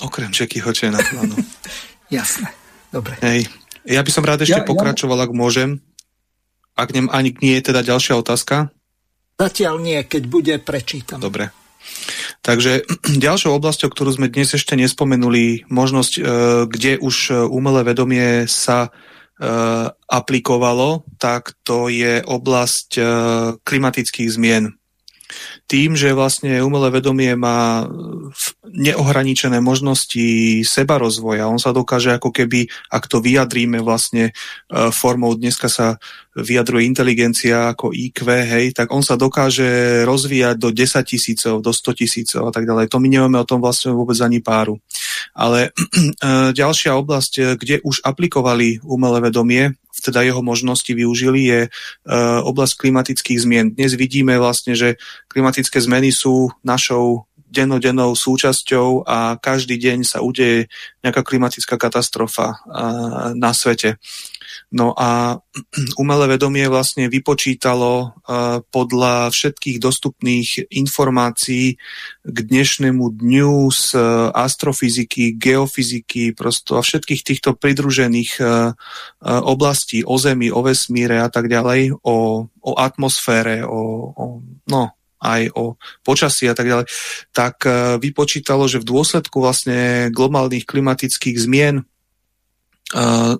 Okrem 0.00 0.32
Jackyho 0.32 0.72
Chana, 0.72 0.98
áno. 1.00 1.36
Jasné, 2.16 2.50
dobre. 2.88 3.20
Hej. 3.20 3.52
Ja 3.84 4.00
by 4.04 4.10
som 4.12 4.24
rád 4.24 4.44
ešte 4.44 4.64
ja, 4.64 4.68
pokračoval, 4.68 5.16
ja... 5.20 5.24
ak 5.28 5.32
môžem. 5.32 5.80
Ak 6.76 6.92
nem, 6.96 7.08
ani 7.12 7.36
nie 7.44 7.56
je 7.60 7.72
teda 7.72 7.84
ďalšia 7.84 8.16
otázka. 8.16 8.72
Zatiaľ 9.36 9.80
nie, 9.80 10.00
keď 10.04 10.22
bude, 10.28 10.54
prečítam. 10.60 11.20
Dobre. 11.20 11.52
Takže 12.40 12.84
ďalšou 13.28 13.56
oblasťou, 13.56 13.88
ktorú 13.92 14.10
sme 14.16 14.32
dnes 14.32 14.56
ešte 14.56 14.76
nespomenuli, 14.76 15.68
možnosť, 15.68 16.12
e, 16.16 16.20
kde 16.68 16.92
už 17.00 17.16
e, 17.28 17.32
umelé 17.44 17.84
vedomie 17.84 18.48
sa 18.48 18.92
aplikovalo, 20.04 21.08
tak 21.16 21.56
to 21.64 21.88
je 21.88 22.20
oblasť 22.20 23.00
klimatických 23.64 24.28
zmien. 24.28 24.76
tým, 25.70 25.94
že 25.94 26.10
vlastne 26.10 26.58
umelé 26.66 26.90
vedomie 26.90 27.30
má 27.38 27.86
neohraničené 28.66 29.62
možnosti 29.62 30.26
seba 30.66 30.98
rozvoja, 30.98 31.46
on 31.46 31.62
sa 31.62 31.70
dokáže 31.70 32.10
ako 32.18 32.34
keby, 32.34 32.66
ak 32.90 33.06
to 33.06 33.22
vyjadríme 33.22 33.78
vlastne 33.78 34.30
e, 34.30 34.32
formou, 34.90 35.34
dneska 35.38 35.70
sa 35.70 36.02
vyjadruje 36.34 36.86
inteligencia 36.86 37.74
ako 37.74 37.90
IQ, 37.94 38.26
hej, 38.26 38.74
tak 38.74 38.90
on 38.94 39.02
sa 39.02 39.18
dokáže 39.18 40.02
rozvíjať 40.06 40.56
do 40.58 40.70
10 40.70 41.02
tisícov, 41.02 41.54
do 41.62 41.70
100 41.74 42.00
tisícov 42.02 42.42
a 42.46 42.52
tak 42.54 42.66
ďalej. 42.66 42.90
To 42.90 43.02
my 43.02 43.08
nemáme 43.10 43.38
o 43.38 43.48
tom 43.48 43.58
vlastne 43.62 43.94
vôbec 43.94 44.18
ani 44.22 44.38
páru. 44.42 44.78
Ale 45.34 45.70
e, 45.70 45.70
ďalšia 46.60 46.96
oblasť, 46.96 47.32
e, 47.38 47.42
kde 47.56 47.76
už 47.84 48.02
aplikovali 48.04 48.80
umelé 48.84 49.18
vedomie, 49.20 49.76
teda 50.00 50.24
jeho 50.24 50.40
možnosti 50.40 50.88
využili, 50.88 51.40
je 51.44 51.60
e, 51.66 51.70
oblasť 52.40 52.74
klimatických 52.80 53.38
zmien. 53.44 53.66
Dnes 53.76 53.92
vidíme 53.94 54.40
vlastne, 54.40 54.72
že 54.72 54.96
klimatické 55.28 55.76
zmeny 55.80 56.08
sú 56.14 56.48
našou 56.64 57.28
dennodennou 57.50 58.14
súčasťou 58.14 59.10
a 59.10 59.34
každý 59.34 59.74
deň 59.74 60.06
sa 60.06 60.22
udeje 60.22 60.70
nejaká 61.02 61.26
klimatická 61.26 61.74
katastrofa 61.74 62.62
na 63.34 63.50
svete. 63.50 63.98
No 64.70 64.94
a 64.94 65.34
umelé 65.98 66.38
vedomie 66.38 66.70
vlastne 66.70 67.10
vypočítalo 67.10 68.14
podľa 68.70 69.34
všetkých 69.34 69.82
dostupných 69.82 70.70
informácií 70.70 71.74
k 72.22 72.36
dnešnému 72.38 73.02
dňu 73.18 73.66
z 73.74 73.98
astrofyziky, 74.30 75.34
geofyziky 75.34 76.38
prosto 76.38 76.78
a 76.78 76.86
všetkých 76.86 77.22
týchto 77.26 77.58
pridružených 77.58 78.38
oblastí 79.26 80.06
o 80.06 80.14
Zemi, 80.22 80.54
o 80.54 80.62
vesmíre 80.62 81.18
a 81.18 81.26
tak 81.26 81.50
ďalej, 81.50 81.98
o, 82.06 82.46
o 82.46 82.72
atmosfére, 82.78 83.66
o, 83.66 84.14
o, 84.14 84.24
no, 84.70 84.82
aj 85.18 85.50
o 85.58 85.74
počasí 86.06 86.46
a 86.46 86.54
tak 86.54 86.70
ďalej, 86.70 86.86
tak 87.34 87.66
vypočítalo, 87.98 88.70
že 88.70 88.78
v 88.78 88.86
dôsledku 88.86 89.42
vlastne 89.42 90.14
globálnych 90.14 90.62
klimatických 90.62 91.42
zmien 91.42 91.89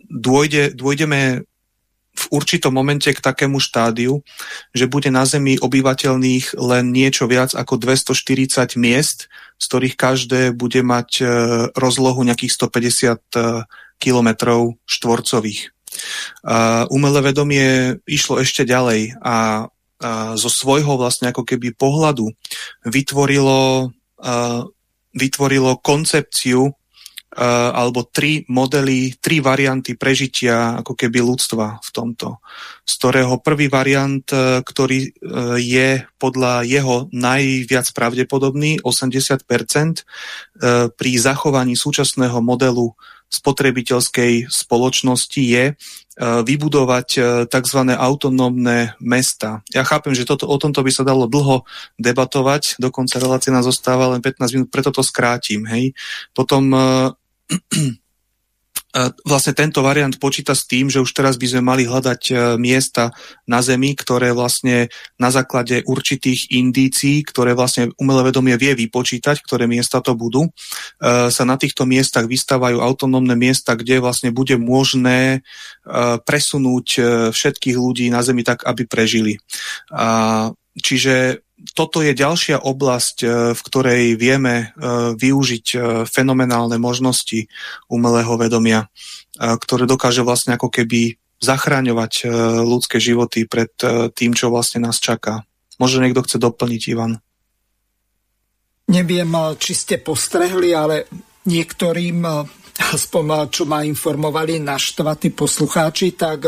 dôjde, 0.07 0.75
dôjdeme 0.79 1.43
v 2.11 2.25
určitom 2.35 2.75
momente 2.75 3.09
k 3.09 3.21
takému 3.23 3.63
štádiu, 3.63 4.21
že 4.75 4.91
bude 4.91 5.09
na 5.09 5.25
Zemi 5.25 5.57
obyvateľných 5.57 6.59
len 6.59 6.85
niečo 6.93 7.25
viac 7.31 7.55
ako 7.57 7.81
240 7.81 8.77
miest, 8.77 9.31
z 9.57 9.65
ktorých 9.65 9.97
každé 9.97 10.41
bude 10.53 10.83
mať 10.85 11.11
e, 11.21 11.25
rozlohu 11.73 12.21
nejakých 12.27 12.53
150 12.61 13.17
e, 13.17 13.41
kilometrov 14.01 14.81
štvorcových. 14.89 15.71
Umelé 16.89 17.19
vedomie 17.21 17.99
išlo 18.07 18.39
ešte 18.39 18.63
ďalej 18.63 19.19
a 19.21 19.67
zo 20.39 20.49
svojho 20.49 20.97
vlastne 20.97 21.29
ako 21.35 21.45
keby 21.45 21.77
pohľadu 21.77 22.31
vytvorilo, 22.87 23.91
vytvorilo 25.13 25.71
koncepciu 25.83 26.73
alebo 27.39 28.11
tri 28.11 28.43
modely, 28.51 29.15
tri 29.23 29.39
varianty 29.39 29.95
prežitia 29.95 30.83
ako 30.83 30.99
keby 30.99 31.23
ľudstva 31.23 31.79
v 31.79 31.91
tomto. 31.95 32.43
Z 32.83 32.93
ktorého 32.99 33.39
prvý 33.39 33.71
variant, 33.71 34.27
e, 34.29 34.61
ktorý 34.67 34.99
e, 35.07 35.11
je 35.63 35.91
podľa 36.19 36.67
jeho 36.67 37.09
najviac 37.15 37.87
pravdepodobný, 37.95 38.83
80%, 38.83 39.41
e, 39.41 40.05
pri 40.91 41.11
zachovaní 41.17 41.79
súčasného 41.79 42.43
modelu 42.43 42.93
spotrebiteľskej 43.31 44.51
spoločnosti 44.51 45.39
je 45.39 45.79
vybudovať 46.21 47.09
tzv. 47.47 47.81
autonómne 47.95 48.99
mesta. 48.99 49.63
Ja 49.71 49.87
chápem, 49.87 50.19
že 50.19 50.27
toto, 50.27 50.51
o 50.51 50.59
tomto 50.59 50.83
by 50.83 50.91
sa 50.91 51.07
dalo 51.07 51.31
dlho 51.31 51.63
debatovať, 51.95 52.83
dokonca 52.83 53.23
relácia 53.23 53.55
nás 53.55 53.65
zostáva 53.65 54.11
len 54.11 54.19
15 54.19 54.51
minút, 54.59 54.69
preto 54.75 54.91
to 54.91 55.07
skrátim. 55.07 55.63
Hej. 55.71 55.95
Potom 56.35 56.75
vlastne 59.23 59.55
tento 59.55 59.87
variant 59.87 60.11
počíta 60.19 60.51
s 60.51 60.67
tým, 60.67 60.91
že 60.91 60.99
už 60.99 61.15
teraz 61.15 61.39
by 61.39 61.47
sme 61.47 61.63
mali 61.63 61.87
hľadať 61.87 62.23
e, 62.27 62.35
miesta 62.59 63.15
na 63.47 63.63
Zemi, 63.63 63.95
ktoré 63.95 64.35
vlastne 64.35 64.91
na 65.15 65.31
základe 65.31 65.87
určitých 65.87 66.51
indícií, 66.51 67.23
ktoré 67.23 67.55
vlastne 67.55 67.95
umelé 68.03 68.35
vedomie 68.35 68.59
vie 68.59 68.75
vypočítať, 68.75 69.47
ktoré 69.47 69.71
miesta 69.71 70.03
to 70.03 70.19
budú, 70.19 70.51
e, 70.51 70.51
sa 71.31 71.45
na 71.47 71.55
týchto 71.55 71.87
miestach 71.87 72.27
vystávajú 72.27 72.83
autonómne 72.83 73.39
miesta, 73.39 73.79
kde 73.79 74.03
vlastne 74.03 74.35
bude 74.35 74.59
možné 74.59 75.39
e, 75.39 75.41
presunúť 76.27 76.87
všetkých 77.31 77.77
ľudí 77.79 78.11
na 78.11 78.27
Zemi 78.27 78.43
tak, 78.43 78.67
aby 78.67 78.91
prežili. 78.91 79.39
Čiže 80.71 81.45
toto 81.75 82.01
je 82.01 82.17
ďalšia 82.17 82.61
oblasť, 82.61 83.17
e, 83.23 83.27
v 83.53 83.61
ktorej 83.61 84.03
vieme 84.17 84.55
e, 84.57 84.67
využiť 85.17 85.67
e, 85.75 85.79
fenomenálne 86.09 86.81
možnosti 86.81 87.47
umelého 87.91 88.35
vedomia, 88.41 88.89
ktoré 89.41 89.89
dokáže 89.89 90.21
vlastne 90.21 90.61
ako 90.61 90.69
keby 90.69 91.17
zachráňovať 91.41 92.29
ľudské 92.61 93.01
životy 93.01 93.49
pred 93.49 93.73
tým, 94.13 94.37
čo 94.37 94.53
vlastne 94.53 94.85
nás 94.85 95.01
čaká. 95.01 95.49
Možno 95.81 96.05
niekto 96.05 96.21
chce 96.21 96.37
doplniť, 96.37 96.83
Ivan. 96.93 97.25
Neviem, 98.93 99.33
či 99.57 99.73
ste 99.73 99.97
postrehli, 99.97 100.77
ale 100.77 101.09
niektorým 101.49 102.21
aspoň 102.79 103.53
čo 103.53 103.65
ma 103.67 103.83
informovali 103.87 104.63
naštvatí 104.63 105.35
poslucháči, 105.35 106.15
tak 106.15 106.47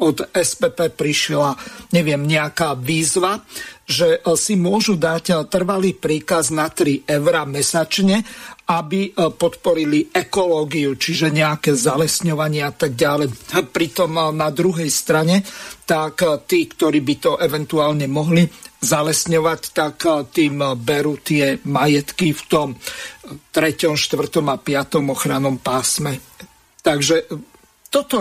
od 0.00 0.16
SPP 0.32 0.92
prišla, 0.92 1.54
neviem, 1.92 2.22
nejaká 2.24 2.74
výzva, 2.78 3.42
že 3.86 4.18
e, 4.18 4.34
si 4.38 4.54
môžu 4.54 4.94
dať 4.96 5.24
e, 5.30 5.34
trvalý 5.50 5.92
príkaz 5.92 6.54
na 6.54 6.70
3 6.70 7.04
eurá 7.06 7.44
mesačne, 7.44 8.22
aby 8.72 9.12
e, 9.12 9.28
podporili 9.36 10.08
ekológiu, 10.08 10.96
čiže 10.96 11.28
nejaké 11.28 11.76
zalesňovanie 11.76 12.64
a 12.64 12.72
tak 12.72 12.96
ďalej. 12.96 13.28
Pritom 13.68 14.16
na 14.32 14.48
druhej 14.48 14.88
strane, 14.88 15.44
tak 15.84 16.24
tí, 16.48 16.64
ktorí 16.64 17.04
by 17.04 17.14
to 17.20 17.32
eventuálne 17.36 18.08
mohli 18.08 18.48
zalesňovať, 18.82 19.60
tak 19.76 19.96
tým 20.32 20.58
berú 20.80 21.20
tie 21.20 21.60
majetky 21.68 22.34
v 22.34 22.42
tom 22.48 22.68
3., 23.54 23.94
4. 23.94 24.18
a 24.42 24.56
5. 24.58 25.12
ochranom 25.12 25.60
pásme. 25.60 26.18
Takže 26.82 27.30
toto 27.92 28.18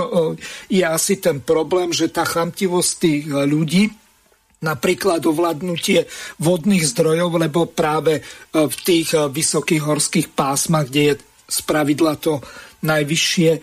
je 0.67 0.83
asi 0.83 1.17
ten 1.17 1.39
problém, 1.39 1.95
že 1.95 2.11
tá 2.11 2.27
chamtivosť 2.27 2.91
tých 2.99 3.23
ľudí 3.31 4.00
napríklad 4.61 5.25
ovládnutie 5.25 6.05
vodných 6.37 6.85
zdrojov, 6.85 7.41
lebo 7.41 7.65
práve 7.65 8.21
e, 8.21 8.23
v 8.53 8.75
tých 8.85 9.17
e, 9.17 9.25
vysokých 9.27 9.81
horských 9.81 10.27
pásmach, 10.37 10.87
kde 10.87 11.01
je 11.01 11.13
spravidla 11.49 12.21
to 12.21 12.37
najvyššie, 12.85 13.51
e, 13.57 13.59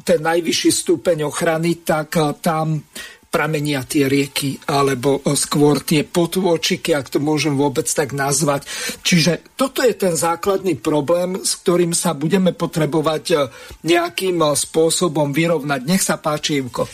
ten 0.00 0.20
najvyšší 0.24 0.70
stupeň 0.72 1.28
ochrany, 1.28 1.84
tak 1.84 2.16
tam 2.40 2.88
pramenia 3.30 3.86
tie 3.86 4.10
rieky, 4.10 4.58
alebo 4.66 5.22
skôr 5.38 5.84
tie 5.86 6.02
potôčiky, 6.02 6.96
ak 6.96 7.14
to 7.14 7.22
môžem 7.22 7.54
vôbec 7.54 7.86
tak 7.86 8.10
nazvať. 8.10 8.66
Čiže 9.06 9.54
toto 9.54 9.86
je 9.86 9.94
ten 9.94 10.18
základný 10.18 10.74
problém, 10.80 11.38
s 11.38 11.60
ktorým 11.62 11.94
sa 11.94 12.10
budeme 12.10 12.50
potrebovať 12.50 13.54
nejakým 13.86 14.42
spôsobom 14.42 15.30
vyrovnať. 15.30 15.80
Nech 15.86 16.02
sa 16.02 16.18
páči, 16.18 16.58
Ivko. 16.58 16.90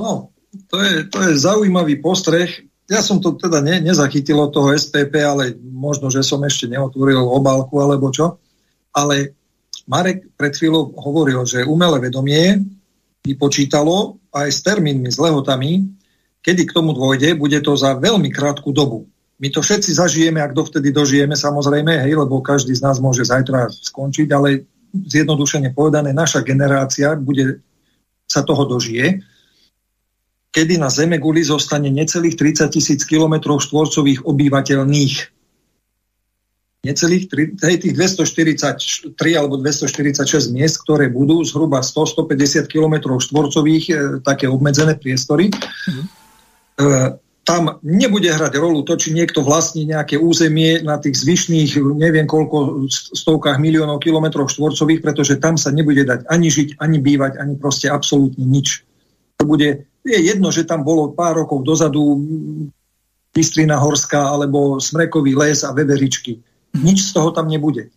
No, 0.00 0.35
to 0.68 0.76
je, 0.80 0.94
to 1.12 1.18
je 1.22 1.32
zaujímavý 1.36 2.00
postreh. 2.00 2.48
Ja 2.86 3.02
som 3.02 3.18
to 3.18 3.34
teda 3.34 3.58
ne, 3.60 3.82
nezachytil 3.82 4.38
od 4.38 4.54
toho 4.54 4.70
SPP, 4.70 5.18
ale 5.20 5.52
možno, 5.58 6.08
že 6.08 6.22
som 6.22 6.38
ešte 6.46 6.70
neotvoril 6.70 7.18
obálku 7.18 7.76
alebo 7.82 8.14
čo. 8.14 8.38
Ale 8.94 9.34
Marek 9.90 10.30
pred 10.34 10.54
chvíľou 10.54 10.94
hovoril, 10.94 11.42
že 11.46 11.66
umelé 11.66 12.10
vedomie 12.10 12.62
vypočítalo 13.26 14.22
aj 14.30 14.48
s 14.50 14.60
termínmi, 14.62 15.10
s 15.10 15.18
lehotami, 15.18 15.82
kedy 16.42 16.62
k 16.62 16.74
tomu 16.74 16.94
dôjde, 16.94 17.34
bude 17.34 17.58
to 17.58 17.74
za 17.74 17.98
veľmi 17.98 18.30
krátku 18.30 18.70
dobu. 18.70 19.10
My 19.36 19.50
to 19.52 19.60
všetci 19.60 19.92
zažijeme, 19.92 20.40
ak 20.40 20.56
dovtedy 20.56 20.94
dožijeme, 20.94 21.36
samozrejme, 21.36 22.06
hej, 22.06 22.14
lebo 22.16 22.40
každý 22.40 22.72
z 22.72 22.86
nás 22.86 23.02
môže 23.02 23.26
zajtra 23.26 23.68
skončiť, 23.68 24.28
ale 24.32 24.64
zjednodušene 24.94 25.76
povedané, 25.76 26.14
naša 26.16 26.40
generácia 26.40 27.18
bude, 27.18 27.60
sa 28.24 28.46
toho 28.46 28.64
dožije 28.64 29.20
kedy 30.56 30.80
na 30.80 30.88
Zeme 30.88 31.20
guli 31.20 31.44
zostane 31.44 31.92
necelých 31.92 32.40
30 32.40 32.72
tisíc 32.72 33.04
km 33.04 33.60
štvorcových 33.60 34.24
obyvateľných. 34.24 35.14
Necelých 36.88 37.24
hej, 37.60 37.76
tých 37.84 37.92
243 37.92 39.12
alebo 39.36 39.60
246 39.60 40.56
miest, 40.56 40.80
ktoré 40.80 41.12
budú 41.12 41.44
zhruba 41.44 41.84
100-150 41.84 42.72
km 42.72 43.20
štvorcových, 43.20 43.84
e, 43.90 43.94
také 44.24 44.48
obmedzené 44.48 44.96
priestory. 44.96 45.52
E, 45.52 45.54
tam 47.46 47.78
nebude 47.84 48.32
hrať 48.32 48.56
rolu 48.56 48.80
to, 48.86 48.96
či 48.96 49.12
niekto 49.12 49.44
vlastní 49.44 49.84
nejaké 49.84 50.16
územie 50.16 50.80
na 50.80 50.96
tých 50.96 51.20
zvyšných, 51.20 51.78
neviem 52.00 52.24
koľko, 52.24 52.88
stovkách 52.90 53.60
miliónov 53.60 54.00
kilometrov 54.00 54.48
štvorcových, 54.48 55.04
pretože 55.04 55.36
tam 55.36 55.60
sa 55.60 55.68
nebude 55.68 56.06
dať 56.06 56.26
ani 56.26 56.48
žiť, 56.48 56.80
ani 56.80 56.98
bývať, 57.02 57.38
ani 57.38 57.54
proste 57.60 57.92
absolútne 57.92 58.46
nič. 58.46 58.86
To 59.42 59.44
bude 59.46 59.84
je 60.06 60.18
jedno, 60.30 60.54
že 60.54 60.62
tam 60.62 60.86
bolo 60.86 61.10
pár 61.12 61.42
rokov 61.42 61.66
dozadu 61.66 62.00
Bystrina 63.34 63.76
Horská 63.76 64.32
alebo 64.32 64.78
Smrekový 64.78 65.36
les 65.36 65.66
a 65.66 65.74
Veveričky. 65.74 66.40
Nič 66.78 67.10
z 67.10 67.10
toho 67.12 67.34
tam 67.34 67.50
nebude. 67.50 67.92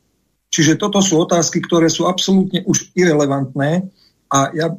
Čiže 0.49 0.81
toto 0.81 0.99
sú 0.99 1.21
otázky, 1.21 1.61
ktoré 1.61 1.87
sú 1.87 2.09
absolútne 2.09 2.65
už 2.65 2.91
irrelevantné 2.97 3.85
a 4.33 4.49
ja, 4.53 4.73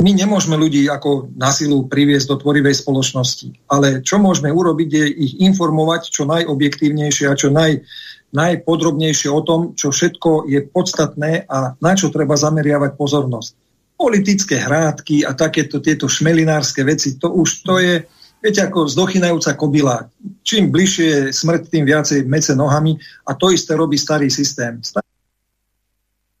my 0.00 0.10
nemôžeme 0.16 0.56
ľudí 0.56 0.88
ako 0.88 1.32
na 1.36 1.52
silu 1.52 1.84
priviesť 1.84 2.32
do 2.32 2.36
tvorivej 2.40 2.80
spoločnosti. 2.80 3.68
Ale 3.68 4.00
čo 4.00 4.16
môžeme 4.16 4.48
urobiť, 4.48 4.88
je 4.88 5.06
ich 5.08 5.32
informovať 5.44 6.08
čo 6.08 6.24
najobjektívnejšie 6.24 7.28
a 7.28 7.36
čo 7.36 7.52
naj, 7.52 7.84
najpodrobnejšie 8.32 9.28
o 9.28 9.40
tom, 9.44 9.60
čo 9.76 9.92
všetko 9.92 10.48
je 10.48 10.64
podstatné 10.64 11.44
a 11.44 11.76
na 11.76 11.92
čo 11.92 12.08
treba 12.08 12.40
zameriavať 12.40 12.96
pozornosť. 12.96 13.52
Politické 14.00 14.56
hrádky 14.56 15.28
a 15.28 15.36
takéto 15.36 15.84
tieto 15.84 16.08
šmelinárske 16.08 16.80
veci, 16.80 17.20
to 17.20 17.28
už 17.36 17.48
to 17.68 17.76
je, 17.76 18.00
Viete, 18.40 18.64
ako 18.64 18.88
zdochynajúca 18.88 19.52
kobila. 19.52 20.08
Čím 20.40 20.72
bližšie 20.72 21.08
je 21.12 21.20
smrť, 21.28 21.68
tým 21.68 21.84
viacej 21.84 22.24
mece 22.24 22.56
nohami 22.56 22.96
a 23.28 23.36
to 23.36 23.52
isté 23.52 23.76
robí 23.76 24.00
starý 24.00 24.32
systém. 24.32 24.80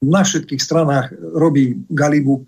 Na 0.00 0.24
všetkých 0.24 0.64
stranách 0.64 1.12
robí 1.36 1.76
Galibu, 1.92 2.40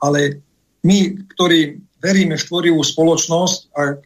ale 0.00 0.40
my, 0.88 1.20
ktorí 1.36 1.76
veríme 2.00 2.40
v 2.40 2.46
tvorivú 2.48 2.80
spoločnosť 2.80 3.56
a 3.76 4.00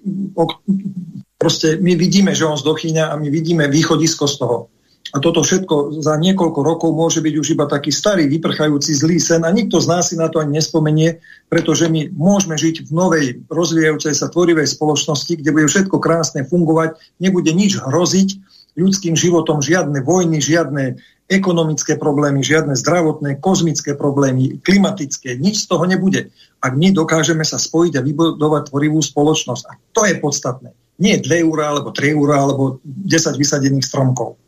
proste 1.39 1.79
my 1.79 1.95
vidíme, 1.95 2.35
že 2.35 2.51
on 2.51 2.59
zdochýňa 2.59 3.15
a 3.15 3.19
my 3.23 3.31
vidíme 3.31 3.71
východisko 3.71 4.27
z 4.27 4.35
toho. 4.43 4.67
A 5.09 5.25
toto 5.25 5.41
všetko 5.41 6.05
za 6.05 6.21
niekoľko 6.21 6.61
rokov 6.61 6.93
môže 6.93 7.25
byť 7.25 7.35
už 7.41 7.57
iba 7.57 7.65
taký 7.65 7.89
starý, 7.89 8.29
vyprchajúci 8.29 8.93
zlý 8.93 9.17
sen 9.17 9.41
a 9.41 9.49
nikto 9.49 9.81
z 9.81 9.89
nás 9.89 10.13
si 10.13 10.21
na 10.21 10.29
to 10.29 10.37
ani 10.37 10.61
nespomenie, 10.61 11.25
pretože 11.49 11.89
my 11.89 12.13
môžeme 12.13 12.61
žiť 12.61 12.85
v 12.85 12.91
novej, 12.93 13.27
rozvíjajúcej 13.49 14.13
sa 14.13 14.29
tvorivej 14.29 14.69
spoločnosti, 14.69 15.41
kde 15.41 15.51
bude 15.57 15.65
všetko 15.65 15.97
krásne 15.97 16.45
fungovať, 16.45 17.01
nebude 17.25 17.49
nič 17.57 17.81
hroziť 17.81 18.29
ľudským 18.77 19.17
životom, 19.17 19.65
žiadne 19.65 20.05
vojny, 20.05 20.45
žiadne 20.45 21.01
ekonomické 21.29 21.97
problémy, 21.97 22.41
žiadne 22.41 22.77
zdravotné, 22.77 23.41
kozmické 23.41 23.97
problémy, 23.97 24.61
klimatické, 24.61 25.37
nič 25.37 25.65
z 25.65 25.73
toho 25.73 25.85
nebude. 25.85 26.33
Ak 26.61 26.77
my 26.77 26.93
dokážeme 26.93 27.45
sa 27.45 27.61
spojiť 27.61 28.01
a 28.01 28.05
vybudovať 28.05 28.73
tvorivú 28.73 29.01
spoločnosť. 29.01 29.63
A 29.69 29.73
to 29.93 30.09
je 30.09 30.17
podstatné. 30.21 30.73
Nie 30.99 31.21
2 31.21 31.45
eurá, 31.45 31.77
alebo 31.77 31.93
3 31.93 32.17
eurá, 32.17 32.45
alebo 32.45 32.81
10 32.85 33.37
vysadených 33.37 33.87
stromkov. 33.87 34.41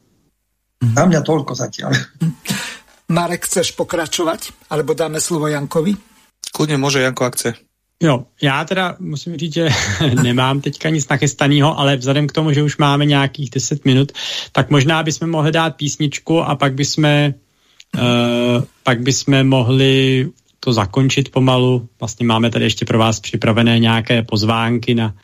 Na 0.81 1.05
mňa 1.05 1.21
toľko 1.21 1.53
zatiaľ. 1.53 1.93
Marek, 3.17 3.45
chceš 3.45 3.77
pokračovať? 3.77 4.71
Alebo 4.73 4.97
dáme 4.97 5.21
slovo 5.21 5.51
Jankovi? 5.51 5.93
Kľudne 6.55 6.81
môže 6.81 7.03
Janko, 7.03 7.27
ak 7.27 7.37
chce. 7.37 7.51
Jo, 8.03 8.25
já 8.43 8.65
teda 8.65 8.97
musím 8.99 9.37
říct, 9.37 9.55
že 9.55 9.69
nemám 10.23 10.61
teďka 10.61 10.89
nic 10.89 11.09
nachystaného, 11.09 11.79
ale 11.79 11.97
vzhledem 11.97 12.27
k 12.27 12.33
tomu, 12.33 12.53
že 12.53 12.63
už 12.63 12.77
máme 12.77 13.05
nějakých 13.05 13.51
10 13.51 13.85
minut, 13.85 14.13
tak 14.53 14.71
možná 14.71 15.03
bychom 15.03 15.31
mohli 15.31 15.53
dát 15.53 15.77
písničku 15.77 16.41
a 16.41 16.57
pak 16.57 16.75
bychom, 16.75 17.05
uh, 17.05 18.65
pak 18.83 19.01
bychom 19.01 19.45
mohli 19.45 20.29
to 20.61 20.73
zakončit 20.73 21.29
pomalu. 21.29 21.89
Vlastně 22.01 22.27
máme 22.27 22.51
tady 22.51 22.65
ještě 22.65 22.85
pro 22.85 22.99
vás 22.99 23.21
připravené 23.21 23.79
nějaké 23.79 24.23
pozvánky 24.23 24.95
na 24.95 25.15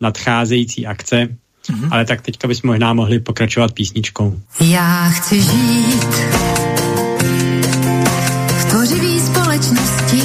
nadcházející 0.00 0.86
akce, 0.86 1.36
Mm-hmm. 1.68 1.88
Ale 1.90 2.04
tak 2.04 2.20
teďka 2.20 2.48
bychom 2.48 2.70
možná 2.70 2.92
mohli 2.92 3.20
pokračovat 3.20 3.72
písničkou. 3.72 4.40
Já 4.60 5.08
chci 5.08 5.42
žít 5.42 6.14
v 8.48 8.64
tvořivý 8.70 9.20
společnosti, 9.20 10.22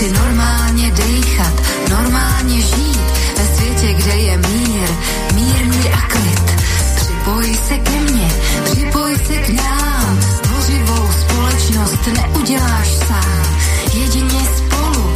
Chci 0.00 0.12
normálně 0.12 0.90
dejchat, 0.90 1.52
normálně 1.90 2.60
žít 2.60 3.00
ve 3.38 3.56
světě, 3.56 3.94
kde 3.94 4.14
je 4.14 4.36
mír, 4.36 4.88
mír, 5.34 5.64
mír 5.64 5.92
a 5.92 6.00
klid. 6.08 6.62
Připoj 6.96 7.56
se 7.68 7.78
ke 7.78 8.00
mně, 8.00 8.28
připoj 8.64 9.16
se 9.26 9.34
k 9.34 9.48
nám. 9.48 10.18
Tvořivou 10.40 11.08
společnost 11.20 12.06
neuděláš 12.06 12.88
sám. 12.88 13.56
Jedině 13.92 14.40
spolu 14.56 15.14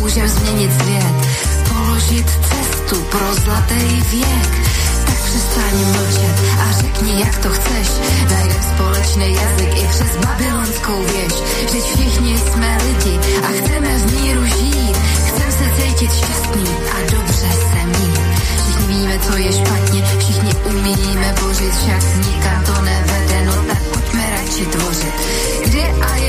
můžeme 0.00 0.28
změnit 0.28 0.70
svět, 0.82 1.14
položit 1.68 2.26
cestu 2.30 2.96
pro 2.96 3.34
zlatý 3.34 4.02
věk. 4.10 4.75
Přestaň 5.36 5.76
mlčet 5.92 6.36
a 6.60 6.72
řekni, 6.72 7.20
jak 7.20 7.38
to 7.38 7.48
chceš. 7.48 7.88
Najdem 8.30 8.62
společný 8.62 9.34
jazyk 9.34 9.82
i 9.82 9.86
přes 9.88 10.16
babylonskou 10.16 11.02
věž. 11.02 11.32
Vždyť 11.66 11.84
všichni 11.84 12.38
jsme 12.38 12.78
lidi 12.86 13.18
a 13.42 13.46
chceme 13.46 13.98
v 13.98 14.14
míru 14.14 14.44
žít. 14.46 14.96
Chcem 15.26 15.52
se 15.52 15.64
cítit 15.76 16.14
šťastný 16.14 16.66
a 16.92 16.96
dobře 17.10 17.48
se 17.52 17.86
mít. 17.86 18.20
Všichni 18.62 18.86
víme, 18.86 19.18
co 19.18 19.36
je 19.36 19.52
špatně, 19.52 20.02
všichni 20.18 20.52
umíme 20.64 21.34
bořit, 21.40 21.74
však 21.74 22.02
nikam 22.26 22.64
to 22.64 22.82
nevede, 22.82 23.44
no 23.46 23.52
tak 23.52 23.82
pojďme 23.82 24.30
radši 24.30 24.66
tvořit. 24.66 25.14
Kde 25.64 25.82
a 25.82 26.16
jak 26.16 26.25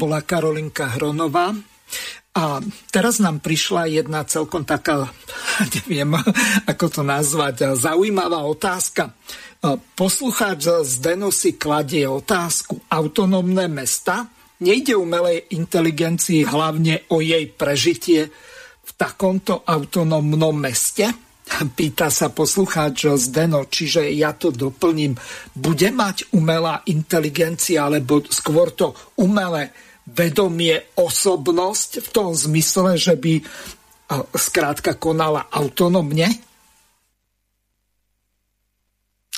bola 0.00 0.24
Karolinka 0.24 0.96
Hronová. 0.96 1.52
A 2.30 2.62
teraz 2.88 3.20
nám 3.20 3.44
prišla 3.44 3.90
jedna 3.90 4.24
celkom 4.24 4.64
taká, 4.64 5.12
neviem, 5.76 6.16
ako 6.64 6.86
to 6.88 7.02
nazvať, 7.04 7.76
zaujímavá 7.76 8.40
otázka. 8.48 9.12
Poslucháč 9.92 10.72
Zdeno 10.88 11.28
si 11.28 11.60
kladie 11.60 12.08
otázku. 12.08 12.80
Autonómne 12.88 13.68
mesta? 13.68 14.24
Nejde 14.64 14.96
umelej 14.96 15.52
inteligencii 15.52 16.48
hlavne 16.48 17.04
o 17.12 17.20
jej 17.20 17.44
prežitie 17.52 18.32
v 18.80 18.90
takomto 18.96 19.60
autonómnom 19.68 20.56
meste? 20.56 21.12
Pýta 21.50 22.08
sa 22.14 22.30
poslucháč 22.30 23.10
Zdeno, 23.18 23.66
čiže 23.66 24.06
ja 24.14 24.32
to 24.32 24.54
doplním. 24.54 25.18
Bude 25.52 25.90
mať 25.90 26.30
umelá 26.32 26.86
inteligencia, 26.86 27.90
alebo 27.90 28.22
skôr 28.30 28.70
to 28.70 28.94
umelé 29.18 29.74
vedomie, 30.14 30.82
osobnosť 30.98 32.02
v 32.02 32.08
tom 32.10 32.34
zmysle, 32.34 32.98
že 32.98 33.14
by 33.14 33.40
skrátka 34.34 34.98
konala 34.98 35.46
autonómne? 35.50 36.26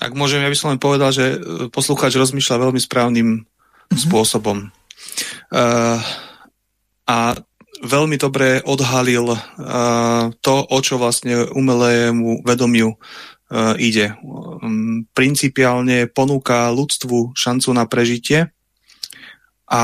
Ak 0.01 0.17
môžem, 0.17 0.43
ja 0.43 0.51
by 0.51 0.59
som 0.59 0.73
len 0.75 0.83
povedal, 0.83 1.15
že 1.15 1.37
e, 1.37 1.39
poslucháč 1.71 2.19
rozmýšľa 2.19 2.63
veľmi 2.69 2.81
správnym 2.81 3.29
mm-hmm. 3.45 4.01
spôsobom. 4.01 4.73
Uh, 5.53 6.01
a 7.05 7.37
veľmi 7.85 8.17
dobre 8.17 8.65
odhalil 8.65 9.37
uh, 9.37 9.39
to, 10.41 10.55
o 10.65 10.79
čo 10.81 10.97
vlastne 10.97 11.45
umelému 11.53 12.43
vedomiu 12.43 12.97
ide. 13.77 14.17
Um, 14.25 15.05
principiálne 15.13 16.09
ponúka 16.09 16.73
ľudstvu 16.73 17.37
šancu 17.37 17.69
na 17.77 17.85
prežitie, 17.85 18.49
a, 19.73 19.83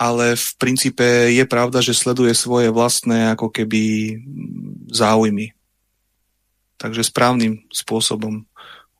ale 0.00 0.32
v 0.32 0.48
princípe 0.56 1.04
je 1.28 1.44
pravda, 1.44 1.84
že 1.84 1.92
sleduje 1.92 2.32
svoje 2.32 2.72
vlastné 2.72 3.36
ako 3.36 3.52
keby 3.52 4.16
záujmy. 4.88 5.52
Takže 6.80 7.04
správnym 7.04 7.68
spôsobom 7.68 8.48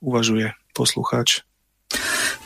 uvažuje 0.04 0.52
poslucháč. 0.76 1.40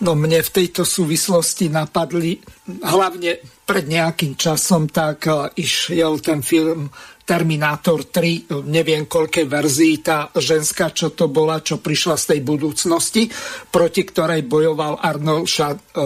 No 0.02 0.14
mne 0.14 0.42
v 0.42 0.54
tejto 0.54 0.86
súvislosti 0.86 1.66
napadli, 1.70 2.38
hlavne 2.82 3.42
pred 3.66 3.84
nejakým 3.90 4.38
časom, 4.38 4.86
tak 4.90 5.26
uh, 5.26 5.50
išiel 5.54 6.22
ten 6.22 6.40
film 6.40 6.90
Terminátor 7.24 8.12
3, 8.12 8.68
neviem 8.68 9.08
koľkej 9.08 9.48
verzii, 9.48 10.04
tá 10.04 10.28
ženská, 10.36 10.92
čo 10.92 11.16
to 11.16 11.32
bola, 11.32 11.64
čo 11.64 11.80
prišla 11.80 12.20
z 12.20 12.24
tej 12.36 12.40
budúcnosti, 12.44 13.32
proti 13.72 14.04
ktorej 14.04 14.44
bojoval 14.44 15.00
Arnold 15.00 15.48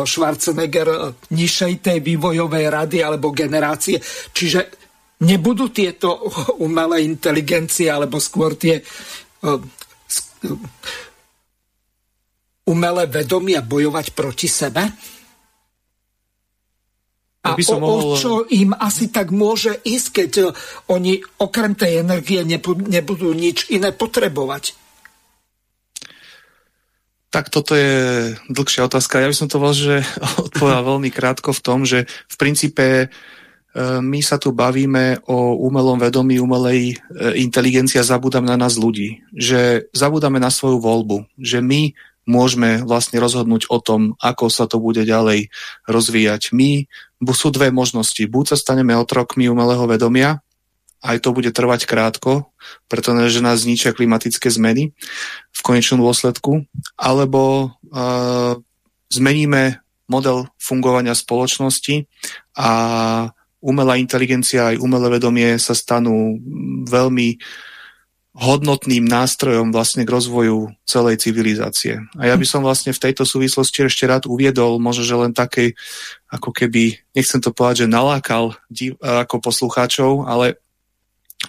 Schwarzenegger 0.06 0.86
uh, 0.86 1.10
nižšej 1.34 1.72
tej 1.82 1.98
vývojovej 2.06 2.66
rady 2.70 3.02
alebo 3.02 3.34
generácie. 3.34 3.98
Čiže 4.30 4.70
nebudú 5.26 5.74
tieto 5.74 6.22
umelé 6.66 7.02
inteligencie, 7.02 7.90
alebo 7.90 8.22
skôr 8.22 8.54
tie 8.54 8.78
uh, 8.78 9.58
umelé 12.70 13.04
vedomia 13.10 13.58
bojovať 13.58 14.06
proti 14.14 14.46
sebe? 14.46 14.86
A 17.52 17.58
by 17.58 17.64
som 17.64 17.80
o, 17.80 17.86
mohol... 17.86 18.14
o 18.14 18.20
čo 18.20 18.44
im 18.52 18.76
asi 18.76 19.08
tak 19.08 19.32
môže 19.32 19.76
ísť, 19.84 20.06
keď 20.12 20.30
e, 20.38 20.44
oni 20.92 21.20
okrem 21.40 21.72
tej 21.72 22.04
energie 22.04 22.44
nebudú 22.44 23.32
nič 23.32 23.72
iné 23.72 23.90
potrebovať? 23.92 24.76
Tak 27.28 27.52
toto 27.52 27.76
je 27.76 28.32
dlhšia 28.48 28.88
otázka. 28.88 29.20
Ja 29.20 29.28
by 29.28 29.36
som 29.36 29.48
to 29.52 29.60
bol, 29.60 29.76
že 29.76 30.00
odpovedal 30.48 30.82
veľmi 30.84 31.12
krátko 31.12 31.52
v 31.52 31.64
tom, 31.64 31.84
že 31.84 32.08
v 32.08 32.36
princípe 32.40 32.86
e, 33.04 33.06
my 34.00 34.20
sa 34.24 34.40
tu 34.40 34.56
bavíme 34.56 35.24
o 35.28 35.60
umelom 35.68 36.00
vedomí, 36.00 36.40
umelej 36.40 36.96
e, 36.96 37.40
inteligencii 37.44 38.00
a 38.00 38.08
zabúdame 38.08 38.48
na 38.48 38.56
nás 38.56 38.80
ľudí. 38.80 39.20
Že 39.36 39.92
zabúdame 39.92 40.40
na 40.40 40.48
svoju 40.48 40.80
voľbu. 40.80 41.28
Že 41.36 41.60
my 41.60 41.82
môžeme 42.28 42.84
vlastne 42.84 43.16
rozhodnúť 43.20 43.72
o 43.72 43.80
tom, 43.80 44.12
ako 44.20 44.52
sa 44.52 44.68
to 44.68 44.76
bude 44.76 45.00
ďalej 45.00 45.48
rozvíjať. 45.88 46.52
My, 46.52 46.84
sú 47.34 47.50
dve 47.50 47.74
možnosti. 47.74 48.20
Buď 48.26 48.54
sa 48.54 48.56
staneme 48.56 48.94
otrokmi 48.94 49.50
umelého 49.50 49.84
vedomia, 49.90 50.42
aj 50.98 51.22
to 51.22 51.30
bude 51.30 51.50
trvať 51.54 51.86
krátko, 51.86 52.50
pretože 52.90 53.38
nás 53.38 53.62
zničia 53.62 53.94
klimatické 53.94 54.50
zmeny 54.50 54.90
v 55.54 55.60
konečnom 55.62 56.02
dôsledku, 56.02 56.66
alebo 56.98 57.74
uh, 57.94 58.58
zmeníme 59.06 59.78
model 60.10 60.50
fungovania 60.58 61.14
spoločnosti 61.14 62.08
a 62.58 62.70
umelá 63.62 63.94
inteligencia 63.98 64.74
aj 64.74 64.80
umelé 64.82 65.18
vedomie 65.18 65.50
sa 65.62 65.74
stanú 65.76 66.38
veľmi 66.88 67.38
hodnotným 68.38 69.02
nástrojom 69.02 69.74
vlastne 69.74 70.06
k 70.06 70.14
rozvoju 70.14 70.70
celej 70.86 71.26
civilizácie. 71.26 72.06
A 72.14 72.30
ja 72.30 72.38
by 72.38 72.46
som 72.46 72.62
vlastne 72.62 72.94
v 72.94 73.02
tejto 73.02 73.26
súvislosti 73.26 73.90
ešte 73.90 74.06
rád 74.06 74.30
uviedol, 74.30 74.78
možno, 74.78 75.02
že 75.02 75.18
len 75.18 75.34
takej, 75.34 75.74
ako 76.30 76.54
keby, 76.54 77.02
nechcem 77.18 77.42
to 77.42 77.50
povedať, 77.50 77.84
že 77.84 77.90
nalákal 77.90 78.54
div, 78.70 78.94
ako 79.02 79.42
poslucháčov, 79.42 80.30
ale 80.30 80.62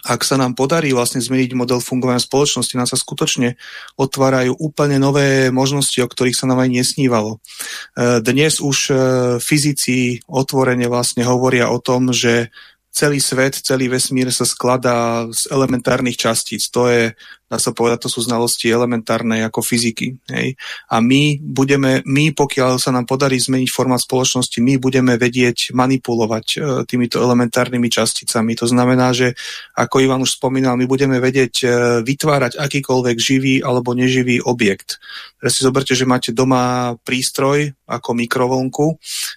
ak 0.05 0.21
sa 0.21 0.37
nám 0.37 0.53
podarí 0.53 0.93
vlastne 0.93 1.17
zmeniť 1.17 1.57
model 1.57 1.81
fungovania 1.81 2.21
spoločnosti, 2.21 2.77
nám 2.77 2.85
sa 2.85 2.97
skutočne 2.97 3.57
otvárajú 3.97 4.53
úplne 4.61 5.01
nové 5.01 5.49
možnosti, 5.49 5.97
o 5.97 6.09
ktorých 6.09 6.37
sa 6.37 6.45
nám 6.45 6.61
aj 6.61 6.69
nesnívalo. 6.69 7.37
E, 7.37 8.21
dnes 8.21 8.61
už 8.61 8.77
e, 8.89 8.93
fyzici 9.41 10.21
otvorene 10.29 10.85
vlastne 10.85 11.25
hovoria 11.25 11.73
o 11.73 11.81
tom, 11.81 12.13
že 12.13 12.53
celý 12.99 13.23
svet, 13.23 13.55
celý 13.63 13.87
vesmír 13.87 14.27
sa 14.35 14.43
skladá 14.43 15.23
z 15.31 15.47
elementárnych 15.55 16.19
častíc. 16.19 16.67
To 16.75 16.91
je 16.91 17.15
dá 17.49 17.57
sa 17.57 17.73
povedať, 17.73 18.05
to 18.05 18.09
sú 18.13 18.21
znalosti 18.21 18.69
elementárne 18.69 19.41
ako 19.41 19.65
fyziky. 19.65 20.21
Hej. 20.29 20.53
A 20.93 21.01
my 21.01 21.41
budeme, 21.41 22.05
my 22.05 22.29
pokiaľ 22.37 22.77
sa 22.77 22.93
nám 22.93 23.09
podarí 23.09 23.41
zmeniť 23.41 23.73
formát 23.73 23.97
spoločnosti, 23.97 24.61
my 24.61 24.77
budeme 24.77 25.17
vedieť 25.17 25.73
manipulovať 25.73 26.45
e, 26.45 26.57
týmito 26.85 27.17
elementárnymi 27.17 27.89
časticami. 27.89 28.53
To 28.61 28.69
znamená, 28.69 29.17
že 29.17 29.33
ako 29.73 30.05
Ivan 30.05 30.21
už 30.21 30.37
spomínal, 30.37 30.77
my 30.77 30.85
budeme 30.85 31.17
vedieť 31.17 31.53
e, 31.65 31.67
vytvárať 32.05 32.61
akýkoľvek 32.61 33.17
živý 33.17 33.55
alebo 33.65 33.97
neživý 33.97 34.45
objekt. 34.45 35.01
Teraz 35.41 35.57
si 35.57 35.65
zoberte, 35.65 35.97
že 35.97 36.05
máte 36.05 36.29
doma 36.29 36.93
prístroj 37.01 37.73
ako 37.89 38.09
mikrovlnku 38.13 38.85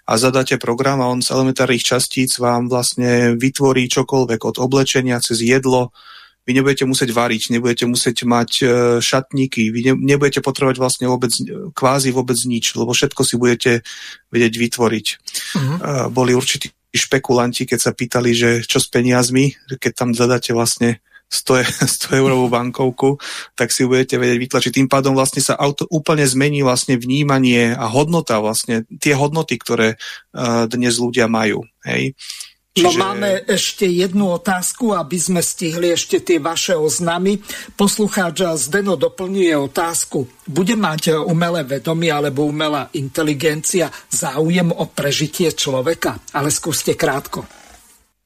a 0.04 0.12
zadáte 0.20 0.60
program 0.60 1.00
a 1.00 1.08
on 1.08 1.24
z 1.24 1.32
elementárnych 1.32 1.80
častíc 1.80 2.36
vám 2.36 2.68
vlastne 2.68 3.40
vytvorí 3.40 3.88
čokoľvek 3.88 4.40
od 4.44 4.56
oblečenia 4.60 5.16
cez 5.24 5.40
jedlo, 5.40 5.96
vy 6.42 6.50
nebudete 6.58 6.82
musieť 6.82 7.14
variť, 7.14 7.54
nebudete 7.54 7.86
musieť 7.86 8.26
mať 8.26 8.50
e, 8.60 8.64
šatníky, 8.98 9.70
vy 9.70 9.80
ne, 9.86 9.94
nebudete 9.94 10.42
potrebovať 10.42 10.76
vlastne 10.82 11.06
vôbec, 11.06 11.30
kvázi 11.74 12.10
vôbec 12.10 12.38
nič, 12.42 12.74
lebo 12.74 12.90
všetko 12.90 13.22
si 13.22 13.34
budete 13.38 13.72
vedieť 14.34 14.54
vytvoriť. 14.58 15.06
Uh-huh. 15.54 15.76
E, 15.78 15.80
boli 16.10 16.34
určití 16.34 16.74
špekulanti, 16.92 17.64
keď 17.64 17.78
sa 17.78 17.92
pýtali, 17.94 18.30
že 18.34 18.50
čo 18.66 18.82
s 18.82 18.90
peniazmi, 18.90 19.54
keď 19.80 19.92
tam 19.94 20.10
zadáte 20.12 20.52
vlastne 20.52 21.00
100, 21.32 22.12
100 22.12 22.12
eurovú 22.20 22.52
bankovku, 22.52 23.16
tak 23.56 23.72
si 23.72 23.88
budete 23.88 24.20
vedieť 24.20 24.38
vytlačiť. 24.38 24.72
Tým 24.76 24.88
pádom 24.92 25.16
vlastne 25.16 25.40
sa 25.40 25.56
auto 25.56 25.88
úplne 25.88 26.28
zmení 26.28 26.60
vlastne 26.60 27.00
vnímanie 27.00 27.72
a 27.72 27.88
hodnota 27.88 28.36
vlastne, 28.44 28.84
tie 29.00 29.16
hodnoty, 29.16 29.56
ktoré 29.56 29.96
uh, 29.96 30.68
dnes 30.68 31.00
ľudia 31.00 31.32
majú. 31.32 31.64
Hej. 31.88 32.12
No 32.72 32.88
máme 32.96 33.44
ešte 33.44 33.84
jednu 33.84 34.32
otázku, 34.40 34.96
aby 34.96 35.20
sme 35.20 35.44
stihli 35.44 35.92
ešte 35.92 36.24
tie 36.24 36.40
vaše 36.40 36.72
oznamy. 36.72 37.36
Poslucháč 37.76 38.48
Zdeno 38.56 38.96
doplňuje 38.96 39.52
otázku. 39.52 40.24
Bude 40.48 40.72
mať 40.72 41.20
umelé 41.28 41.68
vedomie 41.68 42.08
alebo 42.08 42.48
umelá 42.48 42.88
inteligencia 42.96 43.92
záujem 44.08 44.72
o 44.72 44.88
prežitie 44.88 45.52
človeka? 45.52 46.16
Ale 46.32 46.48
skúste 46.48 46.96
krátko. 46.96 47.44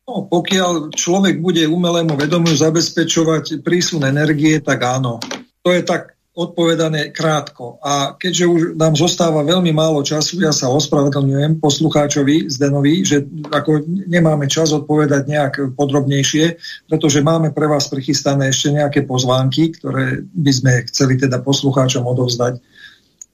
No, 0.07 0.31
pokiaľ 0.31 0.95
človek 0.95 1.43
bude 1.43 1.67
umelému 1.67 2.15
vedomiu 2.15 2.55
zabezpečovať 2.55 3.67
prísun 3.67 4.07
energie, 4.07 4.63
tak 4.63 4.79
áno. 4.79 5.19
To 5.67 5.75
je 5.75 5.83
tak 5.83 6.16
odpovedané 6.37 7.17
krátko. 7.17 7.81
A 7.81 8.13
keďže 8.13 8.45
už 8.45 8.61
nám 8.77 8.93
zostáva 8.93 9.41
veľmi 9.41 9.73
málo 9.73 10.05
času, 10.05 10.45
ja 10.45 10.53
sa 10.53 10.69
ospravedlňujem 10.69 11.57
poslucháčovi 11.65 12.53
Zdenovi, 12.53 13.01
že 13.09 13.25
ako 13.49 13.89
nemáme 13.89 14.45
čas 14.45 14.77
odpovedať 14.77 15.23
nejak 15.25 15.55
podrobnejšie, 15.73 16.45
pretože 16.93 17.25
máme 17.25 17.57
pre 17.57 17.65
vás 17.65 17.89
prichystané 17.89 18.53
ešte 18.53 18.77
nejaké 18.77 19.09
pozvánky, 19.09 19.73
ktoré 19.81 20.29
by 20.29 20.53
sme 20.53 20.73
chceli 20.93 21.17
teda 21.17 21.41
poslucháčom 21.41 22.05
odovzdať. 22.05 22.61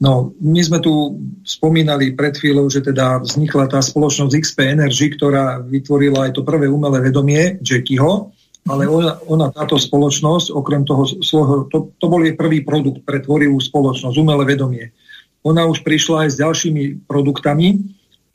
No, 0.02 0.34
my 0.38 0.62
sme 0.62 0.78
tu 0.82 1.18
spomínali 1.42 2.14
pred 2.14 2.34
chvíľou, 2.34 2.66
že 2.70 2.82
teda 2.82 3.22
vznikla 3.22 3.70
tá 3.70 3.78
spoločnosť 3.78 4.34
XP 4.34 4.58
Energy, 4.78 5.14
ktorá 5.14 5.62
vytvorila 5.62 6.26
aj 6.26 6.38
to 6.38 6.42
prvé 6.42 6.66
umelé 6.66 7.02
vedomie 7.02 7.58
Jackieho, 7.62 8.34
ale 8.62 8.86
ona, 8.86 9.18
ona 9.26 9.50
táto 9.50 9.74
spoločnosť, 9.74 10.54
okrem 10.54 10.86
toho 10.86 11.02
svojho, 11.06 11.66
to, 11.66 11.90
to 11.98 12.06
bol 12.06 12.22
jej 12.22 12.38
prvý 12.38 12.62
produkt 12.62 13.02
pre 13.02 13.18
tvorivú 13.18 13.58
spoločnosť, 13.58 14.14
umelé 14.22 14.46
vedomie. 14.46 14.94
Ona 15.42 15.66
už 15.66 15.82
prišla 15.82 16.26
aj 16.26 16.28
s 16.30 16.36
ďalšími 16.38 16.82
produktami 17.10 17.82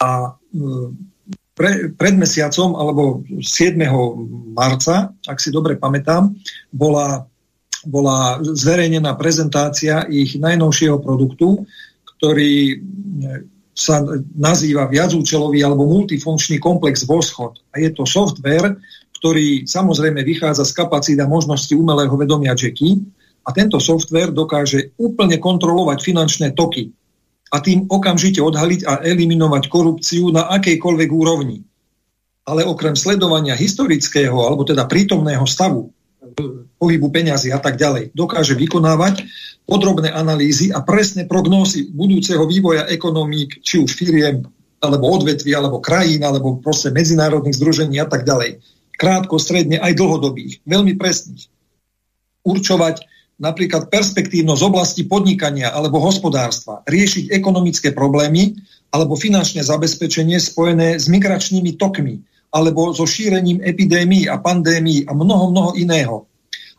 a 0.04 0.36
e, 0.36 0.62
pre, 1.56 1.96
pred 1.96 2.16
mesiacom, 2.20 2.76
alebo 2.76 3.24
7. 3.40 3.80
marca, 4.52 5.16
ak 5.24 5.40
si 5.40 5.50
dobre 5.50 5.80
pamätám, 5.80 6.36
bola, 6.76 7.24
bola 7.88 8.44
zverejnená 8.44 9.16
prezentácia 9.16 10.04
ich 10.12 10.36
najnovšieho 10.36 11.00
produktu, 11.00 11.64
ktorý 12.20 12.76
e, 12.76 12.76
sa 13.78 14.02
nazýva 14.36 14.90
viacúčelový 14.90 15.62
alebo 15.62 15.88
multifunkčný 15.88 16.58
komplex 16.60 17.06
Voschod. 17.06 17.62
A 17.72 17.80
je 17.80 17.94
to 17.94 18.04
software, 18.10 18.76
ktorý 19.18 19.66
samozrejme 19.66 20.22
vychádza 20.22 20.64
z 20.64 20.74
kapacít 20.78 21.18
a 21.18 21.26
možnosti 21.26 21.74
umelého 21.74 22.14
vedomia 22.14 22.54
Jackie 22.54 23.02
a 23.42 23.50
tento 23.50 23.82
software 23.82 24.30
dokáže 24.30 24.94
úplne 25.02 25.42
kontrolovať 25.42 25.98
finančné 26.06 26.48
toky 26.54 26.94
a 27.50 27.58
tým 27.64 27.90
okamžite 27.90 28.44
odhaliť 28.44 28.82
a 28.86 28.94
eliminovať 29.02 29.72
korupciu 29.72 30.30
na 30.30 30.52
akejkoľvek 30.54 31.10
úrovni. 31.10 31.66
Ale 32.48 32.64
okrem 32.64 32.96
sledovania 32.96 33.58
historického 33.58 34.38
alebo 34.46 34.64
teda 34.64 34.86
prítomného 34.86 35.44
stavu 35.50 35.90
pohybu 36.78 37.08
peňazí 37.10 37.50
a 37.50 37.58
tak 37.58 37.80
ďalej, 37.80 38.14
dokáže 38.14 38.54
vykonávať 38.54 39.26
podrobné 39.66 40.14
analýzy 40.14 40.70
a 40.70 40.84
presné 40.86 41.26
prognózy 41.26 41.90
budúceho 41.90 42.46
vývoja 42.46 42.86
ekonomík, 42.88 43.64
či 43.66 43.82
už 43.82 43.96
firiem, 43.96 44.46
alebo 44.78 45.10
odvetví, 45.10 45.52
alebo 45.58 45.82
krajín, 45.82 46.22
alebo 46.22 46.62
proste 46.62 46.94
medzinárodných 46.94 47.58
združení 47.58 47.98
a 47.98 48.06
tak 48.06 48.24
ďalej 48.28 48.62
krátko, 48.98 49.38
stredne 49.38 49.78
aj 49.78 49.94
dlhodobých, 49.96 50.66
veľmi 50.66 50.98
presných. 50.98 51.48
Určovať 52.44 53.06
napríklad 53.38 53.94
perspektívno 53.94 54.58
z 54.58 54.64
oblasti 54.66 55.06
podnikania 55.06 55.70
alebo 55.70 56.02
hospodárstva, 56.02 56.82
riešiť 56.90 57.30
ekonomické 57.30 57.94
problémy 57.94 58.58
alebo 58.90 59.14
finančné 59.14 59.62
zabezpečenie 59.62 60.42
spojené 60.42 60.98
s 60.98 61.06
migračnými 61.08 61.78
tokmi 61.78 62.18
alebo 62.50 62.96
so 62.96 63.06
šírením 63.06 63.62
epidémií 63.62 64.26
a 64.26 64.42
pandémií 64.42 65.06
a 65.06 65.12
mnoho, 65.14 65.54
mnoho 65.54 65.72
iného. 65.78 66.26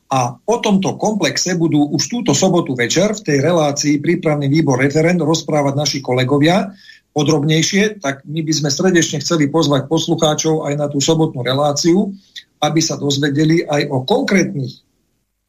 A 0.08 0.32
o 0.40 0.56
tomto 0.64 0.96
komplexe 0.96 1.52
budú 1.52 1.84
už 1.92 2.08
túto 2.08 2.32
sobotu 2.32 2.72
večer 2.72 3.12
v 3.12 3.24
tej 3.28 3.38
relácii 3.44 4.00
prípravný 4.00 4.48
výbor 4.48 4.80
referend 4.80 5.20
rozprávať 5.20 5.74
naši 5.76 5.98
kolegovia 6.00 6.72
podrobnejšie, 7.18 7.98
tak 7.98 8.22
my 8.22 8.46
by 8.46 8.52
sme 8.54 8.70
srdečne 8.70 9.18
chceli 9.18 9.50
pozvať 9.50 9.90
poslucháčov 9.90 10.70
aj 10.70 10.74
na 10.78 10.86
tú 10.86 11.02
sobotnú 11.02 11.42
reláciu, 11.42 12.14
aby 12.62 12.78
sa 12.78 12.94
dozvedeli 12.94 13.66
aj 13.66 13.90
o 13.90 14.06
konkrétnych 14.06 14.86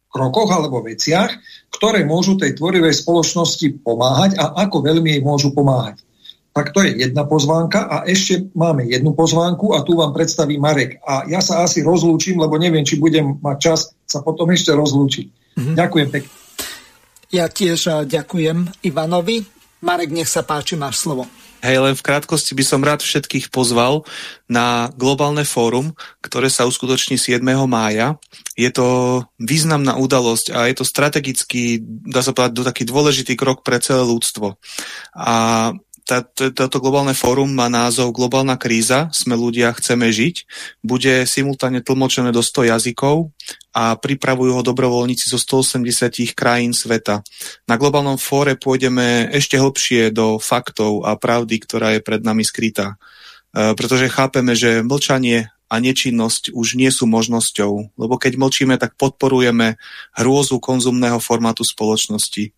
krokoch 0.09 0.49
alebo 0.49 0.81
veciach, 0.81 1.29
ktoré 1.69 2.01
môžu 2.01 2.33
tej 2.33 2.57
tvorivej 2.57 2.97
spoločnosti 3.05 3.85
pomáhať 3.85 4.41
a 4.41 4.65
ako 4.65 4.81
veľmi 4.81 5.13
jej 5.13 5.21
môžu 5.21 5.53
pomáhať. 5.53 6.01
Tak 6.49 6.73
to 6.73 6.81
je 6.81 6.97
jedna 7.05 7.29
pozvánka 7.29 7.85
a 7.85 8.09
ešte 8.09 8.49
máme 8.57 8.89
jednu 8.89 9.13
pozvánku 9.13 9.77
a 9.77 9.85
tu 9.85 9.93
vám 9.93 10.17
predstaví 10.17 10.57
Marek. 10.57 10.97
A 11.05 11.29
ja 11.29 11.45
sa 11.45 11.61
asi 11.61 11.85
rozlúčim, 11.85 12.41
lebo 12.41 12.57
neviem, 12.57 12.81
či 12.81 12.97
budem 12.97 13.37
mať 13.37 13.57
čas 13.61 13.79
sa 14.09 14.25
potom 14.25 14.49
ešte 14.49 14.73
rozlúčiť. 14.73 15.25
Mm-hmm. 15.29 15.75
Ďakujem 15.77 16.09
pekne. 16.09 16.33
Ja 17.29 17.45
tiež 17.45 18.09
ďakujem 18.09 18.81
Ivanovi. 18.81 19.58
Marek, 19.79 20.11
nech 20.11 20.27
sa 20.27 20.43
páči, 20.43 20.75
máš 20.75 20.99
slovo. 20.99 21.23
Hej, 21.59 21.83
len 21.83 21.95
v 21.95 22.05
krátkosti 22.07 22.55
by 22.55 22.63
som 22.63 22.79
rád 22.79 23.03
všetkých 23.03 23.51
pozval 23.51 24.07
na 24.47 24.87
globálne 24.95 25.43
fórum, 25.43 25.91
ktoré 26.23 26.47
sa 26.47 26.63
uskutoční 26.63 27.19
7. 27.19 27.43
mája. 27.67 28.15
Je 28.55 28.71
to 28.71 29.19
významná 29.35 29.99
udalosť 29.99 30.55
a 30.55 30.71
je 30.71 30.75
to 30.79 30.87
strategický, 30.87 31.83
dá 31.83 32.23
sa 32.23 32.31
povedať, 32.31 32.63
taký 32.63 32.83
dôležitý 32.87 33.35
krok 33.35 33.67
pre 33.67 33.83
celé 33.83 34.07
ľudstvo. 34.07 34.55
A 35.19 35.35
toto 36.33 36.77
globálne 36.81 37.13
fórum 37.13 37.53
má 37.53 37.69
názov 37.69 38.17
Globálna 38.17 38.57
kríza, 38.57 39.13
sme 39.13 39.37
ľudia, 39.37 39.69
chceme 39.77 40.09
žiť. 40.09 40.35
Bude 40.81 41.29
simultáne 41.29 41.85
tlmočené 41.85 42.33
do 42.33 42.41
100 42.41 42.73
jazykov 42.73 43.29
a 43.69 43.93
pripravujú 43.93 44.57
ho 44.57 44.65
dobrovoľníci 44.65 45.29
zo 45.29 45.37
180 45.37 46.33
krajín 46.33 46.73
sveta. 46.73 47.21
Na 47.69 47.77
globálnom 47.77 48.17
fóre 48.17 48.57
pôjdeme 48.57 49.29
ešte 49.29 49.61
hlbšie 49.61 50.09
do 50.09 50.41
faktov 50.41 51.05
a 51.05 51.13
pravdy, 51.13 51.61
ktorá 51.61 51.93
je 51.93 52.01
pred 52.01 52.25
nami 52.25 52.41
skrytá. 52.41 52.97
E, 53.53 53.77
pretože 53.77 54.09
chápeme, 54.09 54.57
že 54.57 54.81
mlčanie 54.81 55.53
a 55.69 55.75
nečinnosť 55.77 56.49
už 56.51 56.75
nie 56.75 56.89
sú 56.89 57.05
možnosťou, 57.05 57.93
lebo 57.93 58.17
keď 58.17 58.41
mlčíme, 58.41 58.75
tak 58.81 58.97
podporujeme 58.97 59.77
hrôzu 60.17 60.57
konzumného 60.57 61.21
formátu 61.21 61.61
spoločnosti. 61.61 62.51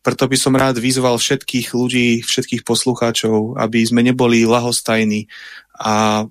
Preto 0.00 0.24
by 0.24 0.36
som 0.40 0.56
rád 0.56 0.80
vyzval 0.80 1.20
všetkých 1.20 1.76
ľudí, 1.76 2.24
všetkých 2.24 2.64
poslucháčov, 2.64 3.60
aby 3.60 3.84
sme 3.84 4.00
neboli 4.00 4.48
lahostajní 4.48 5.28
a 5.76 6.24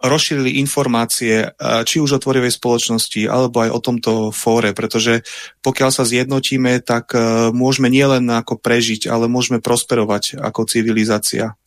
rozšírili 0.00 0.56
informácie, 0.64 1.52
či 1.60 1.96
už 2.00 2.16
o 2.16 2.22
tvorivej 2.22 2.56
spoločnosti, 2.56 3.28
alebo 3.28 3.60
aj 3.60 3.70
o 3.70 3.80
tomto 3.84 4.12
fóre, 4.32 4.72
pretože 4.72 5.20
pokiaľ 5.60 5.90
sa 5.92 6.08
zjednotíme, 6.08 6.80
tak 6.80 7.12
e, 7.12 7.52
môžeme 7.52 7.92
nielen 7.92 8.24
ako 8.32 8.56
prežiť, 8.56 9.12
ale 9.12 9.28
môžeme 9.28 9.60
prosperovať 9.60 10.40
ako 10.40 10.64
civilizácia. 10.64 11.59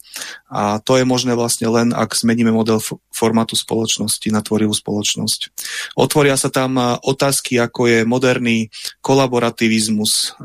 A 0.54 0.78
to 0.80 0.98
je 0.98 1.06
možné 1.06 1.34
vlastne 1.34 1.66
len, 1.70 1.90
ak 1.94 2.14
zmeníme 2.14 2.54
model 2.54 2.78
formátu 3.10 3.58
spoločnosti 3.58 4.28
na 4.30 4.46
tvorivú 4.46 4.74
spoločnosť. 4.76 5.54
Otvoria 5.98 6.38
sa 6.38 6.54
tam 6.54 6.78
otázky, 7.02 7.58
ako 7.58 7.82
je 7.90 8.00
moderný 8.06 8.70
kolaborativizmus, 9.02 10.38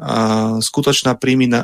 skutočná 0.64 1.18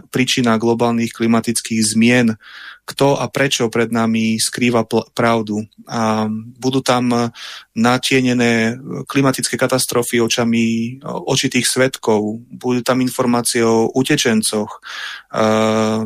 príčina 0.08 0.60
globálnych 0.60 1.16
klimatických 1.16 1.80
zmien, 1.80 2.36
kto 2.84 3.16
a 3.16 3.32
prečo 3.32 3.72
pred 3.72 3.88
nami 3.88 4.36
skrýva 4.36 4.84
pravdu. 5.16 5.64
A 5.88 6.28
budú 6.60 6.84
tam 6.84 7.32
natienené 7.72 8.76
klimatické 9.08 9.56
katastrofy 9.56 10.20
očami 10.20 10.98
očitých 11.02 11.64
svetkov, 11.64 12.44
budú 12.52 12.84
tam 12.84 13.00
informácie 13.00 13.64
o 13.64 13.88
utečencoch, 13.88 14.84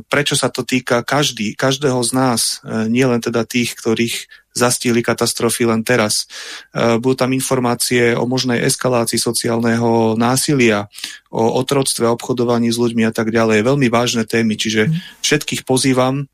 prečo 0.06 0.34
sa 0.38 0.48
to 0.54 0.62
týka 0.62 1.02
každý, 1.02 1.58
každého 1.58 1.98
z 2.06 2.10
nás, 2.14 2.42
nielen 2.86 3.18
teda 3.18 3.42
tých, 3.42 3.74
ktorých 3.74 4.16
zastihli 4.58 5.06
katastrofy 5.06 5.70
len 5.70 5.86
teraz. 5.86 6.26
Budú 6.74 7.14
tam 7.14 7.30
informácie 7.30 8.18
o 8.18 8.26
možnej 8.26 8.66
eskalácii 8.66 9.18
sociálneho 9.18 10.18
násilia, 10.18 10.90
o 11.30 11.58
otroctve, 11.58 12.08
obchodovaní 12.10 12.72
s 12.72 12.80
ľuďmi 12.80 13.06
a 13.06 13.12
tak 13.14 13.30
ďalej. 13.30 13.62
Veľmi 13.62 13.86
vážne 13.92 14.26
témy, 14.26 14.58
čiže 14.58 14.88
mhm. 14.88 14.94
všetkých 15.22 15.62
pozývam 15.62 16.26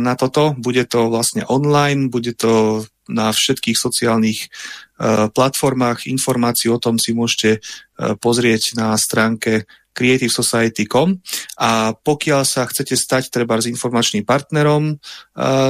na 0.00 0.16
toto. 0.16 0.56
Bude 0.56 0.88
to 0.88 1.12
vlastne 1.12 1.44
online, 1.44 2.08
bude 2.08 2.32
to 2.32 2.84
na 3.10 3.34
všetkých 3.34 3.76
sociálnych 3.76 4.48
uh, 4.48 5.28
platformách. 5.28 6.08
Informácií 6.08 6.72
o 6.72 6.80
tom 6.80 6.96
si 6.96 7.12
môžete 7.12 7.60
uh, 7.60 8.16
pozrieť 8.16 8.72
na 8.78 8.96
stránke 8.96 9.68
creativesociety.com 9.92 11.20
a 11.60 11.92
pokiaľ 11.92 12.48
sa 12.48 12.64
chcete 12.64 12.96
stať 12.96 13.28
treba 13.28 13.60
s 13.60 13.68
informačným 13.68 14.24
partnerom, 14.24 14.96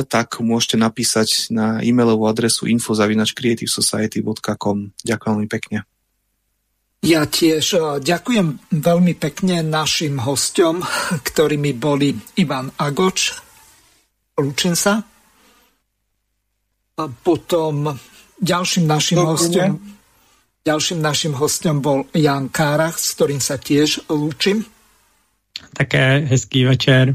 tak 0.07 0.39
môžete 0.39 0.79
napísať 0.79 1.51
na 1.51 1.83
e-mailovú 1.83 2.31
adresu 2.31 2.71
info.creativesociety.com. 2.71 4.95
Ďakujem 5.03 5.33
veľmi 5.35 5.51
pekne. 5.51 5.91
Ja 7.03 7.27
tiež 7.27 7.99
ďakujem 7.99 8.63
veľmi 8.71 9.19
pekne 9.19 9.67
našim 9.67 10.23
hostom, 10.23 10.87
ktorými 11.27 11.75
boli 11.75 12.15
Ivan 12.39 12.71
Agoč, 12.79 13.35
Lúčim 14.39 14.73
sa. 14.77 15.05
A 16.97 17.05
potom 17.09 17.93
ďalším 18.41 18.85
našim 18.85 19.21
Dobre. 19.21 19.31
hostom 19.33 19.71
ďalším 20.63 21.03
našim 21.03 21.35
hostom 21.35 21.83
bol 21.83 22.07
Jan 22.15 22.49
Kárach, 22.49 22.99
s 22.99 23.15
ktorým 23.19 23.43
sa 23.43 23.59
tiež 23.59 24.07
lúčim. 24.11 24.63
Také 25.75 26.27
hezký 26.27 26.67
večer. 26.67 27.15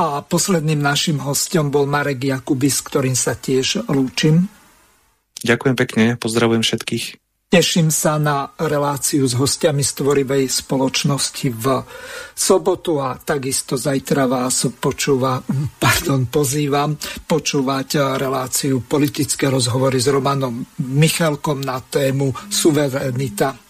A 0.00 0.24
posledným 0.24 0.80
našim 0.80 1.20
hostom 1.20 1.68
bol 1.68 1.84
Marek 1.84 2.24
Jakubis, 2.24 2.80
s 2.80 2.86
ktorým 2.86 3.16
sa 3.16 3.36
tiež 3.36 3.84
lúčim. 3.88 4.48
Ďakujem 5.44 5.76
pekne, 5.76 6.04
pozdravujem 6.16 6.64
všetkých. 6.64 7.04
Teším 7.50 7.90
sa 7.90 8.14
na 8.14 8.46
reláciu 8.62 9.26
s 9.26 9.34
hostiami 9.34 9.82
z 9.82 9.98
Tvorivej 9.98 10.46
spoločnosti 10.46 11.50
v 11.50 11.82
sobotu 12.30 13.02
a 13.02 13.18
takisto 13.18 13.74
zajtra 13.74 14.30
vás 14.30 14.70
počúva, 14.78 15.42
pardon, 15.82 16.30
pozývam 16.30 16.94
počúvať 17.26 18.22
reláciu 18.22 18.86
politické 18.86 19.50
rozhovory 19.50 19.98
s 19.98 20.06
Romanom 20.06 20.62
Michalkom 20.78 21.58
na 21.58 21.82
tému 21.82 22.30
suverenita 22.46 23.69